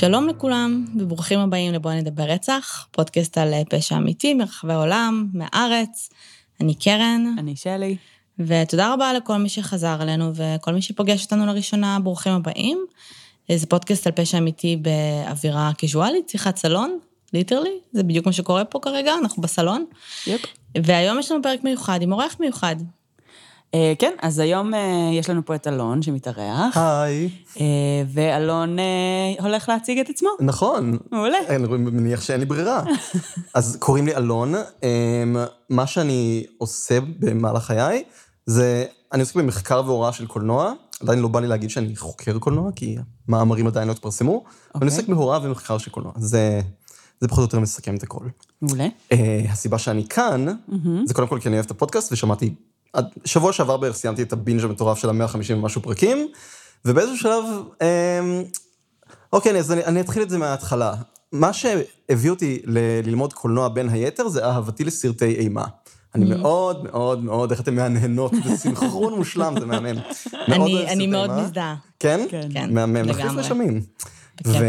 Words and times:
שלום 0.00 0.28
לכולם, 0.28 0.84
וברוכים 0.96 1.38
הבאים 1.38 1.72
לבואו 1.72 1.92
נדבר 1.92 2.22
רצח, 2.22 2.86
פודקאסט 2.90 3.38
על 3.38 3.54
אה, 3.54 3.62
פשע 3.70 3.96
אמיתי 3.96 4.34
מרחבי 4.34 4.72
העולם, 4.72 5.26
מהארץ. 5.34 6.10
אני 6.60 6.74
קרן. 6.74 7.34
אני 7.38 7.56
שלי. 7.56 7.96
ותודה 8.38 8.94
רבה 8.94 9.12
לכל 9.12 9.36
מי 9.36 9.48
שחזר 9.48 10.02
אלינו 10.02 10.32
וכל 10.34 10.72
מי 10.72 10.82
שפוגש 10.82 11.24
אותנו 11.24 11.46
לראשונה, 11.46 11.98
ברוכים 12.02 12.32
הבאים. 12.32 12.84
אה, 13.50 13.56
זה 13.56 13.66
פודקאסט 13.66 14.06
על 14.06 14.12
פשע 14.12 14.38
אמיתי 14.38 14.76
באווירה 14.76 15.70
קז'ואלית, 15.78 16.28
שיחת 16.28 16.56
סלון, 16.56 16.98
literally, 17.32 17.78
זה 17.92 18.02
בדיוק 18.02 18.26
מה 18.26 18.32
שקורה 18.32 18.64
פה 18.64 18.78
כרגע, 18.82 19.14
אנחנו 19.22 19.42
בסלון. 19.42 19.84
yep. 20.26 20.40
והיום 20.84 21.18
יש 21.18 21.30
לנו 21.30 21.42
פרק 21.42 21.64
מיוחד 21.64 22.02
עם 22.02 22.12
אורח 22.12 22.36
מיוחד. 22.40 22.76
אה, 23.74 23.92
כן, 23.98 24.12
אז 24.22 24.38
היום 24.38 24.74
אה, 24.74 25.10
יש 25.12 25.30
לנו 25.30 25.44
פה 25.44 25.54
את 25.54 25.66
אלון 25.66 26.02
שמתארח, 26.02 26.76
היי. 26.76 27.28
אה, 27.60 27.64
ואלון 28.12 28.76
הולך 29.40 29.68
להציג 29.68 29.98
את 29.98 30.08
עצמו. 30.08 30.28
נכון. 30.40 30.98
מעולה. 31.12 31.38
אני 31.48 31.66
מניח 31.68 32.20
שאין 32.20 32.40
לי 32.40 32.46
ברירה. 32.46 32.82
אז 33.54 33.76
קוראים 33.80 34.06
לי 34.06 34.16
אלון, 34.16 34.54
מה 35.70 35.86
שאני 35.86 36.44
עושה 36.58 36.98
במהלך 37.18 37.62
חיי, 37.62 38.04
זה, 38.46 38.84
אני 39.12 39.20
עוסק 39.20 39.34
במחקר 39.34 39.82
והוראה 39.86 40.12
של 40.12 40.26
קולנוע, 40.26 40.72
עדיין 41.02 41.18
לא 41.18 41.28
בא 41.28 41.40
לי 41.40 41.46
להגיד 41.46 41.70
שאני 41.70 41.96
חוקר 41.96 42.38
קולנוע, 42.38 42.70
כי 42.76 42.96
מאמרים 43.28 43.66
עדיין 43.66 43.88
לא 43.88 43.92
התפרסמו, 43.92 44.44
אבל 44.74 44.86
אני 44.86 44.96
עוסק 44.96 45.08
בהוראה 45.08 45.38
ומחקר 45.42 45.78
של 45.78 45.90
קולנוע. 45.90 46.12
זה, 46.16 46.60
זה 47.20 47.28
פחות 47.28 47.38
או 47.38 47.44
יותר 47.44 47.60
מסכם 47.60 47.96
את 47.96 48.02
הכל. 48.02 48.24
מעולה. 48.62 48.86
אה, 49.12 49.42
הסיבה 49.48 49.78
שאני 49.78 50.08
כאן, 50.08 50.46
זה 51.04 51.14
קודם 51.14 51.28
כל 51.28 51.40
כי 51.40 51.48
אני 51.48 51.56
אוהב 51.56 51.64
את 51.64 51.70
הפודקאסט, 51.70 52.12
ושמעתי, 52.12 52.54
שבוע 53.24 53.52
שעבר 53.52 53.76
בערך 53.76 53.96
סיימתי 53.96 54.22
את 54.22 54.32
הבינג' 54.32 54.64
המטורף 54.64 54.98
של 54.98 55.08
ה-150 55.08 55.52
ומשהו 55.54 55.82
פרקים, 55.82 56.28
ובאיזשהו 56.84 57.16
שלב, 57.18 57.44
אמ, 57.82 58.42
אוקיי, 59.32 59.58
אז 59.58 59.72
אני, 59.72 59.84
אני 59.84 60.00
אתחיל 60.00 60.22
את 60.22 60.30
זה 60.30 60.38
מההתחלה. 60.38 60.94
מה 61.32 61.52
שהביא 61.52 62.30
אותי 62.30 62.62
ל- 62.64 63.00
ללמוד 63.08 63.32
קולנוע 63.32 63.68
בין 63.68 63.88
היתר, 63.88 64.28
זה 64.28 64.44
אהבתי 64.44 64.84
לסרטי 64.84 65.34
אימה. 65.34 65.64
אני 66.14 66.24
מאוד 66.24 66.84
מאוד 66.84 67.24
מאוד, 67.24 67.50
איך 67.50 67.60
אתם 67.60 67.74
מהנהנות, 67.76 68.32
זה 68.44 68.56
סינכרון 68.56 69.14
מושלם, 69.14 69.54
זה 69.60 69.66
מהמם. 69.66 69.98
אני, 70.48 71.06
מאוד. 71.06 71.30
מזדהה. 71.30 71.74
כן? 72.00 72.26
כן. 72.30 72.48
כן, 72.52 72.74
מהמם, 72.74 72.96
לגמרי. 72.96 73.40
רשמים. 73.42 73.82
בכיף. 74.40 74.62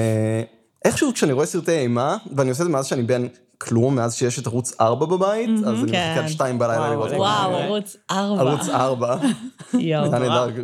ואיכשהו 0.86 1.14
כשאני 1.14 1.32
רואה 1.32 1.46
סרטי 1.46 1.72
אימה, 1.78 2.18
ואני 2.36 2.50
עושה 2.50 2.64
את 2.64 2.68
זה 2.68 2.74
מאז 2.74 2.86
שאני 2.86 3.04
בן 3.04 3.28
כלום, 3.62 3.96
מאז 3.96 4.16
שיש 4.16 4.40
את 4.40 4.48
ערוץ 4.48 4.74
4 4.82 5.06
בבית, 5.06 5.50
אז 5.60 5.68
אני 5.68 5.92
כן. 5.92 6.14
מחכה 6.14 6.24
עד 6.24 6.28
2 6.28 6.60
בלילה 6.60 6.82
וואו, 6.82 6.94
לראות. 6.94 7.12
וואו. 7.12 7.56
ערוץ 7.56 7.96
ארבע. 8.12 8.42
ערוץ 8.42 8.70
4. 8.70 9.18
יואו. 9.74 10.14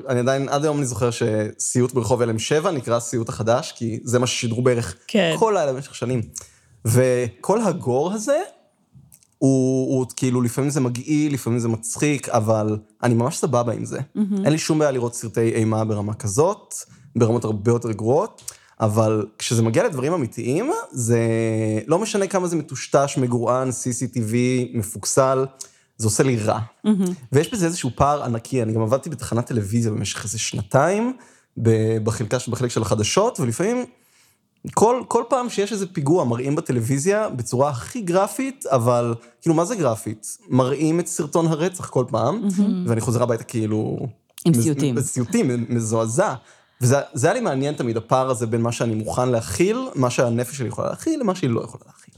אני 0.09 0.19
עדיין, 0.19 0.49
עד 0.49 0.63
היום 0.63 0.77
אני 0.77 0.85
זוכר 0.85 1.09
שסיוט 1.11 1.93
ברחוב 1.93 2.21
הלם 2.21 2.39
7 2.39 2.71
נקרא 2.71 2.95
הסיוט 2.95 3.29
החדש, 3.29 3.71
כי 3.71 3.99
זה 4.03 4.19
מה 4.19 4.27
ששידרו 4.27 4.61
בערך 4.61 4.95
כן. 5.07 5.35
כל 5.39 5.53
לילה 5.57 5.73
במשך 5.73 5.95
שנים. 5.95 6.21
וכל 6.85 7.61
הגור 7.61 8.13
הזה, 8.13 8.37
הוא, 9.37 9.97
הוא 9.97 10.05
כאילו, 10.15 10.41
לפעמים 10.41 10.69
זה 10.69 10.79
מגעיל, 10.79 11.33
לפעמים 11.33 11.59
זה 11.59 11.67
מצחיק, 11.67 12.29
אבל 12.29 12.77
אני 13.03 13.13
ממש 13.13 13.37
סבבה 13.37 13.73
עם 13.73 13.85
זה. 13.85 13.99
אין 14.15 14.51
לי 14.51 14.57
שום 14.57 14.79
בעיה 14.79 14.91
לראות 14.91 15.15
סרטי 15.15 15.49
אימה 15.53 15.85
ברמה 15.85 16.13
כזאת, 16.13 16.73
ברמות 17.15 17.43
הרבה 17.43 17.71
יותר 17.71 17.91
גרועות, 17.91 18.51
אבל 18.79 19.25
כשזה 19.37 19.61
מגיע 19.61 19.83
לדברים 19.83 20.13
אמיתיים, 20.13 20.71
זה 20.91 21.19
לא 21.87 21.99
משנה 21.99 22.27
כמה 22.27 22.47
זה 22.47 22.55
מטושטש, 22.55 23.17
מגורען, 23.17 23.69
CCTV, 23.69 24.33
מפוקסל, 24.73 25.45
זה 25.97 26.07
עושה 26.07 26.23
לי 26.23 26.37
רע. 26.37 26.59
ויש 27.31 27.53
בזה 27.53 27.65
איזשהו 27.65 27.89
פער 27.95 28.23
ענקי, 28.23 28.63
אני 28.63 28.73
גם 28.73 28.81
עבדתי 28.81 29.09
בתחנת 29.09 29.45
טלוויזיה 29.45 29.91
במשך 29.91 30.23
איזה 30.23 30.39
שנתיים, 30.39 31.17
בחלקה, 32.03 32.37
בחלק 32.47 32.71
של 32.71 32.81
החדשות, 32.81 33.39
ולפעמים 33.39 33.85
כל, 34.73 35.01
כל 35.07 35.23
פעם 35.29 35.49
שיש 35.49 35.71
איזה 35.71 35.87
פיגוע 35.87 36.25
מראים 36.25 36.55
בטלוויזיה 36.55 37.29
בצורה 37.29 37.69
הכי 37.69 38.01
גרפית, 38.01 38.65
אבל 38.65 39.15
כאילו, 39.41 39.55
מה 39.55 39.65
זה 39.65 39.75
גרפית? 39.75 40.37
מראים 40.49 40.99
את 40.99 41.07
סרטון 41.07 41.47
הרצח 41.47 41.89
כל 41.89 42.05
פעם, 42.09 42.47
ואני 42.87 43.01
חוזר 43.01 43.23
הביתה 43.23 43.43
כאילו... 43.43 44.07
עם 44.45 44.53
סיוטים. 44.53 44.95
בסיוטים, 44.95 45.65
מזועזע. 45.69 46.33
וזה 46.81 46.97
זה 47.13 47.27
היה 47.27 47.33
לי 47.33 47.39
מעניין 47.39 47.73
תמיד, 47.73 47.97
הפער 47.97 48.29
הזה 48.29 48.47
בין 48.47 48.61
מה 48.61 48.71
שאני 48.71 48.95
מוכן 48.95 49.29
להכיל, 49.29 49.77
מה 49.95 50.09
שהנפש 50.09 50.57
שלי 50.57 50.67
יכולה 50.67 50.89
להכיל, 50.89 51.19
למה 51.19 51.35
שהיא 51.35 51.49
לא 51.49 51.61
יכולה 51.61 51.83
להכיל. 51.87 52.13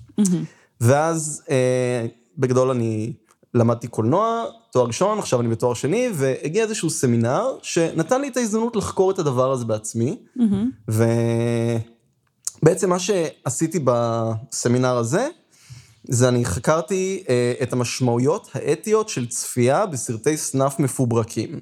ואז 0.82 1.44
אה, 1.50 2.06
בגדול 2.38 2.70
אני 2.70 3.14
למדתי 3.54 3.88
קולנוע, 3.88 4.46
תואר 4.72 4.86
ראשון, 4.86 5.20
עכשיו 5.20 5.42
אני 5.42 5.50
בתואר 5.50 5.74
שני, 5.74 6.10
והגיע 6.14 6.64
איזשהו 6.64 6.90
סמינר 6.90 7.46
שנתן 7.62 8.22
לי 8.22 8.28
את 8.28 8.38
ההזדמנות 8.38 8.76
לחקור 8.76 9.12
את 9.12 9.20
הדבר 9.20 9.52
הזה 9.52 9.66
בעצמי. 9.66 10.18
ובעצם 12.62 12.90
מה 12.90 13.00
שעשיתי 13.00 13.80
בסמינר 13.84 14.98
הזה, 14.98 15.28
זה 16.04 16.28
אני 16.28 16.46
חקרתי 16.46 17.24
אה, 17.30 17.54
את 17.64 17.74
המשמעויות 17.74 18.50
האתיות 18.54 19.10
של 19.10 19.28
צפייה 19.28 19.86
בסרטי 19.86 20.38
סנאף 20.38 20.80
מפוברקים. 20.80 21.60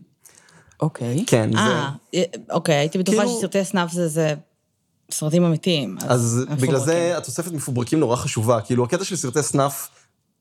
אוקיי. 0.80 1.24
כן, 1.28 1.50
זה... 1.54 1.60
אה, 1.60 2.24
אוקיי, 2.52 2.76
הייתי 2.76 2.98
בטוחה 2.98 3.18
כאילו- 3.18 3.38
שסרטי 3.38 3.64
סנאף 3.66 3.92
זה- 3.92 4.08
זה 4.08 4.34
סרטים 5.12 5.44
אמיתיים. 5.44 5.98
אז 6.08 6.40
בגלל 6.46 6.56
מפוברקים. 6.58 6.80
זה 6.86 7.18
התוספת 7.18 7.52
מפוברקים 7.52 8.00
נורא 8.00 8.16
חשובה. 8.16 8.62
כאילו, 8.62 8.84
הקטע 8.84 9.04
של 9.04 9.16
סרטי 9.16 9.44
סנאף, 9.44 9.90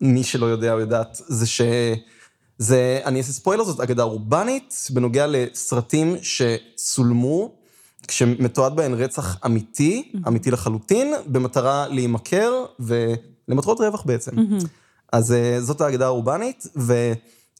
מי 0.01 0.25
שלא 0.25 0.47
יודע 0.47 0.73
או 0.73 0.81
יודעת, 0.81 1.21
זה 1.27 1.47
ש... 1.47 1.61
זה, 2.59 3.01
אני 3.05 3.19
אעשה 3.19 3.33
ספוילר, 3.33 3.65
זאת 3.65 3.81
אגדה 3.81 4.03
אורבנית, 4.03 4.87
בנוגע 4.91 5.27
לסרטים 5.29 6.17
שצולמו, 6.23 7.53
כשמתועד 8.09 8.77
בהן 8.77 8.95
רצח 8.95 9.37
אמיתי, 9.47 10.13
אמיתי 10.29 10.51
לחלוטין, 10.51 11.15
במטרה 11.27 11.89
להימכר 11.89 12.53
ולמטרות 12.81 13.81
רווח 13.81 14.03
בעצם. 14.07 14.31
אז 15.13 15.33
אה, 15.33 15.61
זאת 15.61 15.81
האגדה 15.81 16.07
האורבנית, 16.07 16.67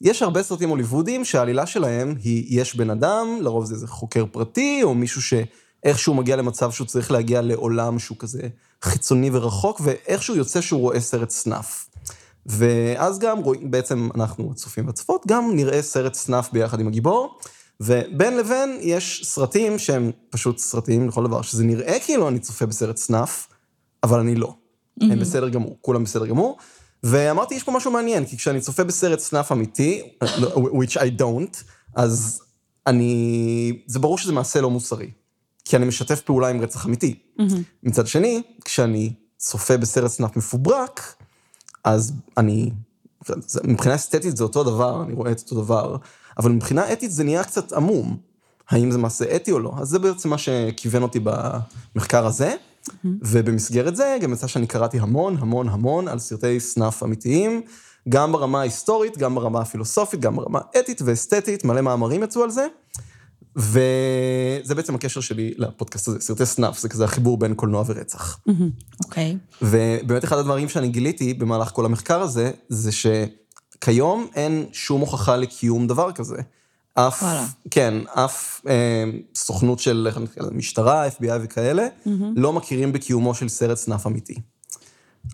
ויש 0.03 0.23
הרבה 0.23 0.43
סרטים 0.43 0.69
הוליוודיים 0.69 1.25
שהעלילה 1.25 1.67
שלהם 1.67 2.15
היא, 2.23 2.61
יש 2.61 2.77
בן 2.77 2.91
אדם, 2.91 3.39
לרוב 3.41 3.65
זה 3.65 3.75
איזה 3.75 3.87
חוקר 3.87 4.25
פרטי, 4.33 4.81
או 4.83 4.95
מישהו 4.95 5.23
שאיכשהו 5.23 6.15
מגיע 6.15 6.37
למצב 6.37 6.71
שהוא 6.71 6.87
צריך 6.87 7.11
להגיע 7.11 7.43
לעולם 7.43 7.99
שהוא 7.99 8.19
כזה 8.19 8.43
חיצוני 8.83 9.31
ורחוק, 9.33 9.81
ואיכשהו 9.85 10.37
יוצא 10.37 10.61
שהוא 10.61 10.81
רואה 10.81 11.01
סרט 11.01 11.31
סנאף. 11.31 11.87
ואז 12.47 13.19
גם 13.19 13.39
רואים, 13.39 13.71
בעצם 13.71 14.09
אנחנו 14.15 14.51
הצופים 14.53 14.87
והצופות, 14.87 15.27
גם 15.27 15.57
נראה 15.57 15.83
סרט 15.83 16.15
סנאף 16.15 16.53
ביחד 16.53 16.81
עם 16.81 16.89
הגיבור, 16.89 17.39
ובין 17.81 18.37
לבין 18.37 18.79
יש 18.81 19.23
סרטים 19.25 19.79
שהם 19.79 20.11
פשוט 20.31 20.59
סרטים 20.59 21.09
לכל 21.09 21.27
דבר, 21.27 21.43
שזה 21.43 21.65
נראה 21.65 21.99
כאילו 22.05 22.29
אני 22.29 22.39
צופה 22.39 22.67
בסרט 22.67 22.97
סנאף, 22.97 23.47
אבל 24.03 24.21
אני 24.21 24.35
לא. 24.35 24.55
הם 25.01 25.21
בסדר 25.21 25.49
גמור, 25.49 25.77
כולם 25.81 26.05
בסדר 26.05 26.27
גמור. 26.27 26.57
ואמרתי, 27.03 27.55
יש 27.55 27.63
פה 27.63 27.73
משהו 27.73 27.91
מעניין, 27.91 28.25
כי 28.27 28.37
כשאני 28.37 28.61
צופה 28.61 28.85
בסרט 28.85 29.19
סנאף 29.19 29.53
אמיתי, 29.53 30.03
which 30.81 30.93
I 30.97 31.21
don't, 31.21 31.57
אז 31.95 32.41
אני... 32.87 33.83
זה 33.87 33.99
ברור 33.99 34.19
שזה 34.19 34.33
מעשה 34.33 34.61
לא 34.61 34.71
מוסרי. 34.71 35.11
כי 35.65 35.77
אני 35.77 35.85
משתף 35.87 36.21
פעולה 36.21 36.49
עם 36.49 36.61
רצח 36.61 36.87
אמיתי. 36.87 37.15
מצד 37.83 38.07
שני, 38.07 38.43
כשאני 38.65 39.13
צופה 39.39 39.77
בסרט 39.77 40.11
סנאפ 40.11 40.37
מפוברק, 40.37 41.15
אז 41.85 42.13
אני... 42.37 42.71
זה- 43.47 43.61
מבחינה 43.65 43.95
אסתטית 43.95 44.37
זה 44.37 44.45
אותו 44.45 44.65
דבר, 44.65 45.03
אני 45.03 45.13
רואה 45.13 45.33
את 45.33 45.41
אותו 45.41 45.63
דבר, 45.63 45.97
אבל 46.39 46.51
מבחינה 46.53 46.93
אתית 46.93 47.13
זה 47.13 47.25
נהיה 47.25 47.45
קצת 47.45 47.73
עמום. 47.73 48.17
האם 48.71 48.91
זה 48.91 48.99
מעשה 48.99 49.37
אתי 49.37 49.53
או 49.53 49.59
לא? 49.59 49.73
אז 49.79 49.89
זה 49.89 49.99
בעצם 49.99 50.29
מה 50.31 50.39
שכיוון 50.39 51.03
אותי 51.03 51.21
במחקר 51.95 52.27
הזה, 52.27 52.55
ובמסגרת 53.05 53.97
זה 53.97 54.19
גם 54.23 54.33
יצא 54.33 54.47
שאני 54.47 54.67
קראתי 54.67 54.99
המון 54.99 55.37
המון 55.41 55.69
המון 55.69 56.09
על 56.09 56.19
סרטי 56.19 56.61
סנאף 56.61 57.03
אמיתיים, 57.03 57.63
גם 58.09 58.33
ברמה 58.33 58.61
ההיסטורית, 58.61 59.19
גם 59.19 59.35
ברמה 59.35 59.61
הפילוסופית, 59.61 60.21
גם 60.21 60.37
ברמה 60.37 60.61
אתית 60.79 61.03
ואסתטית, 61.05 61.65
מלא 61.65 61.81
מאמרים 61.81 62.23
יצאו 62.23 62.43
על 62.43 62.51
זה. 62.51 62.67
וזה 63.57 64.75
בעצם 64.75 64.95
הקשר 64.95 65.21
שלי 65.21 65.55
לפודקאסט 65.57 66.09
הזה, 66.09 66.21
סרטי 66.21 66.47
סנאף, 66.47 66.79
זה 66.79 66.89
כזה 66.89 67.05
החיבור 67.05 67.39
בין 67.39 67.55
קולנוע 67.55 67.85
ורצח. 67.87 68.39
אוקיי. 69.05 69.37
ובאמת 69.63 70.25
אחד 70.25 70.39
הדברים 70.39 70.69
שאני 70.69 70.89
גיליתי 70.89 71.35
במהלך 71.35 71.69
כל 71.69 71.85
המחקר 71.85 72.21
הזה, 72.21 72.51
זה 72.69 72.91
שכיום 72.93 74.27
אין 74.35 74.67
שום 74.73 75.01
הוכחה 75.01 75.37
לקיום 75.37 75.87
דבר 75.87 76.13
כזה. 76.13 76.37
אף, 76.99 77.23
וואלה. 77.23 77.47
כן, 77.71 77.95
אף 78.07 78.61
אה, 78.69 79.05
סוכנות 79.35 79.79
של 79.79 80.09
משטרה, 80.53 81.09
FBI 81.09 81.39
וכאלה, 81.43 81.87
לא 82.37 82.53
מכירים 82.53 82.93
בקיומו 82.93 83.35
של 83.35 83.49
סרט 83.49 83.77
סנאף 83.77 84.07
אמיתי. 84.07 84.35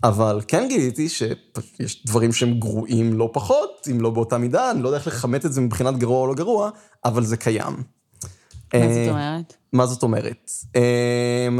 אבל 0.03 0.41
כן 0.47 0.65
גיליתי 0.69 1.09
שיש 1.09 2.05
דברים 2.05 2.33
שהם 2.33 2.59
גרועים 2.59 3.13
לא 3.13 3.29
פחות, 3.33 3.87
אם 3.91 4.01
לא 4.01 4.09
באותה 4.09 4.37
מידה, 4.37 4.71
אני 4.71 4.81
לא 4.81 4.87
יודע 4.87 4.97
איך 4.97 5.07
לכמת 5.07 5.45
את 5.45 5.53
זה 5.53 5.61
מבחינת 5.61 5.97
גרוע 5.97 6.19
או 6.21 6.27
לא 6.27 6.33
גרוע, 6.33 6.69
אבל 7.05 7.23
זה 7.23 7.37
קיים. 7.37 7.73
מה 7.73 8.79
אה, 8.79 8.93
זאת 8.93 9.09
אומרת? 9.09 9.53
מה 9.73 9.85
זאת 9.85 10.03
אומרת? 10.03 10.51
אמ, 10.75 11.59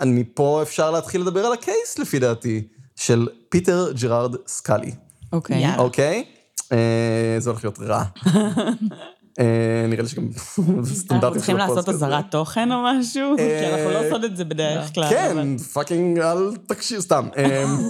אני 0.00 0.20
מפה 0.20 0.62
אפשר 0.62 0.90
להתחיל 0.90 1.20
לדבר 1.20 1.46
על 1.46 1.52
ה 1.52 1.60
case, 1.60 1.98
לפי 1.98 2.18
דעתי, 2.18 2.68
של 2.96 3.28
פיטר 3.48 3.92
ג'רארד 3.92 4.36
סקאלי, 4.46 4.92
אוקיי. 5.32 5.76
אוקיי? 5.78 6.24
אה, 6.72 7.36
זה 7.38 7.50
הולך 7.50 7.64
להיות 7.64 7.78
רע. 7.78 8.04
אה, 9.40 9.86
נראה 9.88 10.02
לי 10.02 10.08
שגם 10.08 10.28
אנחנו 10.34 10.86
סטנדרטים 10.86 11.38
צריכים 11.38 11.56
של 11.56 11.58
לעשות 11.58 11.78
הפודקאסט 11.78 11.88
הזה. 11.88 12.06
אזהרת 12.06 12.30
תוכן 12.30 12.72
או 12.72 12.76
משהו? 12.84 13.38
אה, 13.38 13.60
כי 13.60 13.74
אנחנו 13.74 13.90
לא 13.90 14.06
עושות 14.06 14.24
את 14.24 14.36
זה 14.36 14.44
בדרך 14.44 14.94
כלל. 14.94 15.10
כן, 15.10 15.58
פאקינג 15.58 16.18
אל 16.18 16.56
תקשיב, 16.66 17.00
סתם. 17.00 17.28
אמ, 17.36 17.88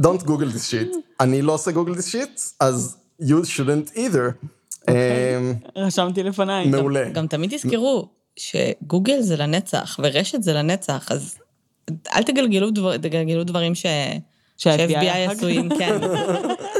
Don't 0.00 0.22
Google 0.22 0.54
this 0.54 0.70
shit. 0.70 0.96
אני 1.20 1.42
לא 1.42 1.52
עושה 1.52 1.70
Google 1.70 1.98
this 1.98 2.12
shit, 2.12 2.40
אז 2.60 2.96
you 3.22 3.44
shouldn't 3.44 3.96
either. 3.96 4.46
אמ, 4.88 4.94
רשמתי 5.76 6.22
לפניי. 6.22 6.66
מעולה. 6.66 7.08
גם 7.08 7.26
תמיד 7.26 7.56
תזכרו 7.56 8.08
שגוגל 8.36 9.20
זה 9.20 9.36
לנצח, 9.36 10.00
ורשת 10.02 10.42
זה 10.42 10.52
לנצח, 10.52 11.12
אז 11.12 11.38
אל 12.14 12.22
תגלגלו, 12.22 12.70
דבר, 12.70 12.96
תגלגלו 12.96 13.44
דברים 13.44 13.74
ש... 13.74 13.86
שה-FBI. 14.56 15.30
עשויים, 15.30 15.68
כן, 15.78 16.02
אה, 16.02 16.38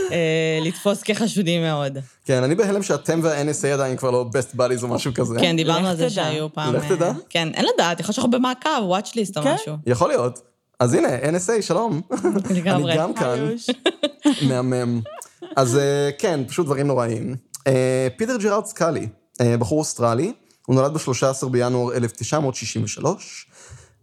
לתפוס 0.63 1.03
כחשודים 1.03 1.63
מאוד. 1.63 1.99
כן, 2.25 2.43
אני 2.43 2.55
בהלם 2.55 2.83
שאתם 2.83 3.21
וה-NSA 3.23 3.67
עדיין 3.67 3.97
כבר 3.97 4.11
לא 4.11 4.27
best 4.33 4.57
buddies 4.57 4.83
או 4.83 4.89
משהו 4.89 5.15
כזה. 5.15 5.37
כן, 5.41 5.57
דיברנו 5.57 5.89
על 5.89 5.97
זה. 5.97 6.11
שהיו 6.11 6.53
פעם... 6.53 6.75
לך 6.75 6.85
אה, 6.85 6.97
תדע. 6.97 7.13
כן, 7.31 7.49
אין 7.55 7.65
לדעת, 7.75 8.01
יכול 8.01 8.09
להיות 8.09 8.15
שאנחנו 8.15 8.31
במעקב, 8.31 8.69
watch 8.91 9.09
list 9.09 9.37
או 9.37 9.43
כן. 9.43 9.55
משהו. 9.55 9.75
יכול 9.87 10.09
להיות. 10.09 10.41
אז 10.81 10.95
הנה, 10.95 11.09
NSA, 11.19 11.63
שלום. 11.63 12.01
לגמרי. 12.51 12.93
אני 12.93 13.01
גם 13.01 13.15
כאן. 13.15 13.39
מהמם. 14.49 15.01
אז 15.57 15.77
אה, 15.77 16.11
כן, 16.19 16.41
פשוט 16.49 16.67
דברים 16.67 16.87
נוראים. 16.87 17.37
אה, 17.67 18.09
פיטר 18.17 18.37
ג'רארד 18.37 18.65
סקאלי, 18.65 19.09
אה, 19.41 19.57
בחור 19.57 19.79
אוסטרלי, 19.79 20.33
הוא 20.67 20.77
נולד 20.77 20.93
ב-13 20.93 21.49
בינואר 21.49 21.97
1963, 21.97 23.47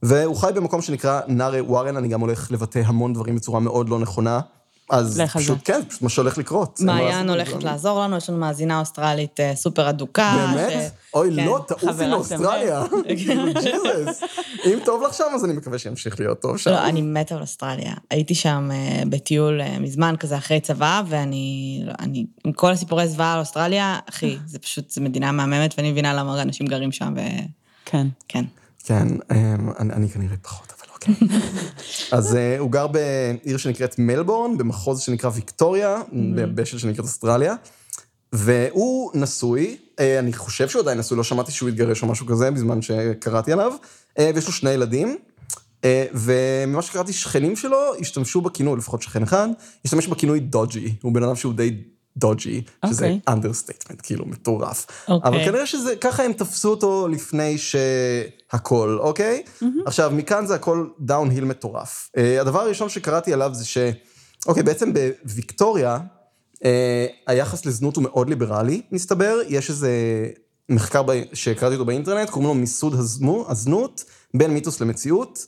והוא 0.03 0.35
חי 0.35 0.51
במקום 0.55 0.81
שנקרא 0.81 1.21
נארה 1.27 1.63
ווארן, 1.63 1.97
אני 1.97 2.07
גם 2.07 2.21
הולך 2.21 2.51
לבטא 2.51 2.81
המון 2.85 3.13
דברים 3.13 3.35
בצורה 3.35 3.59
מאוד 3.59 3.89
לא 3.89 3.99
נכונה. 3.99 4.39
אז 4.89 5.21
פשוט. 5.33 5.57
כן, 5.65 5.81
פשוט 5.89 6.01
מה 6.01 6.09
שהולך 6.09 6.37
לקרות. 6.37 6.79
מעיין 6.81 7.29
הולכת 7.29 7.63
לעזור 7.63 7.99
לנו, 7.99 8.17
יש 8.17 8.29
לנו 8.29 8.39
מאזינה 8.39 8.79
אוסטרלית 8.79 9.39
אה, 9.39 9.55
סופר 9.55 9.89
אדוקה. 9.89 10.51
באמת? 10.55 10.71
ש- 10.71 11.13
אוי, 11.13 11.35
כן. 11.35 11.45
לא, 11.45 11.59
תעופי 11.67 12.07
לאוסטרליה. 12.07 12.83
ג'יזוס. 13.07 14.21
אם 14.65 14.79
טוב 14.85 15.03
לך 15.03 15.13
שם, 15.13 15.23
אז 15.35 15.45
אני 15.45 15.53
מקווה 15.53 15.79
שימשיך 15.79 16.19
להיות 16.19 16.41
טוב 16.41 16.57
שם. 16.57 16.71
לא, 16.71 16.85
אני 16.85 17.01
מתה 17.01 17.35
על 17.35 17.41
אוסטרליה. 17.41 17.93
הייתי 18.11 18.35
שם 18.35 18.69
אה, 18.71 19.03
בטיול 19.09 19.61
אה, 19.61 19.79
מזמן, 19.79 20.15
כזה 20.19 20.37
אחרי 20.37 20.59
צבא, 20.59 21.01
ואני, 21.07 21.81
לא, 21.85 21.93
אני, 21.99 22.25
עם 22.45 22.51
כל 22.53 22.71
הסיפורי 22.71 23.07
זוועה 23.07 23.33
על 23.33 23.39
אוסטרליה, 23.39 23.99
אחי, 24.09 24.37
זה 24.45 24.59
פשוט, 24.59 24.89
זו 24.91 25.01
מדינה 25.01 25.31
מהממת, 25.31 25.73
ואני 25.77 25.91
מבינה 25.91 26.13
למה 26.13 26.41
אנשים 26.41 26.67
גרים 26.67 26.91
שם, 26.91 27.13
וכן. 27.15 28.07
כן. 28.27 28.45
כן, 28.87 29.07
אמ, 29.31 29.69
אני, 29.79 29.93
אני 29.93 30.09
כנראה 30.09 30.35
פחות. 30.41 30.73
אז 32.11 32.35
אה, 32.35 32.59
הוא 32.59 32.71
גר 32.71 32.87
בעיר 32.87 33.57
שנקראת 33.57 33.95
מלבורן, 33.99 34.57
במחוז 34.57 34.99
שנקרא 35.01 35.29
ויקטוריה, 35.33 36.01
ביבשת 36.35 36.77
שנקראת 36.77 37.05
אוסטרליה, 37.05 37.55
והוא 38.33 39.11
נשוי, 39.13 39.77
אה, 39.99 40.19
אני 40.19 40.33
חושב 40.33 40.69
שהוא 40.69 40.81
עדיין 40.81 40.97
נשוי, 40.99 41.17
לא 41.17 41.23
שמעתי 41.23 41.51
שהוא 41.51 41.69
התגרש 41.69 42.01
או 42.01 42.07
משהו 42.07 42.25
כזה 42.25 42.51
בזמן 42.51 42.81
שקראתי 42.81 43.51
עליו, 43.51 43.73
אה, 44.19 44.31
ויש 44.35 44.47
לו 44.47 44.51
שני 44.51 44.69
ילדים. 44.69 45.17
וממה 46.13 46.81
שקראתי, 46.81 47.13
שכנים 47.13 47.55
שלו 47.55 47.77
השתמשו 47.99 48.41
בכינוי, 48.41 48.77
לפחות 48.77 49.01
שכן 49.01 49.23
אחד, 49.23 49.47
השתמש 49.85 50.07
בכינוי 50.07 50.39
dodgy. 50.39 50.95
הוא 51.01 51.13
בן 51.13 51.23
אדם 51.23 51.35
שהוא 51.35 51.53
די 51.53 51.77
dodgy, 52.17 52.61
שזה 52.85 53.05
אוקיי. 53.05 53.19
understatement, 53.27 53.99
כאילו, 54.03 54.25
מטורף. 54.25 54.85
אוקיי. 55.07 55.29
אבל 55.29 55.45
כנראה 55.45 55.65
שזה, 55.65 55.95
ככה 55.95 56.23
הם 56.23 56.33
תפסו 56.33 56.69
אותו 56.69 57.07
לפני 57.07 57.57
שהכל, 57.57 58.97
אוקיי? 58.99 59.43
עכשיו, 59.85 60.11
מכאן 60.11 60.45
זה 60.45 60.55
הכל 60.55 60.87
downhill 60.99 61.45
מטורף. 61.45 62.09
אה, 62.17 62.41
הדבר 62.41 62.61
הראשון 62.61 62.89
שקראתי 62.89 63.33
עליו 63.33 63.51
זה 63.53 63.65
ש... 63.65 63.77
אוקיי, 64.47 64.63
בעצם 64.63 64.93
בוויקטוריה, 65.23 65.97
אה, 66.65 67.05
היחס 67.27 67.65
לזנות 67.65 67.95
הוא 67.95 68.03
מאוד 68.03 68.29
ליברלי, 68.29 68.81
מסתבר. 68.91 69.39
יש 69.47 69.69
איזה 69.69 69.91
מחקר 70.69 71.03
ב... 71.03 71.21
שקראתי 71.33 71.75
אותו 71.75 71.85
באינטרנט, 71.85 72.29
קוראים 72.29 72.47
לו 72.47 72.53
מיסוד 72.53 72.93
הזמו, 72.93 73.45
הזנות 73.49 74.03
בין 74.33 74.51
מיתוס 74.51 74.81
למציאות, 74.81 75.45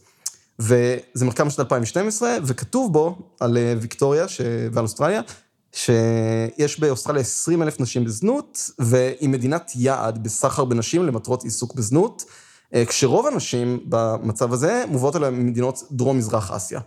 וזה 0.59 1.25
מחקר 1.25 1.43
משנת 1.43 1.59
2012, 1.59 2.37
וכתוב 2.43 2.93
בו 2.93 3.17
על 3.39 3.57
אה, 3.57 3.73
ויקטוריה 3.81 4.27
ש... 4.27 4.41
ועל 4.71 4.83
אוסטרליה, 4.83 5.21
שיש 5.73 6.79
באוסטרליה 6.79 7.21
20 7.21 7.61
אלף 7.61 7.79
נשים 7.79 8.05
בזנות, 8.05 8.69
והיא 8.79 9.29
מדינת 9.29 9.71
יעד 9.75 10.23
בסחר 10.23 10.65
בנשים 10.65 11.05
למטרות 11.05 11.43
עיסוק 11.43 11.75
בזנות, 11.75 12.23
אה, 12.73 12.85
כשרוב 12.85 13.27
הנשים 13.27 13.79
במצב 13.85 14.53
הזה 14.53 14.83
מובאות 14.87 15.15
אליהן 15.15 15.33
ממדינות 15.33 15.83
דרום-מזרח 15.91 16.51
אסיה. 16.51 16.79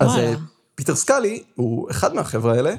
אז 0.00 0.08
וואלה. 0.08 0.22
אה, 0.22 0.34
פיטר 0.74 0.94
סקאלי, 0.94 1.42
הוא 1.54 1.90
אחד 1.90 2.14
מהחבר'ה 2.14 2.54
האלה, 2.54 2.74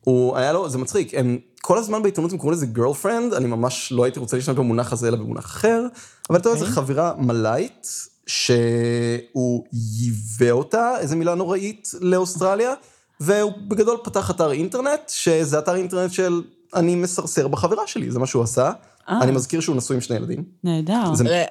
הוא 0.00 0.36
היה 0.36 0.52
לו, 0.52 0.70
זה 0.70 0.78
מצחיק, 0.78 1.14
הם 1.14 1.38
כל 1.60 1.78
הזמן 1.78 2.02
בעיתונות 2.02 2.32
הם 2.32 2.38
קוראים 2.38 2.56
לזה 2.56 2.66
girlfriend, 2.66 3.34
אני 3.34 3.46
ממש 3.46 3.92
לא 3.92 4.04
הייתי 4.04 4.18
רוצה 4.18 4.36
להשתמש 4.36 4.56
במונח 4.56 4.92
הזה, 4.92 5.08
אלא 5.08 5.16
במונח 5.16 5.44
אחר, 5.44 5.86
אבל 6.30 6.38
אתה 6.38 6.48
יודע, 6.48 6.60
זו 6.60 6.66
חברה 6.66 7.12
מלאית, 7.18 7.88
שהוא 8.26 9.64
ייבא 9.72 10.50
אותה, 10.50 10.94
איזה 10.98 11.16
מילה 11.16 11.34
נוראית, 11.34 11.90
לאוסטרליה, 12.00 12.74
והוא 13.20 13.52
בגדול 13.68 13.98
פתח 14.04 14.30
אתר 14.30 14.52
אינטרנט, 14.52 15.08
שזה 15.08 15.58
אתר 15.58 15.74
אינטרנט 15.74 16.12
של 16.12 16.42
אני 16.74 16.94
מסרסר 16.94 17.48
בחברה 17.48 17.86
שלי, 17.86 18.10
זה 18.10 18.18
מה 18.18 18.26
שהוא 18.26 18.42
עשה. 18.42 18.70
אה. 19.08 19.18
אני 19.22 19.32
מזכיר 19.32 19.60
שהוא 19.60 19.76
נשוי 19.76 19.96
עם 19.96 20.00
שני 20.00 20.16
ילדים. 20.16 20.44
נהדר. 20.64 21.02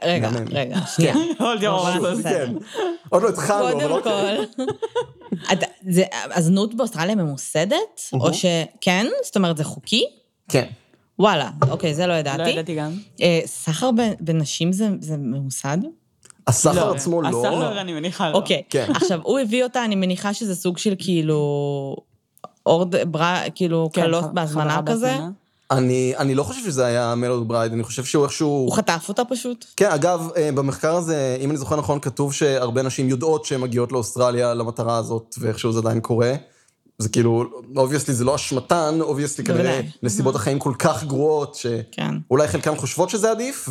רגע. 0.03 0.29
רגע, 0.51 0.79
שנייה. 0.95 1.15
עוד. 1.39 1.63
אבל 1.63 2.15
בסדר. 2.15 2.45
כן. 2.47 2.53
עוד 3.09 3.23
לא 3.23 3.29
התחלנו, 3.29 3.85
אבל 3.85 4.01
קודם 4.01 4.45
אוקיי. 5.49 6.05
הזנות 6.35 6.73
באוסטרליה 6.73 7.15
ממוסדת? 7.15 8.01
או 8.13 8.33
שכן? 8.33 9.05
זאת 9.23 9.35
אומרת, 9.35 9.57
זה 9.57 9.63
חוקי? 9.63 10.05
כן. 10.49 10.65
וואלה, 11.19 11.49
אוקיי, 11.69 11.93
זה 11.93 12.07
לא 12.07 12.13
לא 12.13 12.19
ידעתי. 12.19 12.49
ידעתי 12.49 12.75
גם. 12.75 12.91
אה, 13.21 13.41
סחר 13.45 13.89
בנשים 14.19 14.71
זה 14.71 14.89
זה 14.99 15.17
ממוסד? 15.17 15.77
הסחר 16.47 16.91
עצמו 16.93 17.21
לא. 17.21 17.27
הסחר, 17.27 17.81
אני 17.81 17.93
מניחה 17.93 18.29
לא. 18.29 18.35
אוקיי. 18.35 18.61
כן. 18.69 18.87
עכשיו, 18.95 19.19
הוא 19.23 19.39
הביא 19.39 19.63
אותה, 19.63 19.85
אני 19.85 19.95
מניחה 19.95 20.33
שזה 20.33 20.55
סוג 20.55 20.77
של 20.77 20.93
כאילו... 20.99 21.95
אורד, 22.65 23.11
ברה, 23.11 23.41
כאילו, 23.55 23.89
כן, 23.93 24.01
קלות 24.01 24.23
ח- 24.23 24.27
בהזמנה 24.33 24.81
כזה? 24.85 25.05
בהזמנה. 25.07 25.29
אני, 25.71 26.13
אני 26.17 26.35
לא 26.35 26.43
חושב 26.43 26.61
שזה 26.65 26.85
היה 26.85 27.15
מלוד 27.15 27.47
ברייד, 27.47 27.73
אני 27.73 27.83
חושב 27.83 28.03
שהוא 28.05 28.23
איכשהו... 28.23 28.47
הוא 28.47 28.71
חטף 28.73 29.05
אותה 29.09 29.25
פשוט? 29.25 29.65
כן, 29.77 29.91
אגב, 29.91 30.29
אה, 30.37 30.49
במחקר 30.55 30.95
הזה, 30.95 31.37
אם 31.41 31.49
אני 31.49 31.57
זוכר 31.57 31.75
נכון, 31.75 31.99
כתוב 31.99 32.33
שהרבה 32.33 32.81
נשים 32.81 33.09
יודעות 33.09 33.45
שהן 33.45 33.61
מגיעות 33.61 33.91
לאוסטרליה 33.91 34.53
למטרה 34.53 34.97
הזאת, 34.97 35.35
ואיכשהו 35.37 35.71
זה 35.71 35.79
עדיין 35.79 35.99
קורה. 35.99 36.33
זה 36.97 37.09
כאילו, 37.09 37.43
אובייסלי 37.77 38.13
זה 38.13 38.23
לא 38.25 38.35
אשמתן, 38.35 38.97
אובייסלי 39.01 39.43
כנראה. 39.45 39.81
נסיבות 40.03 40.35
החיים 40.35 40.59
כל 40.59 40.73
כך 40.79 41.03
גרועות, 41.03 41.57
כן. 41.91 42.15
שאולי 42.27 42.47
חלקן 42.47 42.75
חושבות 42.75 43.09
שזה 43.09 43.31
עדיף, 43.31 43.69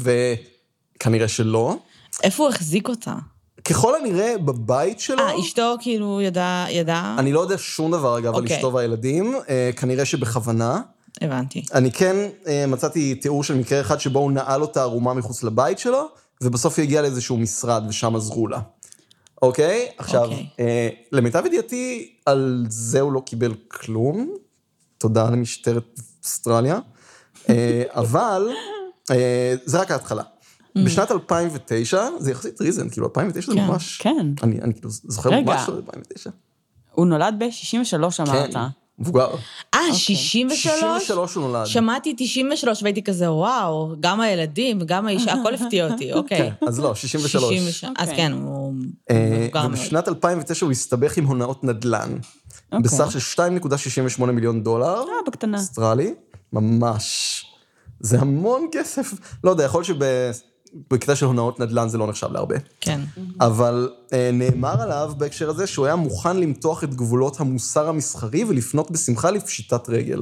וכנראה 0.99 1.29
שלא. 1.29 1.77
איפה 2.23 2.43
הוא 2.43 2.51
החזיק 2.51 2.89
אותה? 2.89 3.15
ככל 3.65 3.95
הנראה, 3.95 4.39
בבית 4.39 5.01
שלו, 5.01 5.19
אה, 5.19 5.41
אשתו 5.41 5.75
כאילו 5.81 6.21
ידעה, 6.21 6.67
ידעה? 6.71 7.17
אני 7.19 7.33
לא 7.33 7.41
יודע 7.41 7.55
שום 7.59 7.93
דבר, 7.93 8.19
אגב, 8.19 8.35
על 8.35 8.43
אוקיי. 8.43 8.57
אשתו 8.57 8.73
והילדים, 8.73 9.35
אה, 9.49 9.71
כנראה 9.77 10.05
שבכוונה. 10.05 10.81
הבנתי. 11.21 11.63
אני 11.75 11.93
כן 11.93 12.17
אה, 12.47 12.65
מצאתי 12.69 13.15
תיאור 13.15 13.45
של 13.45 13.55
מקרה 13.55 13.81
אחד 13.81 14.01
שבו 14.01 14.19
הוא 14.19 14.33
נעל 14.33 14.63
אותה 14.63 14.83
ערומה 14.83 15.15
מחוץ 15.15 15.43
לבית 15.43 15.79
שלו, 15.79 16.09
ובסוף 16.43 16.79
היא 16.79 16.83
הגיעה 16.83 17.03
לאיזשהו 17.03 17.37
משרד 17.37 17.85
ושם 17.89 18.17
עזרו 18.17 18.49
לה. 18.49 18.61
אוקיי? 19.43 19.89
עכשיו, 19.99 20.25
אוקיי. 20.25 20.47
אה, 20.61 20.89
למיטב 21.13 21.47
ידיעתי, 21.47 22.15
על 22.27 22.67
זה 22.69 23.01
הוא 23.01 23.13
לא 23.13 23.21
קיבל 23.21 23.55
כלום. 23.69 24.35
תודה 24.99 25.31
למשטרת 25.31 26.01
אוסטרליה. 26.25 26.79
אה, 27.49 27.83
אבל, 28.03 28.49
אה, 29.11 29.55
זה 29.65 29.81
רק 29.81 29.91
ההתחלה. 29.91 30.23
בשנת 30.77 31.11
2009, 31.11 32.09
זה 32.19 32.31
יחסית 32.31 32.61
ריזן, 32.61 32.89
כאילו 32.89 33.07
2009 33.07 33.53
זה 33.53 33.59
כן. 33.59 33.67
ממש... 33.67 33.99
כן. 34.03 34.27
אני, 34.43 34.61
אני 34.61 34.75
כאילו 34.75 34.91
זוכר 34.91 35.31
רגע. 35.31 35.53
ממש 35.53 35.69
2009. 35.69 36.31
הוא 36.93 37.07
נולד 37.07 37.35
ב-63 37.39 38.05
אמרת. 38.21 38.53
כן, 38.53 38.61
מבוגר. 38.99 39.29
אה, 39.75 39.95
63? 39.95 40.81
63 40.81 41.35
הוא 41.35 41.49
נולד. 41.49 41.67
שמעתי 41.67 42.15
93 42.19 42.83
והייתי 42.83 43.03
כזה, 43.03 43.33
וואו, 43.33 43.95
גם 44.01 44.21
הילדים, 44.21 44.81
גם 44.81 45.07
האישה, 45.07 45.33
הכל 45.41 45.55
הפתיע 45.55 45.93
אותי, 45.93 46.13
אוקיי. 46.19 46.39
כן, 46.61 46.67
אז 46.67 46.81
לא, 46.81 46.95
63. 46.95 47.43
63. 47.43 47.85
אז 47.85 48.09
אוקיי. 48.09 48.17
כן, 48.17 48.33
הוא 48.33 48.75
אה, 49.11 49.39
מבוגר 49.43 49.69
מאוד. 49.69 49.79
ובשנת 49.79 50.09
2009 50.09 50.67
הוא 50.67 50.73
הסתבך 50.73 51.17
עם 51.17 51.27
הונאות 51.27 51.65
נדל"ן. 51.65 52.17
אוקיי. 52.73 52.83
בסך 52.83 53.13
של 53.13 53.43
2.68 54.19 54.25
מיליון 54.25 54.63
דולר, 54.63 54.99
אה, 54.99 55.05
בקטנה. 55.27 55.59
אוסטרלי, 55.59 56.15
ממש. 56.53 57.45
זה 58.01 58.21
המון 58.21 58.69
כסף. 58.73 59.13
לא 59.45 59.51
יודע, 59.51 59.65
יכול 59.65 59.85
להיות 59.89 59.99
שבקטע 60.73 61.17
של 61.17 61.27
הונאות 61.27 61.61
נדל"ן 61.61 61.89
זה 61.89 61.99
לא 61.99 62.07
נחשב 62.07 62.33
להרבה. 62.33 62.57
כן. 62.81 63.01
אבל 63.41 63.91
אה, 64.13 64.31
נאמר 64.33 64.83
עליו 64.83 65.13
בהקשר 65.19 65.51
הזה 65.51 65.67
שהוא 65.67 65.87
היה 65.87 65.97
מוכן 65.97 66.37
למתוח 66.37 66.85
את 66.85 66.95
גבולות 66.95 67.41
המוסר 67.41 67.89
המסחרי 67.89 68.45
ולפנות 68.45 68.91
בשמחה 68.91 69.31
לפשיטת 69.31 69.89
רגל. 69.89 70.21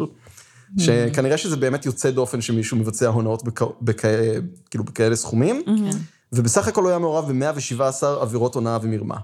שכנראה 0.78 1.38
שזה 1.38 1.56
באמת 1.56 1.86
יוצא 1.86 2.10
דופן 2.10 2.40
שמישהו 2.40 2.76
מבצע 2.76 3.08
הונאות 3.08 3.44
בכ... 3.44 3.62
בכ... 3.82 4.04
כאילו 4.70 4.84
בכאלה 4.84 5.16
סכומים. 5.16 5.62
ובסך 6.32 6.68
הכל 6.68 6.82
הוא 6.82 6.90
היה 6.90 6.98
מעורב 6.98 7.32
ב-117 7.32 8.06
עבירות 8.06 8.54
הונאה 8.54 8.78
ומרמה. 8.82 9.16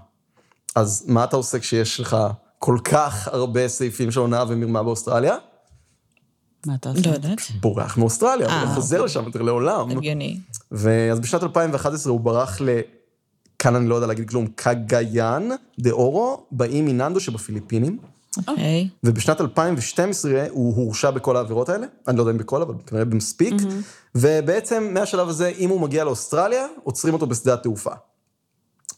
אז 0.75 1.05
מה 1.07 1.23
אתה 1.23 1.35
עושה 1.35 1.59
כשיש 1.59 1.99
לך 1.99 2.17
כל 2.59 2.77
כך 2.83 3.27
הרבה 3.27 3.67
סעיפים 3.67 4.11
של 4.11 4.19
הונאה 4.19 4.43
ומרמה 4.47 4.83
באוסטרליה? 4.83 5.35
מה 6.65 6.75
אתה 6.75 6.89
עושה? 6.89 7.09
לא 7.09 7.15
יודעת. 7.15 7.41
בורח 7.61 7.97
מאוסטרליה, 7.97 8.47
אה, 8.49 8.63
ולא 8.63 8.75
חוזר 8.75 9.01
לשם 9.01 9.23
יותר 9.23 9.41
לעולם. 9.41 9.91
הגיוני. 9.91 10.39
ואז 10.71 11.19
בשנת 11.19 11.43
2011 11.43 12.11
הוא 12.11 12.19
ברח 12.19 12.61
ל... 12.61 12.79
כאן 13.59 13.75
אני 13.75 13.89
לא 13.89 13.95
יודע 13.95 14.07
להגיד 14.07 14.29
כלום, 14.29 14.47
קגאיאן 14.55 15.49
דה 15.79 15.91
אורו, 15.91 16.45
באי 16.51 16.81
מיננדו 16.81 17.19
שבפיליפינים. 17.19 17.97
אוקיי. 18.47 18.89
ובשנת 19.03 19.41
2012 19.41 20.45
הוא 20.49 20.75
הורשע 20.75 21.11
בכל 21.11 21.37
העבירות 21.37 21.69
האלה, 21.69 21.87
אני 22.07 22.17
לא 22.17 22.21
יודע 22.21 22.31
אם 22.31 22.37
בכל, 22.37 22.61
אבל 22.61 22.73
כנראה 22.85 23.05
במספיק. 23.05 23.53
ובעצם 24.15 24.89
מהשלב 24.93 25.29
הזה, 25.29 25.47
אם 25.47 25.69
הוא 25.69 25.81
מגיע 25.81 26.03
לאוסטרליה, 26.03 26.67
עוצרים 26.83 27.13
אותו 27.13 27.27
בשדה 27.27 27.53
התעופה. 27.53 27.91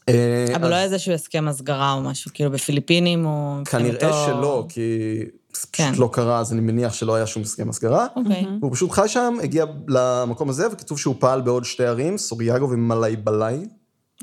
אה, 0.08 0.46
אבל 0.54 0.64
אז 0.64 0.70
לא 0.70 0.76
איזשהו 0.76 1.12
הסכם 1.12 1.48
הסגרה 1.48 1.92
או 1.92 2.00
משהו, 2.02 2.30
כאילו 2.34 2.50
בפיליפינים 2.50 3.26
או... 3.26 3.58
כנראה 3.64 3.92
מבחינתו- 3.92 4.26
שלא, 4.26 4.66
כי 4.68 5.24
זה 5.54 5.66
כן. 5.72 5.88
פשוט 5.88 6.00
לא 6.00 6.10
קרה, 6.12 6.38
אז 6.38 6.52
אני 6.52 6.60
מניח 6.60 6.92
שלא 6.92 7.14
היה 7.14 7.26
שום 7.26 7.42
הסכם 7.42 7.70
הסגרה. 7.70 8.06
אוקיי. 8.16 8.46
והוא 8.60 8.74
פשוט 8.74 8.90
חי 8.90 9.08
שם, 9.08 9.36
הגיע 9.42 9.64
למקום 9.88 10.50
הזה, 10.50 10.66
וכתוב 10.72 10.98
שהוא 10.98 11.14
פעל 11.18 11.40
בעוד 11.40 11.64
שתי 11.64 11.84
ערים, 11.84 12.18
סוריאגו 12.18 12.70
ומלאי-בלאי, 12.70 13.66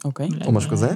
אוקיי. 0.06 0.30
או 0.46 0.52
משהו 0.52 0.72
כזה. 0.72 0.90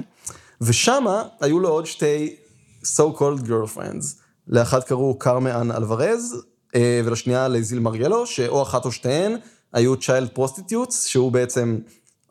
ושמה 0.60 1.22
היו 1.40 1.60
לו 1.60 1.68
עוד 1.68 1.86
שתי 1.86 2.36
so 2.84 3.18
called 3.18 3.46
girlfriends. 3.46 4.22
לאחת 4.48 4.84
קראו 4.84 5.18
קרמאן 5.18 5.70
אלוורז, 5.70 6.36
אה, 6.74 7.00
ולשנייה 7.04 7.48
לזיל 7.48 7.78
מריאלו, 7.78 8.26
שאו 8.26 8.62
אחת 8.62 8.84
או 8.84 8.92
שתיהן 8.92 9.36
היו 9.72 9.94
child 9.94 10.38
prostitutes, 10.38 10.92
שהוא 11.06 11.32
בעצם 11.32 11.78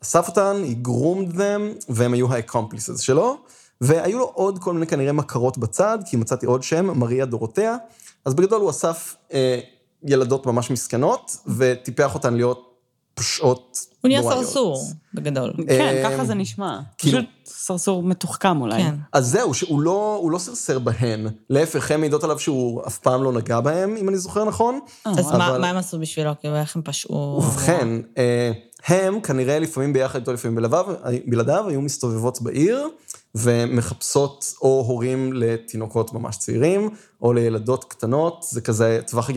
אסף 0.02 0.28
אותן, 0.28 0.62
he 0.64 0.88
groomed 0.88 1.34
them, 1.34 1.84
והם 1.88 2.12
היו 2.12 2.34
ה-accomplices 2.34 3.02
שלו. 3.02 3.38
והיו 3.82 4.18
לו 4.18 4.24
עוד 4.34 4.58
כל 4.58 4.74
מיני 4.74 4.86
כנראה 4.86 5.12
מכרות 5.12 5.58
בצד, 5.58 5.98
כי 6.06 6.16
מצאתי 6.16 6.46
עוד 6.46 6.62
שם, 6.62 6.98
מריה 6.98 7.24
דורותיה. 7.26 7.76
אז 8.24 8.34
בגדול 8.34 8.60
הוא 8.60 8.70
אסף 8.70 9.16
אה, 9.32 9.60
ילדות 10.04 10.46
ממש 10.46 10.70
מסכנות, 10.70 11.36
וטיפח 11.56 12.14
אותן 12.14 12.34
להיות 12.34 12.68
פושעות 13.14 13.78
הוא 14.00 14.08
נהיה. 14.08 14.22
סרסור, 14.22 14.82
בגדול. 15.14 15.52
כן, 15.68 15.80
אה, 15.80 16.10
ככה 16.10 16.24
זה 16.24 16.34
נשמע. 16.34 16.80
כאילו- 16.98 17.18
פשוט 17.18 17.28
סרסור 17.46 18.02
מתוחכם 18.02 18.60
אולי. 18.60 18.82
כן. 18.82 18.94
אז 19.12 19.26
זהו, 19.28 19.54
שהוא 19.54 19.80
לא, 19.80 20.18
הוא 20.22 20.30
לא 20.30 20.38
סרסר 20.38 20.78
בהן. 20.78 21.26
להפך, 21.50 21.90
הן 21.90 22.00
מעידות 22.00 22.24
עליו 22.24 22.38
שהוא 22.38 22.82
אף 22.86 22.98
פעם 22.98 23.22
לא 23.22 23.32
נגע 23.32 23.60
בהם, 23.60 23.96
אם 23.96 24.08
אני 24.08 24.18
זוכר 24.18 24.44
נכון. 24.44 24.80
אז 25.04 25.18
אבל- 25.28 25.38
מה 25.38 25.58
מה 25.58 25.68
הם 25.70 25.76
עשו 25.76 25.98
בשבילו? 25.98 26.30
כאילו, 26.40 26.56
איך 26.56 26.76
הם 26.76 26.82
פשעו? 26.84 27.16
ובכן, 27.16 27.88
אה, 28.18 28.52
הם 28.86 29.20
כנראה 29.20 29.58
לפעמים 29.58 29.92
ביחד 29.92 30.18
איתו, 30.18 30.32
לפעמים 30.32 30.56
בלבב, 30.56 30.84
בלעדיו, 31.26 31.64
היו 31.68 31.80
מסתובבות 31.80 32.42
בעיר, 32.42 32.88
ומחפשות 33.34 34.54
או 34.62 34.84
הורים 34.88 35.32
לתינוקות 35.32 36.12
ממש 36.12 36.36
צעירים, 36.36 36.90
או 37.22 37.32
לילדות 37.32 37.84
קטנות, 37.84 38.44
זה 38.50 38.60
כזה, 38.60 39.00
טווח 39.06 39.30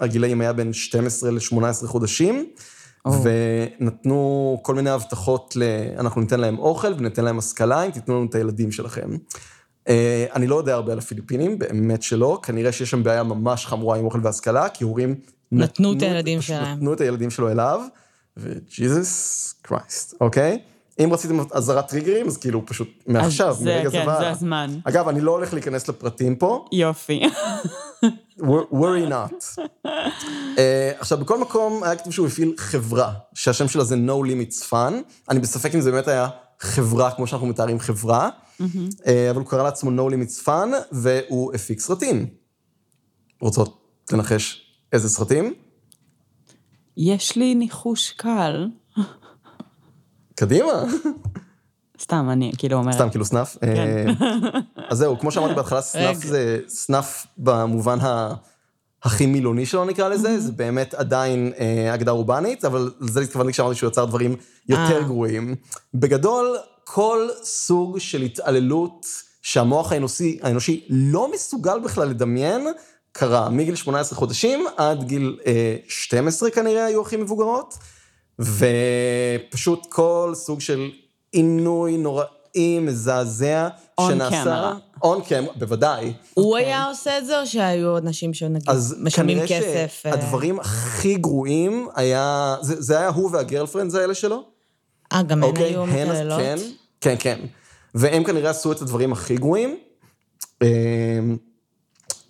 הגילאים, 0.00 0.40
היה 0.40 0.52
בין 0.52 0.72
12 0.72 1.30
ל-18 1.30 1.86
חודשים, 1.86 2.46
ונתנו 3.22 4.58
כל 4.62 4.74
מיני 4.74 4.90
הבטחות 4.90 5.56
ל... 5.56 5.62
אנחנו 5.98 6.20
ניתן 6.20 6.40
להם 6.40 6.58
אוכל 6.58 6.92
וניתן 6.98 7.24
להם 7.24 7.38
השכלה, 7.38 7.82
אם 7.82 7.90
תיתנו 7.90 8.14
לנו 8.14 8.26
את 8.26 8.34
הילדים 8.34 8.72
שלכם. 8.72 9.10
אה, 9.88 10.26
אני 10.34 10.46
לא 10.46 10.56
יודע 10.56 10.74
הרבה 10.74 10.92
על 10.92 10.98
הפיליפינים, 10.98 11.58
באמת 11.58 12.02
שלא, 12.02 12.40
כנראה 12.42 12.72
שיש 12.72 12.90
שם 12.90 13.02
בעיה 13.02 13.22
ממש 13.22 13.66
חמורה 13.66 13.98
עם 13.98 14.04
אוכל 14.04 14.20
והשכלה, 14.22 14.68
כי 14.68 14.84
הורים 14.84 15.14
נתנו 15.52 15.92
את 15.92 16.02
הילדים 16.02 16.42
שלהם. 16.42 16.76
נתנו 16.76 16.92
את 16.92 17.00
הילדים 17.00 17.30
שלו 17.30 17.50
אליו, 17.50 17.80
וג'יזוס 18.36 19.54
קרייסט, 19.62 20.14
אוקיי? 20.20 20.58
אם 20.98 21.12
רציתם 21.12 21.38
אזהרת 21.52 21.88
טריגרים, 21.88 22.26
אז 22.26 22.36
כאילו 22.36 22.66
פשוט 22.66 22.88
מעכשיו, 23.06 23.54
זה- 23.54 23.64
מרגע 23.64 23.88
זה 23.90 23.98
כן, 23.98 24.08
והלאה. 24.08 24.20
זה 24.20 24.30
הזמן. 24.30 24.78
אגב, 24.84 25.08
אני 25.08 25.20
לא 25.20 25.30
הולך 25.30 25.52
להיכנס 25.54 25.88
לפרטים 25.88 26.36
פה, 26.36 26.64
יופי. 26.72 27.20
wor- 28.40 28.72
worry 28.72 29.10
not. 29.10 29.58
uh, 29.86 29.88
עכשיו, 30.98 31.18
בכל 31.18 31.40
מקום 31.40 31.82
היה 31.84 31.96
כתוב 31.96 32.12
שהוא 32.12 32.26
הפעיל 32.26 32.54
חברה, 32.56 33.12
שהשם 33.34 33.68
שלה 33.68 33.84
זה 33.84 33.94
No 34.06 34.26
Limits 34.26 34.70
Fun. 34.70 34.92
אני 35.30 35.40
בספק 35.40 35.74
אם 35.74 35.80
זה 35.80 35.90
באמת 35.90 36.08
היה 36.08 36.28
חברה, 36.60 37.10
כמו 37.10 37.26
שאנחנו 37.26 37.46
מתארים 37.46 37.80
חברה, 37.80 38.28
uh, 38.60 38.64
אבל 39.30 39.38
הוא 39.40 39.46
קרא 39.46 39.62
לעצמו 39.62 39.90
No 39.90 40.12
Limits 40.12 40.44
Fun, 40.46 40.68
והוא 40.92 41.54
הפיק 41.54 41.80
סרטים. 41.80 42.26
רוצות 43.40 43.80
לנחש 44.12 44.62
איזה 44.92 45.08
סרטים? 45.08 45.54
יש 46.96 47.36
לי 47.36 47.54
ניחוש 47.54 48.10
קל. 48.10 48.66
קדימה. 50.34 50.84
סתם, 52.00 52.28
אני 52.32 52.52
כאילו 52.58 52.76
אומרת. 52.76 52.94
סתם, 52.94 53.10
כאילו 53.10 53.24
סנאף. 53.24 53.56
כן. 53.60 53.66
אה, 54.22 54.60
אז 54.88 54.98
זהו, 54.98 55.18
כמו 55.18 55.30
שאמרתי 55.30 55.54
בהתחלה, 55.54 55.82
סנאף. 55.92 56.16
זה 56.16 56.58
סנאף 56.68 57.26
במובן 57.38 58.00
ה... 58.00 58.34
הכי 59.04 59.26
מילוני 59.26 59.66
שלו 59.66 59.84
נקרא 59.84 60.08
לזה, 60.08 60.40
זה 60.40 60.52
באמת 60.52 60.94
עדיין 60.94 61.52
אה, 61.58 61.94
אגדה 61.94 62.10
אורבנית, 62.10 62.64
אבל 62.64 62.90
לזה 63.00 63.20
התכוונתי 63.20 63.52
כשאמרתי 63.52 63.74
שהוא 63.74 63.88
יצר 63.88 64.04
דברים 64.04 64.36
יותר 64.68 64.96
אה. 64.96 65.02
גרועים. 65.02 65.54
בגדול, 65.94 66.56
כל 66.84 67.28
סוג 67.42 67.98
של 67.98 68.22
התעללות 68.22 69.06
שהמוח 69.42 69.92
האנושי, 69.92 70.38
האנושי 70.42 70.86
לא 70.90 71.32
מסוגל 71.32 71.78
בכלל 71.78 72.08
לדמיין, 72.08 72.66
קרה 73.12 73.48
מגיל 73.48 73.74
18 73.74 74.18
חודשים 74.18 74.66
עד 74.76 75.04
גיל 75.04 75.38
אה, 75.46 75.76
12 75.88 76.50
כנראה 76.50 76.84
היו 76.84 77.02
הכי 77.02 77.16
מבוגרות, 77.16 77.74
ופשוט 78.38 79.86
כל 79.88 80.32
סוג 80.34 80.60
של 80.60 80.90
עינוי 81.32 81.96
נוראי, 81.96 82.28
מזעזע, 82.80 83.68
On 84.00 84.04
שנעשה... 84.08 84.72
camera. 84.72 84.98
און 85.02 85.20
קאמרה, 85.22 85.52
בוודאי. 85.56 86.12
הוא 86.34 86.56
היה 86.56 86.84
עושה 86.86 87.18
את 87.18 87.26
זה, 87.26 87.40
או 87.40 87.46
שהיו 87.46 87.88
עוד 87.88 88.06
אנשים 88.06 88.34
שנגיד 88.34 88.68
אז 88.70 88.96
משלמים 89.00 89.38
כנראה 89.46 89.60
כסף? 89.60 90.06
אה? 90.06 90.12
שהדברים 90.12 90.60
הכי 90.60 91.14
גרועים 91.14 91.88
היה, 91.94 92.56
זה, 92.60 92.82
זה 92.82 92.98
היה 92.98 93.08
הוא 93.08 93.30
והגרלפרנדס 93.32 93.94
האלה 93.94 94.14
שלו. 94.14 94.44
אה, 95.12 95.22
גם 95.22 95.44
הן 95.44 95.56
היו 95.56 95.82
הן- 95.82 96.08
מתעללות? 96.08 96.40
כן, 96.40 96.56
כן, 97.00 97.14
כן. 97.18 97.40
והם 97.94 98.24
כנראה 98.24 98.50
עשו 98.50 98.72
את 98.72 98.82
הדברים 98.82 99.12
הכי 99.12 99.36
גרועים. 99.36 99.76
אמ, 100.62 101.36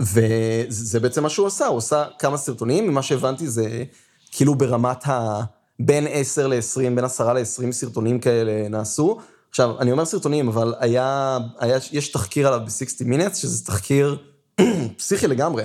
וזה 0.00 1.00
בעצם 1.00 1.22
מה 1.22 1.28
שהוא 1.28 1.46
עשה, 1.46 1.66
הוא 1.66 1.78
עשה 1.78 2.04
כמה 2.18 2.36
סרטונים, 2.36 2.86
ממה 2.88 3.02
שהבנתי 3.02 3.48
זה 3.48 3.84
כאילו 4.32 4.54
ברמת 4.54 5.08
ה... 5.08 5.40
בין 5.80 6.06
10 6.10 6.46
ל-20, 6.46 6.80
בין 6.94 7.04
10 7.04 7.32
ל-20 7.32 7.72
סרטונים 7.72 8.20
כאלה 8.20 8.68
נעשו. 8.68 9.18
עכשיו, 9.50 9.80
אני 9.80 9.92
אומר 9.92 10.04
סרטונים, 10.04 10.48
אבל 10.48 10.74
היה, 10.78 11.38
היה, 11.58 11.78
יש 11.92 12.08
תחקיר 12.08 12.46
עליו 12.46 12.60
ב-60 12.66 13.06
Minutes, 13.06 13.34
שזה 13.34 13.64
תחקיר 13.64 14.16
פסיכי 14.98 15.26
לגמרי, 15.26 15.64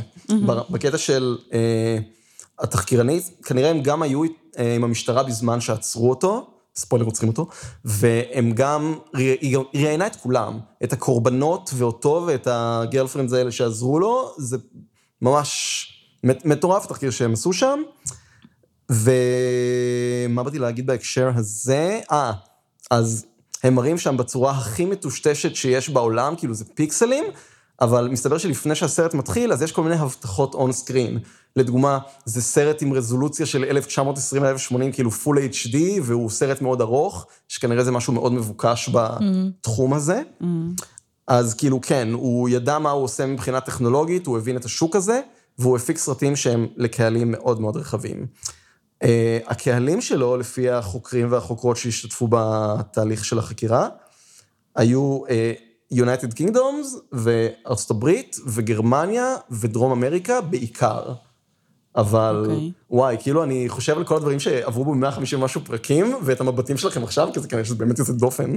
בקטע 0.70 0.98
של 0.98 1.38
אה, 1.54 1.98
התחקירנית, 2.60 3.30
כנראה 3.44 3.70
הם 3.70 3.82
גם 3.82 4.02
היו 4.02 4.24
אה, 4.58 4.76
עם 4.76 4.84
המשטרה 4.84 5.24
בזמן 5.24 5.62
שעצרו 5.62 6.10
אותו, 6.10 6.48
ספוילר 6.76 7.06
רוצחים 7.06 7.30
אותו, 7.30 7.48
והם 7.86 8.52
גם, 8.52 8.96
היא 9.14 9.58
ראיינה 9.76 10.08
את 10.08 10.16
כולם, 10.16 10.60
את 10.84 10.94
הקורבנות 10.94 11.70
ואותו 11.74 12.24
ואת 12.28 12.48
הגרלפרנדס 12.52 13.34
האלה 13.34 13.52
שעזרו 13.52 14.00
לו, 14.00 14.34
זה 14.38 14.58
ממש 15.22 15.86
מט- 16.24 16.46
מטורף 16.46 16.86
התחקיר 16.86 17.12
שהם 17.12 17.34
עשו 17.34 17.54
שם. 17.54 17.82
ומה 18.90 20.44
באתי 20.44 20.60
להגיד 20.60 20.88
בהקשר 20.88 21.32
הזה? 21.36 22.00
אה, 22.12 22.32
אז 22.92 23.26
הם 23.64 23.76
מראים 23.76 23.98
שם 23.98 24.18
בצורה 24.18 24.52
הכי 24.52 24.86
מטושטשת 24.86 25.56
שיש 25.56 25.90
בעולם, 25.90 26.36
כאילו 26.36 26.54
זה 26.54 26.66
פיקסלים, 26.66 27.24
אבל 27.82 28.08
מסתבר 28.08 28.38
שלפני 28.38 28.76
שהסרט 28.76 29.14
מתחיל, 29.14 29.54
אז 29.54 29.62
יש 29.62 29.72
כל 29.72 29.84
מיני 29.84 29.96
הבטחות 29.96 30.54
און 30.54 30.72
סקרין. 30.72 31.20
לדוגמה, 31.56 32.00
זה 32.26 32.42
סרט 32.42 32.82
עם 32.82 32.94
רזולוציה 32.94 33.46
של 33.46 33.64
1920 33.64 34.46
1080, 34.46 34.92
כאילו 34.92 35.12
פול 35.12 35.38
HD, 35.38 35.78
והוא 36.04 36.30
סרט 36.30 36.62
מאוד 36.62 36.82
ארוך, 36.82 37.28
שכנראה 37.48 37.84
זה 37.84 37.92
משהו 37.92 38.14
מאוד 38.14 38.34
מבוקש 38.34 38.90
בתחום 38.94 39.94
הזה. 39.94 40.22
אז 41.28 41.54
כאילו, 41.54 41.82
כן, 41.82 42.10
הוא 42.14 42.50
ידע 42.50 42.80
מה 42.80 42.90
הוא 42.90 43.04
עושה 43.04 43.26
מבחינה 43.26 43.62
טכנולוגית, 43.62 44.28
הוא 44.28 44.38
הבין 44.38 44.58
את 44.58 44.66
השוק 44.66 44.96
הזה, 44.96 45.22
והוא 45.60 45.76
הפיק 45.76 45.98
סרטים 45.98 46.36
שהם 46.36 46.68
לקהלים 46.78 47.32
מאוד 47.32 47.62
מאוד 47.62 47.78
רחבים. 47.78 48.26
Uh, 49.04 49.08
הקהלים 49.48 50.02
שלו, 50.02 50.38
לפי 50.38 50.70
החוקרים 50.70 51.32
והחוקרות 51.32 51.78
שהשתתפו 51.78 52.28
בתהליך 52.32 53.26
של 53.26 53.40
החקירה, 53.40 53.88
היו 54.76 55.22
uh, 55.26 55.94
United 55.94 56.34
Kingdoms 56.40 56.98
וארצות 57.12 57.92
הברית 57.92 58.36
וגרמניה 58.48 59.36
ודרום 59.52 59.92
אמריקה 59.92 60.42
בעיקר. 60.42 61.14
אבל 61.96 62.46
אוקיי. 62.50 62.72
וואי, 62.90 63.18
כאילו 63.20 63.44
אני 63.44 63.70
חושב 63.70 63.98
על 63.98 64.04
כל 64.04 64.16
הדברים 64.16 64.40
שעברו 64.40 64.86
ב-150 64.86 65.36
ומשהו 65.36 65.62
פרקים, 65.62 66.16
ואת 66.24 66.42
המבטים 66.42 66.78
שלכם 66.78 67.04
עכשיו, 67.04 67.30
כי 67.34 67.40
זה 67.40 67.48
כנראה 67.48 67.66
שזה 67.66 67.76
באמת 67.76 68.00
יוצא 68.00 68.14
דופן, 68.14 68.56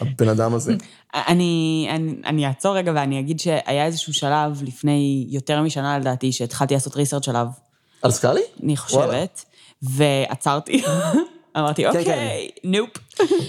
הבן 0.00 0.28
אדם 0.28 0.54
הזה. 0.54 0.74
אני, 1.14 1.88
אני, 1.90 2.14
אני 2.26 2.46
אעצור 2.46 2.76
רגע 2.76 2.92
ואני 2.94 3.20
אגיד 3.20 3.40
שהיה 3.40 3.86
איזשהו 3.86 4.14
שלב 4.14 4.62
לפני 4.62 5.26
יותר 5.28 5.62
משנה 5.62 5.98
לדעתי, 5.98 6.32
שהתחלתי 6.32 6.74
לעשות 6.74 6.96
ריסרצ' 6.96 7.28
עליו, 7.28 7.46
על 8.02 8.10
סקאלי? 8.10 8.40
אני 8.62 8.76
חושבת, 8.76 9.44
ועצרתי. 9.82 10.82
אמרתי, 11.56 11.82
כן, 11.92 11.98
אוקיי, 11.98 12.50
נופ, 12.64 12.90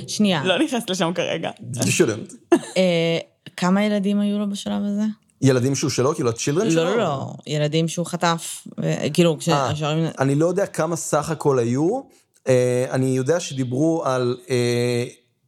שנייה, 0.07 0.43
לא 0.43 0.59
נכנסת 0.59 0.89
לשם 0.89 1.11
כרגע. 1.15 1.51
You 1.73 1.79
shouldn't. 1.79 2.55
אה, 2.77 3.17
כמה 3.57 3.83
ילדים 3.83 4.19
היו 4.19 4.39
לו 4.39 4.49
בשלב 4.49 4.81
הזה? 4.85 5.03
ילדים 5.41 5.75
שהוא 5.75 5.89
שלו, 5.89 6.15
כאילו 6.15 6.29
הצ'ילדרן 6.29 6.71
שלו? 6.71 6.83
לא, 6.83 6.89
לא, 6.89 6.97
לא, 6.97 7.33
ילדים 7.47 7.87
שהוא 7.87 8.05
חטף, 8.05 8.67
ו- 8.81 9.13
כאילו, 9.13 9.31
אה, 9.33 9.37
כשהשוערים... 9.39 10.05
אני 10.19 10.35
לא 10.35 10.45
יודע 10.45 10.65
כמה 10.65 10.95
סך 10.95 11.29
הכל 11.29 11.59
היו. 11.59 12.01
אה, 12.47 12.85
אני 12.91 13.05
יודע 13.05 13.39
שדיברו 13.39 14.05
על 14.05 14.37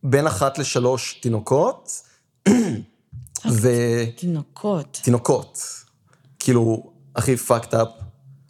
בין 0.04 0.28
אחת 0.28 0.58
לשלוש 0.58 1.14
תינוקות, 1.14 2.02
ותינוקות, 3.62 5.00
תינוקות. 5.04 5.60
כאילו, 6.40 6.92
הכי 7.16 7.36
fucked 7.48 7.74
up 7.74 8.04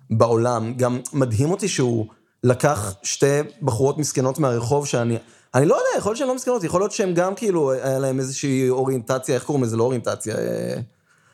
בעולם. 0.10 0.74
גם 0.74 1.00
מדהים 1.14 1.52
אותי 1.52 1.68
שהוא 1.68 2.08
לקח 2.44 2.94
שתי 3.04 3.26
בחורות 3.62 3.98
מסכנות 3.98 4.40
מהרחוב 4.40 4.88
שאני... 4.88 5.18
אני 5.56 5.66
לא 5.66 5.74
יודע, 5.76 5.98
יכול 5.98 6.10
להיות 6.10 6.18
שהן 6.18 6.28
לא 6.28 6.36
מסכנות, 6.36 6.64
יכול 6.64 6.82
להיות 6.82 6.92
שהן 6.92 7.14
גם 7.14 7.36
כאילו, 7.36 7.72
היה 7.72 8.00
להן 8.00 8.20
איזושהי 8.20 8.70
אוריינטציה, 8.70 9.36
איך 9.36 9.44
קוראים 9.44 9.64
לזה? 9.64 9.78
לא 9.78 9.84
אוריינטציה. 9.84 10.36
אה, 10.36 10.76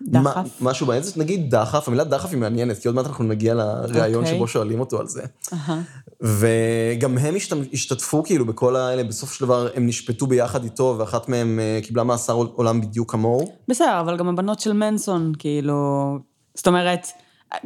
דחף? 0.02 0.24
מה- 0.24 0.44
משהו 0.62 0.88
באמצע, 0.88 1.20
נגיד 1.20 1.56
דחף, 1.56 1.88
המילה 1.88 2.04
דחף 2.04 2.30
היא 2.30 2.38
מעניינת, 2.38 2.78
כי 2.80 2.88
עוד 2.88 2.96
מעט 2.96 3.06
אנחנו 3.06 3.24
נגיע 3.24 3.54
לראיון 3.54 4.24
אוקיי. 4.24 4.36
שבו 4.38 4.48
שואלים 4.48 4.80
אותו 4.80 5.00
על 5.00 5.08
זה. 5.08 5.22
אהה. 5.54 5.82
וגם 6.22 7.18
הם 7.18 7.36
השת- 7.36 7.74
השתתפו 7.74 8.24
כאילו 8.24 8.46
בכל 8.46 8.76
האלה, 8.76 9.04
בסופו 9.04 9.34
של 9.34 9.46
דבר 9.46 9.68
הם 9.76 9.88
נשפטו 9.88 10.28
ביחד 10.28 10.64
איתו, 10.64 10.96
ואחת 11.00 11.30
מהם 11.30 11.60
אה, 11.60 11.80
קיבלה 11.84 12.04
מאסר 12.04 12.34
עולם 12.34 12.82
בדיוק 12.82 13.12
כמוהו. 13.12 13.52
בסדר, 13.68 14.00
אבל 14.00 14.18
גם 14.18 14.28
הבנות 14.30 14.60
של 14.60 14.74
מנסון, 14.74 15.34
כאילו... 15.40 16.18
זאת 16.56 16.68
אומרת, 16.68 17.08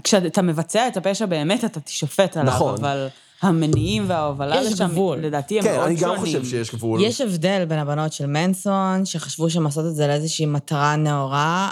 כשאתה 0.04 0.42
מבצע 0.42 0.88
את 0.88 0.98
הפשע 0.98 1.26
באמת, 1.26 1.66
אתה 1.66 1.80
תישפט 1.80 2.38
עליו, 2.38 2.54
נכון. 2.54 2.76
אבל 2.80 3.08
המניעים 3.44 4.04
וההובלה 4.08 4.62
יש 4.62 4.74
לשם, 4.74 4.88
גבול. 4.88 5.18
לדעתי 5.18 5.58
הם 5.60 5.64
כן, 5.64 5.76
מאוד 5.76 5.88
אני 5.88 5.98
שונים. 5.98 6.14
גם 6.16 6.20
חושב 6.22 6.46
שיש 6.46 6.72
גבול. 6.76 7.04
יש 7.04 7.22
הבדל 7.22 7.66
בין 7.68 7.80
הבנות 7.80 8.14
של 8.14 8.26
מנסון, 8.26 9.06
שחשבו 9.06 9.50
שהם 9.50 9.66
עושות 9.66 9.86
את 9.86 9.96
זה 9.96 10.08
לאיזושהי 10.08 10.46
מטרה 10.46 10.96
נאורה. 10.96 11.70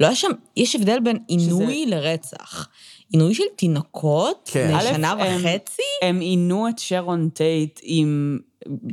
לא 0.00 0.06
היה 0.06 0.14
שם, 0.14 0.30
יש 0.56 0.76
הבדל 0.76 0.98
בין 1.04 1.18
עינוי 1.28 1.86
לרצח. 1.86 2.68
עינוי 3.12 3.34
של 3.34 3.42
תינוקות, 3.56 4.50
כן. 4.52 4.66
בני 4.68 4.76
א', 4.78 4.94
שנה 4.94 5.10
הם- 5.10 5.36
וחצי? 5.44 5.82
הם 6.02 6.20
עינו 6.20 6.68
את 6.68 6.78
שרון 6.78 7.28
טייט 7.28 7.80
עם 7.82 8.38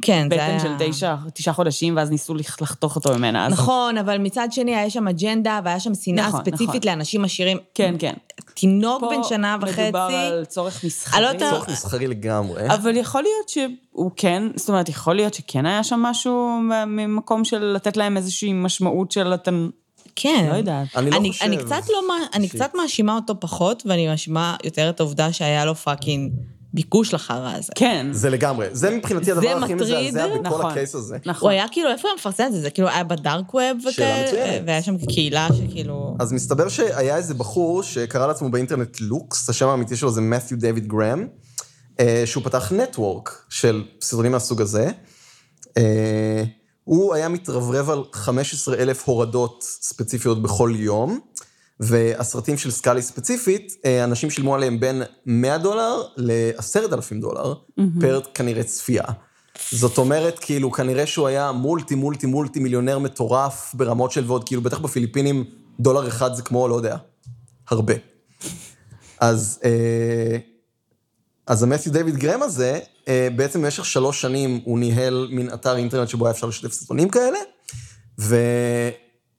כן, 0.02 0.28
זה 0.30 0.36
היה... 0.44 0.58
בטן 0.58 0.68
של 0.80 0.92
תשע, 0.92 1.16
תשעה 1.34 1.54
חודשים, 1.54 1.98
ואז 1.98 2.10
ניסו 2.12 2.36
לח- 2.36 2.62
לחתוך 2.62 2.96
אותו 2.96 3.16
ממנה. 3.18 3.46
אז- 3.48 3.54
נכון, 3.54 3.98
אבל 3.98 4.18
מצד 4.18 4.48
שני 4.52 4.76
היה 4.76 4.90
שם 4.90 5.08
אג'נדה 5.08 5.60
והיה 5.66 5.80
שם 5.80 5.96
שנאה 5.96 6.28
נכון, 6.28 6.40
ספציפית 6.42 6.68
נכון. 6.70 6.80
לאנשים 6.86 7.26
עשירים. 7.26 7.58
כן, 7.74 7.96
כן. 8.00 8.14
תינוק 8.54 9.00
פה 9.02 9.10
בן 9.10 9.24
שנה 9.24 9.58
וחצי. 9.62 9.82
מדובר 9.82 10.00
על 10.16 10.46
צורך 10.46 10.84
מסחרי. 10.84 11.22
לא 11.22 11.28
יודעת- 11.28 11.54
צורך 11.54 11.70
מסחרי 11.70 12.08
לגמרי. 12.08 12.68
אבל 12.76 12.98
יכול 12.98 13.22
להיות 13.22 13.50
שהוא 13.50 14.12
כן, 14.16 14.44
זאת 14.56 14.70
אומרת, 14.70 14.90
יכול 14.90 15.16
להיות 15.16 15.34
שכן 15.34 15.66
היה 15.66 15.84
שם 15.84 16.00
משהו 16.00 16.60
ממקום 16.88 17.46
של 17.46 17.64
לתת 17.64 17.98
להם 17.98 18.18
איזושהי 18.18 18.54
משמעות 18.54 19.12
של 19.12 19.34
אתם... 19.34 19.70
כן. 20.16 20.48
לא 20.52 20.56
יודעת. 20.56 20.88
אני 20.96 21.10
לא 21.12 21.18
אני, 21.18 21.32
חושב. 21.32 21.46
אני 21.46 21.58
קצת 21.58 21.82
לא, 21.90 22.00
אני. 22.34 22.50
קצת 22.50 22.72
מאשימה 22.76 23.16
אותו 23.16 23.40
פחות, 23.40 23.84
ואני 23.86 24.08
מאשימה 24.08 24.56
יותר 24.64 24.90
את 24.90 25.00
העובדה 25.00 25.34
שהיה 25.34 25.66
לו 25.66 25.76
fucking 25.76 26.32
ביקוש 26.78 27.14
לחרא 27.14 27.56
הזה. 27.56 27.72
כן. 27.76 28.08
זה 28.12 28.30
לגמרי. 28.30 28.68
זה 28.72 28.90
מבחינתי 28.90 29.26
זה 29.26 29.32
הדבר 29.32 29.64
הכי 29.64 29.74
מטריד. 29.74 30.08
מזעזע 30.08 30.28
בכל 30.28 30.42
נכון. 30.42 30.72
ה 30.72 30.77
case 30.77 30.96
הזה. 30.96 31.18
נכון. 31.26 31.50
הוא 31.50 31.52
היה 31.52 31.66
כאילו, 31.72 31.90
איפה 31.90 32.08
הוא 32.08 32.16
מפרסם 32.16 32.44
את 32.48 32.52
זה? 32.52 32.62
זה 32.62 32.70
כאילו 32.70 32.90
היה 32.90 33.04
בדארק 33.04 33.54
ווב 33.54 33.64
שאלה 33.92 33.92
וכאלה, 33.92 34.28
מצוינת. 34.28 34.64
והיה 34.66 34.82
שם 34.82 34.98
קהילה 34.98 35.48
שכאילו... 35.54 36.16
אז 36.20 36.34
מסתבר 36.34 36.70
שהיה 36.70 37.18
איזה 37.18 37.34
בחור 37.34 37.84
שקרא 37.84 38.28
לעצמו 38.28 38.50
באינטרנט 38.50 38.98
לוקס, 39.02 39.50
השם 39.50 39.68
האמיתי 39.68 39.96
שלו 39.96 40.12
זה 40.12 40.22
מת'יו 40.22 40.58
דיוויד 40.58 40.88
גרם, 40.88 41.28
אה, 42.00 42.24
שהוא 42.26 42.44
פתח 42.44 42.72
נטוורק 42.72 43.46
של 43.50 43.84
סרטונים 44.02 44.32
מהסוג 44.32 44.62
הזה. 44.62 44.90
אה, 45.78 46.44
הוא 46.84 47.14
היה 47.14 47.30
מתרברב 47.30 47.90
על 47.90 48.04
15 48.14 48.76
אלף 48.76 49.08
הורדות 49.08 49.64
ספציפיות 49.64 50.42
בכל 50.42 50.74
יום, 50.76 51.20
והסרטים 51.80 52.58
של 52.58 52.72
סקאלי 52.72 53.02
ספציפית, 53.02 53.74
אה, 53.86 54.04
אנשים 54.04 54.30
שילמו 54.30 54.56
עליהם 54.56 54.80
בין 54.80 55.02
100 55.26 55.58
דולר 55.58 56.04
ל-10,000 56.18 57.22
דולר, 57.22 57.54
פר 58.02 58.22
כנראה 58.34 58.64
צפייה. 58.64 59.04
זאת 59.72 59.98
אומרת, 59.98 60.40
כאילו, 60.40 60.72
כנראה 60.72 61.06
שהוא 61.06 61.28
היה 61.28 61.52
מולטי 61.52 61.96
מולטי 61.96 62.28
מולטי 62.28 62.60
מיליונר 62.60 63.00
מטורף 63.00 63.72
ברמות 63.74 64.12
של 64.12 64.24
ועוד, 64.28 64.44
כאילו, 64.44 64.62
בטח 64.62 64.80
בפיליפינים 64.80 65.44
דולר 65.80 66.08
אחד 66.08 66.34
זה 66.34 66.42
כמו, 66.42 66.68
לא 66.68 66.76
יודע, 66.76 66.98
הרבה. 67.70 67.94
אז, 69.20 69.60
אה, 69.66 70.38
אז 71.48 71.64
המת'יו 71.64 71.94
דיוויד 71.94 72.16
גרם 72.16 72.44
הזה, 72.44 72.80
אה, 73.08 73.28
בעצם 73.36 73.62
במשך 73.62 73.86
שלוש 73.86 74.22
שנים 74.22 74.62
הוא 74.64 74.80
ניהל 74.80 75.28
מין 75.32 75.54
אתר 75.54 75.76
אינטרנט 75.76 76.10
שבו 76.10 76.26
היה 76.26 76.32
אפשר 76.32 76.48
לשתף 76.48 76.72
סרטונים 76.72 77.10
כאלה, 77.10 77.40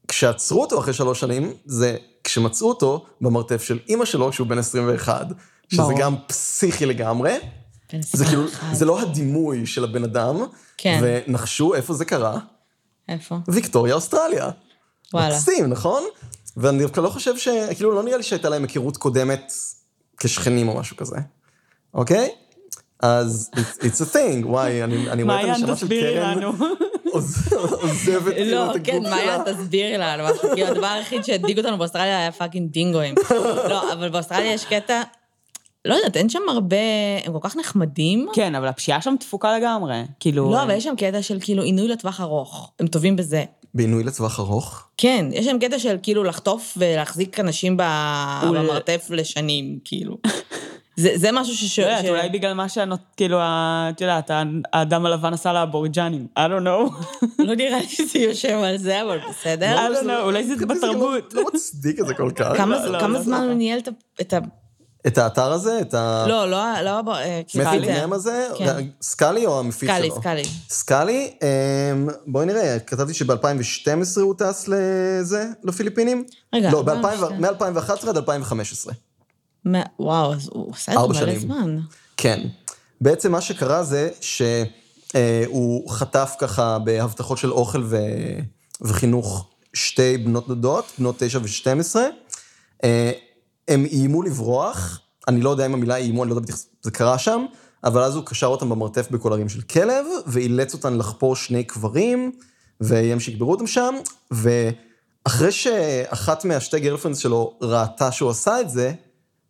וכשעצרו 0.09 0.61
אותו 0.61 0.79
אחרי 0.79 0.93
שלוש 0.93 1.21
שנים, 1.21 1.53
זה 1.65 1.97
כשמצאו 2.29 2.69
אותו 2.69 3.07
במרתף 3.21 3.63
של 3.63 3.79
אימא 3.89 4.05
שלו, 4.05 4.33
שהוא 4.33 4.47
בן 4.47 4.59
21, 4.59 5.27
שזה 5.69 5.83
ברור. 5.83 5.99
גם 5.99 6.15
פסיכי 6.27 6.87
לגמרי. 6.87 7.39
בן 7.93 8.03
זה 8.03 8.25
כאילו, 8.25 8.45
21. 8.45 8.75
זה 8.75 8.85
לא 8.85 9.01
הדימוי 9.01 9.67
של 9.67 9.85
הבן 9.85 10.05
אדם, 10.05 10.37
כן. 10.77 11.01
ונחשו 11.03 11.75
איפה 11.75 11.95
זה 11.95 12.05
קרה? 12.05 12.39
איפה? 13.09 13.39
ויקטוריה, 13.49 13.95
אוסטרליה. 13.95 14.51
וואלה. 15.13 15.35
מקסים, 15.35 15.67
נכון? 15.67 16.03
ואני 16.57 16.83
דווקא 16.83 17.01
לא 17.01 17.09
חושב 17.09 17.37
ש... 17.37 17.49
כאילו, 17.75 17.93
לא 17.93 18.03
נראה 18.03 18.17
לי 18.17 18.23
שהייתה 18.23 18.49
להם 18.49 18.63
היכרות 18.63 18.97
קודמת 18.97 19.53
כשכנים 20.17 20.69
או 20.69 20.81
משהו 20.81 20.97
כזה, 20.97 21.17
אוקיי? 21.95 22.31
אז 23.01 23.51
it's, 23.55 23.83
it's 23.83 24.11
a 24.11 24.15
thing, 24.15 24.47
וואי, 24.47 24.85
אני, 24.85 25.11
אני 25.11 25.23
רואה 25.23 25.41
את 25.41 25.45
מעיין, 25.45 25.51
הנשמה 25.51 25.77
של 25.77 25.87
תסבירי 25.87 26.15
קרן 26.15 26.39
לנו. 26.39 26.53
עוז- 27.13 27.53
עוזבת 27.81 28.35
כאילו 28.35 28.51
לא, 28.51 28.71
את 28.71 28.75
הגוף 28.75 28.87
כן, 28.87 29.01
שלה. 29.01 29.11
מעיין, 29.11 29.41
תסבירי 29.45 29.99
לנו 29.99 30.25
משהו. 30.25 30.49
כאילו, 30.55 30.67
הדבר 30.67 30.87
היחיד 30.87 31.25
שהדאיג 31.25 31.59
אותנו 31.59 31.79
באוסטרליה 31.79 32.19
היה 32.19 32.33
fucking 32.33 32.71
דינגואים. 32.73 33.15
לא, 33.69 33.93
אבל 33.93 34.09
באוסטרליה 34.09 34.53
יש 34.53 34.65
קטע... 34.65 35.03
לא 35.85 35.95
יודעת, 35.95 36.17
אין 36.17 36.29
שם 36.29 36.41
הרבה... 36.49 36.77
הם 37.25 37.33
כל 37.33 37.39
כך 37.49 37.57
נחמדים. 37.57 38.27
כן, 38.35 38.55
אבל 38.55 38.67
הפשיעה 38.69 39.03
שם 39.03 39.15
תפוקה 39.21 39.59
לגמרי. 39.59 40.03
כאילו... 40.21 40.51
לא, 40.51 40.63
אבל 40.63 40.71
יש 40.71 40.85
שם 40.85 40.95
קטע 40.97 41.23
של 41.23 41.39
כאילו 41.41 41.63
עינוי 41.63 41.89
לטווח 41.89 42.21
ארוך. 42.21 42.73
הם 42.81 42.87
טובים 42.87 43.17
בזה. 43.17 43.45
בעינוי 43.75 44.05
לטווח 44.05 44.41
ארוך? 44.41 44.83
כן, 44.97 45.27
יש 45.33 45.45
שם 45.47 45.57
קטע 45.61 45.79
של 45.79 45.97
כאילו 46.03 46.25
לחטוף 46.25 46.75
ולהחזיק 46.77 47.41
אנשים 47.41 47.77
במרתף 48.43 49.07
לשנים, 49.11 49.79
כאילו. 49.85 50.17
זה, 50.99 51.13
זה 51.17 51.33
משהו 51.33 51.55
שש... 51.57 51.79
לא 51.79 51.85
יודעת, 51.85 52.05
ש- 52.05 52.09
אולי 52.09 52.29
בגלל 52.29 52.53
מה 52.53 52.69
שהנות... 52.69 53.01
כאילו, 53.17 53.39
את 53.43 54.01
יודעת, 54.01 54.31
האדם 54.73 55.07
הלבן 55.07 55.33
עשה 55.35 55.53
לאבוריג'נים. 55.53 56.27
I 56.39 56.41
don't 56.41 56.65
know. 56.65 56.95
לא 57.47 57.55
נראה 57.55 57.79
לי 57.81 57.89
שזה 57.89 58.19
יושב 58.19 58.59
על 58.65 58.79
זה, 58.79 59.03
אבל 59.03 59.19
בסדר. 59.31 59.77
I 59.77 59.97
don't 59.97 60.07
know, 60.07 60.23
אולי 60.23 60.47
זה 60.47 60.67
בתרבות. 60.67 61.35
לא, 61.35 61.43
לא 61.43 61.49
מצדיק 61.55 62.01
את 62.01 62.07
זה 62.07 62.15
כל 62.15 62.31
כך. 62.37 62.57
כמה, 62.57 62.79
לא, 62.85 62.93
לא, 62.93 63.01
כמה 63.01 63.19
לא, 63.19 63.23
זמן 63.25 63.41
לא. 63.43 63.47
הוא 63.47 63.55
ניהל 63.55 63.81
את 64.21 64.33
ה... 64.33 64.39
את 65.07 65.19
האתר 65.19 65.53
הזה, 65.53 65.81
את 65.81 65.95
ה... 65.95 66.25
לא, 66.29 66.51
לא, 66.51 66.81
לא, 66.83 67.15
אה, 67.15 67.41
זה- 67.49 67.65
גרם 67.83 68.13
הזה? 68.13 68.49
כן. 68.59 68.85
סקאלי 69.03 69.47
או 69.47 69.59
המפיק 69.61 69.89
שלו? 69.89 69.97
סקאלי, 69.99 70.11
סקאלי. 70.11 70.43
סקאלי, 70.71 71.31
אמ, 71.43 72.09
בואי 72.27 72.47
נראה, 72.47 72.79
כתבתי 72.79 73.15
שב-2012 73.15 74.21
הוא 74.21 74.35
טס 74.39 74.69
לזה, 74.69 75.47
לפיליפינים? 75.65 76.25
רגע, 76.55 76.71
לא, 76.71 76.81
2012. 76.81 77.39
מ-2011 77.39 78.09
עד 78.09 78.17
2015. 78.17 78.93
וואו, 79.99 80.35
אז 80.35 80.49
הוא 80.53 80.73
עשה 80.75 80.93
את 80.93 81.15
זה 81.15 81.27
מלא. 81.27 81.39
זמן. 81.39 81.79
כן. 82.17 82.47
בעצם 83.01 83.33
מה 83.33 83.41
שקרה 83.41 83.85
זה 83.85 84.11
שהוא 84.21 85.91
חטף 85.91 86.35
ככה 86.39 86.79
בהבטחות 86.79 87.39
של 87.39 87.53
אוכל 87.53 87.83
ו... 87.85 87.97
וחינוך 88.81 89.49
שתי 89.75 90.19
בנות 90.19 90.49
דודות, 90.49 90.93
בנות 90.99 91.17
תשע 91.19 91.39
ושתים 91.43 91.81
עשרה. 91.81 92.07
הם 93.69 93.85
איימו 93.85 94.23
לברוח, 94.23 95.01
אני 95.29 95.41
לא 95.41 95.51
יודע 95.51 95.67
אם 95.67 95.75
המילה 95.75 95.97
איימו, 95.97 96.23
אני 96.23 96.31
לא 96.31 96.35
יודע 96.35 96.43
בדיוק 96.43 96.59
זה 96.83 96.91
קרה 96.91 97.19
שם, 97.19 97.45
אבל 97.85 98.03
אז 98.03 98.17
הוא 98.17 98.25
קשר 98.25 98.47
אותם 98.47 98.69
במרתף 98.69 99.11
בקולרים 99.11 99.49
של 99.49 99.61
כלב, 99.61 100.07
ואילץ 100.27 100.75
אותן 100.75 100.99
לחפור 100.99 101.37
שני 101.37 101.65
קברים, 101.65 102.33
ואיים 102.81 103.21
שיקברו 103.21 103.51
אותם 103.51 103.67
שם, 103.67 103.95
ואחרי 104.31 105.53
שאחת 105.53 106.45
מהשתי 106.45 106.81
גרלפרנדס 106.81 107.19
שלו 107.19 107.59
ראתה 107.63 108.13
שהוא 108.13 108.31
עשה 108.31 108.61
את 108.61 108.71
זה, 108.71 108.93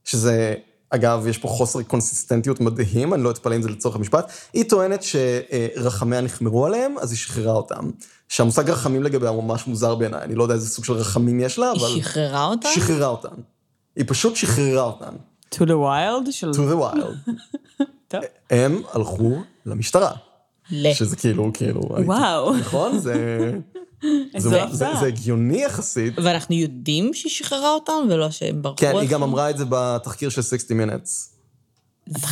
שזה, 0.09 0.55
אגב, 0.90 1.27
יש 1.27 1.38
פה 1.38 1.49
חוסר 1.49 1.83
קונסיסטנטיות 1.83 2.61
מדהים, 2.61 3.14
אני 3.14 3.23
לא 3.23 3.31
אתפלא 3.31 3.57
אם 3.57 3.62
זה 3.62 3.68
לצורך 3.68 3.97
המשפט, 3.97 4.33
היא 4.53 4.64
טוענת 4.68 5.03
שרחמיה 5.03 6.21
נחמרו 6.21 6.66
עליהם, 6.66 6.94
אז 7.01 7.11
היא 7.11 7.18
שחררה 7.18 7.53
אותם. 7.53 7.90
שהמושג 8.29 8.71
רחמים 8.71 9.03
לגביה 9.03 9.31
הוא 9.31 9.44
ממש 9.44 9.66
מוזר 9.66 9.94
בעיניי, 9.94 10.23
אני 10.23 10.35
לא 10.35 10.42
יודע 10.42 10.55
איזה 10.55 10.68
סוג 10.68 10.85
של 10.85 10.92
רחמים 10.92 11.40
יש 11.40 11.59
לה, 11.59 11.73
אבל... 11.73 11.87
היא 11.87 12.03
שחררה 12.03 12.44
אותה? 12.44 12.68
שחררה 12.75 13.07
אותן. 13.07 13.35
היא 13.97 14.05
פשוט 14.09 14.37
שחררה 14.37 14.83
אותן. 14.83 15.14
To 15.55 15.59
the 15.59 15.71
wild 15.71 16.31
של... 16.31 16.51
to 16.51 16.55
the 16.55 16.83
wild. 16.83 17.31
טוב. 18.09 18.21
הם 18.51 18.83
הלכו 18.92 19.37
למשטרה. 19.66 20.12
ל. 20.71 20.92
שזה 20.92 21.16
כאילו, 21.16 21.51
כאילו... 21.55 21.81
וואו. 21.81 22.57
נכון? 22.57 22.99
זה... 22.99 23.59
זה, 24.37 24.56
יפה. 24.56 24.74
זה, 24.74 24.87
זה 25.00 25.06
הגיוני 25.06 25.64
יחסית. 25.64 26.14
ואנחנו 26.16 26.54
יודעים 26.54 27.14
שהיא 27.14 27.32
שחררה 27.32 27.70
אותם, 27.70 27.92
ולא 28.08 28.30
שהם 28.30 28.62
ברחו. 28.62 28.76
כן, 28.76 28.96
היא? 28.96 29.08
גם 29.08 29.22
אמרה 29.22 29.50
את 29.50 29.58
זה 29.58 29.64
בתחקיר 29.68 30.28
של 30.28 30.42
60 30.42 30.80
Minutes. 30.80 31.38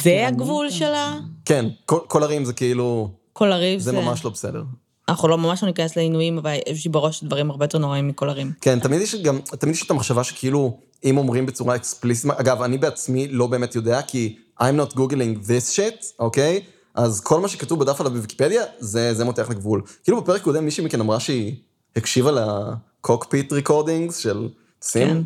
זה 0.03 0.27
הגבול 0.27 0.71
שלה? 0.71 1.19
כן, 1.45 1.67
כל, 1.87 1.99
כל 2.09 2.23
ערים 2.23 2.45
זה 2.45 2.53
כאילו, 2.53 3.11
כל 3.33 3.53
הריב 3.53 3.81
זה 3.81 3.91
זה... 3.91 3.97
ממש 3.97 4.25
לא 4.25 4.31
בסדר. 4.31 4.63
אנחנו 5.09 5.29
לא 5.29 5.39
ממש 5.39 5.63
לא 5.63 5.69
ניכנס 5.69 5.97
לעינויים, 5.97 6.39
אבל 6.39 6.57
יש 6.69 6.85
לי 6.85 6.91
בראש 6.91 7.25
דברים 7.25 7.51
הרבה 7.51 7.65
יותר 7.65 7.79
נוראים 7.79 8.09
מכל 8.09 8.31
ערים. 8.31 8.53
כן, 8.61 8.81
תמיד 8.81 9.01
יש 9.01 9.15
גם, 9.15 9.39
תמיד 9.59 9.75
יש 9.75 9.83
את 9.83 9.91
המחשבה 9.91 10.25
שכאילו, 10.25 10.79
אם 11.05 11.19
אומרים 11.19 11.47
בצורה 11.47 11.77
אקספליסית, 11.77 12.31
אגב, 12.31 12.63
אני 12.63 12.79
בעצמי 12.79 13.29
לא 13.29 13.47
באמת 13.47 13.75
יודע, 13.75 14.03
כי 14.03 14.37
I'm 14.61 14.65
not 14.65 14.95
googling 14.95 15.47
this 15.47 15.77
shit, 15.77 16.05
אוקיי? 16.19 16.61
אז 16.97 17.21
כל 17.21 17.41
מה 17.41 17.49
שכתוב 17.49 17.81
בדף 17.81 18.01
עליו 18.01 18.13
בוויקיפדיה, 18.13 18.63
זה, 18.79 19.15
זה 19.15 19.25
מותח 19.25 19.51
לגבול. 19.51 19.83
כאילו 20.05 20.21
בפרק 20.23 20.43
קודם 20.43 20.65
מישהי 20.65 20.85
מכן 20.85 21.01
אמרה 21.01 21.21
שהיא 21.21 21.55
הקשיבה 21.97 22.31
לקוקפיט 22.33 23.53
ריקורדינגס 23.53 24.17
של 24.17 24.49
סין. 24.83 25.09
כן. 25.09 25.19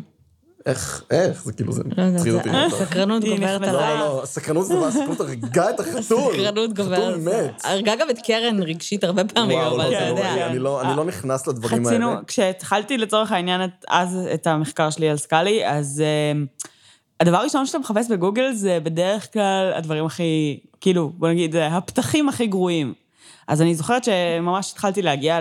איך, 0.65 1.03
איך, 1.11 1.43
זה 1.45 1.53
כאילו, 1.53 1.73
זה 1.73 1.83
לא 1.97 2.05
מטריד 2.05 2.33
אותי. 2.33 2.49
הסקרנות 2.49 3.23
היא 3.23 3.35
גוברת 3.35 3.61
נחמדה. 3.61 3.71
לא. 3.71 3.79
לא, 3.89 3.99
לא, 3.99 4.23
הסקרנות 4.23 4.65
זה 4.65 4.75
דבר, 4.75 4.85
הסקרנות 4.85 5.19
הרגה 5.19 5.69
את 5.69 5.79
החתול. 5.79 6.33
סקרנות 6.33 6.73
גוברת. 6.73 6.97
חתול 6.97 7.15
מת. 7.15 7.61
הרגה 7.65 7.93
גם 7.99 8.09
את 8.09 8.17
קרן 8.25 8.63
רגשית 8.63 9.03
הרבה 9.03 9.23
פעמים, 9.23 9.59
אבל 9.59 9.77
לא, 9.77 9.97
אתה 9.97 10.05
יודע. 10.05 10.47
אני 10.47 10.59
לא- 10.59 10.81
אני 10.81 10.97
לא 10.97 11.05
נכנס 11.05 11.47
לדברים 11.47 11.85
חצינו, 11.85 12.09
האלה. 12.09 12.19
כשהתחלתי 12.27 12.97
לצורך 12.97 13.31
העניין 13.31 13.61
אז 13.89 14.17
את 14.33 14.47
המחקר 14.47 14.89
שלי 14.89 15.09
על 15.09 15.17
סקאלי, 15.17 15.67
אז 15.67 16.03
uh, 16.03 16.65
הדבר 17.21 17.37
הראשון 17.37 17.65
שאתה 17.65 17.79
מחפש 17.79 18.11
בגוגל 18.11 18.53
זה 18.53 18.79
בדרך 18.83 19.33
כלל 19.33 19.71
הדברים 19.75 20.05
הכי, 20.05 20.59
כאילו, 20.81 21.11
בוא 21.17 21.29
נגיד, 21.29 21.55
הפתחים 21.55 22.29
הכי 22.29 22.47
גרועים. 22.47 22.93
אז 23.47 23.61
אני 23.61 23.75
זוכרת 23.75 24.03
שממש 24.03 24.71
התחלתי 24.71 25.01
להגיע 25.01 25.39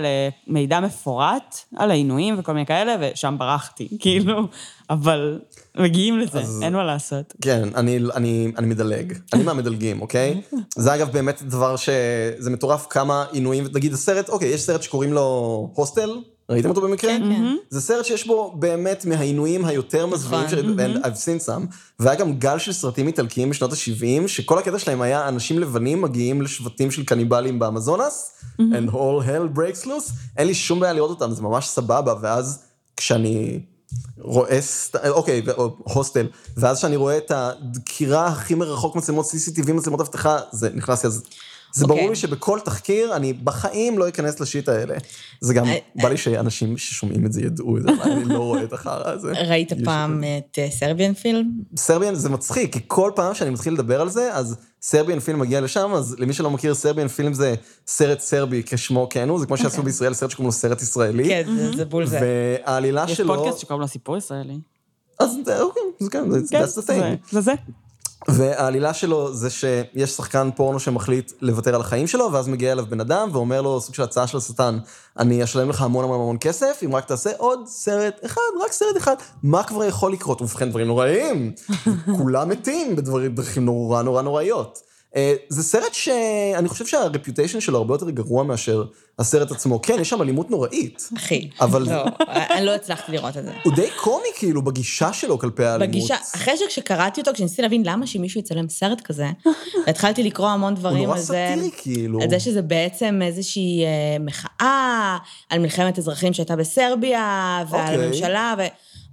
למידע 0.49 0.81
מפורט 0.81 1.59
על 1.77 1.91
העינויים 1.91 2.35
וכל 2.39 2.53
מיני 2.53 2.67
כאלה, 2.67 2.97
ושם 3.01 3.37
ברחתי, 3.39 3.89
כאילו, 4.01 4.49
אבל 4.91 5.41
מגיעים 5.77 6.19
לזה, 6.19 6.41
אז- 6.41 6.63
אין 6.63 6.73
מה 6.73 6.85
לעשות. 6.85 7.35
כן, 7.43 7.69
אני, 7.75 7.99
אני, 8.15 8.53
אני 8.59 8.67
מדלג. 8.67 9.13
אני 9.33 9.43
מהמדלגים, 9.43 10.01
אוקיי? 10.01 10.41
זה 10.77 10.95
אגב 10.95 11.13
באמת 11.13 11.43
דבר 11.43 11.77
ש... 11.77 11.89
זה 12.39 12.51
מטורף 12.51 12.87
כמה 12.91 13.25
עינויים, 13.33 13.65
נגיד 13.75 13.93
הסרט, 13.93 14.29
אוקיי, 14.29 14.49
יש 14.49 14.61
סרט 14.63 14.83
שקוראים 14.83 15.13
לו 15.13 15.23
הוסטל, 15.75 16.11
ראיתם 16.51 16.69
אותו 16.69 16.81
במקרה? 16.81 17.11
כן, 17.11 17.23
כן. 17.23 17.57
זה 17.71 17.81
סרט 17.81 18.05
שיש 18.05 18.27
בו 18.27 18.55
באמת 18.59 19.05
מהעינויים 19.05 19.65
היותר 19.65 20.07
מזוויעים 20.07 20.47
נכון. 20.47 20.59
שראיתי, 20.59 20.95
and 20.95 21.05
I've 21.05 21.17
seen 21.19 21.47
some, 21.49 21.75
והיה 22.01 22.15
גם 22.19 22.39
גל 22.39 22.59
של 22.59 22.73
סרטים 22.73 23.07
איטלקיים 23.07 23.51
בשנות 23.51 23.73
ה-70, 23.73 24.29
שכל 24.29 24.59
הקטע 24.59 24.79
שלהם 24.79 25.03
היה 25.03 25.29
אנשים 25.29 25.59
לבנים 25.59 26.03
מגיעים 26.03 26.43
לשבטים 26.43 26.91
של 26.91 27.05
קניבלים 27.05 27.59
באמזונס, 27.59 28.31
and 28.61 28.91
all 28.91 29.23
hell 29.27 29.57
breaks 29.59 29.87
loose, 29.87 30.13
אין 30.37 30.47
לי 30.47 30.55
שום 30.55 30.81
בעיה 30.81 30.93
לראות 30.93 31.11
אותם, 31.11 31.33
זה 31.33 31.43
ממש 31.43 31.69
סבבה, 31.69 32.15
ואז 32.21 32.59
כשאני 32.97 33.61
רואה, 34.19 34.59
סט- 34.61 35.09
אוקיי, 35.09 35.43
או 35.57 35.77
הוסטל, 35.83 36.27
ואז 36.57 36.79
כשאני 36.79 36.97
רואה 36.97 37.17
את 37.17 37.31
הדקירה 37.35 38.27
הכי 38.27 38.55
מרחוק 38.55 38.97
מצלמות 38.97 39.27
CCTV, 39.27 39.73
מצלמות 39.73 40.01
אבטחה, 40.01 40.39
זה 40.53 40.71
נכנס 40.75 41.05
לי, 41.05 41.09
אז 41.09 41.23
זה 41.73 41.85
אוקיי. 41.85 41.97
ברור 41.97 42.11
לי 42.11 42.17
שבכל 42.17 42.61
תחקיר, 42.65 43.17
אני 43.17 43.33
בחיים 43.33 43.99
לא 43.99 44.09
אכנס 44.09 44.41
ל 44.41 44.46
shit 44.46 44.69
האלה. 44.69 44.95
זה 45.41 45.55
גם, 45.55 45.67
אה, 45.67 45.79
בא 46.03 46.09
לי 46.09 46.17
שאנשים 46.17 46.77
ששומעים 46.79 47.27
את 47.27 47.33
זה 47.33 47.43
ידעו 47.43 47.77
את 47.77 47.83
זה, 47.83 47.89
אבל 48.03 48.11
אני 48.13 48.25
לא 48.25 48.39
רואה 48.39 48.63
את 48.65 48.73
החרא 48.73 49.11
הזה. 49.11 49.33
ראית 49.51 49.73
יש 49.73 49.79
פעם 49.85 50.25
את 50.39 50.59
אה, 50.59 50.69
Serbian 50.71 51.15
Film? 51.15 51.51
Serbian 51.77 52.15
זה 52.15 52.29
מצחיק, 52.29 52.73
כי 52.73 52.81
כל 52.87 53.13
פעם 53.15 53.35
שאני 53.35 53.51
מתחיל 53.51 53.73
לדבר 53.73 54.01
על 54.01 54.09
זה, 54.09 54.35
אז 54.35 54.57
Serbian 54.83 55.19
Film 55.21 55.39
מגיע 55.39 55.61
לשם, 55.61 55.91
אז 55.95 56.17
למי 56.19 56.33
שלא 56.33 56.51
מכיר, 56.51 56.75
Serbian 56.75 57.09
Film 57.09 57.35
זה 57.35 57.55
סרט 57.87 58.21
סרבי 58.21 58.63
כשמו 58.67 59.07
כן 59.11 59.29
הוא, 59.29 59.41
זה 59.41 59.47
כמו 59.47 59.57
שעשו 59.57 59.83
בישראל 59.83 60.15
סרט 60.15 60.31
שקוראים 60.31 60.47
לו 60.47 60.53
סרט 60.53 60.83
ישראלי. 60.83 61.29
כן, 61.29 61.43
זה- 61.57 61.77
זה 61.77 61.85
בול 61.85 62.07
זה. 62.07 62.19
והעלילה 62.23 63.05
יש 63.09 63.17
שלו... 63.17 63.35
פודקאסט 63.37 63.59
שקוראים 63.59 63.81
לו 63.81 63.89
סיפור 63.89 64.17
ישראלי. 64.17 64.59
אז 65.21 65.31
זה, 65.45 65.61
אוקיי, 65.63 65.83
זה 66.01 66.11
כן, 66.11 66.31
זה- 66.31 66.41
כן, 66.51 66.65
that's 66.65 66.83
the 66.83 66.87
thing. 66.91 67.31
זה 67.33 67.41
זה. 67.41 67.53
והעלילה 68.29 68.95
שלו 68.95 69.35
זה 69.35 69.51
שיש 69.51 70.11
שחקן 70.11 70.51
פורנו 70.57 70.81
שמחליט 70.81 71.33
לוותר 71.41 71.75
על 71.75 71.81
החיים 71.81 72.07
שלו, 72.07 72.33
ואז 72.33 72.49
מגיע 72.49 72.73
אליו 72.73 72.87
בן 72.89 73.01
אדם 73.01 73.29
ואומר 73.33 73.63
לו, 73.63 73.81
סוג 73.81 73.95
של 73.95 74.03
הצעה 74.03 74.27
של 74.27 74.39
השטן, 74.39 74.79
אני 75.19 75.45
אשלם 75.45 75.69
לך 75.69 75.83
המון 75.83 76.05
המון 76.05 76.21
המון 76.21 76.37
כסף, 76.41 76.81
אם 76.85 76.95
רק 76.95 77.05
תעשה 77.05 77.31
עוד 77.37 77.61
סרט 77.67 78.21
אחד, 78.27 78.41
רק 78.65 78.73
סרט 78.73 78.97
אחד, 78.97 79.15
מה 79.43 79.63
כבר 79.63 79.85
יכול 79.85 80.13
לקרות? 80.13 80.43
ובכן, 80.43 80.71
דברים 80.71 80.87
נוראיים. 80.87 81.53
כולם 82.19 82.49
מתים 82.49 82.97
בדברים- 82.97 83.35
בדרכים 83.35 83.65
נורא 83.65 84.03
נורא 84.03 84.23
נוראיות. 84.23 84.79
אה, 85.17 85.35
זה 85.49 85.63
סרט 85.63 85.93
שאני 85.95 86.69
חושב 86.69 86.87
שהרפיוטיישן 86.87 87.61
שלו 87.61 87.79
הרבה 87.79 87.95
יותר 87.95 88.11
גרוע 88.11 88.43
מאשר 88.45 88.85
הסרט 89.21 89.51
עצמו. 89.51 89.83
כן, 89.83 89.97
יש 90.01 90.09
שם 90.09 90.23
אלימות 90.23 90.51
נוראית. 90.51 91.09
אחי. 91.17 91.49
אבל- 91.61 91.83
לא, 91.83 92.05
אני 92.57 92.67
לא 92.67 92.75
הצלחתי 92.75 93.13
לראות 93.13 93.37
את 93.37 93.45
זה. 93.45 93.53
הוא 93.65 93.75
די 93.75 93.89
קומי 93.97 94.29
כאילו 94.39 94.63
בגישה 94.63 95.13
שלו 95.13 95.39
כלפי 95.39 95.65
האלימות. 95.65 95.89
בגישה, 95.89 96.17
אחרי 96.35 96.57
שכשקראתי 96.57 97.21
אותו, 97.21 97.31
כשניסיתי 97.35 97.63
להבין 97.63 97.83
למה 97.87 98.07
שמישהו 98.07 98.41
יצלם 98.41 98.69
סרט 98.69 99.01
כזה, 99.01 99.27
התחלתי 99.89 100.23
לקרוא 100.23 100.49
המון 100.49 100.73
הוא 100.73 100.79
דברים 100.81 101.05
נורא 101.05 101.17
על 101.17 101.21
זה. 101.23 101.27
סאטירי 101.55 101.71
כאילו. 101.77 102.23
על 102.23 102.31
זה 102.31 102.41
שזה 102.41 102.63
בעצם 102.63 103.21
איזושהי 103.23 103.85
אה, 103.85 103.89
מחאה 104.21 105.19
על 105.51 105.59
מלחמת 105.59 105.99
אזרחים 105.99 106.33
שהייתה 106.33 106.57
בסרביה, 106.57 107.63
ועל 107.71 107.81
אוקיי. 107.95 108.05
הממשלה, 108.05 108.55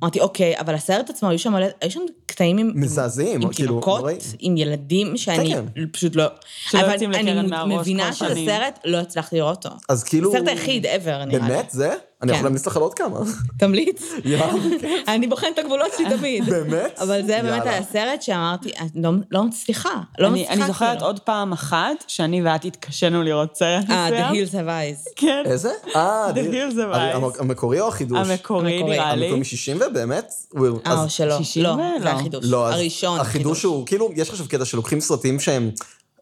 ואמרתי, 0.02 0.20
אוקיי, 0.20 0.60
אבל 0.60 0.74
הסרט 0.76 1.10
עצמו, 1.10 1.30
היו 1.30 1.40
שם, 1.40 1.56
היו 1.82 1.92
שם 1.92 2.02
קטעים 2.26 2.58
עם... 2.58 2.72
מזעזעים, 2.76 3.42
עם 3.42 3.50
כאילו, 3.54 3.70
תינוקות, 3.70 4.00
נוראי. 4.00 4.16
עם 4.40 4.58
ילדים, 4.58 5.18
שאני 5.18 5.54
כן, 5.54 5.66
פשוט 5.92 6.16
לא... 6.16 6.26
שלא 6.70 6.80
אבל 6.82 6.92
יוצאים 6.92 7.14
אני 7.14 7.24
לקרן 7.34 7.50
מהראש 7.50 7.72
מבינה 7.80 8.08
כל 8.08 8.14
שנים. 8.14 8.46
שבסרט 8.48 8.80
לא 8.86 8.98
הצלחתי 8.98 9.36
לראות 9.36 9.66
אותו. 9.66 9.76
אז 9.98 10.04
כאילו... 10.04 10.36
הסרט 10.36 10.48
היחיד 10.48 10.86
ever, 10.86 11.06
נראה 11.06 11.26
לי. 11.26 11.40
באמת? 11.40 11.70
זה? 11.70 11.94
אני 12.22 12.32
יכול 12.32 12.40
כן. 12.40 12.44
להמליץ 12.44 12.68
לך 12.68 12.76
על 12.76 12.82
עוד 12.82 12.94
כמה. 12.94 13.20
תמליץ. 13.60 14.02
יאללה. 14.26 14.54
אני 15.14 15.28
בוחנת 15.28 15.54
את 15.54 15.60
הגבולות 15.60 15.92
שלי 15.98 16.18
תמיד. 16.18 16.46
באמת? 16.54 17.00
אבל 17.00 17.22
זה 17.22 17.40
באמת 17.44 17.58
יאללה. 17.58 17.72
היה 17.72 17.84
סרט 17.84 18.22
שאמרתי, 18.22 18.72
לא- 18.96 19.10
לא 19.32 19.44
מצליחה, 19.44 19.90
לא 20.20 20.28
אני, 20.28 20.42
מצליחה. 20.42 20.54
אני 20.54 20.68
זוכרת 20.68 20.90
כאילו. 20.90 21.06
עוד 21.06 21.20
פעם 21.20 21.54
אחת 21.54 22.04
שאני 22.08 22.42
ואת 22.42 22.66
התקשינו 22.66 23.24
לראות 23.24 23.56
סרט 23.56 23.90
אה, 23.90 24.06
מסוים. 24.08 24.26
The 24.26 24.50
Hills 24.50 24.54
Have 24.54 24.68
Eyes. 24.68 25.14
כן, 25.16 25.44
איזה? 25.46 25.72
אה, 25.96 26.32
The 26.32 26.54
Hills 26.54 26.76
of 26.76 26.96
Eyes. 26.96 27.40
המקורי 27.40 27.80
או 27.80 27.88
החידוש? 27.88 28.30
המקורי. 28.30 28.84
נראה 28.84 29.16
לי. 29.16 29.26
המקורי 29.26 29.40
מ-60 29.40 29.86
ובאמת? 29.92 30.32
אה, 30.86 31.04
או 31.04 31.10
שלא. 31.10 31.38
60 31.38 31.64
לא, 31.64 31.70
ולא. 31.70 32.00
זה 32.02 32.12
החידוש. 32.12 32.46
לא, 32.46 32.68
הראשון. 32.74 33.20
החידוש 33.20 33.64
הוא, 33.64 33.86
כאילו, 33.86 34.10
יש 34.16 34.30
עכשיו 34.30 34.48
קטע 34.48 34.66
שלוקחים 34.66 35.00
סרטים 35.00 35.40
שהם... 35.40 35.72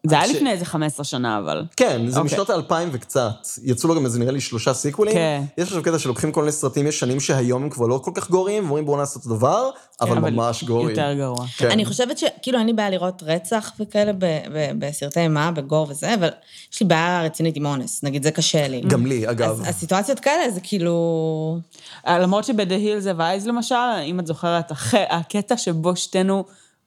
זה 0.08 0.18
היה 0.18 0.28
ש- 0.28 0.30
לפני 0.36 0.50
איזה 0.50 0.64
15 0.64 1.04
שנה, 1.04 1.38
אבל. 1.38 1.64
כן, 1.76 2.02
זה 2.08 2.18
אוקיי. 2.20 2.32
משנות 2.32 2.50
האלפיים 2.50 2.88
וקצת. 2.92 3.30
יצאו 3.62 3.88
לו 3.88 3.94
גם 3.94 4.04
איזה, 4.04 4.18
נראה 4.18 4.32
לי, 4.32 4.40
שלושה 4.40 4.74
סיקוולים. 4.74 5.14
כן. 5.14 5.42
יש 5.58 5.68
עכשיו 5.68 5.82
קטע 5.82 5.98
שלוקחים 5.98 6.32
כל 6.32 6.40
מיני 6.40 6.52
סרטים 6.52 6.86
ישנים 6.86 7.20
שהיום 7.20 7.62
הם 7.62 7.70
כבר 7.70 7.86
לא 7.86 8.00
כל 8.04 8.10
כך 8.14 8.30
גורים, 8.30 8.64
ואומרים 8.64 8.84
בואו 8.86 8.96
נעשה 8.96 9.18
אותו 9.18 9.28
דבר, 9.36 9.70
אבל 10.00 10.16
אבל 10.18 10.30
ממש 10.30 10.64
גורים. 10.64 10.88
יותר 10.88 11.14
גרוע. 11.14 11.46
כן. 11.56 11.70
אני 11.70 11.84
חושבת 11.84 12.18
שכאילו 12.18 12.58
אין 12.58 12.66
לי 12.66 12.72
בעיה 12.72 12.90
לראות 12.90 13.22
רצח 13.26 13.72
וכאלה 13.80 14.12
ב- 14.12 14.18
ב- 14.54 14.72
בסרטי 14.78 15.20
אימה, 15.20 15.50
בגור 15.50 15.86
וזה, 15.90 16.14
אבל 16.14 16.28
יש 16.72 16.80
לי 16.80 16.86
בעיה 16.86 17.22
רצינית 17.24 17.56
עם 17.56 17.66
אונס, 17.66 18.02
נגיד 18.02 18.22
זה 18.22 18.30
קשה 18.30 18.68
לי. 18.68 18.80
גם 18.80 19.06
לי, 19.06 19.30
אגב. 19.30 19.50
אז 19.50 19.62
הסיטואציות 19.68 20.20
כאלה 20.20 20.50
זה 20.50 20.60
כאילו... 20.62 21.58
אה, 22.06 22.18
למרות 22.18 22.44
Hills 22.74 23.16
of 23.16 23.20
Eyes 23.20 23.48
למשל, 23.48 23.74
אם 24.04 24.20
את 24.20 24.26
זוכרת, 24.26 24.70
הח- 24.70 24.94
הקטע 25.10 25.56
שבו 25.56 25.96
שתינו 25.96 26.44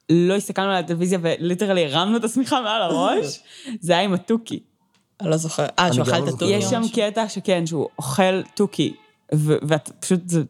לא 0.09 0.33
הסתכלנו 0.35 0.69
על 0.69 0.75
הטלוויזיה 0.75 1.19
וליטרלי 1.21 1.85
הרמנו 1.85 2.17
את 2.17 2.23
השמיכה 2.23 2.61
מעל 2.61 2.81
הראש, 2.81 3.39
זה 3.81 3.93
היה 3.93 4.01
עם 4.01 4.13
התוכי. 4.13 4.59
אני 5.21 5.29
לא 5.29 5.37
זוכרת. 5.37 5.79
אה, 5.79 5.93
שהוא 5.93 6.03
אכל 6.03 6.17
לא 6.17 6.23
את. 6.23 6.27
התוכי. 6.27 6.45
יש 6.45 6.65
שם? 6.65 6.81
קטע 6.95 7.29
שכן, 7.29 7.65
שהוא 7.65 7.87
אוכל 7.97 8.41
תוכי, 8.55 8.93
ואת 9.31 9.89
פשוט, 9.99 10.29
זה... 10.29 10.43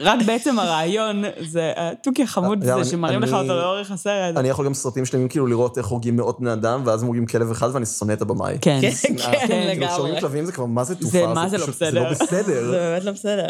רק 0.00 0.18
בעצם 0.26 0.58
הרעיון 0.58 1.22
זה 1.40 1.72
התוכי 1.76 2.22
החמוד 2.22 2.58
גם 2.60 2.64
הזה 2.64 2.74
אני- 2.74 2.84
שמראים 2.84 3.20
לך 3.22 3.28
אני- 3.28 3.38
אותו 3.38 3.54
לאורך 3.56 3.90
הסרט. 3.90 4.36
אני 4.36 4.48
יכול 4.48 4.64
גם 4.66 4.74
סרטים 4.74 5.04
שלמים 5.04 5.28
כאילו 5.28 5.46
לראות 5.46 5.78
איך 5.78 5.86
הורגים 5.86 6.16
מאות 6.16 6.40
בני 6.40 6.52
אדם, 6.52 6.82
ואז 6.84 7.00
הם 7.02 7.06
הורגים 7.06 7.26
כלב 7.26 7.50
אחד 7.50 7.68
ואני 7.72 7.86
שונא 7.86 8.12
את 8.12 8.22
הבמאי. 8.22 8.58
כן. 8.60 8.78
כן, 8.80 8.90
שנאה. 8.90 9.32
כן, 9.32 9.46
כאילו, 9.46 9.70
לגמרי. 9.70 9.88
כשהורגים 9.88 10.20
כלבים 10.20 10.44
זה 10.44 10.52
כבר 10.52 10.66
מה 10.66 10.84
זה 10.84 10.94
תופעה, 10.94 11.34
מה 11.34 11.48
זה 11.48 11.58
לא 11.58 11.62
פשוט- 11.62 11.74
זה 11.78 11.90
לא 11.90 12.10
בסדר. 12.10 12.24
בסדר. 12.26 12.70
זה 12.70 12.78
באמת 12.78 13.04
לא 13.04 13.12
בסדר. 13.12 13.46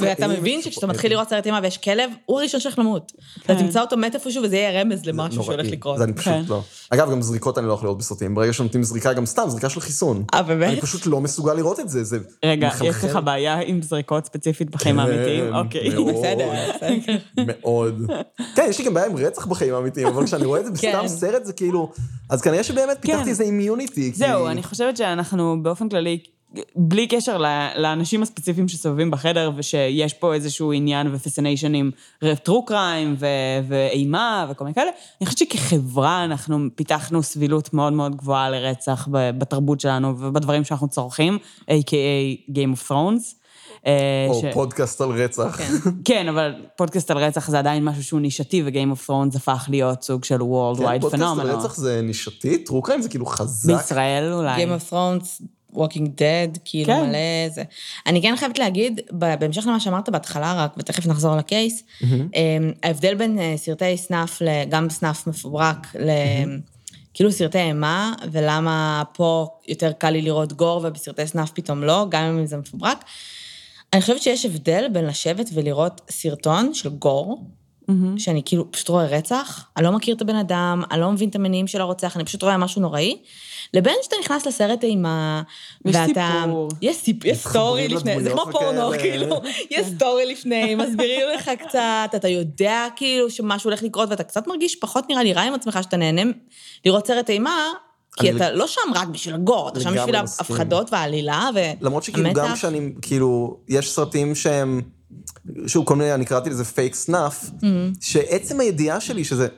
ואתה 0.00 0.28
מבין 0.28 0.58
ושפו- 0.60 0.64
שכשאתה 0.70 0.86
מתחיל 0.86 1.10
לראות 1.10 1.28
סרט 1.28 1.46
אימה 1.46 1.60
ויש 1.62 1.78
כלב, 1.78 2.10
הוא 2.26 2.38
הראשון 2.40 2.60
שהולך 2.60 2.78
למות. 2.78 3.12
אתה 3.46 3.54
תמצא 3.54 3.80
אותו 3.80 3.96
מת 3.96 4.14
איפשהו 4.14 4.42
וזה 4.42 4.56
יהיה 4.56 4.80
רמז 4.82 5.06
למשהו. 5.06 5.42
שהולך 5.44 5.66
לקרות. 5.70 5.98
זה 5.98 6.04
אני 6.04 6.12
פשוט 6.12 6.24
כן. 6.32 6.42
לא. 6.48 6.62
אגב, 6.90 7.10
גם 7.10 7.22
זריקות 7.22 7.58
אני 7.58 7.66
לא 7.68 7.72
יכול 7.72 7.86
לראות 7.86 7.98
בסרטים. 7.98 8.34
ברגע 8.34 8.52
שנותנים 8.52 8.82
זריקה, 8.82 9.12
גם 9.12 9.26
סתם, 9.26 9.42
זריקה 9.48 9.68
של 9.68 9.80
חיסון. 9.80 10.24
אה, 10.34 10.42
באמת? 10.42 10.68
אני 10.72 10.80
פשוט 10.80 11.06
לא 11.06 11.20
מסוגל 11.20 11.52
לראות 11.54 11.80
את 11.80 11.88
זה, 11.88 12.04
זה 12.04 12.18
רגע, 12.44 12.66
מחלחל. 12.68 12.86
יש 12.86 13.04
לך 13.04 13.18
בעיה 13.24 13.58
עם 13.60 13.82
זריקות 13.82 14.24
ספציפית 14.26 14.70
בחיים 14.70 14.98
האמיתיים? 15.14 15.44
כן, 15.44 15.54
אוקיי. 15.54 15.88
מאוד. 15.88 16.14
בסדר, 16.14 16.52
בסדר. 16.74 17.16
מאוד. 17.46 18.10
כן, 18.54 18.66
יש 18.68 18.78
לי 18.78 18.84
גם 18.84 18.94
בעיה 18.94 19.06
עם 19.06 19.16
רצח 19.16 19.46
בחיים 19.46 19.74
האמיתיים, 19.74 20.06
אבל 20.06 20.24
כשאני 20.24 20.44
רואה 20.44 20.60
את 20.60 20.64
זה 20.64 20.70
בסתם 20.74 20.92
כן. 20.92 21.08
סרט, 21.08 21.44
זה 21.44 21.52
כאילו... 21.52 21.92
אז 22.30 22.42
כנראה 22.42 22.62
שבאמת 22.62 22.98
פיתחתי 23.00 23.30
איזה 23.30 23.44
אימיוניטי. 23.44 24.12
זהו, 24.14 24.46
אני 24.48 24.62
חושבת 24.62 24.96
שאנחנו 24.96 25.62
באופן 25.62 25.88
כללי, 25.88 26.18
בלי 26.76 27.06
קשר 27.06 27.38
ל- 27.38 27.46
לאנשים 27.76 28.22
הספציפיים 28.22 28.68
שסובבים 28.68 29.10
בחדר, 29.10 29.50
ושיש 29.56 30.12
פה 30.14 30.34
איזשהו 30.34 30.72
עניין 30.72 31.14
ופסיניישן 31.14 31.74
עם 31.74 31.90
טרו 32.42 32.64
קריים 32.64 33.16
ואימה 33.68 34.46
וכל 34.50 34.64
מיני 34.64 34.74
כאלה, 34.74 34.90
אני 35.20 35.26
חושבת 35.26 35.38
שכחברה 35.38 36.24
אנחנו 36.24 36.58
פיתחנו 36.74 37.22
סבילות 37.22 37.74
מאוד 37.74 37.92
מאוד 37.92 38.16
גבוהה 38.16 38.50
לרצח 38.50 39.08
בתרבות 39.10 39.80
שלנו 39.80 40.14
ובדברים 40.18 40.64
שאנחנו 40.64 40.88
צורכים, 40.88 41.38
a.k.a. 41.60 42.50
Game 42.50 42.78
of 42.78 42.88
Thrones. 42.90 43.34
אה, 43.86 44.26
או 44.28 44.34
ש- 44.40 44.44
פודקאסט 44.54 45.00
על 45.00 45.08
רצח. 45.10 45.58
כן, 46.04 46.28
אבל 46.28 46.54
פודקאסט 46.76 47.10
על 47.10 47.18
רצח 47.18 47.48
זה 47.50 47.58
עדיין 47.58 47.84
משהו 47.84 48.04
שהוא 48.04 48.20
נישתי, 48.20 48.62
ו-Game 48.62 48.98
of 48.98 49.08
Thrones 49.10 49.36
הפך 49.36 49.66
להיות 49.68 50.02
סוג 50.02 50.24
של 50.24 50.40
World 50.40 50.78
כן, 50.78 50.84
Wide 50.84 51.00
פודקאסט 51.00 51.22
על. 51.40 51.50
רצח 51.50 51.76
זה 51.76 52.00
נישתי, 52.02 52.58
טרו 52.58 52.82
קריים 52.82 53.02
זה 53.02 53.08
כאילו 53.08 53.26
חזק. 53.26 53.72
בישראל 53.72 54.32
אולי. 54.32 54.64
Game 54.64 54.80
of 54.80 54.92
Thrones 54.92 55.42
Walking 55.74 56.06
Dead, 56.18 56.58
כאילו 56.64 56.86
כן. 56.86 57.08
מלא 57.08 57.48
זה. 57.54 57.62
אני 58.06 58.22
כן 58.22 58.34
חייבת 58.36 58.58
להגיד, 58.58 59.00
בהמשך 59.10 59.66
למה 59.66 59.80
שאמרת 59.80 60.08
בהתחלה 60.08 60.64
רק, 60.64 60.74
ותכף 60.78 61.06
נחזור 61.06 61.36
לקייס, 61.36 61.82
אמ, 62.02 62.72
ההבדל 62.82 63.14
בין 63.14 63.38
אה, 63.38 63.54
סרטי 63.56 63.96
סנאף, 63.96 64.42
גם 64.68 64.90
סנאף 64.90 65.26
מפוברק, 65.26 65.86
ל... 65.94 66.10
כאילו 67.14 67.32
סרטי 67.32 67.58
אימה, 67.58 68.14
ולמה 68.32 69.02
פה 69.12 69.46
יותר 69.68 69.92
קל 69.92 70.10
לי 70.10 70.22
לראות 70.22 70.52
גור 70.52 70.80
ובסרטי 70.84 71.26
סנאף 71.26 71.50
פתאום 71.50 71.84
לא, 71.84 72.06
גם 72.10 72.24
אם 72.24 72.46
זה 72.46 72.56
מפוברק. 72.56 73.04
אני 73.92 74.00
חושבת 74.00 74.22
שיש 74.22 74.44
הבדל 74.44 74.86
בין 74.92 75.04
לשבת 75.04 75.50
ולראות 75.52 76.00
סרטון 76.10 76.74
של 76.74 76.88
גור, 76.88 77.44
שאני 78.16 78.42
כאילו 78.44 78.72
פשוט 78.72 78.88
רואה 78.88 79.06
רצח, 79.06 79.68
אני 79.76 79.84
לא 79.84 79.92
מכיר 79.92 80.14
את 80.16 80.20
הבן 80.20 80.36
אדם, 80.36 80.82
אני 80.90 81.00
לא 81.00 81.10
מבין 81.10 81.28
את 81.28 81.34
המניעים 81.34 81.66
של 81.66 81.80
הרוצח, 81.80 82.16
אני 82.16 82.24
פשוט 82.24 82.42
רואה 82.42 82.56
משהו 82.56 82.82
נוראי, 82.82 83.16
לבין 83.74 83.94
שאתה 84.02 84.16
נכנס 84.20 84.46
לסרט 84.46 84.84
אימה, 84.84 85.42
יש 85.84 85.96
ואתה... 85.96 86.40
סיפור. 86.44 86.68
יש 86.82 86.96
סיפור, 86.96 87.30
יש 87.30 87.38
story 87.38 87.88
לפני, 87.88 88.22
זה 88.22 88.30
כמו 88.30 88.44
פורנו. 88.52 88.90
כאילו, 88.98 89.40
יש 89.70 89.86
story 89.86 90.26
לפני, 90.26 90.74
מסבירים 90.74 91.28
לך 91.34 91.50
קצת, 91.58 92.10
אתה 92.16 92.28
יודע 92.28 92.86
כאילו 92.96 93.30
שמשהו 93.30 93.70
הולך 93.70 93.82
לקרות, 93.82 94.10
ואתה 94.10 94.24
קצת 94.24 94.46
מרגיש 94.46 94.76
פחות 94.76 95.04
נראה 95.08 95.22
לי 95.22 95.32
רע 95.32 95.42
עם 95.42 95.54
עצמך, 95.54 95.78
שאתה 95.82 95.96
נהנה 95.96 96.22
לראות 96.84 97.06
סרט 97.06 97.30
אימה, 97.30 97.72
כי 98.16 98.30
אתה 98.30 98.52
לא 98.52 98.66
שם 98.66 98.80
רק 98.94 99.08
בשביל 99.08 99.34
ה 99.34 99.40
gore, 99.40 99.68
אתה 99.68 99.80
שם 99.80 99.94
בשביל. 99.94 100.14
ההפחדות 100.14 100.92
והעלילה, 100.92 101.48
והמתח. 101.54 101.86
למרות 101.86 102.02
שכאילו 102.02 102.32
גם 102.32 102.54
כשאני, 102.54 102.92
כאילו, 103.02 103.56
יש 103.68 103.90
סרטים 103.90 104.34
שהם, 104.34 104.80
שוב, 105.66 105.86
כל 105.86 105.96
מיני, 105.96 106.14
אני 106.14 106.24
קראתי 106.24 106.50
לזה 106.50 106.64
fake 106.64 106.94
snuff, 106.94 107.44
Mm-hmm. 107.44 107.64
שעצם 108.00 108.60
הידיעה 108.60 109.00
שלי 109.00 109.24
שזה 109.24 109.48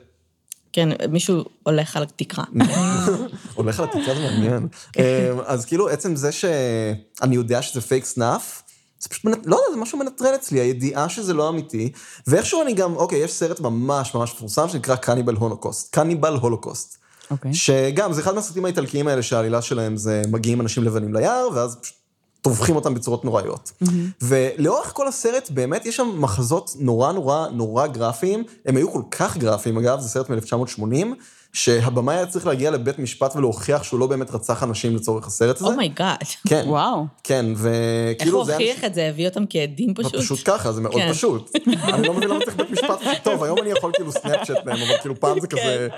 כן, 0.72 0.88
מישהו 1.10 1.44
הולך 1.62 1.96
על 1.96 2.02
התקרה. 2.02 2.44
הולך 3.54 3.80
על 3.80 3.84
התקרה, 3.84 4.14
זה 4.14 4.20
מעניין. 4.20 4.68
אמ, 4.98 5.02
אז 5.46 5.64
כאילו, 5.64 5.88
עצם 5.88 6.16
זה 6.16 6.32
שאני 6.32 7.34
יודע 7.34 7.62
שזה 7.62 7.80
פייק 7.80 8.04
סנאף, 8.04 8.62
זה 9.00 9.08
פשוט, 9.08 9.24
מנט- 9.24 9.42
לא 9.46 9.56
יודע, 9.56 9.74
זה 9.74 9.80
משהו 9.80 9.98
מנטרל 9.98 10.34
אצלי, 10.34 10.60
הידיעה 10.60 11.08
שזה 11.08 11.34
לא 11.34 11.48
אמיתי, 11.48 11.92
ואיכשהו 12.26 12.62
אני 12.62 12.74
גם, 12.74 12.96
אוקיי, 12.96 13.18
יש 13.18 13.32
סרט 13.32 13.60
ממש 13.60 14.14
ממש 14.14 14.32
מפורסם 14.34 14.68
שנקרא 14.68 14.96
קניבל 14.96 15.34
הולוקוסט, 15.34 15.94
קניבל 15.94 16.34
הולוקוסט. 16.34 16.96
אוקיי. 17.30 17.54
שגם, 17.54 18.12
זה 18.12 18.20
אחד 18.20 18.34
מהסרטים 18.34 18.64
האיטלקיים 18.64 19.08
האלה 19.08 19.22
שהעלילה 19.22 19.62
שלהם 19.62 19.96
זה 19.96 20.22
מגיעים 20.30 20.60
אנשים 20.60 20.84
לבנים 20.84 21.14
ליער, 21.14 21.48
ואז 21.54 21.76
פשוט 21.82 21.96
טובחים 22.46 22.76
אותם 22.76 22.94
בצורות 22.94 23.24
נוראיות. 23.24 23.72
ולאורך 24.22 24.90
כל 24.94 25.08
הסרט, 25.08 25.50
באמת 25.50 25.86
יש 25.86 25.96
שם 25.96 26.08
מחזות 26.18 26.76
נורא 26.78 27.12
נורא 27.12 27.46
נורא 27.52 27.86
גרפיים, 27.86 28.44
הם 28.66 28.76
היו 28.76 28.92
כל 28.92 29.02
כך 29.10 29.36
גרפיים, 29.36 29.78
אגב, 29.78 30.00
זה 30.00 30.08
סרט 30.08 30.30
מ-1980, 30.30 31.06
שהבמאי 31.52 32.14
היה 32.16 32.26
צריך 32.26 32.46
להגיע 32.46 32.70
לבית 32.70 32.98
משפט 32.98 33.36
ולהוכיח 33.36 33.82
שהוא 33.82 34.00
לא 34.00 34.06
באמת 34.06 34.30
רצח 34.30 34.62
אנשים 34.62 34.96
לצורך 34.96 35.26
הסרט 35.26 35.56
הזה. 35.56 35.66
oh 35.66 35.79
my 35.79 35.91
god. 35.91 36.16
כן, 36.48 36.64
וואו. 36.66 37.04
כן, 37.24 37.46
איך 37.50 37.58
וכאילו 38.16 38.36
הוא 38.38 38.44
זה... 38.46 38.52
הוכיח 38.52 38.84
את 38.84 38.94
זה? 38.94 39.06
הביא 39.08 39.28
אותם 39.28 39.44
כעדים 39.50 39.94
פשוט? 39.94 40.16
פשוט 40.16 40.38
ככה, 40.44 40.72
זה 40.72 40.80
מאוד 40.80 40.94
כן. 40.94 41.12
פשוט. 41.12 41.50
אני 41.94 42.06
לא 42.08 42.14
מבין 42.14 42.28
למה 42.28 42.40
צריך 42.44 42.56
בית 42.56 42.70
משפט. 42.70 42.98
טוב, 43.22 43.42
היום 43.44 43.58
אני 43.58 43.70
יכול 43.70 43.90
כאילו 43.94 44.12
סנאפצ'אט 44.12 44.64
מהם, 44.66 44.76
אבל 44.82 44.98
כאילו 45.00 45.20
פעם 45.20 45.40
זה 45.40 45.46
כזה... 45.46 45.88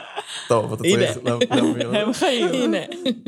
טוב, 0.49 0.73
אתה. 0.73 0.83
צריך 0.83 1.17
לה- 1.25 1.37
להעביר. 1.51 1.97
הם 1.97 2.13
חיים. 2.13 2.49
הנה. 2.53 2.79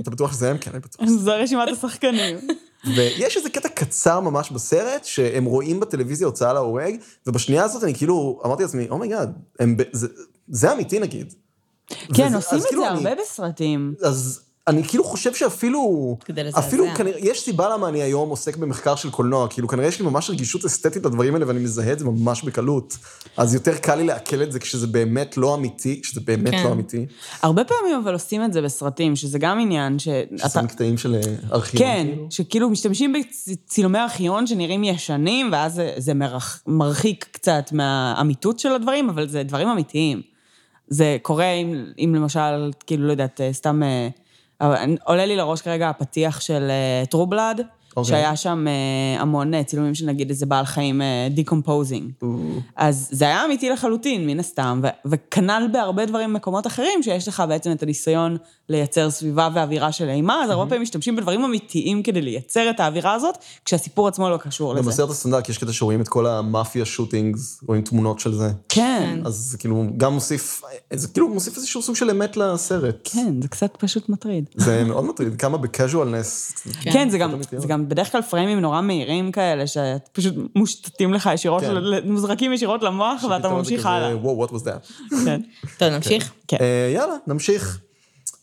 אתה 0.01 0.11
בטוח 0.11 0.33
שזה 0.33 0.51
הם? 0.51 0.59
כן, 0.59 0.71
אני 0.71 0.81
בטוח. 0.81 1.07
זו 1.09 1.33
רשימת 1.43 1.69
השחקנים. 1.69 2.37
ויש 2.87 3.37
איזה 3.37 3.51
קטע 3.51 3.69
קצר 3.69 4.21
ממש 4.21 4.51
בסרט, 4.51 5.05
שהם 5.05 5.45
רואים 5.45 5.81
בטלוויזיה 5.81 6.27
הוצאה 6.27 6.53
להורג, 6.53 6.95
ובשנייה 7.27 7.65
הזאת 7.65 7.85
אני 7.85 7.95
כאילו, 7.95 8.41
אמרתי 8.45 8.63
לעצמי, 8.63 8.89
oh 8.89 9.00
my 9.00 9.11
god, 9.11 9.33
זה 10.49 10.73
אמיתי 10.73 10.99
נגיד. 10.99 11.35
כן, 12.15 12.27
וזה- 12.27 12.37
עושים 12.37 12.59
את 12.59 12.65
כאילו 12.65 12.83
זה 12.83 12.89
אני- 12.91 13.09
הרבה 13.09 13.23
בסרטים. 13.23 13.95
אז 14.03 14.41
אני 14.71 14.89
כאילו 14.89 15.05
חושב 15.05 15.35
שאפילו, 15.35 16.17
כדי 16.25 16.45
לזעזע. 16.45 16.67
אפילו 16.67 16.85
כנראה, 16.97 17.19
יש 17.21 17.41
סיבה 17.41 17.69
למה 17.69 17.89
אני 17.89 18.03
היום 18.03 18.29
עוסק 18.29 18.57
במחקר 18.57 18.97
של 18.97 19.11
קולנוע, 19.11 19.49
כאילו 19.49 19.69
כנראה 19.69 19.89
יש 19.89 20.01
לי 20.01 20.07
ממש 20.07 20.31
רגישות 20.31 20.65
אסתטית 20.65 21.07
לדברים 21.07 21.35
האלה 21.35 21.49
ואני 21.49 21.61
מזהה 21.61 21.93
את 21.93 21.99
זה 21.99 22.05
ממש 22.05 22.43
בקלות. 22.43 22.97
אז 23.37 23.55
יותר 23.55 23.77
קל 23.77 23.95
לי 23.95 24.05
לעכל 24.05 24.43
את 24.43 24.53
זה 24.53 24.59
כשזה 24.59 24.87
באמת 24.87 25.37
לא 25.37 25.55
אמיתי, 25.55 26.01
כשזה 26.03 26.21
באמת 26.21 26.51
כן. 26.51 26.65
לא 26.65 26.73
אמיתי. 26.73 27.07
הרבה 27.43 27.65
פעמים 27.65 27.97
אבל 28.05 28.13
עושים 28.13 28.45
את 28.45 28.53
זה 28.53 28.63
בסרטים, 28.63 29.17
שזה 29.17 29.39
גם 29.39 29.61
עניין 29.61 29.99
שאתה... 29.99 30.49
ששמים 30.49 30.67
קטעים 30.67 30.99
של 30.99 31.15
אה, 31.15 31.21
ארכיון. 31.53 31.83
כן, 31.83 32.07
כאילו. 32.07 32.27
שכאילו 32.31 32.71
משתמשים 32.71 33.13
בצילומי 33.13 33.99
ארכיון 33.99 34.47
שנראים 34.47 34.85
ישנים, 34.85 35.49
ואז 35.53 35.75
זה, 35.75 35.93
זה 35.97 36.15
מרח, 36.15 36.63
מרחיק 36.67 37.27
קצת 37.31 37.73
מהאמיתות 37.73 38.59
של 38.59 38.73
הדברים, 38.73 39.09
אבל 39.09 39.29
זה 39.29 39.43
דברים 39.43 39.69
אמיתיים. 39.69 40.23
זה 40.89 41.17
קורה 41.23 41.53
אם, 41.53 41.85
אם 41.99 42.15
למשל, 42.15 42.71
כאילו, 42.87 43.07
לא 43.07 43.13
יודעת, 43.13 43.41
אה, 43.41 43.53
סתם... 43.53 43.83
אה, 44.63 44.85
עולה 45.05 45.27
לי 45.27 45.37
לראש 45.37 45.63
כרגע 45.63 45.89
הפתיח 45.89 46.41
של 46.41 46.71
True 47.11 47.31
Blood, 47.31 47.61
אוקיי. 47.97 48.11
שהיה 48.11 48.37
שם 48.37 48.67
אה, 48.69 49.21
המון 49.23 49.55
אה, 49.55 49.65
צילומים 49.65 49.95
של 49.95 50.07
נגיד 50.07 50.31
איזה 50.31 50.47
בעל 50.47 50.65
חיים 50.65 51.03
decomposing. 51.31 52.13
אז 52.77 53.09
זה 53.13 53.25
היה 53.25 53.45
אמיתי 53.45 53.71
לחלוטין, 53.71 54.27
מן 54.27 54.41
הסתם, 54.41 54.81
ו- 54.83 55.09
וכנ"ל 55.11 55.69
בהרבה 55.73 56.07
דברים 56.07 56.33
במקומות 56.33 56.67
אחרים, 56.67 57.03
שיש 57.03 57.29
לך 57.29 57.43
בעצם 57.49 57.73
את 57.73 57.83
הניסיון 57.83 58.37
לייצר 58.69 59.11
סביבה 59.11 59.49
ואווירה 59.55 59.93
של 59.93 60.09
אימה, 60.09 60.45
אז 60.45 60.51
הרבה 60.51 60.67
פעמים 60.67 60.83
משתמשים 60.83 61.17
בדברים 61.17 61.45
אמיתיים 61.45 62.03
כדי 62.03 62.23
לייצר 62.23 62.71
את 62.71 62.81
האווירה 62.81 63.15
הזאת, 63.15 63.39
כשהסיפור 63.65 64.09
עצמו 64.09 64.31
לא 64.31 64.37
קשור 64.37 64.73
גם 64.73 64.79
לזה. 64.79 64.91
בסרט 64.91 65.11
הסטנדרט 65.11 65.49
יש 65.49 65.59
קטע 65.59 65.73
שרואים 65.73 66.01
את 66.01 66.09
כל 66.09 66.27
המאפיה 66.27 66.85
shootings, 66.85 67.61
רואים 67.67 67.83
תמונות 67.83 68.21
של 68.21 68.35
זה. 68.35 68.51
כן, 68.69 69.21
אז 69.25 69.35
זה 69.35 69.59
כאילו 69.59 69.85
גם 69.97 70.15
מוסיף, 70.15 70.63
זה 70.93 71.09
כאילו 71.09 71.29
מוסיף 71.29 71.57
איזשהו 71.57 71.83
סוג 71.83 71.97
של 71.97 72.11
אמת 72.11 72.37
לסרט. 72.37 73.09
כן, 73.13 73.35
זה 73.43 73.49
קצת 73.49 73.77
פשוט 73.79 74.09
מטריד. 74.09 74.45
זה 74.55 74.85
מאוד 74.85 75.05
מטריד, 75.05 75.37
כמה 75.37 75.59
בקז'ואלנס. 75.59 76.53
כן, 76.83 77.11
זה 77.11 77.19
גם, 77.19 77.41
גם 77.81 77.89
בדרך 77.89 78.13
כלל 78.13 78.23
פריימים 78.23 78.61
נורא 78.61 78.81
מהירים 78.81 79.33
כאלה, 79.33 79.65
שפשוט 79.67 80.35
מושתתים 80.57 81.15
לך 81.15 81.31
ישירות, 81.35 81.63
כן. 81.63 81.75
ל- 81.75 82.11
מוזרקים 82.11 82.53
ישירות 82.53 82.83
למוח 82.83 83.25
ואתה 83.31 83.49
ממשיך 83.49 83.87
הלאה. 83.87 84.17
וואו, 84.17 84.47
what 84.47 84.51
was 84.51 84.65
that? 84.65 84.93
כן. 85.25 85.41
טוב, 85.79 85.89
נמשיך? 85.89 86.33
כן. 86.49 86.57
אה, 86.61 86.91
יאללה, 86.95 87.15
נמשיך. 87.27 87.79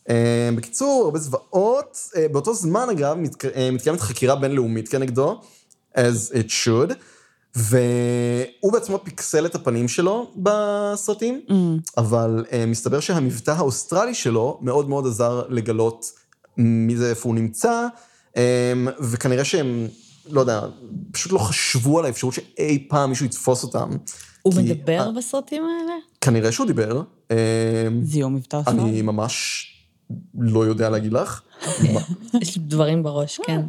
אה, 0.10 0.50
בקיצור, 0.56 1.02
הרבה 1.06 1.20
זוועות. 1.20 1.98
אה, 2.16 2.26
באותו 2.32 2.54
זמן, 2.54 2.88
אגב, 2.92 3.18
מתק- 3.18 3.46
מתקיימת 3.72 4.02
חקירה 4.02 4.36
בינלאומית 4.36 4.90
כנגדו, 4.90 5.42
as 5.96 6.00
it 6.34 6.48
should, 6.66 6.94
והוא 7.56 8.74
בעצמו 8.74 9.00
פיקסל 9.04 9.46
את 9.46 9.56
הפנים 9.56 9.88
שלו 9.88 10.32
בסרטים, 10.36 11.42
אבל 11.98 12.46
אה, 12.52 12.66
מסתבר 12.66 13.00
שהמבטא 13.00 13.52
האוסטרלי 13.52 14.14
שלו 14.14 14.58
מאוד 14.62 14.90
מאוד 14.90 15.08
עזר 15.08 15.44
לגלות 15.50 16.06
מי 16.58 16.96
זה, 16.98 17.10
איפה 17.10 17.30
הוא 17.30 17.36
נמצא, 17.36 17.88
וכנראה 19.00 19.44
שהם, 19.46 19.88
לא 20.30 20.40
יודע, 20.42 20.62
פשוט 21.12 21.32
לא 21.32 21.38
חשבו 21.38 22.00
על 22.00 22.06
האפשרות 22.06 22.34
שאי 22.34 22.86
פעם 22.90 23.10
מישהו 23.10 23.26
יתפוס 23.26 23.64
אותם. 23.64 23.90
הוא 24.42 24.54
כי- 24.54 24.60
מדבר 24.62 25.00
אה, 25.00 25.12
בסרטים 25.18 25.64
האלה? 25.64 25.94
כנראה 26.22 26.52
שהוא 26.52 26.68
דיבר. 26.68 27.02
אה, 27.32 27.36
זיהום 28.04 28.36
מבטא 28.36 28.62
שלו. 28.70 28.84
אני 28.84 29.02
ממש 29.02 29.66
לא 30.40 30.66
יודע 30.66 30.90
להגיד 30.90 31.14
לך. 31.14 31.42
מה- 31.94 32.02
יש 32.42 32.56
לי 32.58 32.62
דברים 32.66 33.04
בראש, 33.04 33.40
כן. 33.46 33.62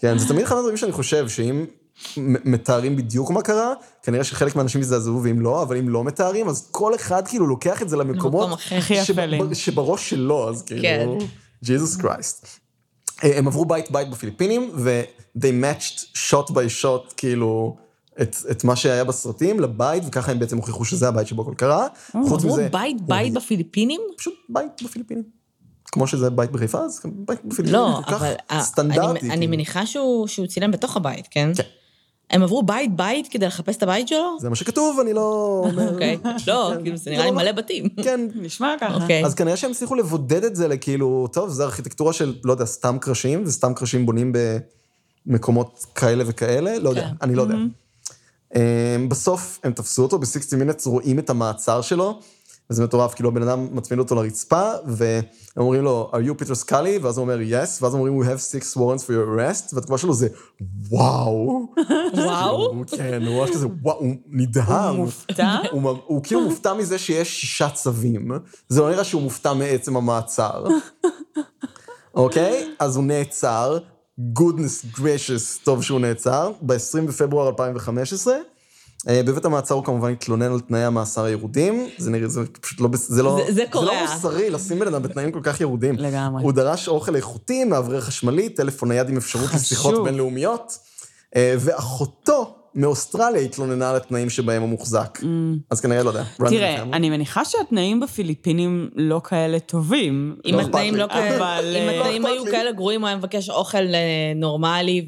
כן, 0.00 0.18
זה 0.18 0.28
תמיד 0.28 0.42
אחד 0.42 0.56
הדברים 0.56 0.76
שאני 0.76 0.92
חושב, 0.92 1.28
שאם 1.28 1.64
מתארים 2.44 2.96
בדיוק 2.96 3.30
מה 3.30 3.42
קרה, 3.42 3.72
כנראה 4.02 4.24
שחלק 4.24 4.56
מהאנשים 4.56 4.80
יזדעזעו 4.80 5.22
ואם 5.22 5.40
לא, 5.40 5.62
אבל 5.62 5.76
אם 5.76 5.88
לא 5.88 6.04
מתארים, 6.04 6.48
אז 6.48 6.68
כל 6.70 6.94
אחד 6.94 7.28
כאילו 7.28 7.46
לוקח 7.46 7.82
את 7.82 7.88
זה 7.88 7.96
למקומות 7.96 8.48
למקום. 8.48 8.58
הכי 8.78 9.04
שב- 9.04 9.18
אפלים. 9.18 9.54
שבראש 9.54 10.10
שלו, 10.10 10.48
אז 10.48 10.62
כאילו, 10.62 10.82
כן. 10.82 11.08
ג'יזוס 11.64 11.96
קרייסט. 11.96 12.46
הם 13.22 13.46
עברו 13.46 13.64
בית 13.64 13.90
בית 13.90 14.10
בפיליפינים, 14.10 14.70
ו-they 14.74 15.40
matched 15.62 16.04
shot 16.30 16.50
by 16.50 16.82
shot, 16.82 17.14
כאילו, 17.16 17.76
את, 18.22 18.36
את 18.50 18.64
מה 18.64 18.76
שהיה 18.76 19.04
בסרטים 19.04 19.60
לבית, 19.60 20.02
וככה 20.06 20.32
הם 20.32 20.38
בעצם 20.38 20.56
הוכיחו 20.56 20.84
שזה 20.84 21.08
הבית 21.08 21.26
שבו 21.26 21.42
הכל 21.42 21.54
קרה. 21.56 21.86
חוץ 22.28 22.44
אמרו 22.44 22.54
מזה, 22.56 22.68
בית 22.72 22.96
הוא 23.00 23.08
בית 23.08 23.32
בפיליפינים? 23.32 24.00
פשוט 24.16 24.34
בית 24.48 24.82
בפיליפינים. 24.84 25.24
כמו 25.84 26.06
שזה 26.06 26.30
בית 26.30 26.50
בחיפה, 26.50 26.78
אז 26.78 27.00
בית 27.04 27.38
בפיליפינים. 27.44 27.72
לא, 27.72 28.00
כל 28.04 28.10
כך 28.10 28.22
אבל 28.22 28.32
אה, 28.50 28.62
סטנדרטי. 28.62 29.20
אני- 29.20 29.30
אני 29.30 29.38
כאילו. 29.38 29.50
מניחה 29.50 29.86
שהוא 29.86 30.26
שהוא 30.26 30.46
צילם 30.46 30.70
בתוך 30.70 30.96
הבית, 30.96 31.28
כן? 31.30 31.50
כן. 31.56 31.62
הם 32.30 32.42
עברו 32.42 32.62
בית 32.62 32.96
בית 32.96 33.28
כדי 33.28 33.46
לחפש 33.46 33.76
את 33.76 33.82
הבית 33.82 34.08
שלו? 34.08 34.36
זה 34.40 34.50
מה 34.50 34.56
שכתוב, 34.56 35.00
אני 35.00 35.12
לא 35.12 35.62
אומר... 35.64 35.92
אוקיי. 35.92 36.18
לא, 36.46 36.70
כן. 36.74 36.82
כאילו 36.82 36.96
זה 36.96 37.10
נראה 37.10 37.24
לי 37.24 37.30
לא, 37.30 37.36
מלא 37.36 37.52
בתים. 37.52 37.88
כן. 37.88 38.20
נשמע 38.34 38.74
ככה. 38.80 38.94
אוקיי. 38.94 39.24
אז 39.24 39.34
כנראה 39.34 39.56
שהם 39.56 39.70
הצליחו 39.70 39.94
לבודד 39.94 40.44
את 40.44 40.56
זה 40.56 40.68
לכאילו, 40.68 41.28
טוב, 41.32 41.50
זה 41.50 41.64
ארכיטקטורה 41.64 42.12
של, 42.12 42.34
לא 42.44 42.52
יודע, 42.52 42.64
סתם 42.64 42.98
קרשים, 43.00 43.42
וסתם 43.46 43.74
קרשים 43.74 44.06
בונים 44.06 44.32
במקומות 45.26 45.86
כאלה 45.94 46.24
וכאלה, 46.26 46.78
לא 46.78 46.88
יודע, 46.88 47.02
כן. 47.02 47.14
אני 47.22 47.34
לא 47.34 47.42
יודע. 47.42 47.54
אמ, 48.54 49.08
בסוף 49.08 49.58
הם 49.64 49.72
תפסו 49.72 50.02
אותו, 50.02 50.18
ב-60 50.18 50.56
מינטס 50.56 50.86
רואים 50.86 51.18
את 51.18 51.30
המעצר 51.30 51.80
שלו, 51.80 52.20
וזה 52.70 52.84
מטורף, 52.84 53.14
כאילו 53.14 53.28
הבן 53.28 53.42
אדם 53.42 53.68
מצמיד 53.72 53.98
אותו 53.98 54.14
לרצפה, 54.14 54.70
והם 54.86 55.22
אומרים 55.56 55.82
לו, 55.82 56.10
are 56.12 56.16
you 56.16 56.42
Peter 56.42 56.68
Scully? 56.68 57.02
ואז 57.02 57.18
הוא 57.18 57.22
אומר, 57.22 57.38
yes, 57.38 57.82
ואז 57.82 57.94
אומרים, 57.94 58.20
we 58.20 58.24
have 58.24 58.40
six 58.52 58.76
warrants 58.76 59.02
for 59.02 59.10
your 59.10 59.38
arrest, 59.38 59.74
והתגובה 59.74 59.98
שלו 59.98 60.14
זה, 60.14 60.28
וואו. 60.88 61.66
וואו. 62.14 62.72
כן, 62.96 63.22
הוא 63.26 63.40
ממש 63.40 63.50
כזה, 63.50 63.66
וואו, 63.82 63.98
הוא 63.98 64.14
נדהם. 64.26 64.96
הוא 64.96 65.04
מופתע? 65.04 65.56
הוא 66.06 66.22
כאילו 66.24 66.40
מופתע 66.40 66.74
מזה 66.74 66.98
שיש 66.98 67.40
שישה 67.40 67.70
צווים. 67.70 68.30
זה 68.68 68.80
לא 68.80 68.90
נראה 68.90 69.04
שהוא 69.04 69.22
מופתע 69.22 69.52
מעצם 69.52 69.96
המעצר. 69.96 70.64
אוקיי? 72.14 72.74
אז 72.78 72.96
הוא 72.96 73.04
נעצר, 73.04 73.78
goodness 74.38 74.98
gracious, 74.98 75.64
טוב 75.64 75.82
שהוא 75.82 76.00
נעצר, 76.00 76.52
ב-20 76.62 77.00
בפברואר 77.08 77.48
2015. 77.48 78.34
אה, 79.08 79.22
בבית 79.22 79.44
המעצר 79.44 79.74
הוא 79.74 79.84
כמובן 79.84 80.12
התלונן 80.12 80.52
על 80.52 80.60
תנאי 80.60 80.84
המאסר 80.84 81.24
הירודים, 81.24 81.88
זה 81.98 82.10
נראה, 82.10 82.28
זה 82.28 82.40
פשוט 82.60 82.80
לא, 82.80 82.88
זה 82.92 83.22
לא, 83.22 83.36
זה- 83.46 83.52
זה 83.52 83.62
זה 83.74 83.80
לא. 83.80 83.92
מוסרי 84.02 84.50
לשים 84.50 84.78
בן 84.78 84.86
אדם 84.86 85.02
בתנאים 85.02 85.32
כל 85.32 85.40
כך 85.42 85.60
ירודים. 85.60 85.94
לגמרי. 85.98 86.42
הוא 86.42 86.52
דרש 86.52 86.88
אוכל 86.88 87.16
איכותי, 87.16 87.64
מאוורר 87.64 88.00
חשמלי, 88.00 88.48
טלפון 88.48 88.88
נייד 88.88 89.08
עם 89.08 89.16
אפשרות 89.16 89.46
חשוב. 89.46 89.60
לשיחות 89.60 90.04
בינלאומיות, 90.04 90.78
אה, 91.36 91.54
ואחותו 91.60 92.54
מאוסטרליה 92.74 93.40
התלוננה 93.42 93.90
על 93.90 93.96
התנאים 93.96 94.30
שבהם 94.30 94.62
הוא 94.62 94.68
מוחזק. 94.70 95.18
אז 95.70 95.80
כנראה, 95.80 96.02
לא 96.02 96.10
יודע. 96.10 96.22
Mm. 96.40 96.48
תראה. 96.48 96.82
אני 96.82 97.10
מניחה 97.10 97.44
שהתנאים 97.44 98.00
בפיליפינים 98.00 98.90
לא 98.96 99.20
כאלה 99.24 99.58
טובים. 99.58 100.36
אם 100.46 100.54
לא 100.54 100.60
התנאים 100.60 100.94
אכפת 100.94 101.08
לא. 101.08 101.14
כאלה, 101.14 101.36
אבל, 101.38 101.76
אם 101.76 101.88
אה, 101.88 102.00
התנאים 102.00 102.22
לא 102.22 102.28
היו. 102.28 102.44
כאלה 102.44 102.72
גרועים, 102.72 103.00
הוא 103.00 103.08
היה 103.08 103.16
מבקש 103.16 103.50
אוכל 103.50 103.78
אה, 103.78 103.92
נורמלי 104.36 105.06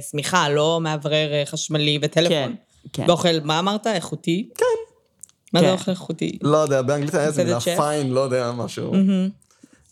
ושמיכה, 0.00 0.48
לא 0.48 0.80
מאוורר 0.82 1.32
אה, 1.32 1.42
חשמלי 1.46 1.98
וטלפון. 2.02 2.30
כן, 2.32 2.52
כן. 2.92 3.04
ואוכל, 3.08 3.40
מה 3.44 3.58
אמרת? 3.58 3.86
איכותי? 3.86 4.48
כן. 4.54 4.64
מה 5.52 5.60
זה 5.60 5.66
כן. 5.66 5.72
אוכל 5.72 5.90
איכותי? 5.90 6.38
לא 6.42 6.56
יודע, 6.56 6.82
באנגלית 6.82 7.14
היה 7.14 7.26
איזה 7.26 7.44
מילה? 7.44 7.60
פיין, 7.60 8.10
לא 8.10 8.20
יודע, 8.20 8.52
משהו. 8.52 8.92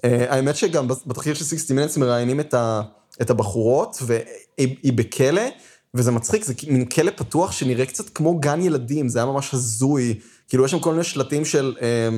אה, 0.05 0.35
האמת 0.35 0.57
שגם 0.57 0.88
בתחקיר 1.07 1.35
של 1.35 1.44
60 1.44 1.77
מינטס 1.77 1.96
מראיינים 1.96 2.40
את 2.40 2.55
ה- 2.55 2.83
את 3.22 3.31
הבחורות, 3.31 3.98
והיא 4.03 4.27
היא 4.83 4.92
בכלא, 4.92 5.42
וזה 5.94 6.11
מצחיק, 6.11 6.44
זה 6.44 6.55
מין 6.68 6.85
כלא 6.85 7.11
פתוח 7.16 7.53
שנראה 7.53 7.87
קצת 7.87 8.09
כמו 8.09 8.38
גן 8.40 8.62
ילדים, 8.62 9.09
זה 9.09 9.18
היה 9.18 9.27
ממש 9.27 9.55
הזוי. 9.55 10.18
כאילו, 10.48 10.64
יש 10.64 10.70
שם 10.70 10.79
כל 10.79 10.90
מיני 10.92 11.05
שלטים 11.05 11.44
של 11.44 11.74
אה, 11.83 12.09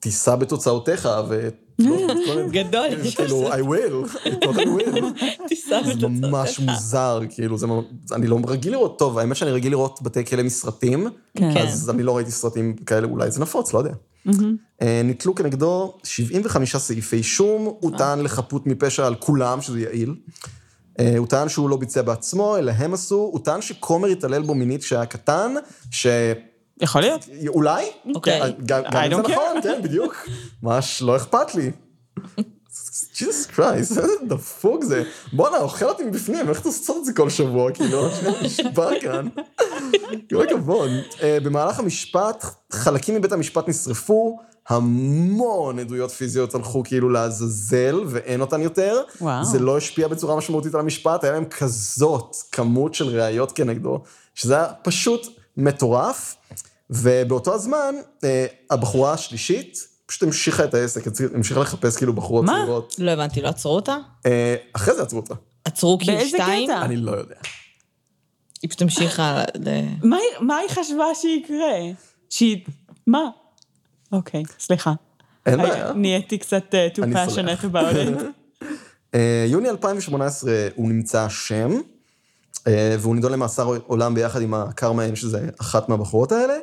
תישא 0.00 0.34
בתוצאותיך, 0.34 1.08
ו... 1.28 1.48
לא, 1.78 1.96
גדול. 2.50 2.88
כאילו, 3.16 3.52
I 3.52 3.56
will, 3.56 4.16
I 4.16 4.44
totally 4.44 4.66
will. 4.66 5.24
תיסע 5.48 5.80
זה 5.82 6.08
ממש 6.08 6.60
מוזר, 6.60 7.20
כאילו, 7.30 7.58
זה, 7.58 7.66
אני 8.12 8.26
לא 8.26 8.38
רגיל 8.46 8.72
לראות, 8.72 8.98
טוב, 8.98 9.18
האמת 9.18 9.36
שאני 9.36 9.50
רגיל 9.50 9.72
לראות 9.72 10.02
בתי 10.02 10.24
כלא 10.24 10.42
מסרטים, 10.42 11.08
כן. 11.36 11.56
אז 11.56 11.90
אני 11.90 12.02
לא 12.02 12.16
ראיתי 12.16 12.30
סרטים 12.30 12.76
כאלה, 12.76 13.06
אולי 13.06 13.30
זה 13.30 13.40
נפוץ, 13.40 13.72
לא 13.72 13.78
יודע. 13.78 13.92
אה, 14.82 15.00
נתלו 15.04 15.34
כנגדו 15.34 15.94
75 16.04 16.76
סעיפי 16.76 17.16
אישום, 17.16 17.74
הוא 17.80 17.98
טען 17.98 18.20
לחפות 18.20 18.66
מפשע 18.66 19.06
על 19.06 19.14
כולם, 19.14 19.60
שזה 19.60 19.80
יעיל. 19.80 20.14
אה, 21.00 21.14
הוא 21.18 21.26
טען 21.26 21.48
שהוא 21.48 21.70
לא 21.70 21.76
ביצע 21.76 22.02
בעצמו, 22.02 22.56
אלא 22.56 22.72
הם 22.76 22.94
עשו, 22.94 23.14
הוא 23.14 23.40
טען 23.44 23.62
שכומר 23.62 24.08
התעלל 24.08 24.42
בו 24.42 24.54
מינית 24.54 24.82
כשהיה 24.82 25.06
קטן, 25.06 25.54
שאולי, 25.90 26.40
יכול 26.80 27.00
להיות. 27.00 27.28
אוקיי. 28.14 28.40
גם 28.66 28.82
I 28.84 28.90
גם 28.90 29.02
אם 29.02 29.10
זה. 29.10 29.32
נכון, 29.32 29.62
כן, 29.62 29.82
בדיוק. 29.82 30.28
ממש 30.62 31.02
לא 31.02 31.16
אכפת 31.16 31.54
לי. 31.54 31.70
ג'יזוס 33.18 33.46
קרייסט, 33.46 33.98
איזה 33.98 34.12
דפוק 34.28 34.84
זה. 34.84 35.02
בואנה, 35.32 35.58
אוכל 35.58 35.84
אותי 35.84 36.04
מבפנים, 36.04 36.48
איך 36.48 36.60
אתה 36.60 36.68
עושה 36.68 36.92
את 36.98 37.04
זה 37.04 37.12
כל 37.12 37.30
שבוע? 37.30 37.72
כאילו, 37.72 38.08
נשבע 38.42 38.90
כאן. 39.00 39.28
כל 40.30 40.42
הכבוד. 40.42 40.90
אה, 41.22 41.38
במהלך 41.42 41.78
המשפט, 41.78 42.44
חלקים 42.72 43.14
מבית 43.14 43.32
המשפט 43.32 43.68
נשרפו, 43.68 44.38
המון 44.68 45.78
עדויות 45.78 46.10
פיזיות 46.10 46.54
הלכו 46.54 46.82
כאילו 46.84 47.10
לעזאזל, 47.10 48.00
ואין 48.06 48.40
אותן 48.40 48.62
יותר. 48.62 49.02
וואו. 49.20 49.44
זה 49.44 49.58
לא 49.58 49.76
השפיע 49.76 50.08
בצורה 50.08 50.36
משמעותית 50.36 50.74
על 50.74 50.80
המשפט, 50.80 51.24
היה 51.24 51.32
להם 51.32 51.44
כזאת 51.44 52.36
כמות 52.52 52.94
של 52.94 53.08
ראיות 53.08 53.52
כנגדו, 53.52 54.02
שזה 54.34 54.54
היה 54.54 54.66
פשוט 54.82 55.26
מטורף. 55.56 56.36
ובאותו 56.90 57.54
הזמן, 57.54 57.94
אה, 58.24 58.46
הבחורה 58.70 59.12
השלישית 59.12 59.78
פשוט 60.06 60.22
המשיכה 60.22 60.64
את 60.64 60.74
העסק, 60.74 61.02
המשיכה 61.34 61.60
לחפש 61.60 61.96
כאילו 61.96 62.12
בחורות 62.12 62.44
מה? 62.44 62.52
צעירות. 62.52 62.94
לא 62.98 63.10
הבנתי, 63.10 63.40
לא 63.40 63.48
עצרו 63.48 63.74
אותה? 63.74 63.96
אה, 64.26 64.56
אחרי 64.72 64.94
זה 64.94 65.02
עצרו 65.02 65.18
אותה. 65.20 65.34
עצרו 65.64 65.98
כאילו 65.98 66.16
באיזה 66.16 66.38
שתיים? 66.38 66.68
קטע? 66.70 66.82
אני 66.84 66.96
לא 66.96 67.10
יודע. 67.10 67.34
היא 68.62 68.68
פשוט 68.68 68.82
המשיכה 68.82 69.42
ל... 69.54 69.68
מה 70.02 70.16
היא- 70.16 70.46
מה 70.46 70.56
היא 70.56 70.68
חשבה 70.68 71.04
שיקרה? 71.14 71.74
שהיא... 72.30 72.64
מה? 73.06 73.20
אוקיי, 74.12 74.42
סליחה. 74.58 74.92
אין 75.46 75.56
בעיה. 75.62 75.92
נהייתי 75.92 76.38
קצת 76.38 76.74
אה, 76.74 76.88
too 76.96 77.02
אני 77.02 77.14
passionate 77.14 77.30
סולח. 77.30 77.64
about 77.64 77.94
it. 78.62 78.64
אה, 79.14 79.46
יוני 79.48 79.70
2018 79.70 80.52
הוא 80.74 80.88
נמצא 80.88 81.26
אשם, 81.26 81.70
אה, 81.72 81.78
והוא 82.68 83.14
נידון 83.14 83.32
למאסר 83.32 83.76
עולם 83.86 84.14
ביחד 84.14 84.42
עם 84.42 84.54
הקרמה, 84.54 85.02
שזה 85.14 85.48
אחת 85.60 85.88
מהבחורות 85.88 86.32
האלה. 86.32 86.54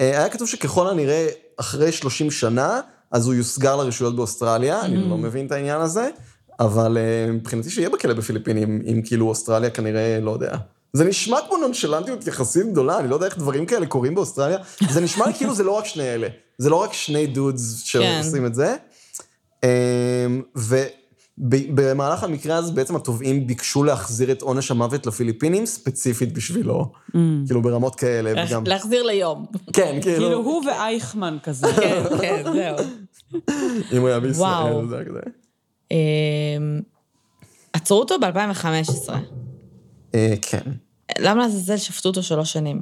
אה, 0.00 0.18
היה 0.18 0.28
כתוב 0.28 0.48
שככל 0.48 0.88
הנראה, 0.88 1.28
אחרי 1.56 1.92
30 1.92 2.30
שנה, 2.30 2.80
אז 3.10 3.26
הוא 3.26 3.34
יוסגר 3.34 3.76
לרשויות 3.76 4.16
באוסטרליה, 4.16 4.80
אני 4.80 5.08
לא 5.08 5.16
מבין 5.16 5.46
את 5.46 5.52
העניין 5.52 5.80
הזה, 5.80 6.10
אבל 6.60 6.98
אה, 6.98 7.32
מבחינתי 7.32 7.70
שיהיה 7.70 7.90
בכלא 7.90 8.14
בפיליפינים, 8.14 8.82
אם 8.86 9.02
כאילו 9.04 9.28
אוסטרליה 9.28 9.70
כנראה, 9.70 10.18
לא 10.22 10.30
יודע. 10.30 10.56
זה 10.92 11.04
נשמע 11.04 11.38
כמו 11.46 11.56
נונשלנטיות 11.56 12.26
יחסית 12.26 12.66
גדולה, 12.72 12.98
אני 12.98 13.08
לא 13.08 13.14
יודע 13.14 13.26
איך 13.26 13.38
דברים 13.38 13.66
כאלה 13.66 13.86
קורים 13.86 14.14
באוסטרליה. 14.14 14.58
זה 14.90 15.00
נשמע 15.00 15.26
לי 15.26 15.34
כאילו 15.34 15.54
זה 15.54 15.64
לא 15.64 15.72
רק 15.72 15.84
שני 15.84 16.14
אלה, 16.14 16.28
זה 16.58 16.70
לא 16.70 16.76
רק 16.76 16.92
שני 16.92 17.26
דודס 17.26 17.82
שעושים 17.82 18.46
את 18.46 18.54
זה. 18.54 18.76
אמ, 19.62 20.42
ובמהלך 21.40 22.24
המקרה 22.24 22.56
הזה 22.56 22.72
בעצם 22.72 22.96
התובעים 22.96 23.46
ביקשו 23.46 23.84
להחזיר 23.84 24.32
את 24.32 24.42
עונש 24.42 24.70
המוות 24.70 25.06
לפיליפינים, 25.06 25.66
ספציפית 25.66 26.32
בשבילו. 26.32 26.92
כאילו 27.46 27.62
ברמות 27.62 27.94
כאלה, 27.94 28.32
להח- 28.32 28.48
וגם... 28.50 28.64
להחזיר 28.66 29.02
ליום. 29.02 29.46
כן, 29.72 29.98
כאילו, 30.02 30.16
כאילו, 30.16 30.38
הוא 30.38 30.62
ואייכמן 30.66 31.36
כזה. 31.42 31.66
כן, 31.80 32.02
כן, 32.20 32.42
זהו. 32.52 32.76
אם 33.92 34.00
הוא 34.00 34.08
היה 34.08 34.20
בישראל. 34.20 34.88
זה 34.88 34.96
היה 34.96 35.04
כזה. 35.04 35.20
אמ, 35.90 36.80
עצרו 37.72 37.98
אותו 38.00 38.18
ב-2015. 38.20 39.12
אה, 40.14 40.34
כן. 40.42 40.60
למה 41.18 41.42
לעזאזל 41.42 41.76
שפטו 41.76 42.08
אותו 42.08 42.22
שלוש 42.22 42.52
שנים? 42.52 42.80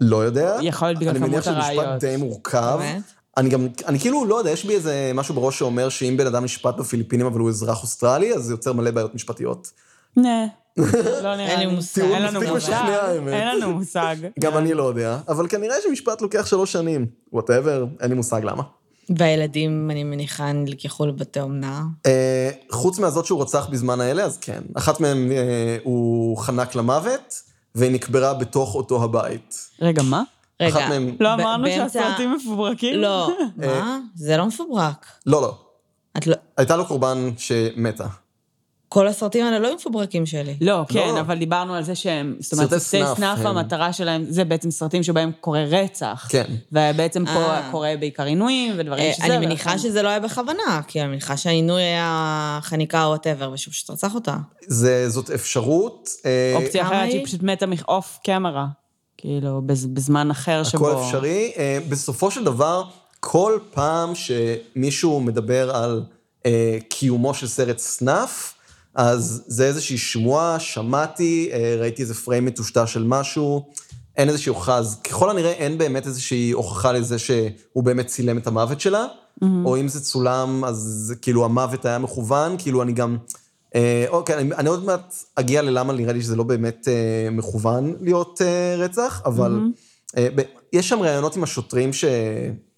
לא 0.00 0.16
יודע. 0.24 0.56
יכול 0.62 0.88
להיות 0.88 0.98
בגלל 1.00 1.10
אני 1.10 1.18
מניח 1.18 1.44
כמות 1.44 1.44
שזה 1.44 1.72
משפט 1.72 1.78
הראיות. 1.84 2.00
די 2.00 2.16
מורכב. 2.16 2.76
באמת? 2.78 3.02
אני 3.36 3.48
גם, 3.48 3.66
אני 3.86 3.98
כאילו, 3.98 4.24
לא 4.24 4.34
יודע, 4.34 4.50
יש 4.50 4.64
בי 4.64 4.74
איזה 4.74 5.10
משהו 5.14 5.34
בראש 5.34 5.58
שאומר 5.58 5.88
שאם 5.88 6.16
בן 6.16 6.26
אדם 6.26 6.44
נשפט 6.44 6.76
בפיליפינים 6.76 7.26
אבל 7.26 7.40
הוא 7.40 7.48
אזרח 7.48 7.82
אוסטרלי, 7.82 8.34
אז 8.34 8.42
זה 8.42 8.52
יוצר 8.52 8.72
מלא 8.72 8.90
בעיות 8.90 9.14
משפטיות. 9.14 9.70
Nah. 10.16 10.46
לא 10.76 11.36
נראה 11.36 11.50
אין 11.50 11.60
לי. 11.60 11.66
מושג. 11.66 12.02
אין 12.02 12.22
לנו 12.22 12.40
מושג. 12.40 12.84
אין 13.28 13.48
לנו 13.48 13.72
מושג. 13.72 14.16
גם 14.40 14.56
אני 14.56 14.74
לא 14.74 14.82
יודע, 14.82 15.18
אבל 15.28 15.48
כנראה 15.48 15.76
שמשפט 15.88 16.22
לוקח 16.22 16.46
שלוש 16.46 16.72
שנים. 16.72 17.06
whatever, 17.32 17.86
אין 18.00 18.10
לי 18.10 18.16
מושג 18.16 18.40
למה. 18.44 18.62
והילדים, 19.16 19.90
אני 19.90 20.04
מניחה, 20.04 20.52
נלקחו 20.52 21.06
לבתי 21.06 21.40
אומנה. 21.40 21.82
אה, 22.06 22.50
חוץ 22.70 22.98
מהזאת 22.98 23.26
שהוא 23.26 23.42
רצח 23.42 23.66
בזמן 23.66 24.00
האלה, 24.00 24.24
אז 24.24 24.38
כן. 24.40 24.62
אחת 24.74 25.00
מהן 25.00 25.32
אה, 25.32 25.76
הוא 25.82 26.36
חנק 26.36 26.74
למוות, 26.74 27.42
והיא 27.74 27.90
נקברה 27.90 28.34
בתוך 28.34 28.74
אותו 28.74 29.04
הבית. 29.04 29.54
רגע, 29.80 30.02
מה? 30.02 30.22
רגע. 30.60 30.68
אחת 30.78 30.88
מהם- 30.88 31.16
לא 31.20 31.34
אמרנו 31.34 31.66
שהסרטים 31.66 32.32
מפוברקים? 32.32 32.94
לא, 33.00 33.30
מה? 33.56 33.98
זה 34.14 34.36
לא 34.36 34.46
מפוברק. 34.46 35.06
לא, 35.26 35.42
לא. 35.42 35.58
את 36.16 36.26
לא... 36.26 36.34
הייתה 36.56 36.76
לו 36.76 36.86
קורבן 36.86 37.30
שמתה. 37.36 38.06
כל 38.88 39.08
הסרטים 39.08 39.44
האלה 39.46 39.58
לא 39.58 39.66
היו 39.66 39.76
מפוברקים 39.76 40.26
שלי. 40.26 40.56
לא, 40.60 40.84
כן, 40.88 41.08
לא. 41.14 41.20
אבל 41.20 41.38
דיברנו 41.38 41.74
על 41.74 41.82
זה 41.82 41.94
שהם, 41.94 42.36
זאת 42.40 42.52
אומרת, 42.52 42.68
סרטי 42.68 42.80
סנאף, 43.16 43.38
המטרה 43.38 43.92
שלהם, 43.92 44.24
זה 44.28 44.44
בעצם 44.44 44.70
סרטים 44.70 45.02
שבהם 45.02 45.30
קורה 45.40 45.64
רצח. 45.64 46.26
כן. 46.30 46.44
ובעצם 46.72 47.24
פה 47.26 47.32
אה. 47.32 47.68
קורה 47.70 47.94
בעיקר 48.00 48.22
עינויים 48.22 48.74
ודברים 48.78 49.04
אה, 49.04 49.12
שזה. 49.12 49.24
אני 49.24 49.46
מניחה 49.46 49.78
שזה 49.78 50.02
לא 50.02 50.08
היה 50.08 50.20
בכוונה, 50.20 50.80
כי 50.88 51.00
אני 51.00 51.08
מניחה 51.08 51.36
שהעינוי 51.36 51.82
היה 51.82 52.58
חניקה 52.62 53.04
או 53.04 53.08
whatever, 53.08 53.50
ושהוא 53.52 53.72
פשוט 53.72 53.90
רצח 53.90 54.14
אותה. 54.14 54.36
זה, 54.66 55.10
זאת 55.10 55.30
אפשרות. 55.30 56.08
אה, 56.26 56.52
אופציה 56.56 56.82
אחרת 56.86 57.02
היא? 57.02 57.10
שהיא 57.10 57.26
פשוט 57.26 57.42
מתה 57.42 57.66
מאוף 57.66 58.18
קמרה. 58.24 58.66
כאילו, 59.26 59.62
בז- 59.66 59.86
בזמן 59.86 60.30
אחר 60.30 60.62
שבו... 60.64 60.90
הכל 60.90 61.00
אפשרי. 61.02 61.52
אה, 61.56 61.78
בסופו 61.88 62.30
של 62.30 62.44
דבר, 62.44 62.84
כל 63.20 63.58
פעם 63.74 64.12
שמישהו 64.14 65.20
מדבר 65.20 65.76
על 65.76 66.02
אה, 66.46 66.78
קיומו 66.88 67.34
של 67.34 67.46
סרט 67.48 67.78
סנאף, 67.78 68.54
אז 68.94 69.42
זה 69.46 69.66
איזושהי 69.66 69.98
שמועה, 69.98 70.60
שמעתי, 70.60 71.48
אה, 71.52 71.76
ראיתי 71.80 72.02
איזה 72.02 72.14
פריים 72.14 72.44
מטושטש 72.44 72.92
של 72.92 73.04
משהו, 73.04 73.66
אין 74.16 74.28
איזושהי 74.28 74.50
הוכחה, 74.50 74.76
אז 74.76 75.00
ככל 75.04 75.30
הנראה 75.30 75.52
אין 75.52 75.78
באמת 75.78 76.06
איזושהי 76.06 76.50
הוכחה 76.50 76.92
לזה 76.92 77.18
שהוא 77.18 77.84
באמת 77.84 78.06
צילם 78.06 78.38
את 78.38 78.46
המוות 78.46 78.80
שלה, 78.80 79.06
או 79.64 79.76
אם 79.80 79.88
זה 79.88 80.00
צולם, 80.00 80.64
אז 80.64 81.14
כאילו 81.22 81.44
המוות 81.44 81.84
היה 81.84 81.98
מכוון, 81.98 82.56
כאילו 82.58 82.82
אני 82.82 82.92
גם... 82.92 83.16
אה, 83.74 84.04
אוקיי, 84.08 84.36
אני, 84.36 84.54
אני 84.54 84.68
עוד 84.68 84.84
מעט 84.84 85.14
אגיע 85.34 85.62
ללמה 85.62 85.92
נראה 85.92 86.12
לי 86.12 86.22
שזה 86.22 86.36
לא 86.36 86.44
באמת 86.44 86.88
אה, 86.88 87.30
מכוון 87.30 87.94
להיות 88.00 88.42
אה, 88.42 88.76
רצח, 88.78 89.22
אבל 89.24 89.60
אה, 90.16 90.28
ב, 90.34 90.42
יש 90.72 90.88
שם 90.88 91.00
ראיונות 91.00 91.36
עם 91.36 91.42
השוטרים 91.42 91.92
ש, 91.92 92.04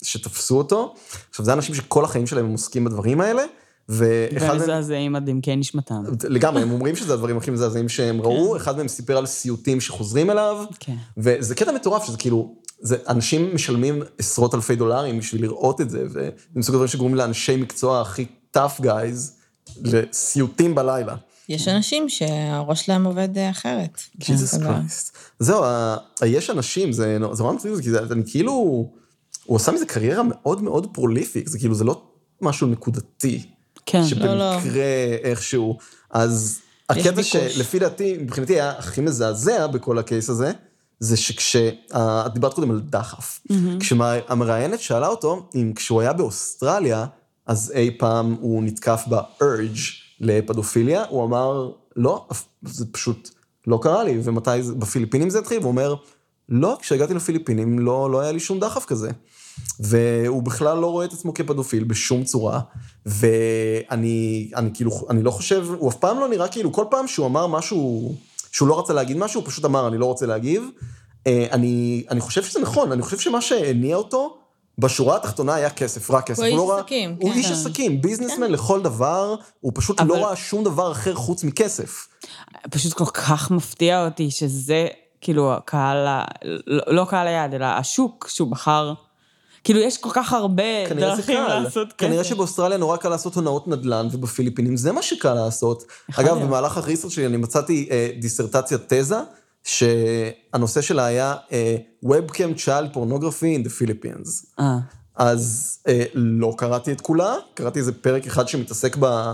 שתפסו 0.03 0.59
אותו. 0.59 0.94
עכשיו, 1.30 1.44
זה 1.44 1.53
אנשים 1.53 1.74
שכל 1.74 2.05
החיים 2.05 2.26
שלהם 2.26 2.44
הם 2.44 2.53
עוסקים 2.53 2.84
בדברים 2.84 3.20
האלה, 3.20 3.42
ואחד. 3.88 4.55
ומזעזעים 4.55 5.16
עד 5.16 5.28
עמקי 5.28 5.57
נשמתם. 5.57 6.03
לגמרי, 6.28 6.62
הם 6.62 6.70
אומרים 6.70 6.97
שזה 6.97 7.14
הדברים 7.14 7.36
הכי 7.36 7.51
מזעזעים 7.51 7.88
שהם 7.88 8.20
ראו, 8.20 8.57
אחד 8.57 8.76
מהם 8.76 8.88
סיפר 8.88 9.16
על 9.16 9.26
סיוטים 9.26 9.80
שחוזרים 9.80 10.30
אליו, 10.30 10.64
כן. 10.80 10.97
וזה 11.16 11.55
קטע 11.55 11.72
מטורף, 11.72 12.05
שזה 12.05 12.16
כאילו, 12.16 12.55
זה, 12.80 12.97
אנשים 13.09 13.55
משלמים 13.55 14.03
עשרות 14.18 14.55
אלפי 14.55 14.76
דולרים 14.76 15.18
בשביל 15.18 15.42
לראות 15.42 15.80
את 15.80 15.90
זה, 15.90 16.05
וזה 16.05 16.30
מסוג 16.57 16.74
הדברים 16.74 16.88
שגורמים 16.88 17.16
לאנשי 17.16 17.57
מקצוע 17.57 18.01
הכי 18.01 18.26
tough 18.57 18.80
guys 18.82 19.36
לסיוטים 19.85 20.75
בלילה. 20.75 21.14
יש 21.49 21.69
אנשים 21.69 22.09
שהראש 22.09 22.87
שלהם 22.87 23.07
עובד 23.07 23.39
אה, 23.39 23.51
אחרת. 23.51 24.01
ג'יזוס 24.19 24.53
יודע. 24.55 24.67
קרייסט. 24.67 25.17
זהו, 25.39 25.62
יש 26.27 26.51
אנשים, 26.51 26.93
זה 26.93 27.19
זה 27.33 27.43
נורא 27.43 27.53
מצחיק, 27.55 27.73
כי 27.83 27.91
זה- 27.91 27.99
אני 28.11 28.23
כאילו, 28.27 28.53
הוא 29.45 29.57
עשה 29.57 29.73
מזה 29.73 29.87
קריירה 29.87 30.23
מאוד 30.23 30.62
מאוד 30.62 30.87
prolific, 30.93 31.49
זה 31.49 31.59
כאילו, 31.59 31.75
זה 31.75 31.85
לא 31.85 32.03
משהו 32.41 32.67
נקודתי. 32.67 33.47
כן. 33.87 34.05
שבמקרה 34.07 34.35
לא, 34.35 34.39
לא. 34.39 34.59
איכשהו, 35.23 35.79
אז 36.11 36.59
הקטע. 36.91 37.23
שלפי 37.23 37.79
דעתי, 37.79 38.17
מבחינתי 38.21 38.53
היה 38.55 38.71
הכי 38.79 39.01
מזעזע 39.01 39.67
בכל 39.67 39.99
ה 39.99 40.05
case 40.05 40.30
הזה, 40.31 40.53
זה 41.01 41.17
שכש... 41.17 41.57
את 41.93 42.33
דיברת 42.35 42.55
קודם 42.55 42.71
על 42.71 42.81
דחף. 42.81 43.41
כשהמראיינת 43.81 44.81
שאלה 44.81 45.07
אותו 45.09 45.49
אם 45.55 45.73
כשהוא 45.77 46.01
היה 46.01 46.12
באוסטרליה, 46.12 47.07
אז 47.47 47.72
אי 47.74 47.90
פעם 47.99 48.36
הוא 48.40 48.62
נתקף 48.62 49.05
ב-urge 49.09 49.80
לפדופיליה, 50.20 51.05
הוא 51.09 51.24
אמר, 51.24 51.70
לא, 51.97 52.26
זה 52.62 52.86
פשוט 52.92 53.30
לא 53.66 53.78
קרה 53.82 54.05
לי, 54.05 54.20
ומתי 54.24 54.62
זה, 54.62 54.74
בפיליפינים 54.74 55.30
זה 55.30 55.38
התחיל? 55.38 55.59
והוא 55.59 55.70
אומר, 55.70 55.94
לא, 56.49 56.78
כשהגעתי 56.80 57.14
לפיליפינים 57.14 57.78
לא, 57.78 58.11
לא 58.11 58.20
היה 58.20 58.32
לי 58.32 58.40
שום 58.40 58.61
דחף 58.61 58.84
כזה. 58.84 59.11
והוא 59.80 60.42
בכלל 60.42 60.78
לא 60.78 60.86
רואה 60.86 61.05
את 61.05 61.12
עצמו 61.12 61.34
כפדופיל 61.34 61.84
בשום 61.84 62.24
צורה, 62.24 62.61
ואני 63.07 64.51
אני 64.57 64.70
כאילו, 64.74 64.90
אני 65.11 65.22
לא 65.22 65.30
חושב, 65.30 65.66
הוא 65.78 65.90
אף 65.90 65.97
פעם 65.97 66.20
לא 66.20 66.28
נראה 66.28 66.49
כאילו, 66.49 66.72
כל 66.72 66.84
פעם 66.90 67.09
שהוא 67.09 67.26
אמר 67.26 67.47
משהו, 67.47 68.14
שהוא 68.53 68.68
לא 68.68 68.78
רצה 68.78 68.92
להגיד 68.92 69.16
משהו, 69.16 69.40
הוא 69.40 69.49
פשוט 69.49 69.64
אמר, 69.64 69.88
אני 69.88 69.99
לא 69.99 70.07
רוצה 70.07 70.26
להגיב. 70.26 70.68
אה, 71.26 71.47
אני, 71.53 72.05
אני 72.11 72.20
חושב 72.20 72.42
שזה 72.42 72.61
נכון, 72.61 72.92
אני 72.92 73.03
חושב 73.03 73.18
שמה 73.18 73.40
שהניע 73.40 73.97
אותו, 73.97 74.38
בשורה 74.79 75.16
התחתונה 75.16 75.55
היה 75.55 75.70
כסף, 75.70 76.11
רק 76.11 76.27
כסף. 76.27 76.39
הוא 76.39 76.47
איש 76.47 76.55
לא 76.55 76.70
ראה- 76.70 76.81
עסקים, 76.81 77.16
הוא 77.20 77.31
כן. 77.33 77.37
איש 77.39 77.51
עסקים, 77.51 78.01
ביזנסמן 78.03 78.51
לכל 78.51 78.83
דבר, 78.83 79.35
הוא 79.61 79.72
פשוט 79.74 80.01
אבל- 80.01 80.09
לא 80.09 80.24
ראה 80.27 80.37
שום 80.37 80.64
דבר 80.64 80.93
אחר 80.93 81.14
חוץ 81.14 81.45
מכסף. 81.45 82.09
פשוט 82.70 82.93
כל 82.93 83.07
כך 83.07 83.51
מפתיע 83.51 84.05
אותי 84.05 84.31
שזה, 84.31 84.87
כאילו, 85.20 85.53
הקהל, 85.55 86.07
ה- 86.07 86.24
לא, 86.66 86.83
לא 86.95 87.05
קהל 87.09 87.27
היעד, 87.27 87.55
אלא 87.55 87.64
השוק 87.64 88.29
שהוא 88.29 88.51
בחר. 88.51 88.93
כאילו, 89.64 89.81
יש 89.81 89.99
כל 89.99 90.11
כך 90.12 90.33
הרבה 90.33 90.62
דרכים. 90.97 91.43
לעשות 91.49 91.89
כסף. 91.89 91.97
כנראה 91.99 92.24
שבאוסטרליה 92.24 92.79
נורא 92.79 92.97
קל 92.97 93.09
לעשות 93.09 93.35
הונאות 93.35 93.68
נדל"ן, 93.68 94.09
ובפיליפינים 94.12 94.77
זה 94.77 94.93
מה 94.93 95.03
שקל 95.03 95.35
לעשות. 95.35 95.85
אגב. 96.16 96.39
במהלך 96.43 96.77
הריסרצ' 96.77 97.11
שלי 97.12 97.27
אני 97.27 97.37
מצאתי 97.37 97.89
אה, 97.91 98.09
דיסרטציית 98.20 98.93
תזה, 98.93 99.16
שהנושא 99.67 100.81
שלה 100.81 101.05
היה 101.05 101.35
אה, 101.53 101.77
Webcam 102.05 102.59
Child 102.64 102.95
Pornography 102.95 103.59
in 103.59 103.67
the 103.67 103.71
Philippines. 103.81 104.47
אה, 104.59 104.79
אז 105.17 105.79
אה, 105.89 106.05
לא 106.14 106.55
קראתי 106.57 106.93
את 106.93 107.01
כולה, 107.01 107.35
קראתי 107.55 107.79
איזה 107.79 107.93
פרק 107.93 108.27
אחד 108.27 108.49
שמתעסק 108.49 108.97
ב... 109.01 109.33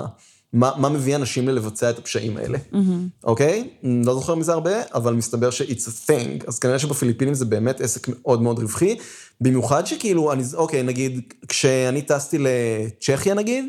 מה, 0.53 0.70
מה 0.76 0.89
מביא 0.89 1.16
אנשים 1.16 1.49
ללבצע 1.49 1.91
את 1.91 1.99
הפשעים 1.99 2.37
האלה, 2.37 2.59
אוקיי? 3.24 3.70
לא 3.83 4.14
זוכר 4.14 4.35
מזה 4.35 4.53
הרבה, 4.53 4.70
אבל 4.95 5.14
מסתבר 5.14 5.51
ש-it's 5.51 5.89
a 5.89 6.11
thing. 6.11 6.45
אז 6.47 6.59
כנראה 6.59 6.78
שבפיליפינים 6.78 7.35
זה 7.35 7.45
באמת 7.45 7.80
עסק 7.80 8.09
מאוד 8.09 8.43
מאוד 8.43 8.59
רווחי, 8.59 8.97
במיוחד 9.41 9.87
שכאילו, 9.87 10.33
אני, 10.33 10.43
אוקיי, 10.55 10.83
נגיד, 10.83 11.20
כשאני 11.49 12.03
טסתי 12.03 12.39
לצ'כיה 12.39 13.35
נגיד, 13.35 13.64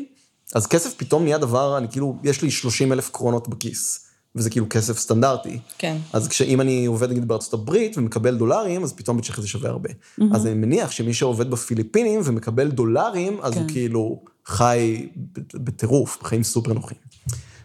אז 0.54 0.66
כסף 0.66 0.94
פתאום 0.96 1.24
נהיה 1.24 1.38
דבר, 1.38 1.78
אני 1.78 1.88
כאילו, 1.88 2.16
יש 2.22 2.42
לי 2.42 2.50
30 2.50 2.92
אלף 2.92 3.10
קרונות 3.10 3.48
בכיס, 3.48 4.03
וזה 4.36 4.50
כאילו 4.50 4.66
כסף 4.70 4.98
סטנדרטי. 4.98 5.58
כן. 5.78 5.96
אז 6.12 6.28
כשאם 6.28 6.60
אני 6.60 6.86
עובד 6.86 7.10
נגיד 7.10 7.28
בארצות 7.28 7.54
הברית 7.54 7.98
ומקבל 7.98 8.36
דולרים, 8.36 8.82
אז 8.82 8.92
פתאום 8.92 9.16
בצ'כיה 9.16 9.42
זה 9.42 9.48
שווה 9.48 9.70
הרבה. 9.70 9.90
אז 10.32 10.46
אני 10.46 10.54
מניח 10.54 10.90
שמי 10.90 11.14
שעובד 11.14 11.50
בפיליפינים 11.50 12.20
ומקבל 12.24 12.70
דולרים, 12.70 13.38
אז 13.42 13.56
הוא 13.56 13.62
כן. 13.62 13.72
כאילו 13.72 14.22
חי 14.46 15.08
בטירוף, 15.54 16.18
בחיים 16.22 16.42
סופר 16.42 16.72
נוחים. 16.72 16.98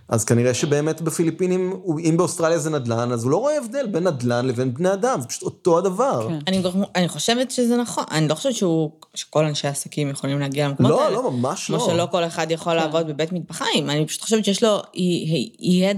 אז 0.09 0.25
כנראה 0.25 0.53
שבאמת 0.53 1.01
בפיליפינים, 1.01 1.81
אם 2.09 2.17
באוסטרליה 2.17 2.59
זה 2.59 2.69
נדל"ן, 2.69 3.11
אז 3.11 3.23
הוא 3.23 3.31
לא 3.31 3.37
רואה 3.37 3.57
הבדל 3.57 3.87
בין 3.87 4.07
נדל"ן 4.07 4.45
לבין 4.45 4.73
בני 4.73 4.93
אדם, 4.93 5.21
זה 5.21 5.27
פשוט 5.27 5.43
אותו 5.43 5.77
הדבר. 5.77 6.27
כן. 6.29 6.39
אני, 6.47 6.61
אני 6.95 7.07
חושבת 7.07 7.51
שזה 7.51 7.77
נכון, 7.77 8.03
אני 8.11 8.27
לא 8.27 8.35
חושבת 8.35 8.53
שהוא, 8.55 8.91
שכל 9.13 9.45
אנשי 9.45 9.67
העסקים 9.67 10.09
יכולים 10.09 10.39
להגיע 10.39 10.67
למקומות 10.67 10.91
לא, 10.91 11.03
האלה. 11.03 11.15
לא, 11.15 11.31
ממש 11.31 11.67
כמו 11.67 11.77
לא. 11.77 11.85
שלא 11.85 12.07
כל 12.11 12.23
אחד 12.23 12.51
יכול 12.51 12.73
לעבוד 12.73 13.07
בבית 13.07 13.31
מטבחיים, 13.31 13.89
אני 13.89 14.05
פשוט 14.05 14.21
חושבת 14.21 14.45
שיש 14.45 14.63
לו, 14.63 14.81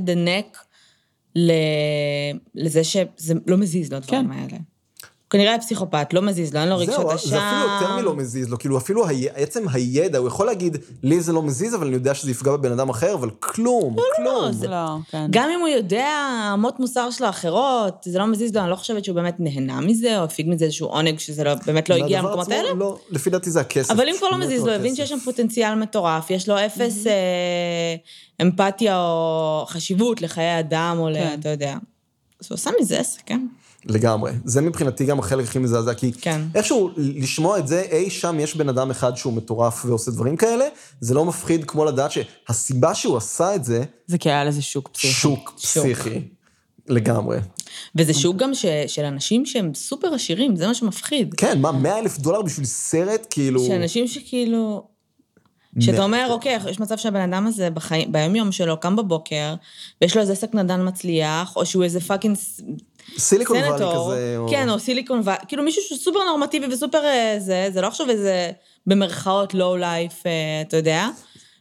the 0.05 0.27
neck 0.27 0.57
ל, 1.35 1.51
לזה 2.55 2.83
שזה 2.83 3.33
לא 3.47 3.57
מזיז 3.57 3.91
לו 3.91 3.97
הדברים 3.97 4.27
כן. 4.27 4.31
האלה. 4.31 4.57
כנראה 5.31 5.49
היה 5.51 5.59
פסיכופת, 5.59 6.13
לא 6.13 6.21
מזיז 6.21 6.53
לו, 6.53 6.59
אין 6.59 6.69
לו 6.69 6.77
רגשות 6.77 7.05
אשם. 7.15 7.29
זה 7.29 7.37
אפילו 7.37 7.73
יותר 7.73 7.95
מלא 7.95 8.15
מזיז 8.15 8.49
לו, 8.49 8.59
כאילו 8.59 8.77
אפילו 8.77 9.05
עצם 9.35 9.65
הידע, 9.73 10.17
הוא 10.17 10.27
יכול 10.27 10.45
להגיד, 10.45 10.77
לי 11.03 11.21
זה 11.21 11.33
לא 11.33 11.41
מזיז, 11.43 11.75
אבל 11.75 11.87
אני 11.87 11.95
יודע 11.95 12.13
שזה 12.13 12.31
יפגע 12.31 12.51
בבן 12.51 12.71
אדם 12.71 12.89
אחר, 12.89 13.13
אבל 13.13 13.29
כלום, 13.39 13.95
כלום. 14.15 14.51
זה- 14.51 14.67
לא, 14.67 14.95
כן. 15.11 15.25
גם 15.29 15.49
אם 15.55 15.59
הוא 15.59 15.67
יודע 15.67 16.07
אמות 16.53 16.79
מוסר 16.79 17.11
שלו 17.11 17.29
אחרות, 17.29 17.95
זה 18.05 18.19
לא 18.19 18.27
מזיז 18.27 18.55
לו, 18.55 18.61
אני 18.61 18.69
לא 18.69 18.75
חושבת 18.75 19.05
שהוא 19.05 19.15
באמת 19.15 19.35
נהנה 19.39 19.81
מזה, 19.81 20.19
או 20.19 20.23
הפיג 20.23 20.49
מזה 20.49 20.65
איזשהו 20.65 20.87
עונג 20.87 21.19
שזה 21.19 21.43
לא, 21.43 21.51
באמת 21.65 21.89
לא 21.89 21.95
הגיע 21.95 22.21
למקומות 22.21 22.51
האלה. 22.51 22.73
לא, 22.73 22.97
לפי 23.09 23.29
דעתי 23.29 23.51
זה 23.51 23.61
הכסף. 23.61 23.91
אבל 23.91 24.09
אם 24.09 24.15
כבר 24.17 24.29
לא 24.29 24.37
מזיז 24.37 24.63
לו, 24.65 24.71
הבין. 24.73 24.95
שיש 24.95 25.09
שם 25.09 25.19
פוטנציאל 25.19 25.75
מטורף, 25.75 26.29
יש 26.29 26.49
לו 26.49 26.55
אפס 26.65 27.07
אה, 27.07 27.95
אמפתיה 28.41 28.97
או 29.01 29.65
חשיבות 29.67 30.21
לחיי 30.21 30.59
אדם, 30.59 30.95
או 30.99 31.09
ל... 31.09 31.13
כן. 31.13 31.37
אתה 31.39 31.49
יודע. 31.49 31.75
אז 32.41 32.47
הוא 32.49 32.55
עשה 32.55 32.69
מזה 32.81 32.99
עסק, 32.99 33.21
כן? 33.25 33.47
לגמרי. 33.85 34.31
זה 34.45 34.61
מבחינתי 34.61 35.05
גם 35.05 35.19
החלק 35.19 35.45
הכי 35.45 35.59
מזעזע, 35.59 35.93
כי 35.93 36.11
כן. 36.13 36.41
איכשהו 36.55 36.91
לשמוע 36.97 37.59
את 37.59 37.67
זה, 37.67 37.81
אי 37.91 38.09
שם 38.09 38.37
יש 38.39 38.55
בן 38.55 38.69
אדם 38.69 38.91
אחד 38.91 39.17
שהוא 39.17 39.33
מטורף 39.33 39.85
ועושה 39.85 40.11
דברים 40.11 40.37
כאלה, 40.37 40.65
זה 40.99 41.13
לא 41.13 41.25
מפחיד 41.25 41.65
כמו 41.65 41.85
לדעת 41.85 42.11
שהסיבה 42.11 42.95
שהוא 42.95 43.17
עשה 43.17 43.55
את 43.55 43.63
זה, 43.63 43.83
זה 44.07 44.17
כי 44.17 44.29
היה 44.29 44.43
לזה 44.43 44.61
שוק 44.61 44.89
פסיכי. 44.89 45.13
שוק 45.13 45.53
פסיכי. 45.55 46.21
לגמרי. 46.87 47.37
וזה 47.95 48.13
שוק 48.13 48.35
גם 48.35 48.53
ש, 48.53 48.65
של 48.87 49.05
אנשים 49.05 49.45
שהם 49.45 49.73
סופר 49.73 50.13
עשירים, 50.13 50.55
זה 50.55 50.67
מה 50.67 50.73
שמפחיד. 50.73 51.33
כן, 51.33 51.61
מה, 51.61 51.71
100 51.71 51.99
אלף 51.99 52.19
דולר 52.19 52.41
בשביל 52.41 52.65
סרט, 52.65 53.27
כאילו... 53.29 53.65
שאנשים 53.65 54.07
שכאילו... 54.07 54.91
שאתה 55.79 56.03
אומר, 56.03 56.27
אוקיי, 56.29 56.59
יש 56.69 56.79
מצב 56.79 56.97
שהבן 56.97 57.33
אדם 57.33 57.47
הזה 57.47 57.69
בחיים, 57.69 58.11
ביום-יום 58.11 58.51
שלו 58.51 58.79
קם 58.79 58.95
בבוקר, 58.95 59.55
ויש 60.01 60.15
לו 60.15 60.21
איזה 60.21 60.33
עסק 60.33 60.53
נדן 60.53 60.87
מצליח, 60.87 61.55
או 61.55 61.65
שהוא 61.65 61.83
איזה 61.83 61.99
פאקינג 61.99 62.37
סיליקון 63.17 63.57
סנטור, 63.61 64.11
כזה, 64.11 64.35
או... 64.37 64.47
כן, 64.49 64.69
או 64.69 64.79
סיליקון 64.79 65.19
וואלי, 65.19 65.39
כאילו 65.47 65.63
מישהו 65.63 65.81
שהוא 65.83 65.97
סופר 65.97 66.19
נורמטיבי 66.23 66.73
וסופר 66.73 67.05
אה, 67.05 67.35
זה, 67.39 67.69
זה 67.73 67.81
לא 67.81 67.87
עכשיו 67.87 68.09
איזה, 68.09 68.51
במרכאות, 68.87 69.53
low 69.53 69.77
life, 69.77 70.23
אתה 70.67 70.77
יודע, 70.77 71.07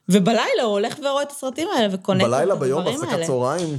ובלילה 0.08 0.62
הוא 0.62 0.72
הולך 0.72 0.98
ורואה 0.98 1.22
את 1.22 1.30
הסרטים 1.30 1.68
האלה 1.76 1.88
וקונה 1.94 2.24
את 2.24 2.30
בלילה, 2.30 2.52
הדברים 2.52 2.60
ביום, 2.60 2.84
בהפסקת 2.84 3.12
האלה. 3.12 3.26
צהריים, 3.26 3.78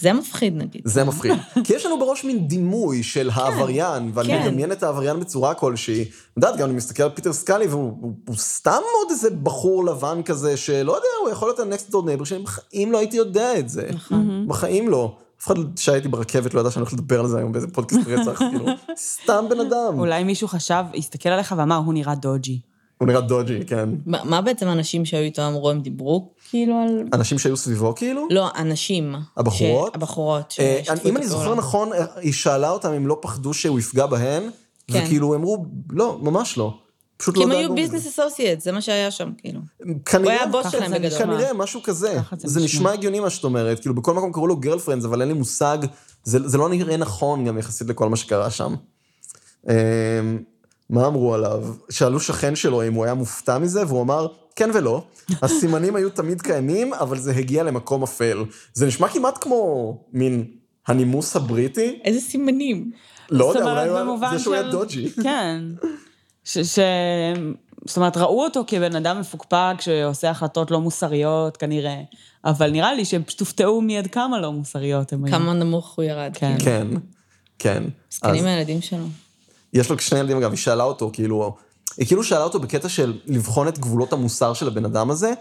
זה 0.00 0.12
מפחיד 0.12 0.56
נגיד. 0.56 0.82
זה 0.84 1.04
מפחיד. 1.04 1.32
כי 1.64 1.74
יש 1.74 1.86
לנו 1.86 1.98
בראש 1.98 2.24
מין 2.24 2.48
דימוי 2.48 3.02
של 3.02 3.30
העבריין, 3.32 4.10
ואני 4.14 4.28
כן. 4.28 4.42
מדמיין 4.42 4.72
את 4.72 4.82
העבריין 4.82 5.20
בצורה 5.20 5.54
כלשהי. 5.54 6.02
את 6.02 6.08
יודעת, 6.36 6.56
גם 6.56 6.68
אני 6.68 6.76
מסתכל 6.76 7.02
על 7.02 7.10
פיטר 7.10 7.32
סקאלי, 7.32 7.66
והוא 7.66 7.92
הוא, 8.00 8.12
הוא 8.28 8.36
סתם 8.36 8.70
עוד 8.70 9.10
איזה 9.10 9.30
בחור 9.30 9.84
לבן 9.84 10.22
כזה, 10.24 10.56
שלא 10.56 10.92
יודע, 10.92 11.08
הוא 11.22 11.30
יכול 11.30 11.48
להיות 11.48 11.60
ה-next 11.60 11.92
door 11.92 11.96
neighbor, 11.96 12.24
שאני 12.24 12.42
בחיים 12.42 12.92
לא 12.92 12.98
הייתי 12.98 13.16
יודע 13.16 13.58
את 13.58 13.68
זה. 13.68 13.88
נכון. 13.92 14.44
בחיים 14.48 14.88
לא. 14.88 15.16
אף 15.42 15.46
אחד 15.46 15.54
שהייתי 15.76 16.08
ברכבת 16.08 16.54
לא 16.54 16.60
ידע 16.60 16.70
שאני 16.70 16.80
הולך 16.80 16.92
לדבר 16.92 17.20
על 17.20 17.26
זה 17.26 17.38
היום 17.38 17.52
באיזה 17.52 17.68
פודקאסט 17.68 18.00
רצח, 18.06 18.38
כאילו, 18.38 18.66
סתם 18.96 19.44
בן 19.50 19.60
אדם. 19.60 19.98
אולי 19.98 20.24
מישהו 20.24 20.48
חשב, 20.48 20.84
הסתכל 20.96 21.28
עליך 21.28 21.54
ואמר, 21.58 21.76
הוא 21.76 21.94
נראה 21.94 22.14
דודג'י. 22.14 22.60
הוא 22.98 23.08
נראה 23.08 23.20
דודג'י, 23.20 23.64
כן. 23.66 23.88
מה 24.06 24.24
מה 24.24 24.40
בעצם 24.40 24.68
האנשים 24.68 25.04
שהיו 25.04 25.22
איתו 25.22 25.46
אמרו, 25.46 25.70
הם 25.70 25.80
דיברו 25.80 26.30
כאילו 26.50 26.74
על... 26.82 27.08
אנשים 27.12 27.38
שהיו 27.38 27.56
סביבו, 27.56 27.94
כאילו? 27.94 28.26
לא, 28.30 28.48
אנשים. 28.56 29.14
הבחורות? 29.36 29.92
ש... 29.92 29.96
הבחורות. 29.96 30.54
אה, 30.60 30.80
אם 31.04 31.16
אני 31.16 31.26
זוכר. 31.26 31.54
נכון, 31.54 31.92
אה, 31.92 32.04
היא 32.16 32.32
שאלה 32.32 32.70
אותם 32.70 32.92
אם 32.92 33.06
לא 33.06 33.18
פחדו 33.22 33.54
שהוא 33.54 33.78
יפגע 33.78 34.06
בהן, 34.06 34.42
כן. 34.88 35.02
וכאילו 35.04 35.34
הם 35.34 35.40
אמרו, 35.40 35.66
לא, 35.90 36.18
ממש 36.22 36.58
לא. 36.58 36.78
פשוט 37.18 37.34
כי 37.34 37.40
לא 37.40 37.44
הם 37.44 37.50
דאגו 37.50 37.60
היו. 37.60 37.74
ביזנס 37.74 38.06
אסוסייט, 38.06 38.60
זה 38.60 38.72
מה 38.72 38.80
שהיה 38.80 39.10
שם, 39.10 39.30
כאילו. 39.38 39.60
כנראה, 40.04 40.22
הוא 40.22 40.30
היה 40.30 40.42
הבוס 40.42 40.72
שלהם 40.72 40.92
בגדול. 40.92 41.18
כנראה, 41.18 41.52
משהו 41.52 41.82
כזה. 41.82 42.18
זה 42.36 42.60
נשמע. 42.60 42.92
הגיוני 42.92 43.20
מה 43.20 43.30
שאת 43.30 43.44
אומרת, 43.44 43.80
כאילו 43.80 43.94
בכל 43.94 44.14
מקום 44.14 44.32
קראו 44.32 44.46
לו 44.46 44.56
girlfriends, 44.56 45.04
אבל 45.04 45.20
אין 45.20 45.28
לי 45.28 45.34
מושג, 45.34 45.78
זה 46.24 46.48
זה 46.48 46.58
לא 46.58 46.68
נראה 46.68 46.96
נכון 46.96 47.44
גם 47.44 47.58
יחסית 47.58 47.88
לכל 47.88 48.08
מה 48.08 48.16
שקרה 48.16 48.50
שם. 48.50 48.74
אמ, 49.68 49.74
מה 50.90 51.06
אמרו 51.06 51.34
עליו? 51.34 51.64
שאלו 51.90 52.20
שכן 52.20 52.56
שלו 52.56 52.86
אם 52.86 52.94
הוא 52.94 53.04
היה 53.04 53.14
מופתע 53.14 53.58
מזה, 53.58 53.86
והוא 53.86 54.02
אמר, 54.02 54.26
כן 54.56 54.70
ולא. 54.74 55.02
הסימנים 55.42 55.96
היו 55.96 56.10
תמיד 56.10 56.42
קיימים, 56.42 56.94
אבל 56.94 57.18
זה 57.18 57.32
הגיע 57.32 57.62
למקום 57.62 58.02
אפל. 58.02 58.44
זה 58.74 58.86
נשמע 58.86 59.08
כמעט 59.08 59.38
כמו 59.40 60.04
מין 60.12 60.44
הנימוס 60.86 61.36
הבריטי. 61.36 62.00
איזה 62.04 62.20
סימנים. 62.20 62.90
לא 63.30 63.44
יודע, 63.44 63.70
אולי 63.70 63.88
הוא 63.88 64.18
זה 64.30 64.38
שהוא 64.38 64.54
היה 64.54 64.70
דודג'י. 64.70 65.10
כן. 65.22 65.60
ש... 66.48 66.58
ש... 66.58 66.78
זאת 67.86 67.96
אומרת, 67.96 68.16
ראו 68.16 68.44
אותו 68.44 68.64
כבן 68.66 68.96
אדם 68.96 69.20
מפוקפק 69.20 69.74
שעושה 69.80 70.30
החלטות 70.30 70.70
לא 70.70 70.80
מוסריות, 70.80 71.56
כנראה. 71.56 72.00
אבל 72.44 72.70
נראה 72.70 72.94
לי 72.94 73.04
שהם 73.04 73.22
פשוט 73.22 73.40
הופתעו 73.40 73.80
מעד 73.80 74.06
כמה 74.06 74.40
לא 74.40 74.52
מוסריות 74.52 75.12
הם 75.12 75.24
היו. 75.24 75.32
כמה 75.34 75.52
נמוך 75.52 75.94
הוא 75.96 76.04
ירד. 76.04 76.30
כן. 76.34 76.56
כאילו. 76.58 76.64
כן, 76.64 76.86
כן. 77.58 77.82
אז- 77.84 77.90
מסכנים 78.12 78.46
הילדים 78.46 78.82
שלו. 78.82 79.04
יש 79.72 79.90
לו 79.90 79.98
שני 79.98 80.18
ילדים, 80.18 80.36
אגב, 80.36 80.50
היא 80.50 80.58
שאלה 80.58 80.84
אותו, 80.84 81.10
כאילו, 81.12 81.56
היא 81.96 82.06
כאילו 82.06 82.24
שאלה 82.24 82.44
אותו 82.44 82.60
בקטע 82.60 82.88
של 82.88 83.18
לבחון 83.26 83.68
את 83.68 83.78
גבולות 83.78 84.12
המוסר 84.12 84.54
של 84.54 84.66
הבן 84.68 84.84
אדם 84.84 85.10
הזה, 85.10 85.32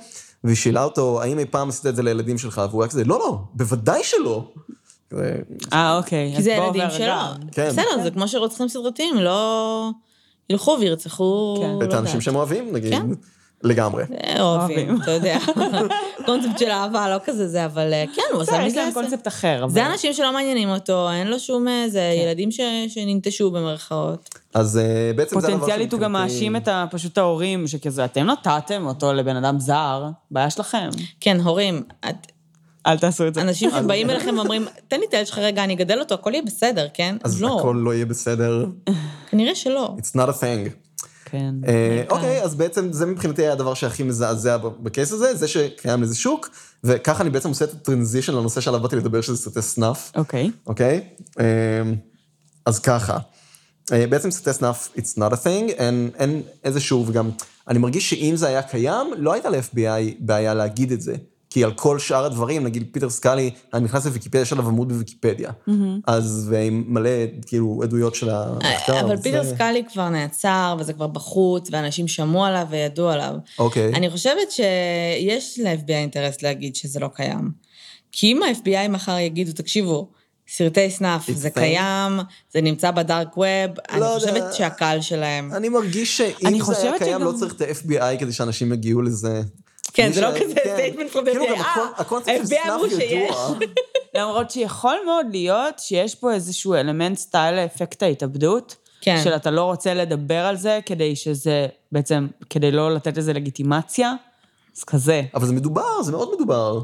והיא 0.43 0.55
שאלה 0.55 0.83
אותו, 0.83 1.21
האם 1.21 1.39
אי 1.39 1.45
פעם 1.45 1.69
עשית 1.69 1.85
את 1.85 1.95
זה 1.95 2.03
לילדים 2.03 2.37
שלך? 2.37 2.61
והוא 2.69 2.83
היה 2.83 2.89
כזה, 2.89 3.03
לא, 3.03 3.19
לא, 3.19 3.37
בוודאי 3.53 4.03
שלא. 4.03 4.43
אה, 5.73 5.97
אוקיי. 5.97 6.31
כי 6.31 6.37
אז 6.37 6.43
זה 6.43 6.51
ילדים 6.51 6.89
שלו. 6.89 7.13
כן. 7.51 7.69
בסדר, 7.69 8.03
זה 8.03 8.11
כמו 8.11 8.27
שרוצחים 8.27 8.67
סדרתיים, 8.67 9.15
לא... 9.15 9.91
ילכו 10.49 10.77
וירצחו... 10.79 11.57
כן. 11.61 11.75
לא 11.79 11.83
את 11.85 11.93
האנשים. 11.93 12.21
שהם 12.21 12.35
אוהבים, 12.35 12.73
נגיד. 12.73 12.91
כן. 12.91 13.07
לגמרי. 13.63 14.03
אה, 14.23 14.41
אוהבים. 14.41 15.01
אתה 15.01 15.11
יודע. 15.11 15.37
קונספט 16.25 16.59
של 16.59 16.69
אהבה, 16.69 17.09
לא 17.09 17.17
כזה 17.25 17.47
זה, 17.47 17.65
אבל 17.65 17.93
אה, 17.93 18.05
כן, 18.15 18.21
הוא 18.33 18.41
עשה 18.41 18.51
בסדר, 18.51 18.65
יש 18.65 18.71
מזה... 18.71 18.81
להם 18.81 18.93
קונספט 18.93 19.27
אחר. 19.27 19.65
זה 19.69 19.85
אנשים 19.85 20.13
שלא 20.13 20.33
מעניינים 20.33 20.69
אותו, 20.69 21.11
אין 21.11 21.27
לו 21.27 21.39
שום... 21.39 21.67
אה, 21.67 21.89
זה 21.89 22.01
ילדים 22.01 22.51
ש- 22.51 22.61
שננטשו 22.87 23.51
במרכאות. 23.51 24.29
אז 24.53 24.79
בעצם 25.15 25.39
זה 25.39 25.47
הדבר 25.47 25.57
פוטנציאלית 25.57 25.93
הוא 25.93 26.01
גם 26.01 26.11
מאשים 26.11 26.55
את 26.55 26.67
פשוט 26.91 27.17
ההורים, 27.17 27.67
שכזה, 27.67 28.05
אתם 28.05 28.25
נתתם 28.25 28.85
אותו 28.85 29.13
לבן 29.13 29.35
אדם 29.35 29.59
זר, 29.59 30.03
בעיה 30.31 30.49
שלכם. 30.49 30.89
כן, 31.19 31.39
הורים, 31.39 31.83
אל 32.87 32.97
תעשו 32.97 33.27
את 33.27 33.33
זה. 33.33 33.41
אנשים 33.41 33.69
שבאים 33.71 34.09
אליכם 34.09 34.35
ואומרים, 34.37 34.65
תן 34.87 34.99
לי 34.99 35.05
את 35.05 35.13
הילד 35.13 35.27
שלך 35.27 35.37
רגע, 35.37 35.63
אני 35.63 35.73
אגדל 35.73 35.99
אותו, 35.99 36.15
הכל 36.15 36.31
יהיה 36.33 36.43
בסדר, 36.43 36.87
כן? 36.93 37.15
אז 37.23 37.41
לא, 37.41 37.59
הכל 37.59 37.81
לא 37.83 37.93
יהיה 37.93 38.05
בסדר. 38.05 38.65
כנראה 39.29 39.55
שלא. 39.55 39.95
It's 39.99 40.15
not 40.15 40.29
a 40.29 40.41
thing. 40.41 40.69
כן. 41.25 41.55
אה, 41.67 42.03
אוקיי, 42.09 42.43
אז 42.43 42.55
בעצם 42.55 42.93
זה 42.93 43.05
מבחינתי 43.05 43.41
היה 43.41 43.51
הדבר 43.51 43.73
שהכי 43.73 44.03
מזעזע 44.03 44.57
בקייס 44.57 45.11
הזה, 45.11 45.35
זה 45.35 45.47
שקיים 45.47 46.03
לזה 46.03 46.15
שוק, 46.15 46.49
וככה 46.83 47.23
אני 47.23 47.29
בעצם 47.29 47.49
עושה 47.49 47.65
את 47.65 47.73
הטרנזישן 47.73 48.33
לנושא 48.33 48.61
שעליו 48.61 48.79
באתי 48.79 48.95
לדבר, 48.95 49.21
שזה 49.21 49.37
סרטי 49.37 49.61
סנאף, 49.61 50.11
אוקיי. 50.15 50.51
אוקיי? 50.67 51.01
אה, 51.39 51.45
אז 52.65 52.79
ככה, 52.79 53.17
אה, 53.91 54.07
בעצם 54.07 54.31
סרטי 54.31 54.53
סנאף, 54.53 54.89
it's 54.97 55.19
not 55.19 55.33
a 55.33 55.35
thing, 55.43 55.71
אין, 55.71 56.09
אין 56.15 56.41
איזשהו, 56.63 57.05
וגם, 57.07 57.29
אני 57.67 57.79
מרגיש 57.79 58.09
שאם 58.09 58.35
זה 58.35 58.47
היה 58.47 58.61
קיים, 58.61 59.07
לא 59.17 59.33
הייתה 59.33 59.49
ל-FBI 59.49 60.15
בעיה 60.19 60.53
להגיד 60.53 60.91
את 60.91 61.01
זה. 61.01 61.15
כי 61.57 61.63
על 61.63 61.71
כל 61.73 61.99
שאר 61.99 62.25
הדברים, 62.25 62.63
נגיד 62.63 62.87
פיטר 62.91 63.09
סקאלי, 63.09 63.51
אני 63.73 63.83
נכנס 63.83 64.05
לוויקיפדיה, 64.05 64.41
יש 64.41 64.51
עליו 64.53 64.67
עמוד 64.67 64.89
בוויקיפדיה. 64.89 65.51
אז, 66.07 66.47
ועם 66.51 66.83
מלא, 66.87 67.09
כאילו, 67.45 67.79
עדויות 67.83 68.15
של 68.15 68.29
המחקר. 68.29 68.99
אבל 68.99 69.17
זה- 69.17 69.23
פיטר 69.23 69.43
סקאלי 69.43 69.83
כבר 69.93 70.09
נעצר, 70.09 70.75
וזה 70.79 70.93
כבר 70.93 71.07
בחוץ, 71.07 71.69
ואנשים 71.71 72.07
שמעו 72.07 72.45
עליו 72.45 72.67
וידעו 72.69 73.09
עליו. 73.09 73.33
אוקיי. 73.59 73.93
אני 73.93 74.09
חושבת 74.09 74.51
שיש 74.51 75.59
ל-FBI 75.63 75.91
אינטרס 75.91 76.41
להגיד 76.41 76.75
שזה 76.75 76.99
לא 76.99 77.09
קיים. 77.13 77.51
כי 78.11 78.31
אם 78.31 78.43
ה-FBI 78.43 78.87
מחר 78.89 79.17
יגידו, 79.19 79.51
תקשיבו, 79.51 80.09
סרטי 80.49 80.87
It's 80.87 81.31
זה 81.33 81.47
thing. 81.47 81.51
קיים, 81.51 82.19
זה 82.53 82.61
נמצא 82.61 82.91
בדארק 82.91 83.37
ווב, 83.37 83.47
אני 83.91 83.99
לא 84.01 84.11
חושבת 84.15 84.35
יודע. 84.35 84.53
שהקהל 84.53 85.01
שלהם... 85.01 85.53
אני 85.53 85.69
מרגיש 85.69 86.17
שאם 86.17 86.25
אני 86.47 86.49
זה 86.49 86.49
היה 86.55 86.63
חושבת 86.63 86.97
קיים, 86.97 87.11
שגם- 87.17 87.23
לא 87.23 87.33
צריך 87.39 87.53
את 87.53 87.61
ה-FBI 87.61 88.19
כדי 88.19 88.31
שאנשים 88.33 88.73
יגיעו 88.73 89.01
לזה. 89.01 89.41
כן, 89.97 90.11
זה 90.11 90.21
לא 90.21 90.27
כזה 90.39 90.55
כן. 90.55 90.77
statement 90.77 91.13
from 91.13 91.19
the 91.19 91.31
כאילו 91.31 91.45
גם 91.45 91.61
אה, 91.61 91.87
הקונספט 91.97 92.47
של 92.47 92.55
ה-FBI 92.55 92.71
אמרו 92.71 92.89
שיש. 92.89 93.11
ידוע. 93.11 93.57
למרות 94.15 94.51
שיכול 94.51 94.95
מאוד 95.05 95.25
להיות 95.31 95.79
שיש 95.79 96.15
פה 96.15 96.33
איזשהו 96.33 96.73
אלמנט 96.73 97.17
סטייל 97.17 97.55
אפקט 97.55 98.03
ההתאבדות. 98.03 98.75
כן. 99.01 99.19
של 99.23 99.35
אתה 99.35 99.51
לא 99.51 99.63
רוצה 99.63 99.93
לדבר 99.93 100.45
על 100.45 100.55
זה 100.55 100.79
כדי 100.85 101.15
שזה, 101.15 101.67
בעצם, 101.91 102.27
כדי 102.49 102.71
לא 102.71 102.95
לתת 102.95 103.17
לזה 103.17 103.33
לגיטימציה. 103.33 104.13
אז 104.77 104.83
כזה. 104.83 105.21
אבל 105.35 105.45
זה 105.45 105.53
מדובר, 105.53 106.01
זה 106.01 106.11
מאוד 106.11 106.31
מדובר. 106.35 106.81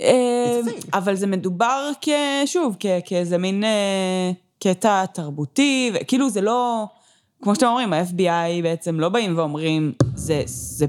אה. 0.00 0.60
אבל 0.94 1.14
זה 1.14 1.26
מדובר 1.26 1.90
כ... 2.00 2.08
שוב, 2.46 2.76
כ- 2.80 2.86
כאיזה 3.04 3.38
מין 3.38 3.64
אה, 3.64 4.30
קטע 4.62 5.06
תרבותי, 5.06 5.92
וכאילו 5.94 6.30
זה 6.30 6.40
לא... 6.40 6.84
כמו 7.42 7.54
שאתם 7.54 7.66
אומרים, 7.66 7.92
ה-FBI 7.92 8.62
בעצם 8.62 9.00
לא 9.00 9.08
באים 9.08 9.38
ואומרים, 9.38 9.92
זה, 10.14 10.42
זה 10.46 10.86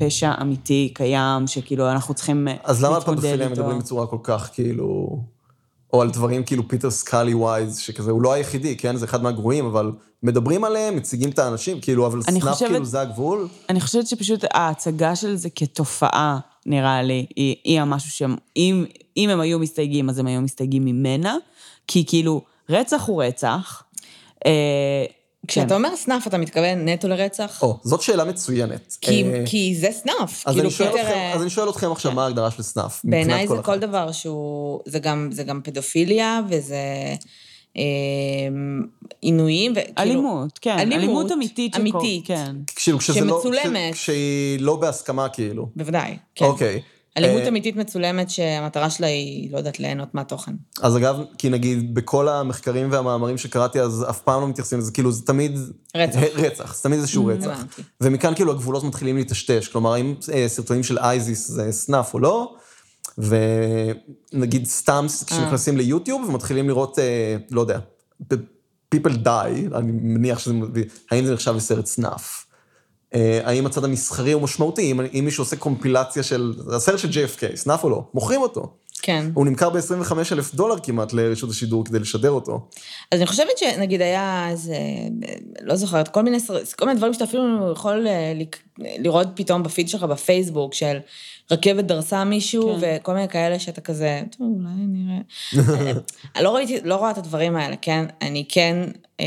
פשע 0.00 0.32
אמיתי, 0.40 0.90
קיים, 0.94 1.46
שכאילו 1.46 1.90
אנחנו 1.90 2.14
צריכים 2.14 2.48
אה, 2.48 2.54
אז 2.64 2.84
למה 2.84 2.98
להתמודד 2.98 3.20
פדופיליה 3.20 3.46
איתו. 3.48 3.60
מדברים 3.60 3.78
בצורה 3.78 4.06
כל 4.06 4.18
כך 4.22 4.50
כאילו... 4.52 5.18
או 5.92 6.02
על 6.02 6.10
דברים 6.10 6.44
כאילו 6.44 6.68
פיטר 6.68 6.90
סקאלי 6.90 7.34
wise, 7.34 7.76
שכזה, 7.78 8.10
הוא 8.10 8.22
לא 8.22 8.32
היחידי, 8.32 8.76
כן? 8.76 8.96
זה 8.96 9.04
אחד 9.04 9.22
מהגרועים, 9.22 9.66
אבל 9.66 9.92
מדברים 10.22 10.64
עליהם, 10.64 10.96
מציגים 10.96 11.30
את 11.30 11.38
האנשים, 11.38 11.80
כאילו, 11.80 12.06
אבל 12.06 12.22
סנאף 12.22 12.42
חושבת- 12.42 12.68
כאילו 12.68 12.84
זה 12.84 13.00
הגבול. 13.00 13.48
אני 13.68 13.80
חושבת 13.80 14.06
שפשוט 14.06 14.44
ההצגה 14.54 15.16
של 15.16 15.34
זה 15.36 15.50
כתופעה, 15.50 16.38
נראה 16.66 17.02
לי, 17.02 17.26
היא, 17.36 17.56
היא 17.64 17.80
המשהו 17.80 18.10
שהם, 18.10 18.36
אם, 18.56 18.84
אם 19.16 19.30
הם 19.30 19.40
היו 19.40 19.58
מסתייגים, 19.58 20.10
אז 20.10 20.18
הם 20.18 20.26
היו 20.26 20.40
מסתייגים 20.40 20.84
ממנה, 20.84 21.36
כי 21.88 22.04
כאילו, 22.06 22.42
רצח 22.68 23.04
הוא 23.06 23.22
רצח. 23.22 23.82
אה, 24.46 25.04
כשאתה 25.48 25.74
אומר 25.76 25.96
סנאף, 25.96 26.26
אתה 26.26 26.38
מתכוון 26.38 26.88
נטו 26.88 27.08
לרצח? 27.08 27.62
או, 27.62 27.78
זאת 27.82 28.02
שאלה 28.02 28.24
מצוינת. 28.24 28.96
כי- 29.00 29.24
אה, 29.24 29.42
כי 29.46 29.74
זה 29.80 29.88
סנאף. 29.92 30.42
אז 30.46 30.54
כאילו, 30.54 30.60
אני 30.68 30.70
שואל 30.70 30.88
פיטר, 30.88 31.00
אתכם- 31.02 31.30
אז 31.34 31.42
אני 31.42 31.50
שואל 31.50 31.68
אתכם 31.70 31.92
עכשיו, 31.92 32.12
מה 32.12 32.24
ההגדרה 32.24 32.50
של 32.50 32.62
סנאף? 32.62 33.00
בעיניי 33.04 33.48
זה 33.48 33.54
כל 33.56 33.62
כל? 33.62 33.78
דבר 33.78 34.12
שהוא, 34.12 34.80
זה 34.86 34.98
גם, 34.98 35.28
זה 35.32 35.42
גם 35.42 35.60
פדופיליה, 35.64 36.40
וזה 36.48 36.76
אה, 37.76 37.82
עינויים, 39.20 39.72
וכאילו... 39.72 39.92
אלימות, 39.98 40.58
כן. 40.58 40.78
אלימות, 40.78 40.94
אלימות 41.04 41.32
אמיתית. 41.32 41.76
אמיתית. 41.76 42.26
כן. 42.26 42.56
כאילו, 42.76 42.98
כשזה 42.98 43.20
לא... 43.24 43.42
כשהיא 43.92 44.60
לא 44.60 44.76
בהסכמה, 44.76 45.28
כאילו. 45.28 45.68
בוודאי, 45.76 46.16
כן. 46.34 46.44
אוקיי. 46.44 46.80
אלימות 47.16 47.42
אה, 47.42 47.48
אמיתית 47.48 47.76
מצולמת 47.76 48.30
שהמטרה 48.30 48.90
שלה 48.90 49.06
היא, 49.06 49.52
לא 49.52 49.58
יודעת, 49.58 49.80
ליהנות 49.80 50.14
מהתוכן. 50.14 50.52
אז 50.82 50.96
אגב, 50.96 51.16
כי 51.38 51.48
נגיד, 51.48 51.94
בכל 51.94 52.28
המחקרים 52.28 52.92
והמאמרים 52.92 53.38
שקראתי, 53.38 53.80
אז 53.80 54.06
אף 54.10 54.20
פעם 54.20 54.40
לא 54.40 54.48
מתייחסים 54.48 54.78
לזה, 54.78 54.92
כאילו, 54.92 55.12
זה 55.12 55.26
תמיד... 55.26 55.58
רצח. 55.96 56.20
Mm, 56.20 56.40
רצח, 56.40 56.76
זה 56.76 56.82
תמיד 56.82 56.98
איזשהו 56.98 57.26
רצח. 57.26 57.46
הבנתי. 57.46 57.82
ומכאן 58.00 58.34
כאילו 58.34 58.52
הגבולות 58.52 58.84
מתחילים 58.84 59.16
להיטשטש, 59.16 59.68
כלומר, 59.68 59.92
האם 59.92 60.14
אה, 60.32 60.44
סרטונים 60.48 60.82
של 60.82 60.98
אייזיס 60.98 61.48
זה 61.48 61.72
סנאף 61.72 62.14
או 62.14 62.18
לא, 62.18 62.54
ונגיד 63.18 64.66
סתם 64.66 65.06
כשנכנסים 65.26 65.76
ליוטיוב 65.76 66.28
ומתחילים 66.28 66.68
לראות, 66.68 66.98
אה, 66.98 67.36
לא 67.50 67.60
יודע, 67.60 67.78
people 68.94 69.16
die, 69.24 69.76
אני 69.76 69.92
מניח 69.92 70.38
שזה, 70.38 70.52
האם 71.10 71.24
זה 71.26 71.34
נחשב 71.34 71.54
לסרט 71.56 71.86
סנאף? 71.86 72.44
אה, 73.14 73.40
האם 73.44 73.66
הצד 73.66 73.84
המסחרי 73.84 74.32
הוא 74.32 74.42
משמעותי? 74.42 74.90
אם, 74.92 75.00
אם 75.00 75.24
מישהו 75.24 75.42
עושה 75.44 75.56
קומפילציה 75.56 76.22
של, 76.22 76.54
זה 76.68 76.76
הסרט 76.76 76.98
של 76.98 77.08
JFK, 77.08 77.56
סנאף 77.56 77.84
או 77.84 77.90
לא? 77.90 78.02
מוכרים 78.14 78.40
אותו. 78.42 78.72
כן. 79.02 79.26
הוא 79.34 79.46
נמכר 79.46 79.70
ב-25 79.70 80.12
אלף 80.32 80.54
דולר 80.54 80.74
כמעט 80.82 81.12
לרשות 81.12 81.50
השידור 81.50 81.84
כדי 81.84 81.98
לשדר 81.98 82.30
אותו. 82.30 82.68
אז 83.12 83.18
אני 83.18 83.26
חושבת 83.26 83.58
שנגיד 83.58 84.00
היה 84.02 84.46
איזה, 84.50 84.76
לא 85.62 85.76
זוכרת, 85.76 86.08
כל 86.08 86.22
מיני, 86.22 86.40
סר- 86.40 86.58
כל 86.78 86.86
מיני 86.86 86.98
דברים 86.98 87.12
שאתה 87.14 87.24
אפילו 87.24 87.42
יכול 87.72 88.06
אה, 88.08 88.32
לק- 88.36 88.62
לראות 88.78 89.26
פתאום 89.34 89.62
בפיד 89.62 89.88
שלך 89.88 90.02
בפייסבוק, 90.02 90.74
של 90.74 90.98
רכבת 91.50 91.84
דרסה 91.84 92.24
מישהו, 92.24 92.76
כן. 92.80 92.98
וכל 93.00 93.14
מיני 93.14 93.28
כאלה 93.28 93.58
שאתה 93.58 93.80
כזה, 93.80 94.22
טוב, 94.38 94.46
אולי 94.56 94.86
נראה. 94.86 95.18
אה, 95.86 95.92
אני 96.36 96.44
לא 96.44 96.54
ראיתי, 96.54 96.80
לא 96.84 96.94
רואה 96.96 97.10
את 97.10 97.18
הדברים 97.18 97.56
האלה, 97.56 97.76
כן? 97.82 98.04
אני 98.22 98.44
כן 98.48 98.76
אה, 99.20 99.24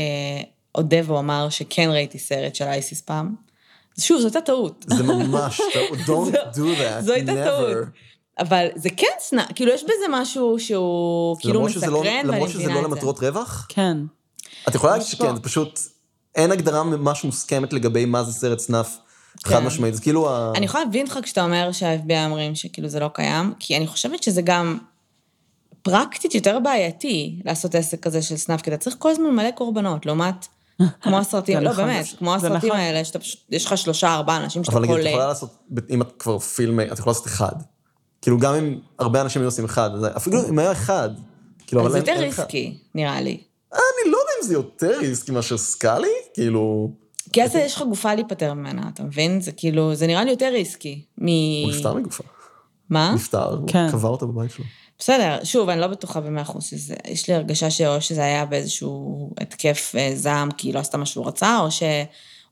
אודה 0.74 0.96
ואומר 1.04 1.48
שכן 1.50 1.88
ראיתי 1.92 2.18
סרט 2.18 2.54
של 2.54 2.64
אייסיס 2.64 3.00
פעם. 3.00 3.47
שוב, 4.00 4.20
זו 4.20 4.26
הייתה 4.26 4.40
טעות. 4.40 4.84
זה 4.88 5.02
ממש, 5.02 5.60
טעות, 5.72 5.98
don't 6.08 6.56
do 6.56 6.80
that, 6.80 7.00
זו 7.00 7.12
הייתה 7.12 7.32
never. 7.32 7.44
טעות. 7.44 7.76
אבל 8.38 8.66
זה 8.76 8.88
כן 8.96 9.06
סנאפ, 9.20 9.46
כאילו 9.54 9.72
יש 9.72 9.84
בזה 9.84 10.06
משהו 10.10 10.58
שהוא 10.58 11.36
כאילו 11.40 11.54
למרות 11.54 11.70
שזה 11.70 11.86
לא- 11.86 12.00
מסקרן, 12.00 12.16
ואני 12.16 12.28
למרות 12.28 12.50
שזה 12.50 12.58
מבינה 12.58 12.74
לא 12.74 12.78
את 12.78 12.84
זה. 12.84 12.88
למטרות 12.90 13.18
רווח? 13.22 13.66
כן. 13.68 13.96
את 14.68 14.74
יכולה 14.74 14.92
להגיד 14.92 15.06
יש 15.06 15.12
שכן, 15.12 15.34
זה 15.36 15.40
פשוט, 15.42 15.80
אין 16.34 16.52
הגדרה 16.52 16.82
ממש 16.82 17.24
מוסכמת 17.24 17.72
לגבי 17.72 18.04
מה 18.04 18.24
זה 18.24 18.32
סרט 18.32 18.58
סנאף 18.58 18.96
חד 19.44 19.58
כן. 19.58 19.66
משמעית, 19.66 19.94
זה 19.94 20.00
כאילו 20.02 20.30
ה... 20.30 20.52
אני 20.56 20.66
יכולה 20.66 20.84
להבין 20.84 21.06
אותך 21.06 21.18
כשאתה 21.22 21.44
אומר 21.44 21.72
שה-FBI 21.72 22.24
אומרים 22.24 22.54
שכאילו 22.54 22.88
זה 22.88 23.00
לא 23.00 23.08
קיים, 23.14 23.52
כי 23.58 23.76
אני 23.76 23.86
חושבת 23.86 24.22
שזה 24.22 24.42
גם 24.42 24.78
פרקטית 25.82 26.34
יותר 26.34 26.58
בעייתי 26.58 27.40
לעשות 27.44 27.74
עסק 27.74 28.00
כזה 28.00 28.22
של 28.22 28.36
סנאפ, 28.36 28.62
כי 28.62 28.70
אתה 28.70 28.78
צריך 28.78 28.96
כל 28.98 29.10
הזמן 29.10 29.30
מלא 29.30 29.50
קורבנות, 29.50 30.06
לעומת 30.06 30.46
כמו 31.00 31.18
הסרטים, 31.18 31.58
לא 31.58 31.70
נכון. 31.70 31.84
באמת, 31.84 32.06
כמו 32.18 32.34
הסרטים 32.34 32.56
נכון. 32.56 32.70
האלה, 32.70 33.04
שאתה 33.04 33.18
פשוט, 33.18 33.40
יש 33.50 33.64
לך 33.64 33.78
שלושה, 33.78 34.14
ארבעה 34.14 34.36
אנשים 34.36 34.64
שאתה 34.64 34.76
אבל 34.76 34.82
נגיד, 34.82 34.96
יכול... 34.96 35.06
את 35.06 35.10
יכולה 35.10 35.26
לעשות, 35.26 35.50
אם 35.90 36.02
את 36.02 36.12
כבר 36.18 36.38
פילמי, 36.38 36.92
את 36.92 36.98
יכולה 36.98 37.10
לעשות 37.10 37.26
אחד. 37.26 37.52
כאילו, 38.22 38.38
גם 38.38 38.54
אם 38.54 38.78
הרבה 38.98 39.20
אנשים 39.20 39.42
היו 39.42 39.48
עושים 39.48 39.64
אחד, 39.64 39.90
אז 39.94 40.06
אפילו 40.16 40.48
אם 40.48 40.58
היה 40.58 40.72
אחד. 40.72 41.10
כאילו, 41.66 41.82
אבל 41.82 41.90
זה 41.90 41.98
יותר. 41.98 42.16
ריסקי, 42.18 42.78
נראה 42.94 43.20
לי. 43.20 43.40
אני 43.72 44.12
לא 44.12 44.16
יודע 44.16 44.32
אם 44.42 44.48
זה 44.48 44.54
יותר 44.54 44.98
ריסקי 44.98 45.32
מאשר 45.32 45.58
סקאלי, 45.58 46.08
כאילו... 46.34 46.90
כי 47.32 47.42
אז 47.42 47.54
יש 47.54 47.74
לך 47.76 47.82
גופה 47.82 48.14
להיפטר 48.14 48.54
ממנה, 48.54 48.90
אתה 48.94 49.02
מבין? 49.02 49.40
זה 49.40 49.52
כאילו, 49.52 49.94
זה 49.94 50.06
נראה 50.06 50.24
לי 50.24 50.30
יותר 50.30 50.48
ריסקי. 50.52 51.04
מ... 51.18 51.26
הוא 51.26 51.72
נפטר 51.72 51.94
מגופה. 51.94 52.24
מה? 52.90 53.12
נפטר, 53.14 53.54
הוא 53.54 53.68
כן. 53.68 53.90
קבר 53.90 54.08
אותה 54.08 54.26
בבית 54.26 54.50
שלו. 54.50 54.64
בסדר, 54.98 55.38
שוב, 55.44 55.68
אני 55.68 55.80
לא 55.80 55.86
בטוחה 55.86 56.20
במאה 56.20 56.42
אחוז 56.42 56.64
שזה, 56.64 56.94
יש 57.08 57.28
לי 57.28 57.34
הרגשה 57.34 57.70
שאו 57.70 58.00
שזה 58.00 58.24
היה 58.24 58.44
באיזשהו 58.44 59.30
התקף 59.40 59.92
אה, 59.98 60.10
זעם 60.14 60.50
כי 60.50 60.68
היא 60.68 60.74
לא 60.74 60.78
עשתה 60.78 60.98
מה 60.98 61.06
שהוא 61.06 61.26
רצה, 61.26 61.58
או, 61.58 61.70
ש, 61.70 61.82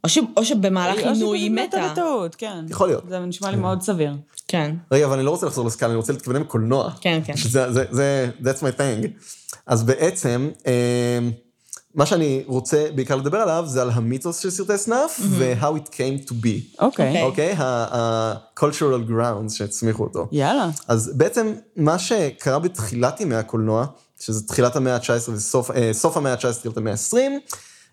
או, 0.05 0.09
ש, 0.09 0.19
או 0.37 0.45
שבמהלך 0.45 0.99
עינוי 0.99 1.39
היא 1.39 1.51
או 1.51 1.57
שפשוט 1.57 1.75
מתה. 1.75 1.93
בטעות, 1.93 2.35
כן. 2.35 2.65
יכול 2.69 2.89
להיות. 2.89 3.05
זה 3.09 3.19
נשמע 3.19 3.51
לי 3.51 3.57
מאוד 3.57 3.83
סביר. 3.83 4.13
כן, 4.49 4.77
רגע, 4.93 5.07
אבל 5.07 5.17
אני 5.17 5.25
לא 5.25 5.31
רוצה 5.31 5.47
לחזור 5.47 5.67
לסקאלי, 5.67 5.91
אני 5.91 5.97
רוצה 5.97 6.13
להתכוונן 6.13 6.41
לקולנוע. 6.41 6.91
כן, 7.01 7.21
כן. 7.25 7.37
שזה, 7.37 7.73
זה, 7.73 7.85
זה, 7.91 8.31
that's 8.43 8.61
my 8.61 8.79
thing. 8.79 9.09
אז 9.67 9.83
בעצם, 9.83 10.51
אה, 10.67 11.19
מה 11.97 12.07
שאני 12.07 12.43
רוצה 12.47 12.87
בעיקר 12.95 13.17
לדבר 13.17 13.39
עליו 13.39 13.65
זה 13.67 13.83
על 13.83 13.91
המיתוס 13.91 14.39
של 14.39 14.51
סרטי 14.51 14.79
סנאף, 14.79 15.21
ו-how 15.23 15.65
it 15.65 15.89
came 15.89 16.29
to 16.29 16.33
be. 16.33 16.79
אוקיי. 16.79 17.23
אוקיי? 17.23 17.53
ה-cultural 17.59 19.11
grounds 19.11 19.51
שהצמיחו 19.55 20.03
אותו. 20.05 20.29
יאללה. 20.33 20.69
אז 20.89 21.11
בעצם 21.17 21.53
מה 21.77 21.99
שקרה 21.99 22.59
בתחילת 22.59 23.21
ימי 23.21 23.35
הקולנוע, 23.35 23.87
שזה 24.21 24.47
תחילת 24.47 24.77
המאה 24.77 24.95
ה-19 24.95 25.31
וסוף 25.33 25.71
אה, 25.71 25.91
המאה 26.15 26.33
ה-19, 26.33 26.53
תחילת 26.59 26.77
המאה 26.77 26.93
ה-20, 26.93 27.17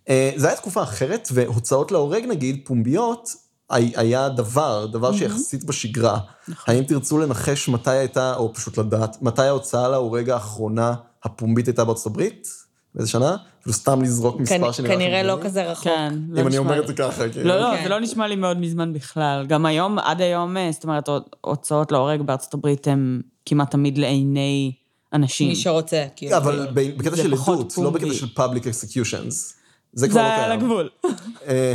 אה, 0.10 0.32
זה 0.36 0.48
היה 0.48 0.56
תקופה 0.56 0.84
אחרת, 0.84 1.28
והוצאות 1.32 1.92
להורג 1.92 2.26
נגיד, 2.26 2.62
פומביות, 2.66 3.30
הי- 3.70 3.94
היה 3.96 4.30
דבר, 4.30 4.86
דבר 4.86 5.14
שיחסית 5.18 5.64
בשגרה. 5.64 6.20
האם 6.68 6.84
תרצו 6.84 7.18
לנחש 7.18 7.70
מתי 7.70 7.90
הייתה, 7.92 8.36
או 8.36 8.54
פשוט 8.54 8.78
לדעת, 8.78 9.22
מתי 9.22 9.42
ההוצאה 9.42 9.88
להורג 9.90 10.30
האחרונה 10.30 10.94
הפומבית 11.24 11.68
הייתה 11.68 11.84
בארצות 11.86 12.06
הברית? 12.06 12.63
באיזה 12.96 13.10
שנה? 13.12 13.36
אפילו 13.62 13.74
סתם 13.74 14.02
לזרוק 14.02 14.40
מספר 14.40 14.72
שנראה 14.72 14.94
לכם 14.96 15.04
כנראה 15.04 15.24
לא? 15.24 15.38
כזה 15.44 15.72
רחוק. 15.72 15.84
כן. 15.84 16.14
לא 16.30 16.42
אם 16.42 16.48
אני 16.48 16.50
נשמע 16.50 16.60
אומר 16.60 16.72
לי- 16.76 16.80
את 16.80 16.88
זה 16.88 16.94
ככה, 16.94 17.30
כאילו. 17.30 17.46
לא, 17.50 17.60
לא. 17.60 17.84
זה 17.84 17.90
לא 17.90 18.00
נשמע 18.00 18.28
לי 18.28 18.36
מאוד 18.36 18.58
מזמן 18.58 18.94
בכלל. 18.94 19.46
גם 19.48 19.66
היום, 19.66 20.00
עד 20.00 20.22
היום, 20.22 20.58
אה, 20.58 20.70
זאת 20.72 20.84
אומרת, 20.84 21.10
הוצאות 21.42 21.92
להורג 21.92 22.22
בארצות 22.22 22.54
הברית 22.54 22.88
הן 22.88 23.22
כמעט 23.46 23.72
תמיד 23.72 23.98
לעיני 23.98 24.72
אנשים. 25.14 25.48
מי 25.50 25.56
שרוצה, 25.56 26.06
כאילו. 26.16 26.38
אבל 26.38 26.68
ב- 26.74 26.98
בקטע 26.98 27.16
של 27.18 27.34
עדות, 27.34 27.74
לא. 27.78 27.90
בקטע 27.90 28.14
של 28.14 28.28
public 28.38 28.64
executions. 28.64 29.63
זה 29.96 30.08
כבר 30.10 30.22
זה 30.22 30.28
לא 30.28 30.34
על 30.34 30.46
קיים. 30.46 30.60
הגבול. 30.60 30.90
אה, 31.06 31.10
אה, 31.48 31.74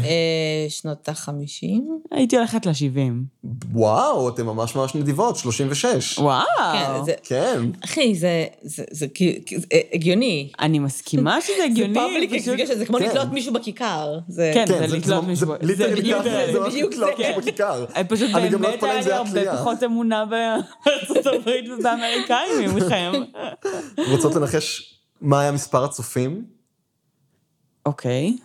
שנות 0.68 1.08
ה-50? 1.08 1.66
הייתי 2.10 2.36
הולכת 2.36 2.66
ל-70. 2.66 2.98
וואו, 3.72 4.28
אתם 4.28 4.46
ממש 4.46 4.74
ממש 4.76 4.94
נדיבות, 4.94 5.36
36. 5.36 6.18
וואו. 6.18 6.44
כן, 6.72 7.04
זה... 7.04 7.12
כן. 7.22 7.60
אחי, 7.84 8.14
זה, 8.14 8.46
זה, 8.62 8.84
זה, 8.90 9.08
כאילו- 9.08 9.40
זה 9.56 9.66
הגיוני. 9.92 10.50
אני 10.60 10.78
מסכימה 10.78 11.40
שזה 11.40 11.52
זה 11.58 11.64
הגיוני. 11.64 11.94
public 11.94 12.30
פשוט- 12.42 12.76
זה 12.78 12.86
כמו 12.86 12.98
כן. 12.98 13.04
לתלות 13.04 13.32
מישהו 13.32 13.52
בכיכר. 13.52 14.18
זה... 14.28 14.50
כן. 14.54 14.64
כן, 14.68 14.78
זה 14.78 14.88
זה 14.88 14.96
לתלות 14.96 15.22
זה- 15.24 15.28
מישהו. 15.28 15.46
זה 15.46 15.56
זה 15.60 15.66
literally 15.66 15.94
בדיוק 16.00 16.18
ככה, 16.20 16.30
זה, 16.30 16.52
זה 16.52 16.60
ממש 16.60 16.72
בדיוק 16.72 16.92
לתלות 16.92 17.10
זה. 17.16 17.22
מישהו 17.26 17.40
בכיכר. 17.42 17.84
אני 17.96 18.04
פשוט 18.08 18.30
אני 18.34 18.48
גם 18.48 18.62
לא 18.62 18.68
באמת 18.68 18.74
אתפלא 18.74 18.90
אם 18.90 18.94
היה 18.94 19.02
זה 19.02 19.08
לי 19.08 19.14
היה 19.14 19.18
הרבה 19.18 19.30
תלייה. 19.30 19.56
פחות 19.56 19.82
אמונה 19.84 20.24
בארצות 20.24 21.26
הברית 21.26 21.64
ובאמריקאים 21.78 22.74
ממכם. 22.74 23.12
רוצות 24.12 24.34
לנחש 24.34 24.94
מה 25.20 25.40
היה 25.40 25.52
מספר 25.52 25.84
הצופים? 25.84 26.57
אוקיי. 27.88 28.36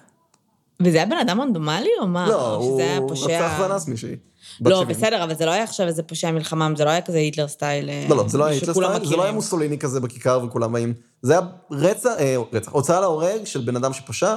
וזה 0.82 0.98
היה 0.98 1.06
בן 1.06 1.18
אדם 1.18 1.42
רנדומלי 1.42 1.90
או 2.02 2.08
מה? 2.08 2.30
לא, 2.30 2.56
או 2.56 2.62
הוא 2.62 2.74
שזה 2.74 2.84
היה 2.84 3.00
רצח 3.00 3.08
פושע... 3.08 3.58
ואנס 3.62 3.88
מישהי. 3.88 4.16
לא, 4.62 4.76
70. 4.82 4.88
בסדר, 4.98 5.24
אבל 5.24 5.36
זה 5.36 5.46
לא 5.46 5.52
היה 5.52 5.64
עכשיו 5.64 5.88
איזה 5.88 6.04
פושע 6.04 6.32
מלחמה, 6.32 6.70
זה 6.78 6.86
לא 6.86 6.90
היה 6.90 7.02
כזה 7.02 7.18
היטלר 7.18 7.48
style. 7.48 7.90
אה, 7.90 8.06
לא, 8.10 8.18
לא, 8.18 8.28
זה 8.28 8.38
לא 8.38 8.46
היה 8.46 8.54
היטלר 8.54 8.74
סטייל, 8.74 8.86
זה 8.86 8.92
לא 8.92 8.98
היה 8.98 9.06
מכירים. 9.10 9.36
מוסוליני 9.36 9.78
כזה 9.80 10.00
בכיכר 10.00 10.40
וכולם 10.48 10.74
באים. 10.74 10.94
זה 11.22 11.34
היה 11.34 11.42
רצח, 11.72 12.10
אה, 12.20 12.36
רצח, 12.54 12.72
הוצאה 12.72 13.02
להורג 13.02 13.44
של 13.46 13.62
בן 13.62 13.76
אדם 13.76 13.94
שפשע. 13.94 14.36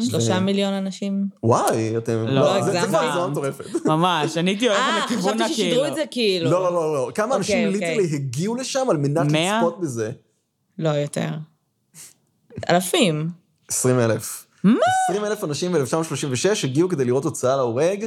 שלושה 0.00 0.34
ו- 0.38 0.40
מיליון 0.40 0.72
אנשים. 0.72 1.26
וואי, 1.42 1.96
אתם... 1.96 2.24
לא, 2.28 2.62
זה- 2.62 2.72
זה. 2.72 2.80
כבר 2.86 2.98
הגזמה 2.98 3.28
מטורפת. 3.28 3.64
ממש, 3.86 4.36
אני 4.36 4.50
הייתי 4.50 4.68
אה, 4.70 5.00
לכיוון 5.04 5.34
חשבתי 5.38 5.54
ששידרו 5.54 5.70
הכאילו. 5.80 5.86
את 5.88 5.94
זה 5.94 6.04
כאילו. 6.10 6.50
לא, 6.50 6.62
לא, 6.62 6.72
לא, 6.72 6.94
לא. 6.94 7.10
כמה 7.14 7.36
אנשים 7.36 7.68
אוקיי, 7.68 7.74
אוקיי. 7.74 7.96
literally 7.96 8.16
הגיעו 8.16 8.54
לשם 8.54 8.86
על 8.90 8.96
מנת? 8.96 9.32
לצפות 9.32 9.80
בזה? 9.80 10.10
לא, 10.78 10.88
יותר. 10.88 11.28
אלפים. 12.70 13.28
20 13.68 14.00
אלף. 14.00 14.43
מה? 14.64 14.74
20 15.10 15.24
אלף 15.24 15.44
אנשים 15.44 15.72
ב-1936 15.72 16.64
הגיעו 16.64 16.88
כדי 16.88 17.04
לראות 17.04 17.24
הוצאה 17.24 17.56
להורג, 17.56 18.06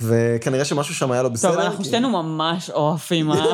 וכנראה 0.00 0.64
שמשהו 0.64 0.94
שם 0.94 1.10
היה 1.12 1.22
לא 1.22 1.28
בסדר. 1.28 1.50
טוב, 1.50 1.60
אנחנו 1.60 1.78
כי- 1.78 1.84
שתינו 1.84 2.22
ממש 2.22 2.70
עורפים 2.70 3.30
אה? 3.32 3.44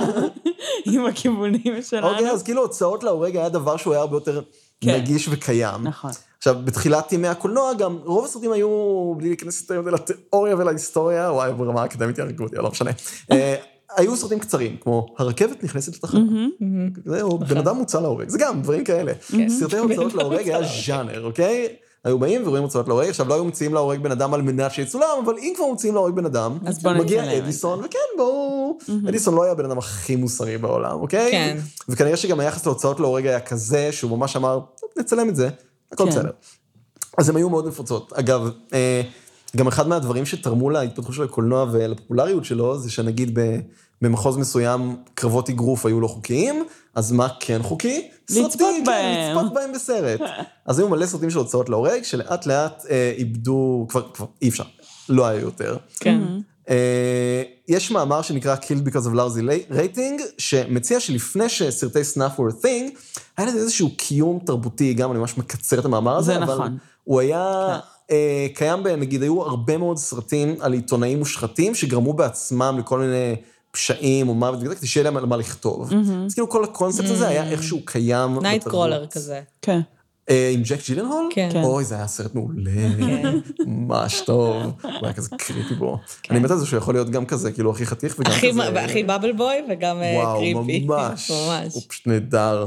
עם 0.87 1.07
הכיוונים 1.07 1.83
שלנו. 1.83 2.09
אוקיי, 2.09 2.31
אז 2.31 2.43
כאילו 2.43 2.63
הוצאות 2.63 3.05
להורג 3.05 3.37
היה 3.37 3.49
דבר 3.49 3.77
שהוא 3.77 3.93
היה 3.93 4.01
הרבה 4.01 4.17
יותר 4.17 4.43
כן. 4.81 4.95
נגיש 4.95 5.29
וקיים. 5.31 5.83
נכון. 5.85 6.11
עכשיו, 6.39 6.57
בתחילת 6.65 7.13
ימי 7.13 7.29
הקולנוע 7.29 7.75
גם, 7.75 7.99
רוב 8.05 8.25
הסרטים 8.25 8.53
היו, 8.53 8.69
בלי 9.17 9.29
להיכנס 9.29 9.61
יותר 9.61 9.81
מדי 9.83 9.91
לתיאוריה 9.91 10.57
ולהיסטוריה, 10.57 11.33
וואי, 11.33 11.53
ברמה 11.53 11.83
האקדמית 11.83 12.19
יהרגו 12.19 12.45
אותי, 12.45 12.57
לא 12.57 12.71
משנה. 12.71 12.91
אה, 13.33 13.55
היו 13.97 14.17
סרטים 14.17 14.39
קצרים, 14.39 14.77
כמו 14.81 15.15
הרכבת 15.19 15.65
נכנסת 15.65 15.97
לתחנה. 15.97 16.21
זהו, 17.05 17.39
בן 17.39 17.57
אדם 17.57 17.77
מוצא 17.77 18.01
להורג, 18.01 18.29
זה 18.29 18.39
גם, 18.39 18.63
דברים 18.63 18.85
כאלה. 18.85 19.13
סרטי 19.49 19.77
הוצאות 19.79 20.15
להורג 20.15 20.49
היה 20.49 20.61
ז'אנר, 20.87 21.25
אוקיי? 21.25 21.69
היו 22.05 22.19
באים 22.19 22.47
ורואים 22.47 22.63
הוצאות 22.63 22.89
להורג, 22.89 23.09
עכשיו 23.09 23.29
לא 23.29 23.35
היו 23.35 23.45
מציעים 23.45 23.75
להורג 23.75 24.01
בן 24.01 24.11
אדם 24.11 24.35
על 24.35 24.43
מנת 24.43 24.73
שיצולם, 24.73 25.09
אבל 25.25 25.35
אם 25.39 25.53
כבר 25.57 25.67
מציעים 25.73 25.95
להורג 25.95 26.15
בן 26.15 26.27
אדם, 26.27 26.59
מגיע 27.01 27.39
אדיסון, 27.39 27.81
וכן, 27.85 27.99
בואו, 28.17 28.79
אדיסון 29.09 29.35
לא 29.35 29.43
היה 29.43 29.53
הבן 29.53 29.65
אדם 29.65 29.79
הכי 29.79 30.17
מוסרי 30.17 30.59
בעולם, 30.59 31.01
אוקיי? 31.01 31.31
כן. 31.31 31.59
וכנראה 31.89 32.17
שגם 32.17 32.41
היחס 32.41 32.67
להוצאות 32.67 33.01
להורג 33.01 33.27
היה 33.27 33.41
כזה, 33.41 33.93
שהוא 33.93 34.19
ממש 34.19 34.37
אמר, 34.37 34.61
"טוב, 34.81 34.91
נצלם 34.99 35.29
את 35.29 35.37
זה, 35.37 35.49
הכל 35.93 36.05
כן. 36.05 36.11
בסדר. 36.11 36.31
אז 37.19 37.29
הן 37.29 37.37
היו 37.37 37.51
מאוד 37.51 37.67
נפוצות. 37.69 38.13
אגב, 38.13 38.51
אה, 38.73 39.03
גם 39.57 39.69
אחד 39.69 39.89
מהדברים 39.89 40.27
שתרמו 40.27 40.71
להתפתחות 40.71 41.15
של 41.15 41.23
הקולנוע 41.23 41.67
ולפופולריות 41.73 42.45
שלו, 42.45 42.79
זה 42.79 42.91
שנגיד 42.91 43.39
במחוז 44.03 44.37
מסוים 44.37 44.97
קרבות 45.15 45.49
אגרוף 45.49 45.87
היו 45.87 46.01
לא 46.01 46.09
חוקיים, 46.09 46.65
אז 46.95 47.13
מה 47.13 47.29
כן 47.41 47.63
חוקי? 47.63 48.09
לצפות 48.31 48.53
סרטים, 48.53 48.85
בהם. 48.85 49.15
כן, 49.15 49.35
לצפות 49.37 49.55
בהם 49.55 49.73
בסרט. 49.73 50.21
אז 50.67 50.79
היו 50.79 50.89
מלא 50.89 51.07
סרטים 51.07 51.31
של 51.31 51.39
הוצאות 51.39 51.69
להורג, 51.69 52.03
שלאט 52.03 52.47
לאט 52.47 52.85
אה, 52.91 53.13
איבדו, 53.17 53.87
כבר, 53.89 54.03
כבר 54.15 54.27
אי 54.43 54.49
אפשר, 54.49 54.65
לא 55.09 55.27
היה 55.27 55.41
יותר. 55.41 55.77
כן. 56.01 56.21
אה, 56.71 57.43
יש 57.69 57.91
מאמר 57.91 58.23
שנקרא 58.23 58.57
Killed 58.57 58.89
Because 58.89 59.07
of 59.07 59.15
Lousy 59.15 59.73
Rating, 59.73 60.23
שמציע 60.39 61.01
שלפני 61.01 61.49
שסרטי 61.49 62.05
סנאפ 62.05 62.41
were 62.41 62.53
a 62.53 62.65
thing, 62.65 62.99
היה 63.37 63.47
לזה 63.47 63.59
איזשהו 63.59 63.91
קיום 63.97 64.39
תרבותי, 64.47 64.95
גם 64.95 65.11
אני 65.11 65.19
ממש 65.19 65.39
מקצר 65.39 65.79
את 65.79 65.85
המאמר 65.85 66.17
הזה, 66.17 66.33
זה 66.33 66.39
אבל 66.39 66.55
נכון. 66.55 66.79
הוא 67.05 67.21
היה 67.21 67.79
אה, 68.11 68.47
קיים, 68.55 68.87
נגיד, 68.87 69.23
היו 69.23 69.43
הרבה 69.43 69.77
מאוד 69.77 69.97
סרטים 69.97 70.55
על 70.61 70.73
עיתונאים 70.73 71.19
מושחתים, 71.19 71.75
שגרמו 71.75 72.13
בעצמם 72.13 72.77
לכל 72.79 72.99
מיני 72.99 73.37
פשעים 73.71 74.29
או 74.29 74.35
מוות 74.35 74.77
כדי 74.79 74.87
שיהיה 74.87 75.05
להם 75.05 75.17
על 75.17 75.27
מה 75.27 75.37
לכתוב. 75.37 75.93
אז 76.27 76.35
כאילו 76.35 76.49
כל 76.49 76.65
הקונספט 76.65 77.05
הזה 77.11 77.29
היה 77.29 77.51
איכשהו 77.51 77.81
קיים. 77.85 78.39
נייט 78.43 78.69
קרולר 78.69 79.07
כזה. 79.07 79.41
כן. 79.63 79.81
אה, 80.31 80.51
עם 80.55 80.63
ג'ק 80.63 80.79
ג'ילנהול? 80.87 81.29
כן. 81.35 81.49
כן. 81.53 81.63
אוי, 81.63 81.85
זה 81.85 81.95
היה 81.95 82.07
סרט 82.07 82.35
מעולה, 82.35 82.71
ממש 83.67 84.21
טוב. 84.27 84.57
הוא 84.83 84.91
היה 85.03 85.13
כזה 85.13 85.29
creepy 85.39 85.75
בו. 85.75 85.99
כן. 86.23 86.35
אני 86.35 86.45
מת 86.45 86.51
על 86.51 86.59
זה 86.59 86.67
שהוא 86.67 86.79
יכול 86.79 86.95
להיות 86.95 87.11
גם 87.11 87.27
כזה, 87.27 87.53
כאילו, 87.53 87.71
הכי 87.71 87.87
חתיך 87.87 88.17
וגם 88.19 88.33
הכי- 88.33 88.51
כזה... 88.51 88.61
והכי 88.75 89.03
bubble 89.03 89.33
boy 89.33 89.55
וגם 89.71 90.03
אה, 90.03 90.13
וואו, 90.17 90.39
creepy. 90.39 90.87
ממש. 90.87 91.31
ממש. 91.49 91.75
הוא 91.75 91.83
פשוט 91.89 92.07
נהדר. 92.07 92.67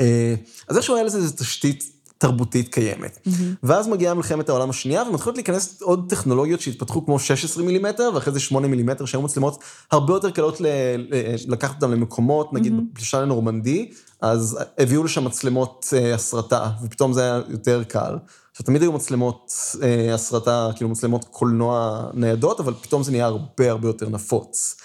אה, 0.00 0.34
אז 0.68 0.76
איכשהו 0.76 0.94
היה 0.94 1.04
לזה 1.04 1.18
איזו 1.18 1.34
תשתית 1.36 1.84
תרבותית 2.24 2.68
קיימת. 2.68 3.28
ואז 3.62 3.88
מגיעה 3.88 4.14
מלחמת 4.14 4.48
העולם 4.48 4.70
השנייה, 4.70 5.02
ומתחילות 5.02 5.36
להיכנס 5.36 5.82
עוד 5.82 6.06
טכנולוגיות 6.08 6.60
שהתפתחו 6.60 7.04
כמו 7.04 7.18
16 7.18 7.64
מילימטר, 7.64 8.10
ואחרי 8.14 8.32
זה 8.32 8.40
8 8.40 8.68
מילימטר, 8.68 9.04
שהיו 9.04 9.22
מצלמות 9.22 9.58
הרבה 9.90 10.14
יותר 10.14 10.30
קלות 10.30 10.60
ל- 10.60 10.66
ל- 10.96 11.52
לקחת 11.52 11.74
אותן 11.82 11.90
למקומות, 11.90 12.52
נגיד 12.52 12.72
בפלישה 12.92 13.20
לנורמנדי, 13.20 13.90
אז 14.20 14.58
הביאו 14.78 15.04
לשם 15.04 15.24
מצלמות 15.24 15.86
אה, 15.96 16.14
הסרטה, 16.14 16.70
ופתאום 16.82 17.12
זה 17.12 17.22
היה 17.22 17.40
יותר 17.48 17.82
קל. 17.84 18.16
עכשיו, 18.50 18.66
תמיד 18.66 18.82
היו 18.82 18.92
מצלמות 18.92 19.52
אה, 19.82 20.14
הסרטה, 20.14 20.70
כאילו 20.74 20.90
מצלמות 20.90 21.24
קולנוע 21.30 22.04
ניידות, 22.14 22.60
אבל 22.60 22.74
פתאום 22.82 23.02
זה 23.02 23.10
נהיה 23.10 23.26
הרבה 23.26 23.70
הרבה 23.70 23.88
יותר 23.88 24.08
נפוץ. 24.08 24.76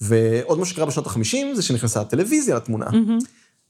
ועוד 0.00 0.58
מה 0.58 0.64
שקרה 0.64 0.86
בשנות 0.86 1.06
ה-50 1.06 1.54
זה 1.54 1.62
שנכנסה 1.62 2.00
הטלוויזיה 2.00 2.56
לתמונה. 2.56 2.86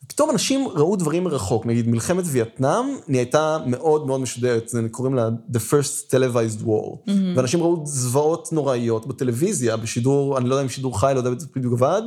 פתאום 0.09 0.31
אנשים 0.31 0.69
ראו 0.69 0.97
דברים 0.97 1.25
מרחוק, 1.25 1.67
נגיד 1.67 1.89
מלחמת 1.89 2.25
וייטנאם 2.27 2.85
נהייתה 3.09 3.59
מאוד 3.67 4.07
מאוד 4.07 4.21
משודרת, 4.21 4.71
קוראים 4.91 5.15
לה 5.15 5.29
The 5.53 5.57
First 5.57 6.11
Televised 6.11 6.65
War. 6.67 7.11
ואנשים 7.37 7.61
ראו 7.63 7.83
זוועות 7.87 8.53
נוראיות 8.53 9.07
בטלוויזיה, 9.07 9.77
בשידור, 9.77 10.39
אני 10.39 10.49
לא 10.49 10.55
יודע 10.55 10.65
אם 10.65 10.69
שידור 10.69 11.01
חי, 11.01 11.13
לא 11.15 11.19
יודע 11.19 11.31
בדיוק 11.57 11.73
עבד, 11.73 12.03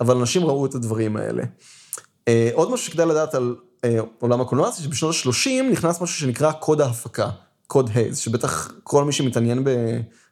אבל 0.00 0.16
אנשים 0.16 0.44
ראו 0.44 0.66
את 0.66 0.74
הדברים 0.74 1.16
האלה. 1.16 1.42
אה, 2.28 2.50
עוד 2.54 2.70
משהו 2.70 2.86
שכדאי 2.86 3.06
לדעת 3.06 3.34
על 3.34 3.56
אה, 3.84 3.98
עולם 4.18 4.40
הקולנוע, 4.40 4.70
זה 4.70 4.82
שבשנות 4.82 5.14
ה-30 5.14 5.72
נכנס 5.72 6.00
משהו 6.00 6.16
שנקרא 6.16 6.52
קוד 6.52 6.80
ההפקה, 6.80 7.30
קוד 7.66 7.90
הייז, 7.94 8.18
שבטח 8.18 8.72
כל 8.82 9.04
מי 9.04 9.12
שמתעניין 9.12 9.64
ב... 9.64 9.70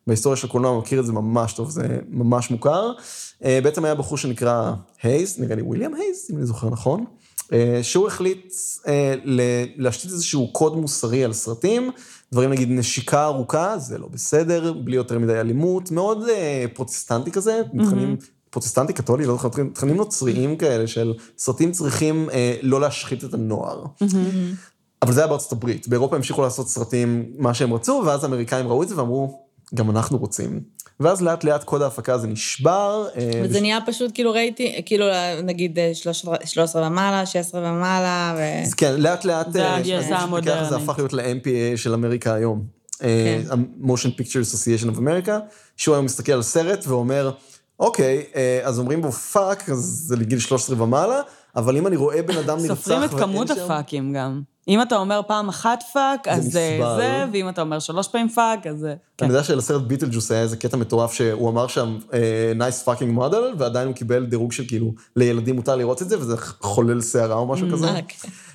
בהיסטוריה 0.06 0.36
של 0.36 0.46
הקולנוע 0.46 0.78
מכיר 0.78 1.00
את 1.00 1.06
זה 1.06 1.12
ממש 1.12 1.52
טוב, 1.52 1.70
זה 1.70 1.98
ממש 2.08 2.50
מוכר. 2.50 2.92
אה, 3.44 3.60
בעצם 3.62 3.84
היה 3.84 3.94
בחור 3.94 4.18
שנקרא 4.18 4.72
הייז, 5.02 5.40
נראה 5.40 5.56
לי 5.56 5.62
וויליאם 5.62 5.94
הייז, 5.94 6.26
אם 6.30 6.36
אני 6.36 6.46
זוכר 6.46 6.70
נכון, 6.70 7.04
אה, 7.52 7.80
שהוא 7.82 8.06
החליט 8.06 8.52
אה, 8.88 9.14
להשתית 9.76 10.10
איזשהו 10.10 10.52
קוד 10.52 10.76
מוסרי 10.76 11.24
על 11.24 11.32
סרטים, 11.32 11.90
דברים 12.32 12.50
נגיד 12.50 12.68
נשיקה 12.70 13.24
ארוכה, 13.24 13.78
זה 13.78 13.98
לא 13.98 14.08
בסדר, 14.08 14.72
בלי 14.72 14.96
יותר 14.96 15.18
מדי 15.18 15.40
אלימות, 15.40 15.90
מאוד 15.90 16.18
פרוטסטנטי 16.74 17.30
כזה, 17.30 17.62
תכנים 17.86 18.16
פרוטסטנטי 18.52 18.92
קתולי, 18.92 19.26
לא 19.26 19.32
זוכר, 19.32 19.48
תכנים 19.74 19.96
נוצריים 19.96 20.56
כאלה 20.56 20.86
של 20.86 21.14
סרטים 21.38 21.72
צריכים 21.72 22.30
אה, 22.30 22.56
לא 22.62 22.80
להשחית 22.80 23.24
את 23.24 23.34
הנוער. 23.34 23.84
אבל 25.02 25.12
זה 25.12 25.20
היה 25.20 25.28
בארצות 25.28 25.52
הברית, 25.52 25.88
באירופה 25.88 26.16
המשיכו 26.16 26.42
לעשות 26.42 26.68
סרטים 26.68 27.32
מה 27.38 27.54
שהם 27.54 27.72
רצו, 27.72 28.02
ואז 28.06 28.24
האמריקאים 28.24 28.68
ראו 28.68 28.82
את 28.82 28.88
זה 28.88 28.98
ואמרו, 28.98 29.40
גם 29.74 29.90
אנחנו 29.90 30.18
רוצים. 30.18 30.60
ואז 31.00 31.22
לאט 31.22 31.44
לאט 31.44 31.64
קוד 31.64 31.82
ההפקה 31.82 32.14
הזה 32.14 32.26
נשבר. 32.26 33.06
אה, 33.16 33.40
וזה 33.44 33.60
נהיה 33.60 33.78
פשוט 33.86 34.10
כאילו 34.14 34.32
ראיתי, 34.32 34.82
כאילו 34.86 35.06
נגיד 35.42 35.78
אה, 35.78 35.94
13 35.94 36.36
13 36.44 36.86
ומעלה, 36.86 37.26
16 37.26 37.60
ומעלה, 37.60 38.34
ו... 38.38 38.62
אז 38.62 38.74
כן, 38.74 38.94
לאט 38.96 39.24
לאט, 39.24 39.52
זה 39.52 39.64
אה, 39.64 39.76
הגרסה. 39.76 40.76
הפך 40.76 40.98
להיות 40.98 41.12
ל-MPA 41.12 41.76
של 41.76 41.94
אמריקה 41.94 42.34
היום. 42.34 42.82
כן. 42.98 43.42
ה-Motion 43.50 44.20
Picture 44.20 44.44
Association 44.44 44.96
of 44.96 44.98
America, 44.98 45.32
שהוא 45.76 45.94
היום 45.94 46.04
מסתכל 46.04 46.32
על 46.32 46.42
סרט 46.42 46.84
ואומר, 46.86 47.30
אוקיי, 47.80 48.24
אה, 48.36 48.60
אז 48.62 48.78
אומרים 48.78 49.02
בו 49.02 49.12
fuck, 49.12 49.70
אז 49.70 50.04
זה 50.06 50.16
לגיל 50.16 50.38
13 50.38 50.82
ומעלה, 50.82 51.20
אבל 51.56 51.76
אם 51.76 51.86
אני 51.86 51.96
רואה 51.96 52.22
בן 52.22 52.36
אדם 52.36 52.58
נרצח 52.58 52.74
סופרים 52.74 53.04
את 53.04 53.10
כמות 53.10 53.50
הפאקים 53.50 54.12
גם. 54.12 54.42
אם 54.68 54.82
אתה 54.82 54.96
אומר 54.96 55.20
פעם 55.26 55.48
אחת 55.48 55.84
fuck, 55.92 56.28
אז 56.28 56.44
זה 56.44 56.78
נסבל. 56.80 56.96
זה, 56.96 57.24
ואם 57.32 57.48
אתה 57.48 57.60
אומר 57.60 57.78
שלוש 57.78 58.08
פעמים 58.08 58.28
fuck, 58.28 58.66
אז 58.66 58.78
זה... 58.78 58.94
כן. 59.18 59.24
אני 59.24 59.34
יודע 59.34 59.44
שלסרט 59.44 59.82
ביטלג'וס 59.82 60.30
היה 60.30 60.42
איזה 60.42 60.56
קטע 60.56 60.76
מטורף 60.76 61.12
שהוא 61.12 61.50
אמר 61.50 61.66
שם 61.66 61.98
אה, 62.12 62.52
nice 62.58 62.86
fucking 62.86 63.18
model, 63.18 63.56
ועדיין 63.58 63.88
הוא 63.88 63.94
קיבל 63.94 64.26
דירוג 64.26 64.52
של 64.52 64.66
כאילו, 64.68 64.94
לילדים 65.16 65.56
מותר 65.56 65.76
לראות 65.76 66.02
את 66.02 66.08
זה, 66.08 66.18
וזה 66.18 66.36
חולל 66.60 67.00
שערה 67.00 67.34
או 67.34 67.46
משהו 67.46 67.66
כזה. 67.72 67.86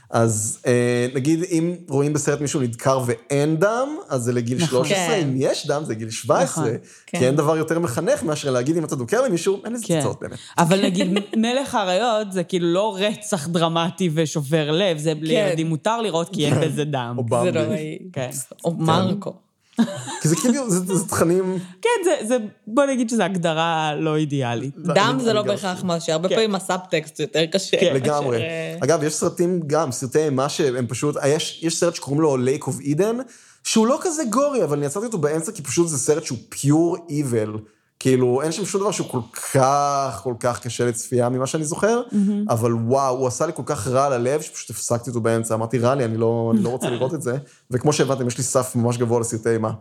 כן. 0.10 0.18
אז 0.18 0.60
אה, 0.68 1.08
נגיד 1.16 1.44
אם 1.52 1.76
רואים 1.90 2.14
בסרט 2.14 2.42
מישהו 2.42 2.62
נדקר 2.62 3.00
ואין 3.06 3.58
דם, 3.60 3.88
אז 4.10 4.22
זה 4.22 4.34
לגיל 4.34 4.58
נכון. 4.58 4.70
13, 4.70 4.98
כן. 4.98 5.28
אם 5.28 5.34
יש 5.38 5.68
דם 5.68 5.84
זה 5.86 5.96
גיל 5.96 6.10
17, 6.10 6.64
נכון. 6.64 6.78
כי 7.06 7.18
כן. 7.18 7.24
אין 7.24 7.36
דבר 7.36 7.58
יותר 7.58 7.80
מחנך 7.80 8.24
מאשר 8.24 8.52
להגיד 8.52 8.78
אם 8.78 8.86
אתה 8.86 8.96
דוקר 8.96 9.22
למישהו, 9.22 9.62
אין 9.66 9.74
לזה 9.74 9.86
כן. 9.88 9.98
תוצאות 10.00 10.20
באמת. 10.22 10.38
אבל 10.58 10.86
נגיד, 10.86 11.08
מלך 11.36 11.76
האריות 11.76 12.32
זה 12.32 12.44
כאילו 12.44 12.74
לא 12.74 12.98
רצח 13.00 13.48
דרמטי 13.48 14.10
ושובר 14.14 14.72
לב, 14.72 14.98
זה 14.98 15.14
לילדים 15.22 15.68
מותר 15.68 16.02
לראות 16.02 16.30
כי 16.34 16.46
אין 16.46 16.62
בזה 16.62 16.84
דם. 16.84 17.16
או 17.18 17.24
זה 17.44 17.52
במבי. 17.52 17.52
נוראי. 17.52 18.00
כן. 18.14 18.30
או 18.66 18.74
מרקו. 18.74 19.47
כי 20.22 20.28
זה 20.28 20.36
כאילו, 20.36 20.70
זה 20.70 20.96
זה 20.96 21.08
תכנים, 21.08 21.60
כן, 21.82 21.90
זה, 22.04 22.28
זה, 22.28 22.38
בוא 22.68 22.86
נגיד 22.86 23.10
שזו 23.10 23.24
הגדרה 23.24 23.96
לא 23.96 24.16
אידיאלית. 24.16 24.78
דם 24.78 25.18
זה 25.24 25.34
לא 25.34 25.42
בהכרח 25.42 25.84
מה 25.84 26.00
שהרבה 26.00 26.30
כן. 26.30 26.36
פעמים 26.36 26.56
הסאבטקסט 26.56 27.20
יותר 27.20 27.46
קשה. 27.46 27.78
כן. 27.78 27.94
לגמרי. 27.94 28.38
אה, 28.38 28.78
אגב, 28.84 29.04
יש 29.04 29.14
סרטים 29.14 29.62
גם, 29.68 29.92
סרטי 29.92 30.20
אימה 30.20 30.50
שהם 30.50 30.88
פשוט, 30.88 31.16
יש, 31.28 31.60
יש 31.64 31.80
סרט 31.80 31.96
שקוראים 31.96 32.22
לו 32.22 32.38
Lake 32.38 32.64
of 32.64 32.84
Eden, 32.84 33.22
שהוא 33.64 33.88
לא 33.88 34.00
כזה 34.02 34.24
גורי, 34.30 34.64
אבל 34.64 34.78
אני 34.78 34.86
עצרתי 34.86 35.06
אותו 35.06 35.18
באמצע, 35.18 35.52
כי 35.52 35.62
פשוט 35.62 35.88
זה 35.88 35.98
סרט 35.98 36.24
שהוא 36.24 36.38
pure 36.54 36.98
evil. 37.10 37.60
כאילו, 38.00 38.42
אין 38.42 38.52
שם 38.52 38.66
שום 38.66 38.82
דבר 38.82 38.92
שהוא 38.92 39.08
כל 39.10 39.20
כך, 39.54 40.20
כל 40.24 40.34
כך 40.40 40.60
קשה 40.60 40.86
לצפייה 40.86 41.30
ממה 41.30 41.48
שאני 41.48 41.64
זוכר, 41.64 42.02
אבל 42.50 42.74
וואו, 42.74 43.18
הוא 43.18 43.28
עשה 43.28 43.46
לי 43.46 43.52
כל 43.56 43.64
כך 43.66 43.88
רע 43.88 44.06
על 44.06 44.14
הלב, 44.14 44.42
שפשוט 44.42 44.70
הפסקתי 44.70 45.10
אותו 45.10 45.22
באמצע, 45.22 45.54
אמרתי, 45.54 45.80
רע 45.80 45.96
לי, 45.96 46.06
אני 46.06 46.18
לא, 46.18 46.52
אני 46.56 46.64
לא 46.64 46.70
רוצה 46.70 46.90
לראות 46.90 47.14
את 47.14 47.22
זה, 47.22 47.38
וכמו 47.72 47.94
שהבנתם, 47.94 48.28
יש 48.28 48.38
לי 48.38 48.44
סף 48.44 48.76
ממש 48.76 48.98
גבוה 48.98 49.20
לסרטי 49.20 49.50
אימה. 49.50 49.72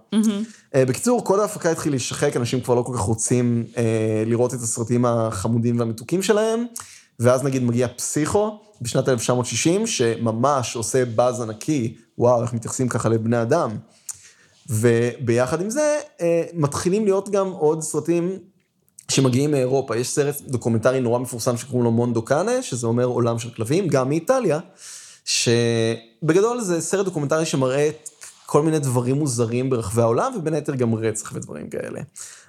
אה, 0.75 0.85
בקיצור, 0.85 1.25
קוד 1.25 1.41
ההפקה 1.41 1.71
התחיל 1.71 1.93
להישחק, 1.93 2.37
אנשים 2.37 2.61
כבר 2.61 2.75
לא 2.75 2.83
כל 2.83 2.93
כך 2.95 3.01
רוצים 3.01 3.65
אה, 3.77 4.23
לראות 4.27 4.55
את 4.55 4.61
הסרטים 4.61 5.05
החמודים 5.05 5.79
והמתוקים 5.79 6.23
שלהם, 6.23 6.65
ואז 7.21 7.45
נגיד 7.45 7.63
מגיע 7.63 7.89
פסיכו 7.97 8.59
בשנת 8.81 9.09
1960, 9.09 9.87
שממש 9.87 10.77
עושה 10.77 11.05
באז 11.05 11.41
ענקי, 11.41 11.97
וואו, 12.19 12.43
איך 12.43 12.53
מתייחסים 12.53 12.89
ככה 12.89 13.09
לבני 13.09 13.43
אדם. 13.43 13.71
וביחד 14.69 15.61
עם 15.61 15.71
זה, 15.71 15.99
אה, 16.21 16.43
מתחילים 16.55 17.05
להיות 17.05 17.29
גם 17.29 17.51
עוד 17.51 17.83
סרטים 17.83 18.39
שמגיעים 19.09 19.51
מאירופה. 19.51 19.97
יש 19.97 20.09
סרט 20.09 20.41
דוקומנטרי 20.41 21.01
נורא 21.01 21.19
מפורסם 21.19 21.57
שקוראים 21.57 21.85
לו 21.85 21.91
מונדו 21.91 22.23
קאנה, 22.23 22.63
שזה 22.63 22.87
אומר 22.87 23.05
עולם 23.05 23.39
של 23.39 23.51
כלבים, 23.51 23.89
גם 23.89 24.09
מאיטליה, 24.09 24.59
שבגדול 25.25 26.61
זה 26.61 26.81
סרט 26.81 27.05
דוקומנטרי 27.05 27.47
שמראה 27.47 27.89
את 27.89 28.11
כל 28.47 28.63
מיני 28.63 28.79
דברים 28.79 29.17
מוזרים 29.17 29.71
ברחבי 29.71 30.03
העולם, 30.03 30.33
ובין 30.39 30.55
היתר 30.55 30.75
גם 30.75 30.95
רצח 30.95 31.33
ודברים 31.35 31.69
כאלה. 31.69 32.01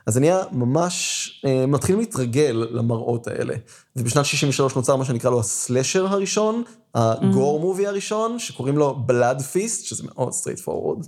אז 0.05 0.17
נהיה 0.17 0.41
ממש, 0.51 1.29
אה, 1.45 1.65
מתחילים 1.65 1.99
להתרגל 1.99 2.67
למראות 2.71 3.27
האלה. 3.27 3.55
ובשנת 3.95 4.25
63 4.25 4.75
נוצר 4.75 4.95
מה 4.95 5.05
שנקרא 5.05 5.31
לו 5.31 5.39
ה 5.39 5.48
slasher 5.48 6.07
הראשון, 6.07 6.63
ה 6.95 7.08
gore 7.08 7.59
movie 7.59 7.87
הראשון, 7.87 8.39
שקוראים 8.39 8.77
לו 8.77 8.95
Blood 9.05 9.41
Feast, 9.41 9.85
שזה 9.85 10.03
מאוד 10.05 10.33
straightforward. 10.33 11.05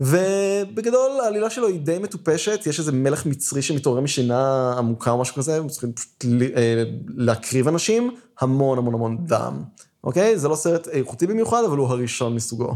ובגדול 0.00 1.10
העלילה 1.24 1.50
שלו 1.50 1.68
היא 1.68 1.80
די 1.80 1.98
מטופשת, 1.98 2.60
יש 2.66 2.78
איזה 2.78 2.92
מלך 2.92 3.26
מצרי 3.26 3.62
שמתעורר 3.62 4.00
משינה 4.00 4.72
עמוקה 4.78 5.10
או 5.10 5.20
משהו 5.20 5.34
כזה, 5.34 5.56
הם 5.56 5.68
צריכים 5.68 5.92
פשוט 5.92 6.24
אה, 6.56 6.82
להקריב 7.08 7.68
אנשים, 7.68 8.14
המון 8.40 8.78
המון 8.78 8.94
המון 8.94 9.18
דם, 9.26 9.62
אוקיי? 10.04 10.38
זה 10.38 10.48
לא 10.48 10.56
סרט 10.56 10.88
איכותי 10.88 11.26
במיוחד, 11.26 11.62
אבל 11.66 11.78
הוא 11.78 11.88
הראשון 11.88 12.34
מסוגו. 12.34 12.74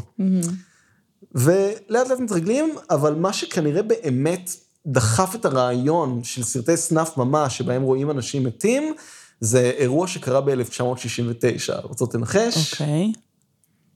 ולאט 1.34 2.08
לאט 2.08 2.20
מתרגלים, 2.20 2.74
אבל 2.90 3.14
מה 3.14 3.32
שכנראה 3.32 3.82
באמת 3.82 4.50
דחף 4.86 5.34
את 5.34 5.44
הרעיון 5.44 6.24
של 6.24 6.42
סרטי 6.42 6.76
סנאף 6.76 7.16
ממש, 7.16 7.58
שבהם 7.58 7.82
רואים 7.82 8.10
אנשים 8.10 8.44
מתים, 8.44 8.94
זה 9.40 9.72
אירוע 9.76 10.06
שקרה 10.06 10.40
ב-1969. 10.40 11.82
רוצות 11.82 12.14
לנחש? 12.14 12.72
אוקיי. 12.72 13.12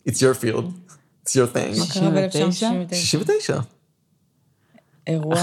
It's 0.09 0.13
your 0.13 0.43
field, 0.43 0.65
it's 1.25 1.31
your 1.31 1.55
thing. 1.55 1.79
מה 1.79 1.87
קרה 1.95 2.31
69? 2.31 2.71
ב-1969? 2.71 2.95
69. 2.95 3.59
אירוע. 5.07 5.37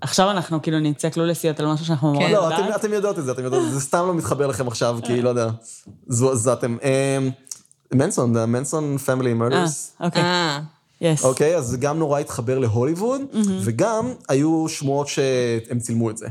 עכשיו 0.00 0.30
אנחנו 0.30 0.62
כאילו 0.62 0.78
נצא 0.78 1.08
קלולסיות 1.08 1.60
על 1.60 1.66
משהו 1.66 1.86
שאנחנו 1.86 2.10
אמורות 2.10 2.26
כן. 2.28 2.32
לא. 2.32 2.54
אתם, 2.54 2.62
אתם 2.76 2.92
יודעות 2.92 3.18
את 3.18 3.24
זה, 3.24 3.32
אתם 3.32 3.44
יודעות 3.44 3.62
את 3.64 3.68
זה, 3.68 3.74
זה 3.74 3.80
סתם 3.80 3.98
לא 4.06 4.14
מתחבר 4.14 4.46
לכם 4.46 4.68
עכשיו, 4.68 4.98
כי 5.04 5.22
לא 5.22 5.28
יודע, 5.28 5.48
זו- 6.08 6.36
זעתם. 6.36 6.76
אמ, 6.82 7.30
מנסון, 7.94 8.36
the 8.36 8.46
מנסון 8.46 8.96
family 9.06 9.26
אה, 9.26 9.48
murders. 9.48 10.04
אוקיי. 10.04 10.22
יס. 11.00 11.24
אוקיי, 11.24 11.56
אז 11.56 11.66
זה 11.66 11.76
גם 11.76 11.98
נורא 11.98 12.20
התחבר 12.20 12.58
להוליווד, 12.58 13.20
וגם 13.64 14.12
היו 14.28 14.68
שמועות 14.68 15.08
שהם 15.08 15.78
צילמו 15.78 16.10
את 16.10 16.16
זה. 16.16 16.26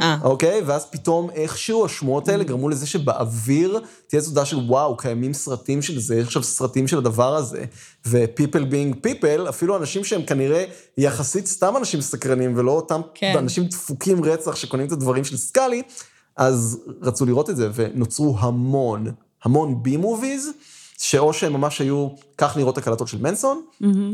אה. 0.00 0.18
אוקיי? 0.22 0.62
ואז 0.66 0.86
פתאום 0.90 1.30
איכשהו 1.30 1.84
השמועות 1.84 2.28
האלה 2.28 2.44
גרמו 2.44 2.68
לזה 2.68 2.86
שבאוויר 2.86 3.80
תהיה 4.06 4.22
תודה 4.22 4.44
של 4.44 4.56
וואו, 4.56 4.96
קיימים 4.96 5.32
סרטים 5.34 5.82
של 5.82 6.00
זה, 6.00 6.16
יש 6.16 6.26
עכשיו 6.26 6.42
סרטים 6.42 6.88
של 6.88 6.98
הדבר 6.98 7.36
הזה. 7.36 7.64
ו-people 8.06 8.72
being 8.72 9.06
people, 9.06 9.48
אפילו 9.48 9.76
אנשים 9.76 10.04
שהם 10.04 10.22
כנראה 10.22 10.64
יחסית 10.98 11.46
סתם 11.46 11.76
אנשים 11.76 12.00
סקרנים, 12.00 12.52
ולא 12.56 12.70
אותם 12.70 13.00
כן. 13.14 13.34
אנשים 13.38 13.64
דפוקים 13.64 14.24
רצח 14.24 14.56
שקונים 14.56 14.86
את 14.86 14.92
הדברים 14.92 15.24
של 15.24 15.36
סקאלי, 15.36 15.82
אז 16.36 16.78
רצו 17.02 17.26
לראות 17.26 17.50
את 17.50 17.56
זה, 17.56 17.70
ונוצרו 17.74 18.36
המון, 18.38 19.06
המון 19.44 19.82
בי 19.82 19.96
מוביז, 19.96 20.50
שאו 21.02 21.32
שהם 21.32 21.52
ממש 21.52 21.80
היו, 21.80 22.08
כך 22.38 22.56
נראות 22.56 22.78
הקלטות 22.78 23.08
של 23.08 23.18
מנסון, 23.18 23.62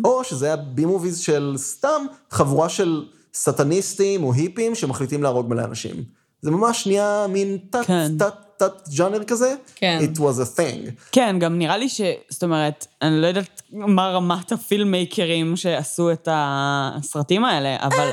או 0.04 0.24
שזה 0.24 0.46
היה 0.46 0.56
בי 0.56 0.84
מוביז 0.84 1.18
של 1.18 1.54
סתם 1.56 2.06
חבורה 2.30 2.68
של 2.68 3.04
סטניסטים 3.34 4.24
או 4.24 4.32
היפים 4.32 4.74
שמחליטים 4.74 5.22
להרוג 5.22 5.48
מלא 5.48 5.64
אנשים. 5.64 6.04
זה 6.42 6.50
ממש 6.50 6.86
נהיה 6.86 7.26
מין 7.28 7.58
תת, 7.70 7.84
כן. 7.86 8.18
תת, 8.18 8.34
תת 8.56 8.88
ג'אנר 8.96 9.24
כזה. 9.24 9.54
כן. 9.74 9.98
It 10.02 10.18
was 10.18 10.20
a 10.20 10.58
thing. 10.58 10.90
כן, 11.12 11.36
גם 11.40 11.58
נראה 11.58 11.76
לי 11.76 11.88
ש... 11.88 12.00
זאת 12.28 12.42
אומרת, 12.42 12.86
אני 13.02 13.20
לא 13.20 13.26
יודעת 13.26 13.62
מה 13.72 14.10
רמת 14.10 14.52
הפילמייקרים 14.52 15.56
שעשו 15.56 16.12
את 16.12 16.28
הסרטים 16.30 17.44
האלה, 17.44 17.76
אבל... 17.80 18.10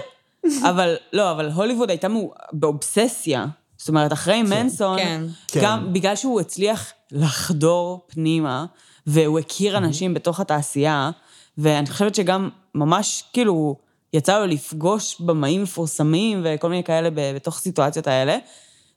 אבל, 0.70 0.96
לא, 1.14 1.32
אבל 1.32 1.52
הוליווד 1.52 1.90
הייתה 1.90 2.08
באובססיה. 2.54 3.46
זאת 3.78 3.90
אומרת, 3.90 4.14
אחרי 4.14 4.44
מנסון, 4.44 4.98
כן. 4.98 5.22
גם 5.62 5.84
כן. 5.86 5.94
בגלל 5.94 6.16
שהוא 6.16 6.40
הצליח 6.40 6.94
לחדור 7.12 8.06
פנימה, 8.08 8.66
והוא 9.08 9.40
הכיר 9.40 9.78
אנשים 9.78 10.14
בתוך 10.14 10.40
התעשייה, 10.40 11.12
ואני 11.58 11.90
חושבת 11.90 12.16
שגם 12.16 12.50
ממש, 12.76 13.24
כאילו, 13.34 13.76
יצא 14.14 14.40
לו 14.40 14.46
לפגוש 14.46 15.22
במאים 15.22 15.64
מפורסמים 15.64 16.42
וכל 16.44 16.70
מיני 16.70 16.84
כאלה 16.84 17.10
בתוך 17.14 17.58
הסיטואציות 17.58 18.08
האלה. 18.08 18.38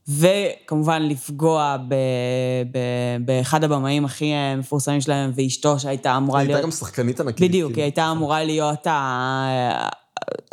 וכמובן 0.09 1.03
לפגוע 1.03 1.77
ב, 1.89 1.95
ב, 2.73 2.79
באחד 3.25 3.65
הבמאים 3.65 4.05
הכי 4.05 4.33
אה, 4.33 4.57
מפורסמים 4.57 5.01
שלהם, 5.01 5.31
ואשתו 5.35 5.79
שהייתה 5.79 6.17
אמורה 6.17 6.41
היא 6.41 6.47
להיות... 6.47 6.57
הייתה 6.57 6.67
גם 6.67 6.71
שחקנית 6.71 7.21
ענקית. 7.21 7.49
בדיוק, 7.49 7.69
היא 7.69 7.75
כאילו. 7.75 7.85
הייתה 7.85 8.11
אמורה 8.11 8.45
להיות 8.45 8.87
ה... 8.87 9.89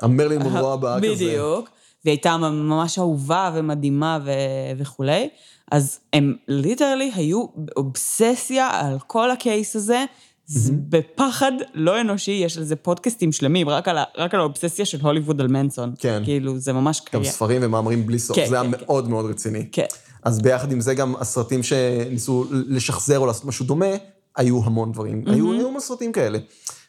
המרלין 0.01 0.41
מונרו 0.41 0.73
הבאה 0.73 0.97
כזה. 0.97 1.07
בדיוק. 1.11 1.69
והיא 2.05 2.13
הייתה 2.13 2.37
ממש 2.37 2.99
אהובה 2.99 3.51
ומדהימה 3.55 4.19
ו... 4.25 4.31
וכולי. 4.77 5.29
אז 5.71 5.99
הם 6.13 6.35
ליטרלי 6.47 7.11
היו 7.15 7.45
באובססיה 7.55 8.69
על 8.73 8.97
כל 9.07 9.31
הקייס 9.31 9.75
הזה, 9.75 10.05
זה 10.45 10.73
בפחד 10.89 11.51
לא 11.73 12.01
אנושי, 12.01 12.31
יש 12.31 12.57
על 12.57 12.63
זה 12.63 12.75
פודקאסטים 12.75 13.31
שלמים, 13.31 13.69
רק 13.69 13.87
על, 13.87 13.97
ה... 13.97 14.03
רק 14.17 14.33
על 14.33 14.39
האובססיה 14.39 14.85
של 14.85 15.01
הוליווד 15.01 15.41
על 15.41 15.47
מנסון. 15.47 15.93
כן. 15.99 16.21
כאילו, 16.25 16.59
זה 16.59 16.73
ממש 16.73 17.01
גם 17.13 17.21
קיים. 17.21 17.33
ספרים 17.33 17.61
ומאמרים 17.63 18.05
בלי 18.05 18.19
סוף, 18.19 18.37
כן, 18.37 18.45
זה 18.49 18.61
היה 18.61 18.71
כן, 18.71 18.77
כן. 18.77 18.83
מאוד 18.85 19.09
מאוד 19.09 19.25
רציני. 19.25 19.67
כן. 19.71 19.85
אז 20.23 20.41
ביחד 20.41 20.71
עם 20.71 20.81
זה 20.81 20.93
גם 20.93 21.15
הסרטים 21.19 21.63
שניסו 21.63 22.45
לשחזר 22.51 23.19
או 23.19 23.25
לעשות 23.25 23.45
משהו 23.45 23.65
דומה, 23.65 23.85
היו 24.35 24.61
המון 24.63 24.91
דברים, 24.91 25.23
היו 25.27 25.51
היו 25.53 25.67
המון 25.67 25.81
סרטים 25.81 26.11
כאלה. 26.11 26.39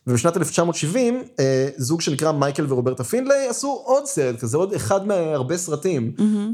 ובשנת 0.06 0.36
1970, 0.36 1.22
אה, 1.40 1.68
זוג 1.76 2.00
שנקרא 2.00 2.32
מייקל 2.32 2.66
ורוברטה 2.68 3.04
פינדליי 3.04 3.48
עשו 3.48 3.80
עוד 3.84 4.06
סרט 4.06 4.40
כזה, 4.40 4.56
עוד 4.56 4.72
אחד 4.72 5.06
מהרבה 5.06 5.56
סרטים. 5.56 6.12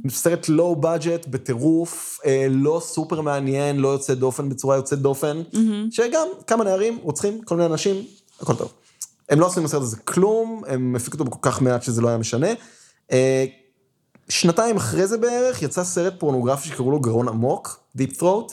סרט 0.08 0.48
low 0.48 0.76
budget, 0.76 1.26
בטירוף, 1.26 2.18
אה, 2.26 2.46
לא 2.50 2.80
סופר 2.84 3.20
מעניין, 3.20 3.76
לא 3.78 3.88
יוצא 3.88 4.14
דופן 4.14 4.48
בצורה 4.48 4.76
יוצאת 4.76 4.98
דופן, 4.98 5.42
שגם 5.90 6.26
כמה 6.46 6.64
נערים 6.64 6.98
רוצחים 7.02 7.42
כל 7.42 7.56
מיני 7.56 7.66
אנשים, 7.66 7.96
הכל 8.40 8.54
טוב. 8.54 8.72
הם 9.28 9.40
לא 9.40 9.46
עשו 9.46 9.60
עם 9.60 9.66
הסרט 9.66 9.82
הזה 9.82 9.96
כלום, 9.96 10.62
הם 10.68 10.96
הפיקו 10.96 11.14
אותו 11.14 11.24
בכל 11.24 11.38
כך 11.42 11.62
מעט 11.62 11.82
שזה 11.82 12.00
לא 12.02 12.08
היה 12.08 12.18
משנה. 12.18 12.48
אה, 13.12 13.44
שנתיים 14.28 14.76
אחרי 14.76 15.06
זה 15.06 15.18
בערך, 15.18 15.62
יצא 15.62 15.84
סרט 15.84 16.14
פורנוגרפי 16.18 16.68
שקראו 16.68 16.90
לו 16.90 17.00
גרון 17.00 17.28
עמוק, 17.28 17.80
Deep 17.98 18.16
Throat. 18.20 18.52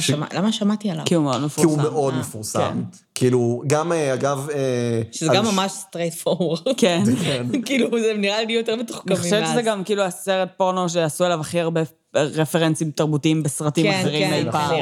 ש- 0.00 0.06
שמע- 0.06 0.26
למה 0.34 0.52
שמעתי 0.52 0.90
עליו? 0.90 1.04
כי 1.06 1.14
הוא 1.14 1.24
מאוד 1.24 1.36
כי 1.40 1.44
מפורסם. 1.46 1.68
הוא 1.70 1.78
מאוד 1.78 2.14
אה, 2.14 2.20
מפורסם. 2.20 2.60
כן. 2.60 3.05
כאילו, 3.18 3.62
גם, 3.66 3.92
אה, 3.92 4.14
אגב... 4.14 4.48
אה, 4.54 5.02
שזה 5.12 5.30
גם 5.34 5.44
ממש 5.44 5.72
straightforward. 5.72 6.60
כן. 6.76 7.02
כאילו, 7.66 8.00
זה 8.00 8.14
נראה 8.18 8.44
לי 8.44 8.52
יותר 8.52 8.76
מתוחכמים 8.76 9.16
אני 9.16 9.16
מאז. 9.16 9.24
חושבת 9.24 9.46
שזה 9.52 9.62
גם 9.62 9.84
כאילו 9.84 10.02
הסרט 10.02 10.48
פורנו 10.56 10.88
שעשו 10.88 11.26
אליו 11.26 11.40
הכי 11.40 11.60
הרבה 11.60 11.80
רפרנסים 12.14 12.90
תרבותיים 12.90 13.42
בסרטים 13.42 13.86
כן, 13.86 14.00
אחרים 14.00 14.30
כן, 14.30 14.46
אי 14.46 14.52
פעם. 14.52 14.74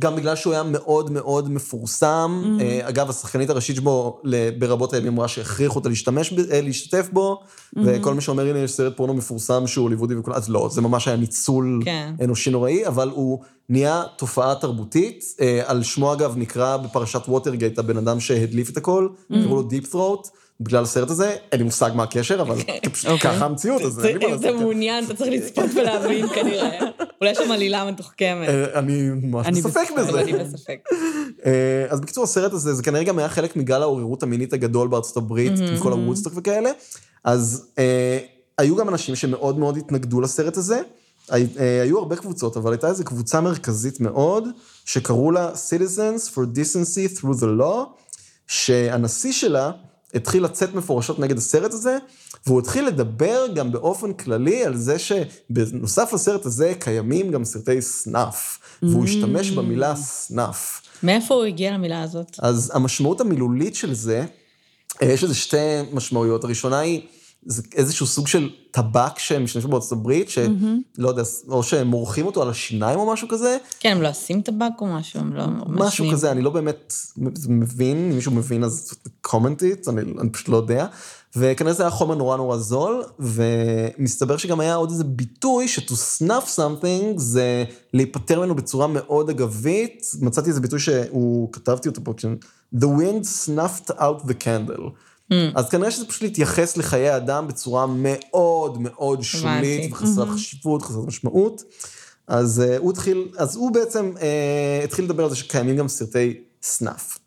גם 0.00 0.16
בגלל 0.16 0.36
שהוא 0.36 0.52
היה 0.52 0.62
מאוד 0.62 1.10
מאוד 1.10 1.50
מפורסם. 1.50 2.42
Mm-hmm. 2.44 2.62
אה, 2.62 2.88
אגב, 2.88 3.10
השחקנית 3.10 3.50
הראשית 3.50 3.76
שבו, 3.76 4.22
ברבות 4.58 4.94
הימים 4.94 5.12
אמרה 5.12 5.28
שהכריחו 5.28 5.78
אותה 5.78 5.88
להשתתף 6.62 7.08
בו, 7.12 7.40
Mm-hmm. 7.76 7.80
וכל 7.84 8.14
מי 8.14 8.20
שאומר, 8.20 8.46
הנה, 8.46 8.58
יש 8.58 8.70
סרט 8.70 8.96
פורנו 8.96 9.14
מפורסם 9.14 9.66
שהוא 9.66 9.82
הוליוודי 9.82 10.14
וכו', 10.14 10.32
אז 10.34 10.48
לא, 10.48 10.68
זה 10.72 10.80
ממש 10.80 11.08
היה 11.08 11.16
ניצול 11.16 11.82
כן. 11.84 12.14
אנושי 12.24 12.50
נוראי, 12.50 12.86
אבל 12.86 13.10
הוא 13.14 13.38
נהיה 13.70 14.02
תופעה 14.16 14.54
תרבותית. 14.54 15.24
אה, 15.40 15.62
על 15.66 15.82
שמו, 15.82 16.12
אגב, 16.12 16.34
נקרא 16.36 16.76
בפרשת 16.76 17.28
ווטרגייט 17.28 17.78
הבן 17.78 17.96
אדם 17.96 18.20
שהדליף 18.20 18.70
את 18.70 18.76
הכל, 18.76 19.08
Mm-hmm. 19.10 19.34
קראו 19.44 19.54
לו 19.54 19.62
Deep 19.62 19.90
Throat. 19.90 20.28
בגלל 20.60 20.82
הסרט 20.82 21.10
הזה, 21.10 21.36
אין 21.52 21.60
לי 21.60 21.64
מושג 21.64 21.90
מה 21.94 22.02
הקשר, 22.02 22.40
אבל 22.40 22.56
אוקיי. 22.60 23.18
ככה 23.20 23.44
המציאות, 23.44 23.82
אז 23.82 24.04
אין 24.04 24.18
לי 24.18 24.26
מה 24.26 24.32
לעשות. 24.32 24.44
אתה 24.46 24.54
מעוניין, 24.54 25.04
אתה 25.04 25.14
צריך 25.14 25.30
לצפות 25.30 25.70
ולהבין 25.74 26.28
כנראה. 26.28 26.78
אולי 27.20 27.30
יש 27.30 27.38
שם 27.38 27.52
עלילה 27.52 27.90
מתוחכמת. 27.90 28.48
אה, 28.48 28.78
אני 28.78 29.10
ממש 29.22 29.46
בספק 29.48 29.88
בזה. 29.98 30.20
אני 30.20 30.32
בספק. 30.32 30.78
אה, 31.46 31.86
אז 31.88 32.00
בקיצור, 32.00 32.24
הסרט 32.24 32.52
הזה, 32.52 32.74
זה 32.74 32.82
כנראה 32.82 33.04
גם 33.04 33.18
היה 33.18 33.28
חלק 33.28 33.56
מגל 33.56 33.82
העוררות 33.82 34.22
המינית 34.22 34.52
הגדול 34.52 34.88
בארצות 34.88 35.16
הברית, 35.16 35.52
עם 35.58 35.78
כל 35.78 35.92
הוודסטוק 35.92 36.32
וכאלה. 36.36 36.70
אז 37.24 37.66
היו 38.58 38.76
גם 38.76 38.88
אנשים 38.88 39.16
שמאוד 39.16 39.58
מאוד 39.58 39.76
התנגדו 39.76 40.20
לסרט 40.20 40.56
הזה. 40.56 40.82
אה, 41.32 41.82
היו 41.82 41.98
הרבה 41.98 42.16
קבוצות, 42.16 42.56
אבל 42.56 42.72
הייתה 42.72 42.88
איזו 42.88 43.04
קבוצה 43.04 43.40
מרכזית 43.40 44.00
מאוד, 44.00 44.48
שקראו 44.84 45.30
לה 45.30 45.52
Citizens 45.52 46.34
for 46.34 46.40
Decency 46.56 47.18
Through 47.18 47.40
the 47.40 47.60
Law, 47.60 47.86
שהנשיא 48.46 49.32
שלה 49.32 49.70
התחיל 50.14 50.44
לצאת 50.44 50.74
מפורשות 50.74 51.18
נגד 51.18 51.38
הסרט 51.38 51.72
הזה, 51.72 51.98
והוא 52.46 52.60
התחיל 52.60 52.86
לדבר 52.86 53.46
גם 53.54 53.72
באופן 53.72 54.12
כללי 54.12 54.64
על 54.64 54.76
זה 54.76 54.96
שבנוסף 54.98 56.12
לסרט 56.12 56.46
הזה 56.46 56.72
קיימים 56.78 57.30
גם 57.30 57.44
סרטי 57.44 57.82
סנאף, 57.82 58.58
והוא 58.82 59.04
השתמש 59.04 59.50
במילה 59.50 59.96
סנאף. 59.96 60.80
מאיפה 61.02 61.34
הוא 61.34 61.44
הגיע 61.44 61.74
למילה 61.74 62.02
הזאת? 62.02 62.36
אז 62.38 62.72
המשמעות 62.74 63.20
המילולית 63.20 63.74
של 63.74 63.94
זה, 63.94 64.24
אה, 65.02 65.08
יש 65.08 65.24
לזה 65.24 65.34
שתי 65.34 65.56
משמעויות. 65.92 66.44
הראשונה 66.44 66.78
היא, 66.78 67.02
זה 67.46 67.62
איזשהו 67.74 68.06
סוג 68.06 68.26
של 68.26 68.50
טבק 68.70 69.18
שהם 69.18 69.44
משתמשים 69.44 69.70
בארצות 69.70 69.92
הברית, 69.92 70.28
שלא 70.30 71.08
יודע, 71.08 71.22
או 71.48 71.62
שהם 71.62 71.86
מורחים 71.86 72.26
אותו 72.26 72.42
על 72.42 72.50
השיניים 72.50 72.98
או 72.98 73.12
משהו 73.12 73.28
כזה, 73.28 73.56
כן, 73.80 73.90
הם 73.96 74.02
לא 74.02 74.08
עושים 74.08 74.42
טבק 74.42 74.80
או 74.80 74.86
משהו? 74.86 75.20
הם 75.20 75.32
לא 75.34 75.46
משהו. 75.68 76.10
כזה, 76.12 76.30
אני 76.30 76.42
לא 76.42 76.50
באמת 76.50 76.94
מבין, 77.48 77.96
אם 77.96 78.08
מישהו 78.14 78.32
מבין 78.32 78.64
אז 78.64 78.92
קומנטית, 79.20 79.88
אני, 79.88 80.00
אני 80.20 80.30
פשוט 80.30 80.48
לא 80.48 80.56
יודע. 80.56 80.86
וכנראה 81.36 81.72
זה 81.74 81.82
היה 81.82 81.90
חומר 81.90 82.14
נורא 82.14 82.36
נורא 82.36 82.56
זול, 82.56 83.02
ומסתבר 83.18 84.36
שגם 84.36 84.60
היה 84.60 84.74
עוד 84.74 84.90
איזה 84.90 85.04
ביטוי 85.04 85.68
ש-to 85.68 85.92
snuff 85.92 86.56
something 86.56 87.04
זה 87.16 87.64
להיפטר 87.94 88.40
ממנו 88.40 88.54
בצורה 88.54 88.86
מאוד 88.86 89.30
אגבית. 89.30 90.06
מצאתי 90.20 90.48
איזה 90.48 90.60
ביטוי 90.60 90.78
שהוא, 90.78 91.52
כתבתי 91.52 91.88
אותו 91.88 92.00
פה, 92.04 92.12
כש- 92.16 92.24
The 92.74 92.86
wind 92.86 93.24
snuffed 93.46 93.90
out 93.90 94.24
the 94.26 94.34
candle. 94.44 94.82
אז 95.54 95.68
כנראה 95.68 95.90
שזה 95.90 96.06
פשוט 96.06 96.22
להתייחס 96.22 96.76
לחיי 96.76 97.16
אדם 97.16 97.48
בצורה 97.48 97.86
מאוד 97.86 98.80
מאוד 98.80 99.22
שולית. 99.22 99.92
וחסרת 99.92 100.28
חשיבות, 100.28 100.82
חסרת 100.82 101.06
משמעות. 101.06 101.62
אז 102.26 102.62
uh, 102.62 102.78
הוא 102.78 102.90
התחיל, 102.92 103.28
אז 103.38 103.56
הוא 103.56 103.72
בעצם 103.72 104.12
uh, 104.16 104.84
התחיל 104.84 105.04
לדבר 105.04 105.24
על 105.24 105.30
זה 105.30 105.36
שקיימים 105.36 105.76
גם 105.76 105.88
סרטי 105.88 106.40
סנאף. 106.62 107.18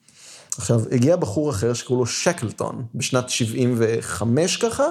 עכשיו, 0.58 0.82
הגיע 0.91 1.16
בחור 1.16 1.49
אחר 1.49 1.74
שקראו 1.74 1.99
לו 1.99 2.06
שקלטון, 2.06 2.86
בשנת 2.95 3.30
75 3.30 4.58
ככה, 4.58 4.84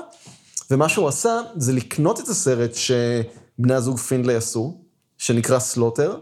ומה 0.70 0.88
שהוא 0.88 1.08
עשה 1.08 1.40
זה 1.56 1.72
לקנות 1.72 2.20
את 2.20 2.28
הסרט 2.28 2.74
שבני 2.74 3.74
הזוג 3.74 3.98
פינדלי 3.98 4.34
עשו, 4.34 4.80
שנקרא 5.18 5.58
Slaughter, 5.58 6.18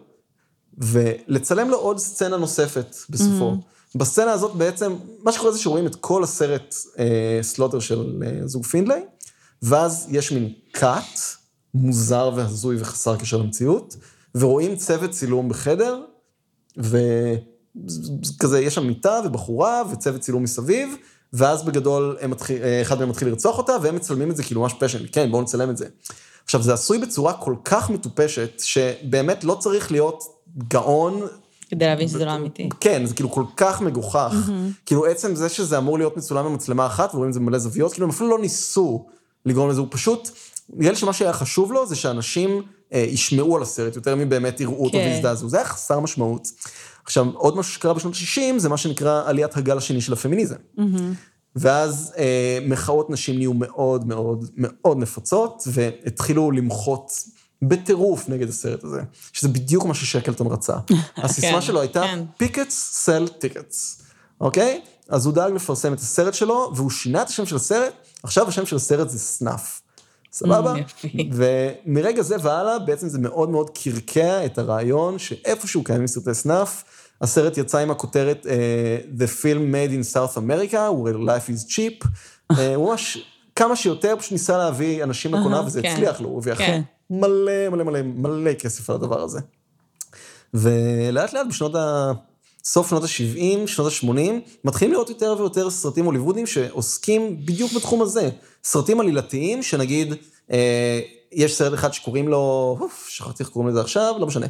ולצלם 0.79 1.71
לו 1.71 1.77
עוד 1.77 1.99
סצנה 1.99 2.37
נוספת 2.37 2.97
בסופו. 3.11 3.53
Mm-hmm. 3.53 3.80
בסצנה 3.95 4.33
הזאת 4.33 4.55
בעצם, 4.55 4.97
מה 5.23 5.33
שקורה 5.33 5.53
זה 5.53 5.59
שרואים 5.59 5.87
את 5.87 5.95
כל 5.95 6.23
הסרט 6.25 6.75
אה, 6.99 7.39
סלוטר 7.43 7.81
של 7.81 8.23
אה, 8.27 8.47
זוג 8.47 8.65
פינדלי, 8.65 9.01
ואז 9.63 10.07
יש 10.11 10.33
מין 10.33 10.53
cut 10.73 11.21
מוזר 11.75 12.31
והזוי 12.37 12.77
וחסר 12.81 13.17
קשר 13.17 13.37
למציאות, 13.37 13.97
ורואים 14.35 14.77
צוות 14.77 15.11
צילום 15.11 15.49
בחדר, 15.49 16.01
וכזה, 16.77 18.61
יש 18.61 18.75
שם 18.75 18.87
מיטה 18.87 19.21
ובחורה 19.25 19.83
וצוות 19.93 20.21
צילום 20.21 20.43
מסביב, 20.43 20.95
ואז 21.33 21.63
בגדול 21.63 22.17
מתחיל, 22.29 22.63
אה, 22.63 22.83
אחד 22.83 22.99
מהם 22.99 23.09
מתחיל 23.09 23.29
לרצוח 23.29 23.59
אותה, 23.59 23.77
והם 23.83 23.97
מצלמים 23.97 24.31
את 24.31 24.37
זה 24.37 24.43
כאילו 24.43 24.61
ממש 24.61 24.75
פשן, 24.79 24.99
כן, 25.13 25.31
בואו 25.31 25.43
נצלם 25.43 25.71
את 25.71 25.77
זה. 25.77 25.87
עכשיו, 26.45 26.63
זה 26.63 26.75
עשוי 26.75 26.99
בצורה 26.99 27.33
כל 27.33 27.55
כך 27.65 27.91
מטופשת, 27.91 28.61
שבאמת 28.61 29.45
לא 29.45 29.55
צריך 29.55 29.93
להיות 29.93 30.25
גאון 30.69 31.23
כדי 31.71 31.87
להבין 31.87 32.09
שזה 32.09 32.25
לא 32.25 32.35
אמיתי. 32.35 32.69
כן, 32.81 33.07
זה 33.07 33.15
כאילו 33.15 33.31
כל 33.31 33.45
כך 33.57 33.81
מגוחך. 33.81 34.51
כאילו 34.87 35.07
עצם 35.07 35.35
זה 35.35 35.49
שזה 35.49 35.79
אמור 35.79 35.99
להיות 35.99 36.17
מצולם 36.17 36.45
במצלמה 36.45 36.87
אחת, 36.87 37.15
ורואים 37.15 37.29
את 37.29 37.35
זה 37.35 37.41
במלא 37.41 37.59
זוויות, 37.59 37.93
כאילו 37.93 38.07
הם 38.07 38.11
אפילו 38.11 38.31
לא 38.31 38.39
ניסו 38.39 39.07
לגרום 39.47 39.71
לזה, 39.71 39.81
הוא 39.81 39.89
פשוט, 39.91 40.31
נראה 40.73 40.91
לי 40.91 40.97
שמה 40.97 41.13
שהיה 41.13 41.33
חשוב 41.33 41.73
לו 41.73 41.87
זה 41.87 41.97
שאנשים 41.97 42.63
אה, 42.93 43.05
ישמעו 43.09 43.57
על 43.57 43.63
הסרט 43.63 43.97
יותר 43.97 44.17
מבאמת 44.17 44.61
יראו 44.61 44.85
אותו 44.85 44.99
כן. 44.99 45.11
ויזדעזעו. 45.13 45.49
זה 45.49 45.57
היה 45.57 45.67
חסר 45.67 46.01
משמעות. 46.01 46.49
עכשיו, 47.05 47.27
עוד 47.35 47.57
משהו 47.57 47.73
שקרה 47.73 47.95
בשנות 47.95 48.15
ה-60, 48.15 48.59
זה 48.59 48.69
מה 48.69 48.77
שנקרא 48.77 49.23
עליית 49.27 49.57
הגל 49.57 49.79
השני 49.79 50.01
של 50.01 50.13
הפמיניזם. 50.13 50.57
ואז 51.57 52.13
אה, 52.19 52.59
מחאות 52.67 53.11
נשים 53.11 53.37
נהיו 53.37 53.55
מאוד 53.55 54.07
מאוד 54.07 54.51
מאוד 54.57 54.99
נפוצות, 54.99 55.63
והתחילו 55.67 56.51
למחות 56.51 57.13
בטירוף 57.63 58.29
נגד 58.29 58.49
הסרט 58.49 58.85
הזה, 58.85 59.01
שזה 59.33 59.49
בדיוק 59.49 59.85
מה 59.85 59.95
ששקלטון 59.95 60.47
רצה. 60.47 60.77
הסיסמה 61.17 61.53
כן, 61.53 61.61
שלו 61.61 61.81
הייתה, 61.81 62.03
כן. 62.03 62.25
pickets 62.37 62.91
sell 62.93 63.29
tickets, 63.29 64.03
אוקיי? 64.41 64.81
אז 65.09 65.27
הוא 65.27 65.35
דאג 65.35 65.53
לפרסם 65.53 65.93
את 65.93 65.99
הסרט 65.99 66.35
שלו, 66.35 66.73
והוא 66.75 66.91
שינה 66.91 67.23
את 67.23 67.29
השם 67.29 67.47
של 67.47 67.57
הסרט, 67.57 67.93
עכשיו 68.23 68.49
השם 68.49 68.67
של 68.67 68.77
הסרט 68.77 69.09
זה 69.09 69.19
סנאף. 69.19 69.81
סבבה? 70.33 70.75
ומרגע 71.87 72.23
זה 72.23 72.37
והלאה, 72.43 72.79
בעצם 72.79 73.09
זה 73.09 73.19
מאוד 73.19 73.51
מאוד 73.51 73.71
קרקע 73.71 74.45
את 74.47 74.59
הרעיון 74.59 75.19
שאיפשהו 75.19 75.85
קיימים 75.85 76.07
סרטי 76.07 76.35
סנאף. 76.35 76.85
הסרט 77.21 77.59
יצא 77.59 77.79
עם 77.79 77.91
הכותרת 77.91 78.47
uh, 78.47 79.21
The 79.21 79.43
Film 79.43 79.75
Made 79.75 79.93
in 79.93 80.15
South 80.15 80.37
America, 80.37 80.93
where 80.93 81.19
life 81.19 81.49
is 81.49 81.73
cheap. 81.73 82.05
uh, 82.53 82.57
הוא 82.77 82.91
ממש 82.91 83.19
כמה 83.57 83.77
שיותר 83.77 84.15
פשוט 84.19 84.33
ניסה 84.33 84.59
להביא 84.59 85.05
אנשים 85.05 85.35
לקולנוע, 85.35 85.61
וזה 85.61 85.83
כן. 85.83 85.93
הצליח 85.93 86.21
לו, 86.21 86.29
הוא 86.29 86.39
הביא 86.39 86.55
כן. 86.55 86.83
מלא 87.11 87.69
מלא 87.71 87.85
מלא 87.85 88.03
מלא 88.03 88.55
כסף 88.55 88.91
על 88.91 88.97
הדבר 88.97 89.23
הזה. 89.23 89.41
ולאט 90.55 91.33
לאט 91.33 91.47
בשנות 91.47 91.75
ה... 91.75 92.13
סוף 92.65 92.89
שנות 92.89 93.03
ה-70, 93.03 93.67
שנות 93.67 93.93
ה-80, 93.93 94.31
מתחילים 94.65 94.93
לראות 94.93 95.09
יותר 95.09 95.35
ויותר 95.39 95.71
סרטים 95.71 96.05
הוליוודיים 96.05 96.47
שעוסקים 96.47 97.47
בדיוק 97.47 97.73
בתחום 97.73 98.03
הזה. 98.03 98.29
סרטים 98.65 99.01
עלילתיים, 99.01 99.63
שנגיד, 99.63 100.15
אה, 100.51 101.01
יש 101.33 101.55
סרט 101.55 101.75
אחד 101.75 101.93
שקוראים 101.93 102.29
לו, 102.29 102.77
אוף, 102.81 103.07
שכחתי 103.09 103.43
איך 103.43 103.51
קוראים 103.51 103.71
לזה 103.71 103.81
עכשיו, 103.81 104.15
לא 104.19 104.27
משנה. 104.27 104.47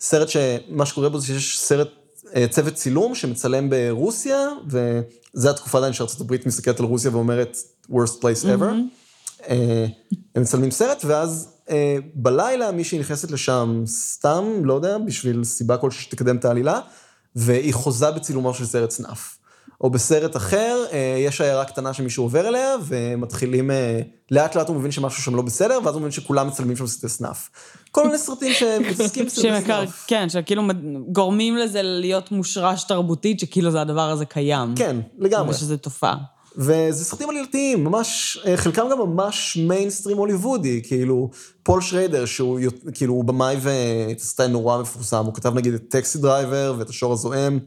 סרט 0.00 0.28
שמה 0.28 0.86
שקורה 0.86 1.08
בו 1.08 1.18
זה 1.18 1.26
שיש 1.26 1.60
סרט, 1.60 1.88
אה, 2.36 2.46
צוות 2.50 2.74
צילום 2.74 3.14
שמצלם 3.14 3.70
ברוסיה, 3.70 4.48
וזה 4.66 5.50
התקופה 5.50 5.78
עדיין 5.78 5.92
שארצות 5.92 6.20
הברית 6.20 6.46
מסתכלת 6.46 6.80
על 6.80 6.86
רוסיה 6.86 7.10
ואומרת, 7.10 7.56
worst 7.90 8.20
place 8.20 8.44
ever. 8.44 8.72
אה, 9.48 9.86
הם 10.34 10.42
מצלמים 10.42 10.70
סרט, 10.70 11.04
ואז 11.04 11.53
בלילה 12.14 12.72
מישהי 12.72 12.98
נכנסת 12.98 13.30
לשם 13.30 13.82
סתם, 13.86 14.44
לא 14.64 14.74
יודע, 14.74 14.98
בשביל 14.98 15.44
סיבה 15.44 15.76
כלשהי 15.76 16.02
שתקדם 16.02 16.36
את 16.36 16.44
העלילה, 16.44 16.80
והיא 17.36 17.74
חוזה 17.74 18.10
בצילומו 18.10 18.54
של 18.54 18.64
סרט 18.66 18.90
snuff. 18.90 19.36
או 19.80 19.90
בסרט 19.90 20.36
אחר, 20.36 20.84
אה, 20.92 21.16
יש 21.18 21.40
עיירה 21.40 21.64
קטנה 21.64 21.92
שמישהו 21.92 22.24
עובר 22.24 22.48
אליה, 22.48 22.74
ומתחילים, 22.84 23.70
אה, 23.70 24.00
לאט 24.30 24.56
לאט 24.56 24.68
הוא 24.68 24.76
מבין 24.76 24.90
שמשהו 24.90 25.22
שם 25.22 25.36
לא 25.36 25.42
בסדר, 25.42 25.78
ואז 25.84 25.94
הוא 25.94 26.00
מבין 26.00 26.12
שכולם 26.12 26.48
מצלמים 26.48 26.76
שם 26.76 26.86
סרטי 26.86 27.08
snuff. 27.08 27.50
כל 27.90 28.06
מיני 28.06 28.18
סרטים 28.18 28.52
שמתעסקים 28.52 29.24
בסרטי 29.26 29.64
snuff. 29.64 30.04
כן, 30.06 30.28
שכאילו 30.28 30.62
גורמים 31.12 31.56
לזה 31.56 31.82
להיות 31.82 32.32
מושרש 32.32 32.84
תרבותית, 32.84 33.40
שכאילו 33.40 33.70
זה 33.70 33.80
הדבר 33.80 34.10
הזה 34.10 34.24
קיים. 34.24 34.74
כן, 34.76 34.96
לגמרי. 35.18 35.50
ושזה 35.50 35.76
תופעה. 35.76 36.16
וזה 36.56 37.04
סרטים 37.04 37.30
עלילתיים, 37.30 37.84
ממש, 37.84 38.38
אה, 38.46 38.56
חלקם 38.56 38.86
גם 38.90 38.98
ממש 38.98 39.58
מיינסטרים 39.68 40.16
הוליוודי, 40.16 40.82
כאילו, 40.84 41.30
פול 41.62 41.80
שריידר, 41.80 42.24
שהוא 42.24 42.60
כאילו, 42.94 43.14
הוא 43.14 43.24
במאי 43.24 43.56
ותסריטאי 43.62 44.48
נורא 44.48 44.80
מפורסם, 44.80 45.24
הוא 45.24 45.34
כתב 45.34 45.54
נגיד 45.54 45.74
את 45.74 45.82
Taxi 45.88 46.18
Driver 46.18 46.74
ואת 46.78 46.88
השור 46.88 47.12
הזועם, 47.12 47.58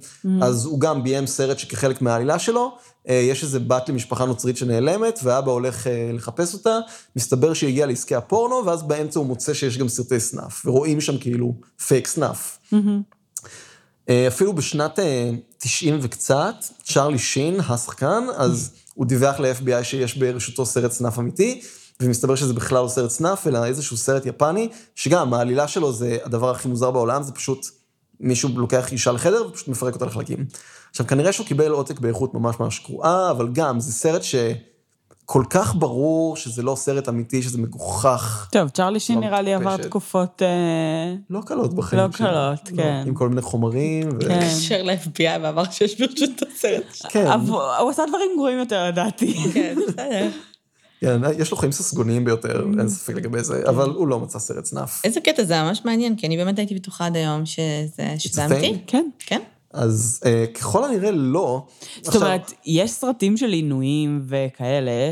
אז 0.41 0.65
הוא 0.65 0.79
גם 0.79 1.03
ביים 1.03 1.27
סרט 1.27 1.59
שכחלק 1.59 2.01
מהעלילה 2.01 2.39
שלו, 2.39 2.77
אה, 3.09 3.15
יש 3.15 3.43
איזה 3.43 3.59
בת 3.59 3.89
למשפחה 3.89 4.25
נוצרית 4.25 4.57
שנעלמת, 4.57 5.19
ואבא 5.23 5.51
הולך 5.51 5.87
אה, 5.87 6.09
לחפש 6.13 6.53
אותה, 6.53 6.79
מסתבר 7.15 7.53
שהיא 7.53 7.69
הגיעה 7.69 7.87
לעסקי 7.87 8.15
הפורנו, 8.15 8.65
ואז 8.65 8.83
באמצע 8.83 9.19
הוא 9.19 9.27
מוצא 9.27 9.53
שיש 9.53 9.77
גם 9.77 9.87
סרטי 9.87 10.19
סנאף, 10.19 10.65
ורואים 10.65 11.01
שם 11.01 11.17
כאילו 11.17 11.53
פייק 11.87 12.07
סנאף. 12.07 12.57
אה, 14.09 14.27
אפילו 14.27 14.53
בשנת 14.53 14.99
90 15.57 15.99
וקצת, 16.01 16.55
צ'רלי 16.83 17.19
שין, 17.19 17.59
השחקן, 17.59 18.23
אז 18.37 18.71
הוא 18.93 19.05
דיווח 19.05 19.39
ל-FBI 19.39 19.83
שיש 19.83 20.17
ברשותו 20.17 20.65
סרט 20.65 20.91
סנאף 20.91 21.19
אמיתי, 21.19 21.61
ומסתבר 21.99 22.35
שזה 22.35 22.53
בכלל 22.53 22.83
לא 22.83 22.87
סרט 22.87 23.09
סנאף, 23.09 23.47
אלא 23.47 23.65
איזשהו 23.65 23.97
סרט 23.97 24.25
יפני, 24.25 24.69
שגם 24.95 25.33
העלילה 25.33 25.67
שלו 25.67 25.93
זה 25.93 26.17
הדבר 26.23 26.51
הכי 26.51 26.67
מוזר 26.67 26.91
בעולם, 26.91 27.23
זה 27.23 27.31
פשוט 27.31 27.65
מישהו 28.19 28.49
לוקח 28.55 28.91
אישה 28.91 29.11
לחדר 29.11 29.47
ופשוט 29.47 29.67
מפרק 29.67 29.93
אותה 29.93 30.05
לחלקים. 30.05 30.45
עכשיו, 30.89 31.07
כנראה 31.07 31.31
שהוא 31.31 31.47
קיבל 31.47 31.71
עותק 31.71 31.99
באיכות 31.99 32.33
ממש 32.33 32.59
ממש 32.59 32.85
גרועה, 32.85 33.31
אבל 33.31 33.47
גם, 33.53 33.79
זה 33.79 33.91
סרט 33.91 34.21
שכל 35.27 35.43
כך 35.49 35.75
ברור 35.75 36.35
שזה 36.35 36.63
לא 36.63 36.75
סרט 36.75 37.09
אמיתי, 37.09 37.41
שזה 37.41 37.57
מגוחך. 37.57 38.47
טוב, 38.51 38.69
צ'רלי 38.69 38.99
שין 38.99 39.15
לא 39.15 39.21
נראה 39.21 39.41
לי 39.41 39.53
עבר. 39.53 39.77
תקופות... 39.77 40.41
אה, 40.41 41.15
לא 41.29 41.41
קלות 41.45 41.73
בחיים 41.73 42.01
לא. 42.01 42.07
קלות, 42.07 42.71
לא, 42.71 42.77
כן. 42.77 43.03
עם 43.07 43.13
כל 43.13 43.29
מיני 43.29 43.41
חומרים. 43.41 44.09
ו... 44.09 44.19
כן. 44.19 44.31
התקשר 44.31 44.83
ל-FBI 44.83 45.39
ואמר 45.41 45.63
שיש 45.71 46.01
ברשות 46.01 46.29
הסרט. 46.41 46.83
כן, 47.09 47.27
הוא 47.79 47.89
עשה 47.89 48.03
דברים 48.07 48.29
גרועים 48.35 48.59
יותר, 48.59 48.87
לדעתי. 48.87 49.33
כן, 49.53 49.75
בסדר. 49.87 50.29
כן, 51.01 51.21
יש 51.37 51.51
לו 51.51 51.57
חיים 51.57 51.71
ססגוניים 51.71 52.25
ביותר, 52.25 52.65
אין 52.79 52.89
ספק 52.89 53.15
לגבי 53.15 53.43
זה, 53.43 53.63
אבל 53.69 53.89
הוא 53.89 54.07
לא 54.07 54.19
מצא 54.19 54.39
סרט 54.39 54.65
סנאף. 54.65 55.01
איזה 55.05 55.21
קטע, 55.21 55.43
זה 55.43 55.63
ממש 55.63 55.81
מעניין, 55.85 56.15
כי 56.15 56.27
אני 56.27 56.37
באמת 56.37 56.59
הייתי 56.59 56.75
בטוחה 56.75 57.05
עד 57.05 57.15
היום 57.15 57.45
שזה 57.45 58.45
אמיתי. 58.45 58.79
כן. 58.87 59.09
כן? 59.19 59.41
אז 59.77 60.21
אה, 60.25 60.45
ככל 60.53 60.83
הנראה 60.83 61.11
לא. 61.11 61.65
זאת 62.01 62.15
אומרת, 62.15 62.53
יש 62.65 62.91
סרטים 62.91 63.37
של 63.37 63.49
עינויים 63.49 64.21
וכאלה, 64.27 65.11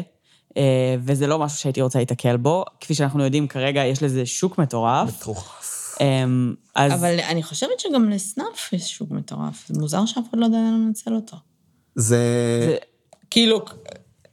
אה, 0.58 0.96
וזה 1.04 1.28
לא 1.28 1.40
משהו 1.40 1.58
שהייתי 1.58 1.82
רוצה 1.82 2.00
להתקל 2.00 2.38
בו. 2.38 2.66
כפי 2.82 2.94
שאנחנו 2.96 3.24
יודעים, 3.24 3.48
כרגע 3.48 3.86
יש 3.86 4.04
לזה 4.04 4.26
שוק 4.26 4.58
מטורף. 4.58 5.22
מטורף. 5.22 5.96
אמ, 6.02 6.54
אז 6.76 6.94
אבל 6.94 7.20
אני 7.30 7.44
חושבת 7.44 7.80
שגם 7.80 8.10
לסנאפ 8.10 8.74
יש 8.74 8.92
שוק 8.98 9.12
מטורף. 9.12 9.66
זה 9.68 9.80
מוזר 9.80 10.06
שאף 10.06 10.24
אחד 10.30 10.38
לא 10.40 10.46
יודע 10.46 10.58
לנצל 10.58 11.14
אותו. 11.16 11.38
זה... 11.96 12.18
זה- 12.70 12.78
כאילו, 13.30 13.62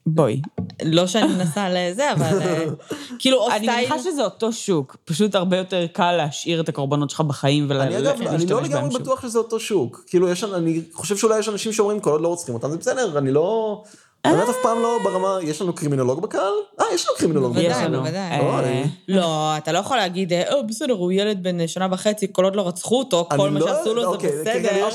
בואי. 0.07 0.41
לא 0.85 1.07
שאני 1.07 1.33
מנסה 1.33 1.69
לזה, 1.71 2.13
אבל 2.13 2.43
אה, 2.43 2.65
כאילו, 3.19 3.51
אני. 3.51 3.67
מניחה 3.67 3.99
שזה 3.99 4.25
אותו 4.25 4.53
שוק, 4.53 4.97
פשוט 5.05 5.35
הרבה 5.35 5.57
יותר 5.57 5.87
קל 5.93 6.13
להשאיר 6.13 6.61
את 6.61 6.69
הקורבנות 6.69 7.11
שלך 7.11 7.21
בחיים 7.21 7.73
אני 7.73 7.99
אגב, 7.99 8.15
ולהשתמש 8.19 8.43
אני 8.43 8.51
לא 8.51 8.57
בהם 8.57 8.65
לגמרי 8.65 8.93
שוב. 8.93 9.03
בטוח 9.03 9.23
שזה 9.23 9.39
אותו 9.39 9.61
שוק. 9.61 10.05
כאילו, 10.07 10.29
אני 10.55 10.83
חושב 10.93 11.17
שאולי 11.17 11.39
יש 11.39 11.49
אנשים 11.49 11.73
שאומרים, 11.73 12.01
כל 12.01 12.11
עוד 12.11 12.21
לא 12.21 12.29
רוצחים 12.29 12.55
אותם, 12.55 12.71
זה 12.71 12.77
בסדר, 12.77 13.19
אני 13.19 13.33
לא... 13.33 13.83
באמת 14.27 14.49
אף 14.49 14.57
פעם 14.63 14.83
לא 14.83 14.99
ברמה, 15.05 15.39
יש 15.43 15.63
לנו 15.63 15.73
קרימינולוג 15.73 16.23
בקהל? 16.23 16.53
אה, 16.81 16.85
יש 16.95 17.07
לנו 17.09 17.19
קרימינולוג 17.19 17.57
יש 17.57 17.65
בוודאי, 17.73 17.85
לנו. 17.85 17.99
בוודאי. 17.99 18.21
אה, 18.21 18.83
לא, 19.09 19.57
אתה 19.57 19.73
לא 19.73 19.79
יכול 19.79 19.97
להגיד, 19.97 20.33
אה, 20.33 20.43
"אה, 20.43 20.63
בסדר, 20.63 20.93
הוא 20.95 21.13
ילד 21.13 21.43
בן 21.43 21.67
שנה 21.67 21.87
וחצי, 21.91 22.27
כל 22.33 22.45
עוד 22.45 22.57
לא 22.57 22.69
רצחו 22.69 22.99
אותו, 22.99 23.29
כל 23.37 23.51
מה 23.51 23.59
לא- 23.61 23.67
שעשו 23.67 23.95
לו 23.95 24.01
זה 24.03 24.07
אוקיי, 24.09 24.31
בסדר. 24.41 24.89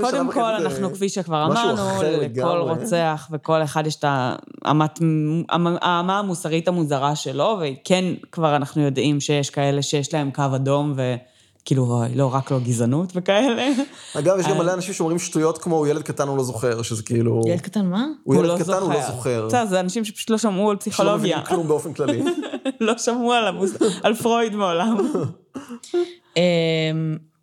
קודם 0.00 0.32
כל, 0.32 0.40
זה 0.40 0.56
אנחנו, 0.56 0.94
כפי 0.94 1.08
שכבר 1.08 1.44
אמרנו, 1.44 1.82
לכל. 2.20 2.58
רוצח 2.70 3.28
וכל 3.32 3.62
אחד 3.62 3.86
יש 3.86 3.96
את 3.96 4.04
האמה 4.62 6.18
המוסרית 6.18 6.68
המוזרה 6.68 7.16
שלו, 7.16 7.58
וכן, 7.62 8.04
כבר 8.32 8.56
אנחנו 8.56 8.82
יודעים 8.82 9.20
שיש 9.20 9.50
כאלה 9.50 9.82
שיש 9.82 10.14
להם 10.14 10.30
קו 10.30 10.42
אדום, 10.54 10.92
וכאילו, 10.92 11.33
אוי, 11.72 12.14
לא, 12.14 12.34
רק 12.34 12.50
לא 12.50 12.58
גזענות 12.58 13.12
וכאלה. 13.14 13.68
אגב, 14.14 14.38
יש 14.38 14.46
גם 14.46 14.52
אה. 14.52 14.58
מלא 14.58 14.74
אנשים 14.74 14.94
שאומרים 14.94 15.18
שטויות 15.18 15.58
כמו, 15.58 15.76
הוא 15.76 15.86
ילד 15.86 16.02
קטן, 16.02 16.28
הוא 16.28 16.36
לא 16.36 16.44
זוכר, 16.44 16.82
שזה 16.82 17.02
כאילו... 17.02 17.42
ילד 17.46 17.60
קטן, 17.60 17.86
מה? 17.86 18.06
הוא 18.22 18.34
ילד 18.34 18.58
קטן, 18.62 18.72
הוא 18.72 18.92
לא 18.92 19.06
זוכר. 19.06 19.46
בסדר, 19.46 19.66
זה 19.66 19.80
אנשים 19.80 20.04
שפשוט 20.04 20.30
לא 20.30 20.38
שמעו 20.38 20.70
על 20.70 20.76
שלא 20.76 20.80
פסיכולוגיה. 20.80 21.16
מבינים 21.16 21.44
כלום 21.44 21.68
באופן 21.68 21.92
כללי. 21.92 22.22
לא 22.80 22.98
שמעו 22.98 23.32
על 24.02 24.14
פרויד 24.14 24.54
מעולם. 24.54 24.96
אמ, 26.36 26.42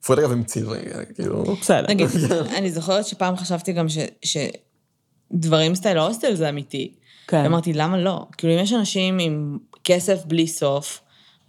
פרויד 0.05 0.19
אגב 0.19 0.31
המציא, 0.31 0.63
כאילו... 1.15 1.43
בסדר. 1.61 1.85
נגיד, 1.89 2.07
אני 2.57 2.71
זוכרת 2.71 3.05
שפעם 3.05 3.37
חשבתי 3.37 3.73
גם 3.73 3.85
שדברים 5.31 5.75
סטייל 5.75 5.97
ההוסטל 5.97 6.35
זה 6.35 6.49
אמיתי. 6.49 6.93
כן. 7.27 7.45
אמרתי, 7.45 7.73
למה 7.73 7.97
לא? 7.97 8.25
כאילו, 8.37 8.53
אם 8.53 8.59
יש 8.59 8.73
אנשים 8.73 9.19
עם 9.19 9.57
כסף 9.83 10.25
בלי 10.25 10.47
סוף, 10.47 11.01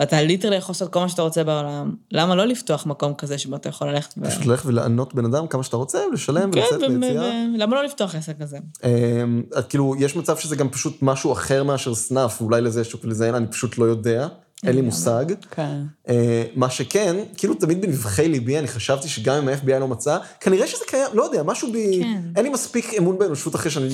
ואתה 0.02 0.22
literally 0.22 0.56
יכול 0.56 0.72
לעשות 0.72 0.92
כל 0.92 1.00
מה 1.00 1.08
שאתה 1.08 1.22
רוצה 1.22 1.44
בעולם, 1.44 1.94
למה 2.10 2.34
לא 2.34 2.44
לפתוח 2.44 2.86
מקום 2.86 3.14
כזה 3.14 3.38
שבו 3.38 3.56
אתה 3.56 3.68
יכול 3.68 3.88
ללכת 3.88 4.14
ו... 4.18 4.30
פשוט 4.30 4.46
ללכת 4.46 4.66
ולענות 4.66 5.14
בן 5.14 5.24
אדם 5.24 5.46
כמה 5.46 5.62
שאתה 5.62 5.76
רוצה, 5.76 5.98
לשלם 6.12 6.52
כן, 6.52 6.58
ולצאת 6.58 6.80
ליציאה. 6.80 7.22
ו- 7.22 7.58
למה 7.58 7.76
לא 7.76 7.84
לפתוח 7.84 8.14
עסק 8.14 8.38
כזה? 8.40 8.58
אמ, 8.84 9.42
כאילו, 9.68 9.94
יש 9.98 10.16
מצב 10.16 10.36
שזה 10.36 10.56
גם 10.56 10.68
פשוט 10.68 10.98
משהו 11.02 11.32
אחר 11.32 11.64
מאשר 11.64 11.94
סנאף, 11.94 12.40
אולי 12.40 12.60
לזה 12.60 12.80
יש 12.80 12.96
ולזה 13.04 13.26
אין, 13.26 13.34
אני 13.34 13.46
פשוט 13.46 13.78
לא 13.78 13.84
יודע, 13.84 14.28
אין 14.66 14.74
לי 14.74 14.80
מושג. 14.80 15.24
כן. 15.50 15.80
אה, 16.08 16.44
מה 16.54 16.70
שכן, 16.70 17.16
כאילו 17.36 17.54
תמיד 17.54 17.82
בנבחי 17.82 18.28
ליבי 18.28 18.58
אני 18.58 18.68
חשבתי 18.68 19.08
שגם 19.08 19.34
אם 19.34 19.48
ה-FBI 19.48 19.78
לא 19.78 19.88
מצא, 19.88 20.18
כנראה 20.40 20.66
שזה 20.66 20.84
קיים, 20.86 21.08
לא 21.14 21.22
יודע, 21.22 21.42
משהו 21.42 21.72
בי... 21.72 22.00
כן. 22.02 22.22
אין 22.36 22.44
לי 22.44 22.50
מספיק 22.50 22.94
אמון 22.98 23.18
באנושות 23.18 23.54
אחרי 23.54 23.70
שאני... 23.70 23.88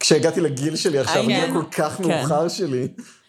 כשהגעתי 0.00 0.40
לגיל 0.40 0.76
שלי 0.76 0.98
עכשיו, 0.98 1.22
הגיל 1.22 1.44
הכל 1.44 1.62
כך 1.70 1.96
כן. 1.96 2.08
מאוחר 2.08 2.48
שלי. 2.48 2.88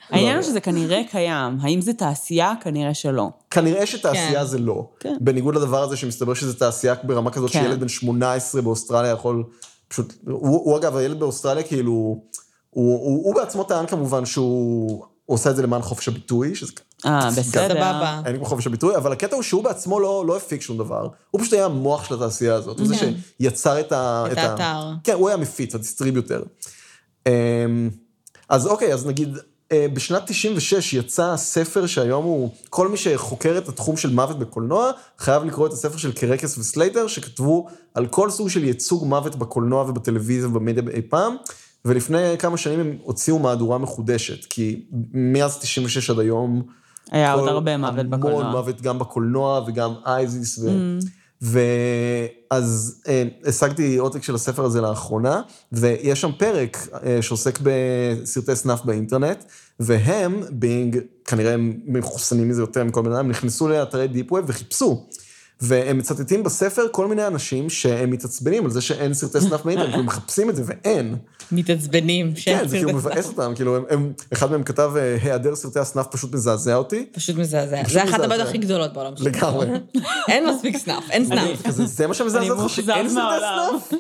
העניין 0.10 0.36
לא 0.36 0.42
הוא 0.42 0.50
שזה 0.50 0.60
כנראה 0.60 1.02
קיים. 1.12 1.58
האם 1.62 1.82
זה 1.82 1.94
תעשייה? 1.94 2.54
כנראה 2.62 2.94
שלא. 2.94 3.30
כנראה 3.50 3.86
שתעשייה 3.86 4.40
כן. 4.40 4.46
זה 4.46 4.58
לא. 4.60 4.90
כן. 5.00 5.18
בניגוד 5.22 5.56
לדבר 5.56 5.84
הזה 5.84 5.98
שמסתבר 5.98 6.34
שזה 6.34 6.60
תעשייה 6.60 6.96
ברמה 7.04 7.32
כזאת 7.32 7.52
כן. 7.52 7.64
שילד 7.64 7.80
בן 7.80 7.88
18 7.88 8.62
באוסטרליה 8.62 9.12
יכול 9.12 9.44
פשוט... 9.88 10.14
הוא, 10.26 10.62
הוא 10.66 10.78
אגב, 10.78 10.96
הילד 10.96 11.20
באוסטרליה 11.20 11.64
כאילו... 11.64 11.92
הוא, 11.92 13.00
הוא, 13.00 13.26
הוא 13.26 13.36
בעצמו 13.36 13.64
טען 13.64 13.86
כמובן 13.86 14.26
שהוא 14.26 15.06
הוא 15.30 15.36
עושה 15.36 15.50
את 15.50 15.56
זה 15.56 15.64
למען 15.64 15.82
חופש 15.82 16.08
הביטוי, 16.08 16.56
שזה... 16.56 16.72
אה, 17.06 17.30
בסדר. 17.32 17.68
סבבה. 17.70 18.22
אין 18.26 18.32
לי 18.32 18.38
כמו 18.38 18.46
חופש 18.46 18.68
הביטוי, 18.68 18.96
אבל 18.96 19.12
הקטע 19.12 19.36
הוא 19.36 19.44
שהוא 19.44 19.64
בעצמו 19.64 20.00
לא, 20.00 20.24
לא 20.28 20.38
הפיק 20.38 20.62
שום 20.62 20.78
דבר. 20.78 21.08
הוא 21.32 21.42
פשוט 21.42 21.54
היה 21.54 21.66
המוח 21.66 22.04
של 22.04 22.16
התעשייה 22.16 22.56
הזאת. 22.56 22.80
הוא 22.80 22.88
זה 22.88 22.96
כן. 22.96 23.14
שיצר 23.42 23.80
את 23.80 23.92
ה... 23.92 24.26
את 24.32 24.38
האתר. 24.38 24.94
כן, 25.04 25.14
הוא 25.14 25.30
היה 25.30 25.38
מפיץ, 25.38 25.76
ה 25.76 25.81
distributor. 25.81 26.44
אמ, 27.28 27.90
אז 28.50 28.68
אוקיי, 28.68 28.94
אז 28.94 29.06
נגיד, 29.06 29.38
בשנת 29.74 30.24
96 30.26 30.94
יצא 30.94 31.38
ספר 31.38 31.86
שהיום 31.86 32.26
הוא, 32.26 32.50
כל 32.70 32.88
מי 32.88 32.98
שחוקר 32.98 33.58
את 33.58 33.70
התחום 33.70 33.98
של 33.98 34.14
מוות 34.14 34.40
בקולנוע, 34.40 34.92
חייב 35.18 35.44
לקרוא 35.44 35.68
את 35.68 35.74
הספר 35.74 35.98
של 35.98 36.12
קרקס 36.12 36.58
וסלייטר, 36.58 37.08
שכתבו 37.08 37.68
על 37.94 38.08
כל 38.08 38.30
סוג 38.30 38.50
של 38.50 38.64
ייצוג 38.64 39.08
מוות 39.08 39.36
בקולנוע 39.36 39.84
ובטלוויזיה 39.84 40.50
ובמדיה 40.50 40.84
אי 40.94 41.02
פעם, 41.02 41.36
ולפני 41.86 42.38
כמה 42.40 42.58
שנים 42.58 42.80
הם 42.80 42.98
הוציאו 43.04 43.40
מהדורה 43.40 43.78
מחודשת, 43.78 44.46
כי 44.46 44.86
מאז 45.14 45.58
96 45.58 46.10
עד 46.10 46.20
היום, 46.20 46.62
היה 47.12 47.34
עוד 47.34 47.50
הרבה 47.50 47.78
מוות 47.78 48.06
בקולנוע. 48.06 48.42
המון 48.42 48.52
מוות 48.52 48.82
גם 48.82 49.00
בקולנוע 49.00 49.62
וגם 49.68 49.94
ISIS. 50.06 50.60
ו... 50.60 50.68
Mm. 50.68 51.06
ואז 51.42 53.02
אה, 53.08 53.24
השגתי 53.46 53.98
עותק 53.98 54.24
של 54.24 54.36
הספר 54.36 54.66
הזה 54.66 54.82
לאחרונה, 54.82 55.42
ויש 55.72 56.22
שם 56.22 56.32
פרק 56.38 56.88
אה, 57.06 57.22
שעוסק 57.22 57.60
בסרטי 57.64 58.56
סנאף 58.56 58.86
באינטרנט, 58.86 59.44
והם, 59.80 60.44
being, 60.50 61.00
כנראה 61.26 61.54
הם 61.54 61.80
מחוסנים 61.86 62.50
מזה 62.50 62.62
יותר 62.62 62.84
מכל 62.84 63.02
בן 63.02 63.12
אדם, 63.12 63.30
נכנסו 63.30 63.68
לאתרי 63.68 64.08
deep 64.08 64.32
web 64.32 64.46
וחיפשו. 64.48 65.06
והם 65.62 65.98
מצטטים 65.98 66.44
בספר 66.44 66.86
כל 66.92 67.08
מיני 67.08 67.28
אנשים 67.28 67.70
שהם 67.70 68.12
מתעצבנים 68.12 68.66
על 68.66 68.72
זה 68.72 68.82
שאין 68.82 69.14
סרטי 69.14 69.42
סנאף 69.42 69.66
באינטרנט, 69.66 69.96
והם 69.96 70.06
מחפשים 70.06 70.50
את 70.50 70.56
זה 70.56 70.64
ואין. 70.66 71.16
מתעצבנים. 71.52 72.34
כן, 72.44 72.68
זה 72.68 72.78
כאילו 72.78 72.94
מבאס 72.94 73.28
אותם, 73.28 73.52
כאילו, 73.56 73.76
הם, 73.76 73.84
הם, 73.90 74.14
אחד 74.34 74.52
מהם 74.52 74.64
כתב, 74.64 74.92
אה, 74.96 75.18
היעדר 75.22 75.56
סרטי 75.56 75.80
הסנאף 75.80 76.08
פשוט 76.12 76.34
מזעזע 76.34 76.76
אותי. 76.76 77.06
פשוט 77.12 77.36
מזעזע. 77.36 77.82
זה 77.88 78.04
אחת. 78.04 78.20
הבעיות 78.20 78.48
הכי 78.48 78.58
גדולות 78.58 78.94
בעולם 78.94 79.18
שלנו. 79.18 79.30
לגמרי. 79.30 79.68
אין 80.32 80.50
מספיק 80.50 80.78
סנאף, 80.78 81.04
אין 81.10 81.26
סנאף. 81.26 81.68
כזה, 81.68 81.86
זה 81.86 82.08
מה 82.08 82.14
שמזעזע 82.14 82.52
אותך, 82.52 82.70
שאין 82.70 83.10
סרטי. 83.10 83.40
סנאף? 83.40 83.94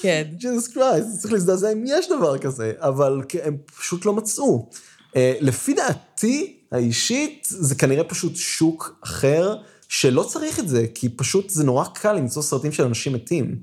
כן. 0.00 0.22
Jesus 0.36 0.68
Christ, 0.68 1.18
צריך 1.18 1.32
להזדעזע 1.32 1.72
אם 1.72 1.84
יש 1.86 2.08
דבר 2.08 2.38
כזה, 2.38 2.72
אבל 2.78 3.20
הם 3.42 3.56
פשוט 3.78 4.06
לא 4.06 4.12
מצאו. 4.12 4.68
אה, 5.16 5.34
לפי 5.40 5.74
דעתי 5.74 6.56
האישית, 6.72 7.46
זה 7.50 7.74
כנראה 7.74 8.04
פשוט 8.04 8.36
שוק 8.36 8.98
אחר, 9.04 9.56
שלא 9.90 10.22
צריך 10.22 10.58
את 10.58 10.68
זה, 10.68 10.86
כי 10.94 11.08
פשוט 11.08 11.50
זה 11.50 11.64
נורא 11.64 11.84
קל 11.84 12.12
למצוא 12.12 12.42
סרטים 12.42 12.72
של 12.72 12.84
אנשים 12.84 13.12
מתים. 13.12 13.56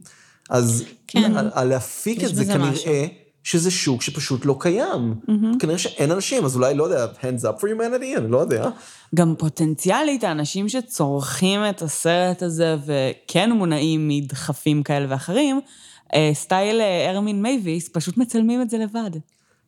אז 0.50 0.84
כן. 1.08 1.38
על- 1.54 1.68
להפיק 1.68 2.24
את 2.24 2.36
זה 2.36 2.46
כנראה... 2.46 2.72
משהו. 2.72 2.92
שזה 3.44 3.72
שוק 3.72 4.02
שפשוט 4.02 4.46
לא 4.46 4.56
קיים. 4.60 5.16
כנראה 5.60 5.78
שאין 5.78 6.12
אנשים, 6.12 6.46
אז 6.46 6.56
אולי, 6.56 6.74
לא 6.76 6.84
יודע, 6.84 7.06
hands 7.22 7.44
up 7.44 7.62
for 7.62 7.64
humanity, 7.64 8.18
אני 8.18 8.32
לא 8.32 8.38
יודע. 8.38 8.70
גם 9.16 9.36
פוטנציאלית, 9.38 10.24
האנשים 10.24 10.70
שצורכים 10.70 11.60
את 11.70 11.82
הסרט 11.82 12.44
הזה 12.44 12.76
וכן 12.86 13.52
מונעים 13.52 14.08
מדחפים 14.08 14.84
כאלה 14.84 15.06
ואחרים, 15.10 15.60
אה, 16.14 16.32
סטייל 16.34 16.82
אה, 16.82 17.10
ארמין 17.12 17.42
מייווס, 17.42 17.90
פשוט 17.94 18.18
מצלמים 18.18 18.62
את 18.62 18.70
זה 18.70 18.78
לבד. 18.78 19.12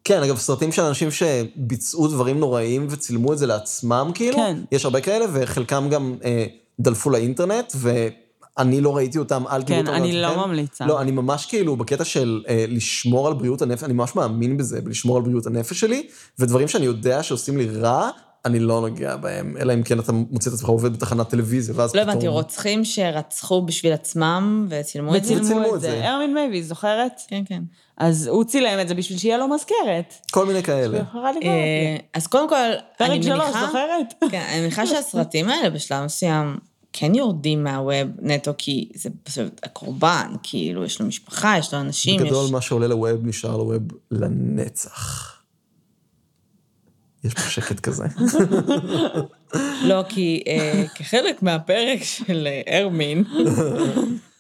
כן, 0.04 0.24
אגב, 0.24 0.38
סרטים 0.38 0.72
של 0.72 0.82
אנשים 0.82 1.10
שביצעו 1.12 2.08
דברים 2.08 2.39
נוראים 2.39 2.88
וצילמו 2.89 3.34
את 3.34 3.38
זה 3.38 3.47
לעצמם, 3.47 4.12
כאילו, 4.14 4.38
כן. 4.38 4.58
יש 4.72 4.86
הרבה 4.86 5.02
כאלה, 5.02 5.26
וחלקם 5.34 5.88
גם 5.91 6.16
אה, 6.24 6.45
דלפו 6.80 7.10
לאינטרנט, 7.10 7.74
ואני 7.76 8.82
לא 8.82 8.95
ראיתי 8.95 9.18
אותם, 9.18 9.43
אל 9.47 9.62
תראו 9.62 9.80
כן, 9.80 9.88
אותם 9.88 9.97
אני 9.97 10.22
לא. 10.22 10.47
ממליצה. 10.47 10.86
לא, 10.86 11.02
אני 11.02 11.12
ממש 11.12 11.45
כאילו, 11.45 11.76
בקטע 11.76 12.06
של 12.06 12.43
אה, 12.47 12.66
לשמור 12.68 13.28
על 13.28 13.34
בריאות 13.34 13.62
הנפש, 13.62 13.84
אני 13.84 13.93
ממש 13.93 14.16
מאמין 14.16 14.58
בזה, 14.58 14.82
בלשמור 14.82 15.18
על 15.18 15.24
בריאות 15.24 15.45
הנפש 15.45 15.80
שלי, 15.80 16.08
ודברים 16.39 16.68
שאני 16.68 16.86
יודע 16.86 17.24
שעושים 17.24 17.58
לי 17.58 17.68
רע, 17.70 18.10
אני 18.46 18.60
לא 18.60 18.82
נוגע 18.82 19.16
בהם, 19.16 19.58
אלא 19.60 19.74
אם 19.74 19.84
כן 19.84 20.00
אתה 20.00 20.12
מוצא 20.12 20.50
את 20.50 20.56
עצמך 20.56 20.70
עובד 20.70 20.94
בתחנת 20.94 21.30
טלוויזיה, 21.30 21.76
ואז 21.78 21.96
לא 21.96 22.02
פתאום... 22.02 22.12
הבנתי, 22.12 22.28
רוצחים 22.28 22.86
שרצחו 22.86 23.62
בשביל 23.62 23.94
עצמם 23.94 24.68
וצילמו 24.70 25.16
את 25.16 25.24
זה? 25.24 25.42
וצילמו 25.42 25.76
את 25.76 25.82
זה. 25.82 26.10
ארמין 26.10 26.34
מייביס, 26.34 26.66
זוכרת? 26.66 27.22
כן, 27.28 27.44
כן. 27.46 27.62
אז 27.98 28.28
הוא 28.28 28.44
צילם 28.44 28.80
את 28.82 28.88
זה 28.88 28.96
בשביל 28.96 29.18
שיהיה 29.18 29.38
לו 29.38 29.48
מזכרת. 29.48 30.14
כל 30.32 30.46
מיני 30.46 30.64
כאלה. 30.64 31.00
אה, 31.44 31.98
אז 32.14 32.28
קודם 32.28 32.50
כל, 32.50 32.56
אני 32.56 32.78
פרק 32.98 33.22
שלוש, 33.22 33.40
מניחה... 33.44 33.66
זוכרת? 33.66 34.14
כן, 34.32 34.46
אני 34.52 34.62
מניחה 34.62 34.88
שהסרטים 34.88 35.50
האלה 35.50 35.70
בשלב 35.70 36.06
מסוים 36.06 36.58
כן 36.94 37.16
יורדים 37.16 37.64
מהווב 37.64 38.08
נטו, 38.22 38.52
כי 38.58 38.90
זה 38.96 39.10
פשוט 39.24 39.60
הקורבן, 39.64 40.32
כאילו, 40.44 40.86
יש 40.86 41.02
לו 41.02 41.08
משפחה, 41.08 41.56
יש 41.58 41.74
לו 41.74 41.80
אנשים, 41.80 42.22
בגדול, 42.22 42.46
יש... 42.46 42.52
מה 42.52 42.62
שעולה 42.62 42.88
לווב 42.88 43.28
נשאר 43.28 43.58
לווב 43.58 43.82
לנצח. 44.12 45.39
יש 47.24 47.34
פה 47.34 47.42
שקט 47.42 47.80
כזה. 47.80 48.04
לא, 49.84 50.04
כי 50.10 50.44
אה, 50.48 50.84
כחלק 50.96 51.44
מהפרק 51.44 52.04
של 52.04 52.48
אה, 52.48 52.80
ארמין, 52.80 53.24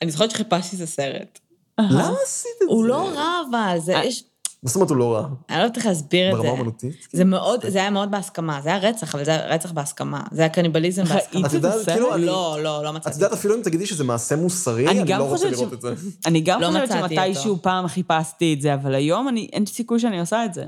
אני 0.01 0.11
זוכרת 0.11 0.31
שחיפשתי 0.31 0.75
את 0.75 0.81
הסרט. 0.81 1.39
למה 1.79 2.13
עשית 2.25 2.51
את 2.63 2.69
זה? 2.69 2.73
הוא 2.73 2.85
לא 2.85 3.09
רע, 3.15 3.31
אבל 3.49 3.77
זה, 3.79 3.93
יש... 4.05 4.23
מה 4.63 4.67
זאת 4.69 4.75
אומרת 4.75 4.89
הוא 4.89 4.97
לא 4.97 5.13
רע? 5.15 5.27
אני 5.49 5.57
לא 5.57 5.63
יודעת 5.63 5.77
איך 5.77 5.85
להסביר 5.85 6.29
את 6.29 6.35
זה. 6.35 6.41
ברמה 6.41 6.51
אומנותית? 6.51 7.07
זה 7.11 7.25
מאוד, 7.25 7.65
זה 7.69 7.79
היה 7.79 7.89
מאוד 7.89 8.11
בהסכמה, 8.11 8.59
זה 8.63 8.69
היה 8.69 8.77
רצח, 8.89 9.15
אבל 9.15 9.23
זה 9.25 9.31
היה 9.31 9.47
רצח 9.47 9.71
בהסכמה. 9.71 10.21
זה 10.31 10.41
היה 10.41 10.49
קניבליזם 10.49 11.03
בהסכמה. 11.03 11.41
את 11.41 11.45
את 11.45 11.53
יודעת? 11.53 11.89
כאילו, 11.89 12.15
אני- 12.15 12.25
לא, 12.25 12.57
לא, 12.63 12.83
לא 12.83 12.89
את 12.89 12.95
מצאתי. 12.95 13.15
יודעת, 13.15 13.33
אפילו 13.33 13.55
אם 13.55 13.61
תגידי 13.61 13.85
שזה 13.85 14.03
מעשה 14.03 14.35
מוסרי, 14.35 14.87
אני 14.87 15.09
לא 15.09 15.23
רוצה 15.23 15.35
חושבת 15.37 15.51
לראות 15.51 15.73
את 15.73 15.81
זה. 15.81 15.93
אני 16.25 16.41
גם 16.41 16.61
לא 16.61 16.67
חושבת 16.67 16.89
שמתישהו. 16.89 17.57
פעם 17.61 17.87
חיפשתי 17.87 18.53
את 18.53 18.61
זה, 18.61 18.73
אבל 18.73 18.95
היום 18.95 19.27
אני, 19.27 19.49
אין 19.53 19.65
סיכוי 19.65 19.99
שאני 19.99 20.19
עושה 20.19 20.45
את 20.45 20.53
זה. 20.53 20.65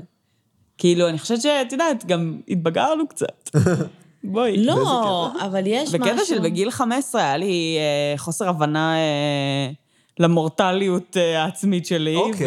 כאילו, 0.78 1.08
אני 1.08 1.18
חושבת 1.18 1.42
שאת 1.42 1.72
יודעת, 1.72 2.04
גם 2.06 2.40
התבגרנו 2.48 3.08
קצת. 3.08 3.50
בואי. 4.24 4.56
לא, 4.64 5.30
אבל 5.40 5.62
יש 5.66 5.88
משהו... 5.88 6.00
בקטע 6.00 6.24
של 6.24 6.38
בגיל 6.38 6.70
15 6.70 7.22
היה 7.22 7.36
לי 7.36 7.76
אה, 7.78 8.18
חוסר 8.18 8.48
הבנה 8.48 8.94
אה, 8.96 9.70
למורטליות 10.18 11.16
אה, 11.16 11.42
העצמית 11.42 11.86
שלי. 11.86 12.16
אוקיי. 12.16 12.46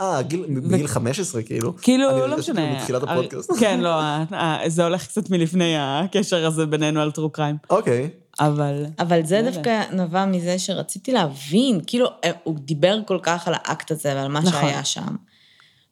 אה, 0.00 0.22
גיל- 0.22 0.44
בגיל 0.70 0.86
15 0.86 1.42
כאילו. 1.42 1.76
כאילו, 1.76 2.10
אני 2.22 2.30
לא 2.30 2.38
משנה. 2.38 2.60
כאילו 2.60 2.76
בתחילת 2.78 3.04
אה, 3.04 3.12
הפודקאסט. 3.12 3.52
כן, 3.60 3.80
לא, 3.80 4.00
אה, 4.00 4.24
אה, 4.32 4.58
זה 4.66 4.84
הולך 4.84 5.06
קצת 5.06 5.30
מלפני 5.30 5.74
הקשר 5.78 6.46
הזה 6.46 6.66
בינינו 6.66 7.00
על 7.00 7.10
טרו 7.10 7.30
קריים. 7.30 7.56
אוקיי. 7.70 8.08
אבל... 8.40 8.84
אבל 8.98 9.20
זה 9.24 9.42
לא 9.42 9.50
דווקא 9.50 9.82
נבע 9.92 10.24
מזה 10.24 10.58
שרציתי 10.58 11.12
להבין, 11.12 11.80
כאילו, 11.86 12.06
הוא 12.44 12.58
דיבר 12.58 12.98
כל 13.06 13.18
כך 13.22 13.48
על 13.48 13.54
האקט 13.56 13.90
הזה 13.90 14.14
ועל 14.14 14.28
מה 14.28 14.40
נכון. 14.40 14.52
שהיה 14.52 14.84
שם. 14.84 15.16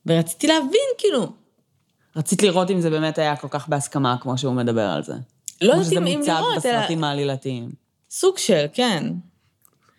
ורציתי 0.07 0.47
להבין, 0.47 0.89
כאילו, 0.99 1.27
רצית 2.17 2.43
לראות 2.43 2.71
אם 2.71 2.81
זה 2.81 2.91
באמת 2.91 3.19
היה 3.19 3.37
כל 3.37 3.49
כך 3.51 3.69
בהסכמה, 3.69 4.17
כמו 4.21 4.39
שהוא 4.39 4.55
מדבר 4.55 4.89
על 4.89 5.03
זה. 5.03 5.12
לא 5.12 5.73
כמו 5.73 5.83
יודעת 5.83 5.85
שזה 5.85 5.99
אם 5.99 6.19
מוצג 6.19 6.31
לראות, 6.31 6.67
אלא 6.67 6.79
בסרטים 6.79 7.05
העלילתיים. 7.05 7.71
סוג 8.11 8.39
של, 8.39 8.67
כן. 8.73 9.12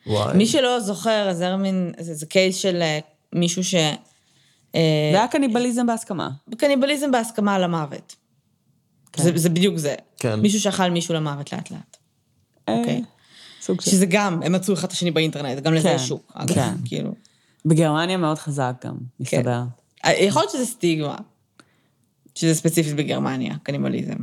וואי. 0.07 0.37
מי 0.37 0.47
שלא 0.47 0.79
זוכר, 0.79 1.29
אז 1.29 1.41
ארמין, 1.41 1.93
זה, 1.99 2.13
זה 2.13 2.25
קייס 2.25 2.55
של 2.55 2.81
אה, 2.81 2.99
מישהו 3.33 3.63
ש... 3.63 3.75
אה, 3.75 5.09
זה 5.11 5.17
היה 5.17 5.27
קניבליזם 5.27 5.87
בהסכמה. 5.87 6.29
קניבליזם 6.57 7.11
בהסכמה 7.11 7.55
על 7.55 7.63
המוות. 7.63 8.15
כן. 9.11 9.23
זה, 9.23 9.31
זה 9.35 9.49
בדיוק 9.49 9.77
זה. 9.77 9.95
כן. 10.19 10.39
מישהו 10.39 10.59
שאכל 10.59 10.89
מישהו 10.89 11.13
למוות 11.13 11.53
לאט 11.53 11.71
לאט. 11.71 11.97
אוקיי. 12.67 12.95
אה, 12.95 13.01
סוג 13.61 13.81
של... 13.81 13.91
שזה 13.91 14.05
גם, 14.05 14.43
הם 14.43 14.51
מצאו 14.51 14.73
אחד 14.73 14.87
את 14.87 14.91
השני 14.91 15.11
באינטרנט, 15.11 15.63
גם 15.63 15.73
לזה 15.73 15.89
כן, 15.89 15.95
יש 15.95 16.07
שוק. 16.07 16.31
אגב, 16.33 16.55
כן. 16.55 16.73
כאילו. 16.85 17.11
בגרמניה 17.65 18.17
מאוד 18.17 18.37
חזק 18.37 18.73
גם, 18.85 18.97
מסתבר. 19.19 19.61
אה, 20.05 20.13
יכול 20.13 20.41
להיות 20.41 20.51
שזה 20.51 20.65
סטיגמה. 20.65 21.17
שזה 22.37 22.55
ספציפית 22.55 22.95
בגרמניה, 22.95 23.55
קניבליזם. 23.63 24.15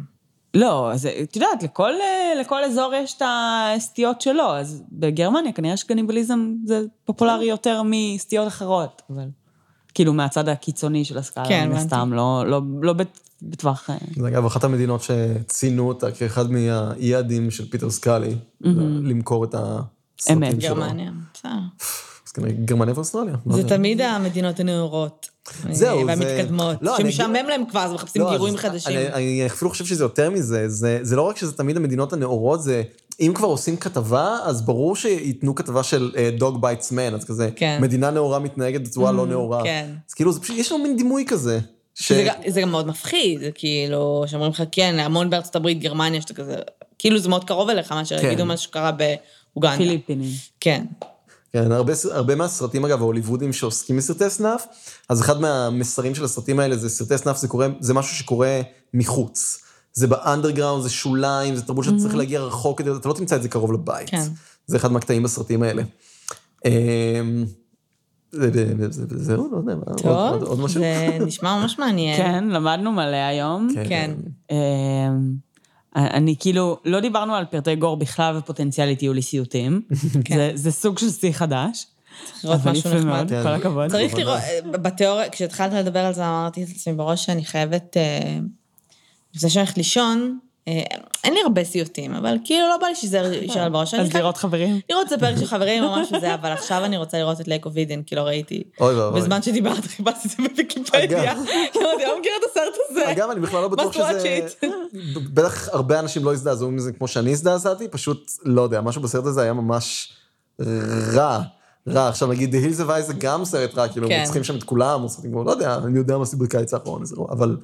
לא, 0.55 0.93
אז 0.93 1.09
את 1.23 1.37
יודעת, 1.37 1.63
לכל, 1.63 1.93
לכל 2.41 2.65
אזור 2.65 2.93
יש 2.95 3.15
את 3.17 3.23
הסטיות 3.27 4.21
שלו, 4.21 4.57
אז 4.57 4.83
בגרמניה 4.93 5.53
כנראה 5.53 5.77
שקניבליזם 5.77 6.53
זה 6.65 6.83
פופולרי 7.05 7.45
יותר 7.47 7.83
מסטיות 7.85 8.49
אחרות, 8.49 9.03
אבל... 9.11 9.25
כאילו, 9.95 10.13
מהצד 10.13 10.49
הקיצוני 10.49 11.05
של 11.05 11.19
הסקאלה, 11.19 11.49
כן, 11.49 11.69
מן. 11.69 11.77
הסתם, 11.77 12.13
לא, 12.13 12.45
לא, 12.47 12.61
לא 12.83 12.93
בת- 12.93 13.21
בטווח... 13.43 13.91
אה, 13.91 13.97
זה 14.17 14.29
אגב 14.29 14.47
אחת 14.47 14.65
המדינות 14.65 15.03
שציינו 15.03 15.89
אותה 15.89 16.11
כאחד 16.11 16.51
מהיעדים 16.53 17.51
של 17.51 17.71
פיטר 17.71 17.91
סקאלי, 17.91 18.35
למכור 19.03 19.45
את 19.45 19.55
הסרטים 19.59 20.43
אמת. 20.43 20.61
שלו. 20.61 20.75
גרמניה, 20.75 21.11
בסדר. 21.35 21.51
אז 22.27 22.33
כנראה 22.33 22.53
גרמניה 22.53 22.95
ואוסטרליה. 22.95 23.35
לא 23.47 23.57
זה. 23.57 23.69
תמיד 23.69 24.01
המדינות 24.01 24.61
הנאורות. 24.61 25.29
זהו, 25.71 25.99
זה- 26.01 26.07
והמתקדמות. 26.07 26.77
לא, 26.83 26.97
אני 26.97 27.05
שמשעמם 27.13 27.37
אגיד- 27.37 27.47
להם 27.47 27.63
כבר, 27.71 27.81
אז 27.81 27.93
מחפשים 27.93 28.23
לא, 28.23 28.31
גירויים 28.31 28.57
חדשים. 28.57 28.97
אני, 28.97 29.09
אני 29.13 29.47
אפילו 29.47 29.71
חושב 29.71 29.87
שזה 29.87 30.05
יותר 30.05 30.31
מזה, 30.31 30.69
זה, 30.69 30.99
זה 31.03 31.17
לא 31.17 31.23
רק 31.23 31.37
שזה 31.37 31.53
תמיד 31.53 31.77
המדינות 31.77 32.13
הנאורות, 32.13 32.63
זה 32.63 32.83
אם 33.21 33.33
כבר 33.35 33.49
עושים 33.49 33.77
כתבה, 33.77 34.39
אז 34.45 34.63
ברור 34.63 34.97
שייתנו 34.97 35.55
כתבה 35.55 35.83
של 35.83 36.11
dog 36.39 36.61
bites 36.63 36.93
man, 36.93 37.15
אז 37.15 37.25
כזה, 37.25 37.51
כן. 37.57 37.79
מדינה 37.83 38.11
נאורה 38.11 38.39
מתנהגת 38.39 38.81
בצורה 38.81 39.13
לא 39.13 39.27
נאורה. 39.27 39.63
כן. 39.65 39.87
אז 40.09 40.15
כאילו, 40.15 40.33
זה 40.33 40.41
פשוט, 40.41 40.57
יש 40.57 40.73
לנו 40.73 40.83
מין 40.83 40.97
דימוי 40.97 41.25
כזה. 41.29 41.59
ש... 41.95 42.13
זה, 42.13 42.29
זה 42.49 42.61
גם 42.61 42.71
מאוד 42.71 42.87
מפחיד, 42.87 43.41
זה 43.41 43.51
כאילו, 43.55 44.25
שאומרים 44.27 44.51
לך, 44.53 44.63
כן, 44.73 44.97
המון 44.99 45.31
בארצות 45.31 45.57
הברית, 45.57 45.81
גרמניה, 45.81 46.21
שאתה 46.21 46.35
כזה, 46.35 46.57
כאילו 46.99 47.19
זה 47.19 47.29
מאוד 47.29 47.45
קרוב 47.45 47.69
אליך, 47.69 47.93
מאשר 47.93 48.19
כן. 48.19 48.27
יגידו 48.27 48.45
מה 48.47 48.57
שקרה 48.57 48.91
באוגנדה. 48.93 49.77
פיליפינים. 49.77 50.31
כן. 50.61 50.85
כן, 51.55 51.73
הרבה, 51.73 51.93
הרבה 52.13 52.35
מהסרטים, 52.35 52.85
אגב, 52.85 53.01
ההוליוודים 53.01 53.53
שעוסקים 53.53 53.97
בסרטי 53.97 54.31
סנאף, 54.31 54.67
אז 55.09 55.21
אחד 55.21 55.41
מהמסרים 55.41 56.15
של 56.15 56.25
הסרטים 56.25 56.61
האלה 56.61 56.77
זה 56.77 56.89
סרטי 56.89 57.19
סנאף, 57.19 57.37
זה, 57.39 57.49
קורה, 57.49 57.67
זה 57.81 57.95
משהו 57.95 58.17
שקורה 58.17 58.61
מחוץ. 58.95 59.61
זה 59.93 60.07
באנדרגראונד, 60.07 60.83
זה 60.83 60.91
שוליים, 60.91 61.57
זה 61.57 61.63
תרבות 61.63 61.85
שאתה 61.85 61.97
צריך 61.99 62.15
להגיע 62.15 62.41
רחוק, 62.41 62.81
אתה 62.81 63.09
לא 63.09 63.15
תמצא 63.15 63.37
את 63.37 63.43
זה 63.43 63.49
קרוב 63.49 63.73
לבית. 63.73 64.11
כן. 64.11 64.23
זה 64.67 64.77
אחד 64.77 64.93
מהקטעים 64.93 65.23
בסרטים 65.23 65.63
האלה. 65.63 65.83
אמ, 66.65 66.71
זה- 68.33 68.51
זה- 68.53 68.75
זה- 68.91 69.07
זה- 69.09 69.25
זהו, 69.25 69.49
לא 69.53 69.73
יודע, 69.73 69.75
טוב, 70.03 70.43
עוד 70.43 70.61
משהו? 70.61 70.81
זה 70.81 71.19
נשמע 71.27 71.61
ממש 71.61 71.79
מעניין. 71.79 72.17
כן, 72.17 72.45
למדנו 72.49 72.93
מלא 72.93 73.17
היום. 73.17 73.69
כן. 73.89 74.11
אני 75.97 76.35
כאילו, 76.39 76.79
לא 76.85 77.01
דיברנו 77.01 77.35
על 77.35 77.45
פרטי 77.45 77.77
גור 77.77 77.97
בכלל 77.97 78.37
ופוטנציאלית 78.37 79.03
יהיו 79.03 79.13
לי 79.13 79.23
סיוטים. 79.23 79.81
זה- 80.35 80.51
זה 80.55 80.73
סוג 80.73 80.99
של 80.99 81.11
שיא 81.11 81.33
חדש. 81.33 81.87
צריך 82.33 82.45
לראות 82.45 82.61
משהו 82.67 82.91
נחמד. 82.95 83.05
מאוד, 83.05 83.29
כן. 83.29 83.43
כל 83.43 83.49
הכבוד. 83.49 83.91
צריך. 83.91 84.15
לראות, 84.15 84.39
אה, 84.41 84.79
בתיאוריה, 84.79 85.31
כשהתחלת 85.31 85.73
לדבר 85.73 85.99
על 86.05 86.15
זה, 86.15 86.27
אמרתי 86.27 86.61
לעצמי 86.61 86.93
בראש 86.95 87.27
שאני 87.27 87.45
חייבת, 87.45 87.97
אה, 87.97 88.39
לפני 89.35 89.51
שאני 89.51 89.63
הולכת 89.63 89.77
לישון, 89.77 90.19
אה, 90.19 90.44
אין 91.25 91.35
לי 91.35 91.41
הרבה 91.43 91.65
סיוטים, 91.65 92.15
אבל 92.15 92.37
כאילו 92.45 92.69
לא 92.69 92.77
בא 92.77 92.87
לי 92.87 92.95
שזה 92.95 93.19
יישאר 93.19 93.69
בראש. 93.69 93.95
אז 93.95 94.13
לראות 94.15 94.37
חברים. 94.37 94.81
לראות 94.91 95.07
את 95.07 95.13
הפרק 95.13 95.37
של 95.39 95.47
חברים 95.47 95.85
או 95.85 95.97
משהו 95.97 96.21
זה, 96.21 96.35
אבל 96.35 96.53
עכשיו 96.53 96.85
אני 96.85 96.97
רוצה 96.97 97.19
לראות 97.19 97.41
את 97.41 97.49
לייק 97.49 97.67
אובידן, 97.67 98.03
כי 98.03 98.15
לא 98.15 98.21
ראיתי. 98.21 98.63
אוי 98.81 98.95
ואבוי. 98.95 99.21
בזמן 99.21 99.43
שדיברת, 99.43 99.85
חיפשתי 99.85 100.29
את 100.29 100.31
זה 100.31 100.37
בוויקיפדיה. 100.49 101.33
אגב. 101.33 101.39
אני 101.75 101.85
לא 101.85 102.21
מכירה 102.21 102.37
את 102.41 102.51
הסרט 102.51 102.75
הזה. 102.91 103.11
אגב, 103.11 103.31
אני 103.31 103.41
בכלל 103.41 103.63
לא 103.63 103.69
בטוח 103.69 103.93
שזה... 103.93 104.47
בטח 105.35 105.69
הרבה 105.69 106.01
אנשים 106.01 106.25
לא 106.25 106.33
הזדעזעו 106.33 106.71
מזה 106.71 106.93
כמו 106.93 107.09
שאני 107.09 107.31
הזדעזעתי, 107.31 107.89
פשוט, 107.89 108.31
לא 108.45 108.63
יודע, 108.63 108.81
משהו 108.81 109.03
בסרט 109.03 109.27
הזה 109.27 109.43
היה 109.43 109.53
ממש 109.53 110.13
רע. 111.15 111.43
רע. 111.89 112.09
עכשיו 112.09 112.29
נגיד, 112.29 112.55
The 112.55 112.59
Hills 112.59 112.81
Have 112.81 112.89
Eyes 112.89 113.01
זה 113.01 113.13
גם 113.19 113.45
סרט 113.45 113.79
רע, 113.79 113.89
כאילו, 113.89 114.09
כן. 114.09 114.21
רוצחים 114.25 114.45
שם 114.45 114.57
את 114.57 114.63
כולם, 114.63 115.03
או 115.03 115.09
סרטים 115.09 115.31
כמו, 115.31 115.45
לא 115.45 115.51
יודע, 115.51 115.75
אני 115.85 115.99
יודע 115.99 116.17
מה 116.17 116.23
עשו 116.23 116.37
בקיץ 116.37 116.75
האחרון, 116.75 117.03
איזה 117.03 117.17
רע, 117.19 117.27
אבל 117.31 117.57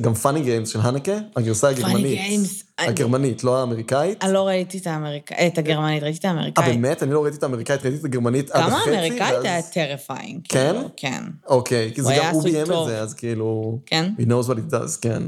גם 0.00 0.14
Funny 0.14 0.40
Games 0.42 0.68
של 0.68 0.80
הנקה, 0.82 1.12
הגרסה 1.36 1.68
הגרמנית. 1.68 2.18
Games, 2.18 2.62
אני- 2.78 2.86
הגרמנית, 2.88 3.44
לא 3.44 3.60
האמריקאית. 3.60 4.24
אני 4.24 4.32
לא 4.32 4.46
ראיתי 4.46 4.78
את 4.78 4.86
האמריקאית, 4.86 5.52
את 5.52 5.58
הגרמנית, 5.58 6.02
ראיתי 6.02 6.18
את 6.18 6.24
אה, 6.24 6.30
האמריקאית. 6.30 6.66
באמת? 6.68 7.02
אני 7.02 7.12
לא 7.12 7.22
ראיתי 7.22 7.36
את 7.38 7.42
האמריקאית, 7.42 7.82
ראיתי 7.84 7.98
את 8.00 8.04
הגרמנית 8.04 8.50
עד 8.50 8.62
גם 8.62 8.72
החצי. 8.72 8.90
האמריקאית 8.90 9.34
ואז- 9.34 9.44
היה 9.44 9.62
terrifying. 9.62 10.40
כן? 10.48 10.74
כן. 10.96 11.22
אוקיי, 11.46 11.92
כי 11.94 12.02
זה 12.02 12.14
גם, 12.22 12.32
הוא 12.34 12.42
ביים 12.42 12.62
את. 12.62 12.86
זה, 12.86 13.00
אז 13.00 13.14
כאילו... 13.14 13.78
כן? 13.86 14.12
He 14.18 14.22
knows 14.22 14.48
what 14.48 14.70
he 14.70 14.74
does, 14.74 14.98
כן. 15.00 15.22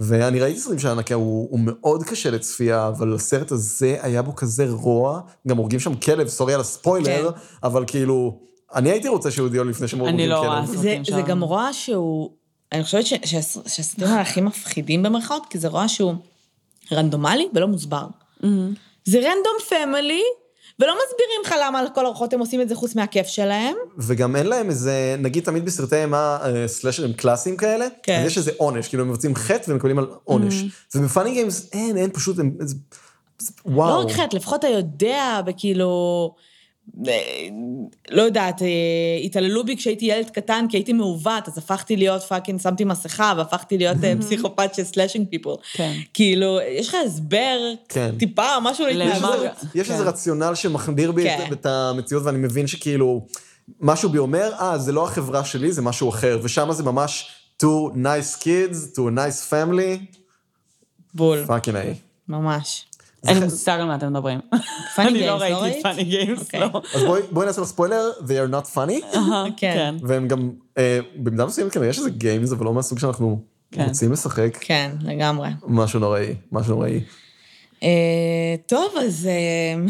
ואני 0.00 0.40
ראיתי 0.40 0.60
סרטים 0.60 0.78
של 0.78 0.88
הנקה, 0.88 1.14
הוא, 1.14 1.48
הוא 1.50 1.60
מאוד 1.62 2.02
קשה 2.02 2.30
לצפייה, 2.30 2.88
אבל 2.88 3.14
הסרט 3.14 3.52
הזה 3.52 3.96
היה 4.00 4.22
בו 4.22 4.34
כזה 4.36 4.66
רוע, 4.70 5.20
גם 5.48 5.56
הורגים 5.56 5.80
שם 5.80 5.94
כלב, 5.94 6.28
סורי 6.28 6.54
על 6.54 6.60
הספוילר, 6.60 7.32
כן. 7.32 7.38
אבל 7.62 7.84
כאילו, 7.86 8.38
אני 8.74 8.90
הייתי 8.90 9.08
רוצה 9.08 9.30
שהוא 9.30 9.46
יודיע 9.46 9.62
לו 9.62 9.70
לפני 9.70 9.88
שהם 9.88 10.00
הורגים 10.00 10.18
אני 10.18 10.28
לא 10.28 10.36
כלב. 10.36 10.46
רואה. 10.46 10.66
זה, 10.66 10.72
הסרטים 10.72 11.04
זה 11.04 11.10
שם. 11.10 11.22
גם 11.22 11.42
רוע 11.42 11.68
שהוא, 11.72 12.30
אני 12.72 12.84
חושבת 12.84 13.06
שהסרטים 13.06 14.08
הכי 14.08 14.40
מפחידים 14.40 15.02
במרכאות, 15.02 15.42
כי 15.50 15.58
זה 15.58 15.68
רוע 15.68 15.88
שהוא 15.88 16.14
רנדומלי 16.92 17.48
ולא 17.54 17.68
מוסבר. 17.68 18.06
Mm-hmm. 18.42 18.46
זה 19.04 19.18
רנדום 19.18 19.56
פמילי, 19.68 20.22
ולא 20.78 20.92
מסבירים 20.92 21.40
לך 21.44 21.54
למה 21.62 21.78
על 21.78 21.86
כל 21.94 22.06
ארוחות 22.06 22.32
הם 22.32 22.40
עושים 22.40 22.60
את 22.60 22.68
זה 22.68 22.74
חוץ 22.74 22.94
מהכיף 22.94 23.26
שלהם. 23.26 23.74
וגם 23.98 24.36
אין 24.36 24.46
להם 24.46 24.70
איזה, 24.70 25.16
נגיד 25.18 25.44
תמיד 25.44 25.64
בסרטי 25.64 25.96
אימה 25.96 26.38
אה, 26.42 26.68
סלאשרים 26.68 27.12
קלאסיים 27.12 27.56
כאלה, 27.56 27.86
כן. 28.02 28.20
אז 28.20 28.26
יש 28.26 28.38
איזה 28.38 28.50
עונש, 28.56 28.88
כאילו 28.88 29.02
הם 29.02 29.10
מבצעים 29.10 29.34
חטא 29.34 29.70
ומקבלים 29.70 29.98
על 29.98 30.06
עונש. 30.24 30.64
וב 30.94 31.05
Funny 31.05 31.32
Games 31.32 31.70
אין, 31.72 31.96
אין 31.96 32.10
פשוט, 32.10 32.38
הם, 32.38 32.56
זה, 32.60 32.74
וואו. 33.66 33.88
לא 33.88 34.04
רק 34.04 34.12
חטא, 34.12 34.36
לפחות 34.36 34.58
אתה 34.58 34.68
יודע, 34.68 35.40
וכאילו... 35.46 36.34
לא 38.10 38.22
יודעת, 38.22 38.62
אה, 38.62 38.66
התעללו 39.24 39.64
בי 39.64 39.76
כשהייתי 39.76 40.04
ילד 40.04 40.30
קטן, 40.30 40.66
כי 40.68 40.76
הייתי 40.76 40.92
מעוות, 40.92 41.48
אז 41.48 41.58
הפכתי 41.58 41.96
להיות 41.96 42.22
fucking, 42.22 42.60
שמתי 42.60 42.84
מסכה, 42.84 43.34
והפכתי 43.36 43.78
להיות 43.78 43.96
אה, 44.04 44.14
פסיכופת 44.20 44.74
של 44.74 44.84
slashing 44.84 45.26
people. 45.30 45.56
כן. 45.72 45.92
כאילו, 46.14 46.58
יש 46.78 46.88
לך 46.88 46.96
הסבר, 47.06 47.58
כן. 47.88 48.14
טיפה, 48.18 48.60
משהו? 48.62 48.86
להתנהגות. 48.86 49.46
יש 49.74 49.90
איזה 49.90 50.02
כן. 50.02 50.08
רציונל 50.08 50.54
שמחדיר 50.54 51.12
בי 51.12 51.22
כן. 51.22 51.48
את, 51.52 51.66
המציאות, 51.66 52.22
ואני 52.24 52.38
מבין 52.38 52.66
שכאילו, 52.66 53.26
משהו 53.80 54.08
בי 54.08 54.18
אומר, 54.18 54.52
אה, 54.60 54.78
זה 54.78 54.92
לא 54.92 55.04
החברה 55.04 55.44
שלי, 55.44 55.72
זה 55.72 55.82
משהו 55.82 56.08
אחר, 56.08 56.38
ושם 56.42 56.72
זה 56.72 56.82
ממש 56.82 57.30
two 57.62 57.94
nice 57.94 58.42
kids, 58.42 58.96
to 58.96 58.98
a 58.98 59.16
nice 59.16 59.50
family, 59.50 60.18
בול, 61.14 61.44
fucking 61.46 61.76
A. 61.76 61.94
ממש. 62.28 62.86
אין 63.28 63.38
לי 63.38 63.44
מושג 63.44 63.78
על 63.80 63.86
מה 63.86 63.94
אתם 63.94 64.12
מדברים. 64.12 64.40
Funny 64.96 65.00
אני 65.00 65.20
Games, 65.20 65.26
לא 65.26 65.38
לא 65.50 65.56
ראיתי 65.62 65.82
Funny 65.82 66.04
Games, 66.04 66.40
אוקיי. 66.40 66.60
לא. 66.60 66.82
אז 66.94 67.02
בואי, 67.30 67.46
נעשה 67.46 67.60
לו 67.60 67.66
ספוילר, 67.66 68.10
they 68.20 68.48
are 68.48 68.52
not 68.52 68.76
funny, 68.76 69.16
כן. 69.56 69.94
והם 70.02 70.28
גם, 70.28 70.50
אה, 70.78 70.98
במידה 71.16 71.46
מסוימת 71.46 71.72
כנראה 71.72 71.88
יש 71.88 71.98
איזה 71.98 72.10
games, 72.10 72.52
אבל 72.52 72.64
לא 72.64 72.72
מהסוג 72.74 72.98
שאנחנו 72.98 73.40
כן. 73.72 73.84
רוצים 73.84 74.12
לשחק. 74.12 74.58
כן, 74.60 74.90
לגמרי. 75.00 75.48
משהו 75.66 76.00
נוראי, 76.00 76.34
משהו 76.52 76.74
נוראי. 76.74 77.00
אה, 77.82 77.88
טוב, 78.66 78.92
אז 79.06 79.26
אה, 79.30 79.84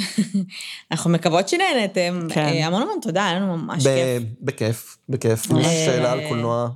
אנחנו 0.91 1.11
מקוות 1.11 1.49
שנהנתם. 1.49 2.27
כן. 2.31 2.61
המון 2.63 2.83
המון 2.83 2.99
תודה, 3.03 3.27
היה 3.27 3.35
לנו 3.41 3.57
ממש 3.57 3.87
ב- 3.87 3.91
כיף. 3.95 4.23
בכיף, 4.43 4.97
בכיף. 5.09 5.51
אם 5.53 5.59
יש 5.59 5.67
שאלה 5.67 6.13
על 6.13 6.21
קולנוע, 6.29 6.69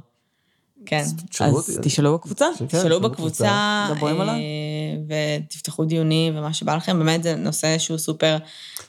כן. 0.86 1.04
אז. 1.40 1.78
תשאלו 1.82 2.14
בקבוצה. 2.14 2.46
כן, 2.58 2.66
תשאלו 2.66 3.00
בקבוצה. 3.00 3.48
אה, 3.48 3.88
ותפתחו 5.44 5.84
דיונים 5.84 6.38
ומה 6.38 6.52
שבא 6.52 6.76
לכם, 6.76 6.98
באמת 6.98 7.22
זה 7.22 7.36
נושא 7.36 7.78
שהוא 7.78 7.98
סופר, 7.98 8.38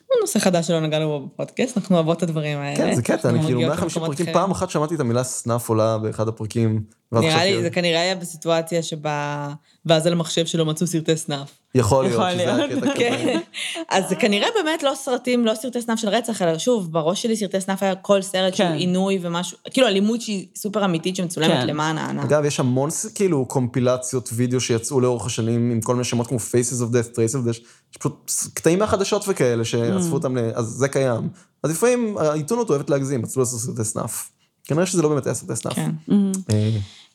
הוא 0.07 0.15
נושא 0.21 0.39
חדש 0.39 0.67
שלא 0.67 0.79
נגענו 0.79 1.07
בו 1.07 1.27
בפודקאסט, 1.27 1.77
אנחנו 1.77 1.95
אוהבות 1.95 2.17
את 2.17 2.23
הדברים 2.23 2.57
האלה. 2.57 2.77
כן, 2.77 2.95
זה 2.95 3.01
קטע, 3.01 3.29
אני 3.29 3.39
כאילו 3.39 3.57
מגיעות 3.59 3.75
150 3.75 4.01
למקומות 4.01 4.17
פרקים. 4.17 4.33
פעם 4.33 4.51
אחת 4.51 4.69
שמעתי 4.69 4.95
את 4.95 4.99
המילה 4.99 5.23
סנאף 5.23 5.69
עולה 5.69 5.97
באחד 5.97 6.27
הפרקים. 6.27 6.98
ואז 7.11 7.23
נראה 7.23 7.45
לי, 7.45 7.61
זה 7.61 7.69
כנראה 7.69 8.01
היה 8.01 8.15
בסיטואציה 8.15 8.83
שבה, 8.83 9.49
ואז 9.85 10.07
על 10.07 10.13
המחשב 10.13 10.45
שלו 10.45 10.65
מצאו 10.65 10.87
סרטי 10.87 11.17
סנאף. 11.17 11.49
יכול 11.75 12.03
להיות 12.03 12.23
שזה 12.31 12.55
היה. 12.55 12.67
קטע 12.67 12.75
כזה. 12.79 12.91
כן. 12.95 13.39
אז 13.89 14.03
זה 14.09 14.15
כנראה 14.15 14.47
באמת 14.55 14.83
לא 14.83 14.93
סרטים, 14.95 15.45
לא 15.45 15.55
סרטי 15.55 15.81
סנאף 15.81 15.99
של 15.99 16.09
רצח, 16.09 16.41
אלא 16.41 16.57
שוב, 16.57 16.91
בראש 16.91 17.21
שלי 17.21 17.37
סרטי 17.37 17.61
סנאף 17.61 17.83
היה 17.83 17.95
כל 17.95 18.21
סרט 18.21 18.55
שהוא 18.55 18.67
כן. 18.67 18.73
עינוי 18.73 19.19
ומשהו, 19.21 19.57
כאילו 19.71 19.87
אלימות 19.87 20.21
שהיא 20.21 20.47
סופר 20.55 20.85
אמיתית 20.85 21.15
שמצולמת 21.15 21.51
כן. 21.51 21.67
למען 21.67 21.97
ההנאה. 21.97 22.23
אגב, 22.23 22.45
יש 22.45 22.59
המון 22.59 22.89
כאילו 23.15 23.45
קומפילציות 23.45 24.29
וידאו 24.33 24.61
שיצאו 24.61 24.99
לאורך 25.01 25.25
השנים 25.25 25.71
עם 25.71 25.81
כל 25.81 25.93
מיני 25.93 26.03
שמות 26.03 26.27
כמו 26.27 26.37
Faces 26.37 26.81
of 26.81 26.93
Death, 26.93 27.15
Trace 27.15 27.35
of 27.35 27.47
Death, 27.47 27.49
יש 27.49 27.61
פשוט 27.99 28.31
קטעים 28.53 28.79
מהחדשות 28.79 29.25
וכאלה 29.27 29.65
שאספו 29.65 30.13
אותם, 30.13 30.37
ל- 30.37 30.51
אז 30.55 30.65
זה 30.65 30.87
קיים. 30.87 31.29
אז 31.63 31.71
לפעמים 31.71 32.17
העיתונות 32.17 32.69
אוהבת 32.69 32.89
להגזים, 32.89 33.23
רצו 33.25 33.39
לעשות 33.39 33.59
סרטי 33.59 33.83
סנאף. 33.83 34.29
כנראה 34.65 34.85
שזה 34.85 35.01
לא 35.01 35.09
באמת 35.09 35.25
היה 35.25 35.35
סרטי 35.35 35.55
סנאף. 35.55 35.77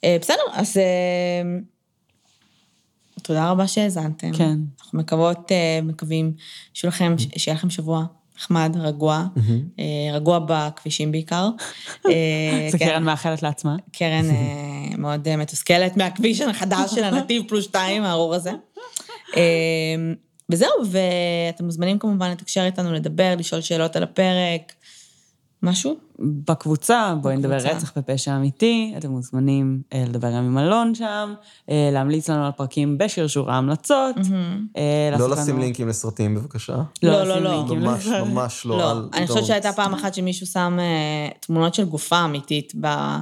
אה, 0.05 0.17
בסדר, 0.21 0.43
אז 0.53 0.77
אה, 0.77 1.59
תודה 3.23 3.51
רבה 3.51 3.67
שהאזנתם. 3.67 4.33
כן. 4.33 4.57
אנחנו 4.81 4.99
מקוות, 4.99 5.53
אה, 5.53 5.81
מקווים 5.83 6.33
שיהיה 6.75 6.89
לכם, 6.89 7.15
שיהיה 7.37 7.55
לכם 7.55 7.71
שבוע 7.71 8.05
נחמד, 8.37 8.77
רגוע, 8.81 9.27
אה, 9.79 9.85
רגוע 10.13 10.39
בכבישים 10.47 11.13
בעיקר. 11.13 11.49
זה 12.71 12.79
כן. 12.79 12.87
קרן 12.87 13.03
מאחלת 13.03 13.43
לעצמה. 13.43 13.77
קרן 13.93 14.25
מאוד 14.99 15.37
מתוסכלת 15.37 15.97
מהכביש 15.97 16.41
החדש 16.41 16.95
של 16.95 17.05
הנתיב 17.05 17.43
פלוס 17.49 17.65
שתיים, 17.65 18.03
הארור 18.03 18.35
הזה. 18.35 18.53
וזהו, 20.51 20.71
ואתם 20.91 21.65
מוזמנים 21.65 21.99
כמובן 21.99 22.31
לתקשר 22.31 22.65
איתנו, 22.65 22.93
לדבר, 22.93 23.35
לשאול 23.39 23.61
שאלות 23.61 23.97
על 23.97 24.03
הפרק. 24.03 24.73
משהו? 25.65 25.97
בקבוצה, 26.19 27.15
בואי 27.23 27.37
נדבר. 27.37 27.55
רצח 27.57 27.93
ופשע 27.97 28.37
אמיתי, 28.37 28.95
אתם 28.99 29.11
מוזמנים 29.11 29.83
אה, 29.93 30.05
לדבר 30.09 30.29
גם 30.31 30.45
עם 30.45 30.59
אלון 30.59 30.95
שם, 30.95 31.35
אה, 31.71 31.91
להמליץ 31.93 32.31
לנו 32.31 32.45
על 32.47 32.53
פרקים 32.53 32.99
בשרשור 32.99 33.51
ההמלצות. 33.51 34.17
אה, 34.77 35.17
לא 35.19 35.31
לשים 35.31 35.55
לנו- 35.55 35.63
לינקים 35.65 35.89
לסרטים 35.89 36.35
בבקשה. 36.35 36.77
לא, 37.03 37.25
לא, 37.25 37.39
לא. 37.41 37.51
לינקים 37.57 37.81
ממש. 37.81 38.07
ממש 38.07 38.67
לא. 38.67 38.79
לא, 38.79 38.93
אני 39.15 39.27
חושבת. 39.27 39.45
שהייתה 39.45 39.73
פעם 39.73 39.95
אחת 39.95 40.15
שמישהו 40.15 40.47
שם 40.47 40.77
אה, 40.81 41.29
תמונות 41.41 41.75
של 41.75 41.85
גופה 41.85 42.25
אמיתית 42.25 42.73
ב- 42.81 43.17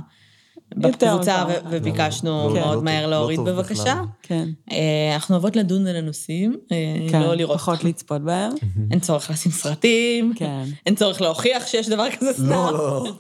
בקבוצה, 0.77 1.45
וביקשנו 1.71 2.31
לא, 2.31 2.47
לא 2.47 2.61
מאוד 2.61 2.75
טוב, 2.75 2.85
מהר 2.85 3.05
לא 3.05 3.11
להוריד 3.11 3.41
בבקשה. 3.41 4.01
כן, 4.23 4.49
אה, 4.73 5.15
אנחנו 5.15 5.35
אוהבות 5.35 5.57
לדון 5.57 5.87
על 5.87 5.97
הנושאים, 5.97 6.57
אה, 6.73 6.77
כן, 7.11 7.21
לא 7.21 7.35
לראות. 7.35 7.59
פחות 7.59 7.85
לצפות 7.85 8.23
בהם. 8.23 8.53
אין 8.91 9.01
צורך 9.01 9.31
לשים 9.31 9.53
סרטים, 9.53 10.33
כן. 10.37 10.65
אין 10.87 10.95
צורך 10.95 11.21
להוכיח 11.21 11.67
שיש 11.67 11.89
דבר 11.89 12.11
כזה 12.11 12.33
סתם. 12.33 12.49
לא, 12.49 12.73
לא. 12.73 13.13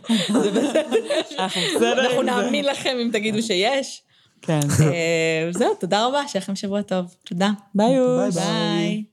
זה 0.42 0.50
בסדר. 0.50 2.06
אנחנו. 2.06 2.22
נאמין 2.22 2.64
לכם 2.64 2.96
אם 3.02 3.10
תגידו 3.12 3.42
שיש. 3.42 4.02
כן. 4.42 4.60
אה, 4.80 5.48
זהו, 5.50 5.74
תודה 5.80 6.06
רבה, 6.06 6.28
שיהיה 6.28 6.42
לכם 6.42 6.56
שבוע 6.56 6.82
טוב. 6.82 7.14
תודה. 7.24 7.50
ביי. 7.74 7.94
ביי. 8.34 9.11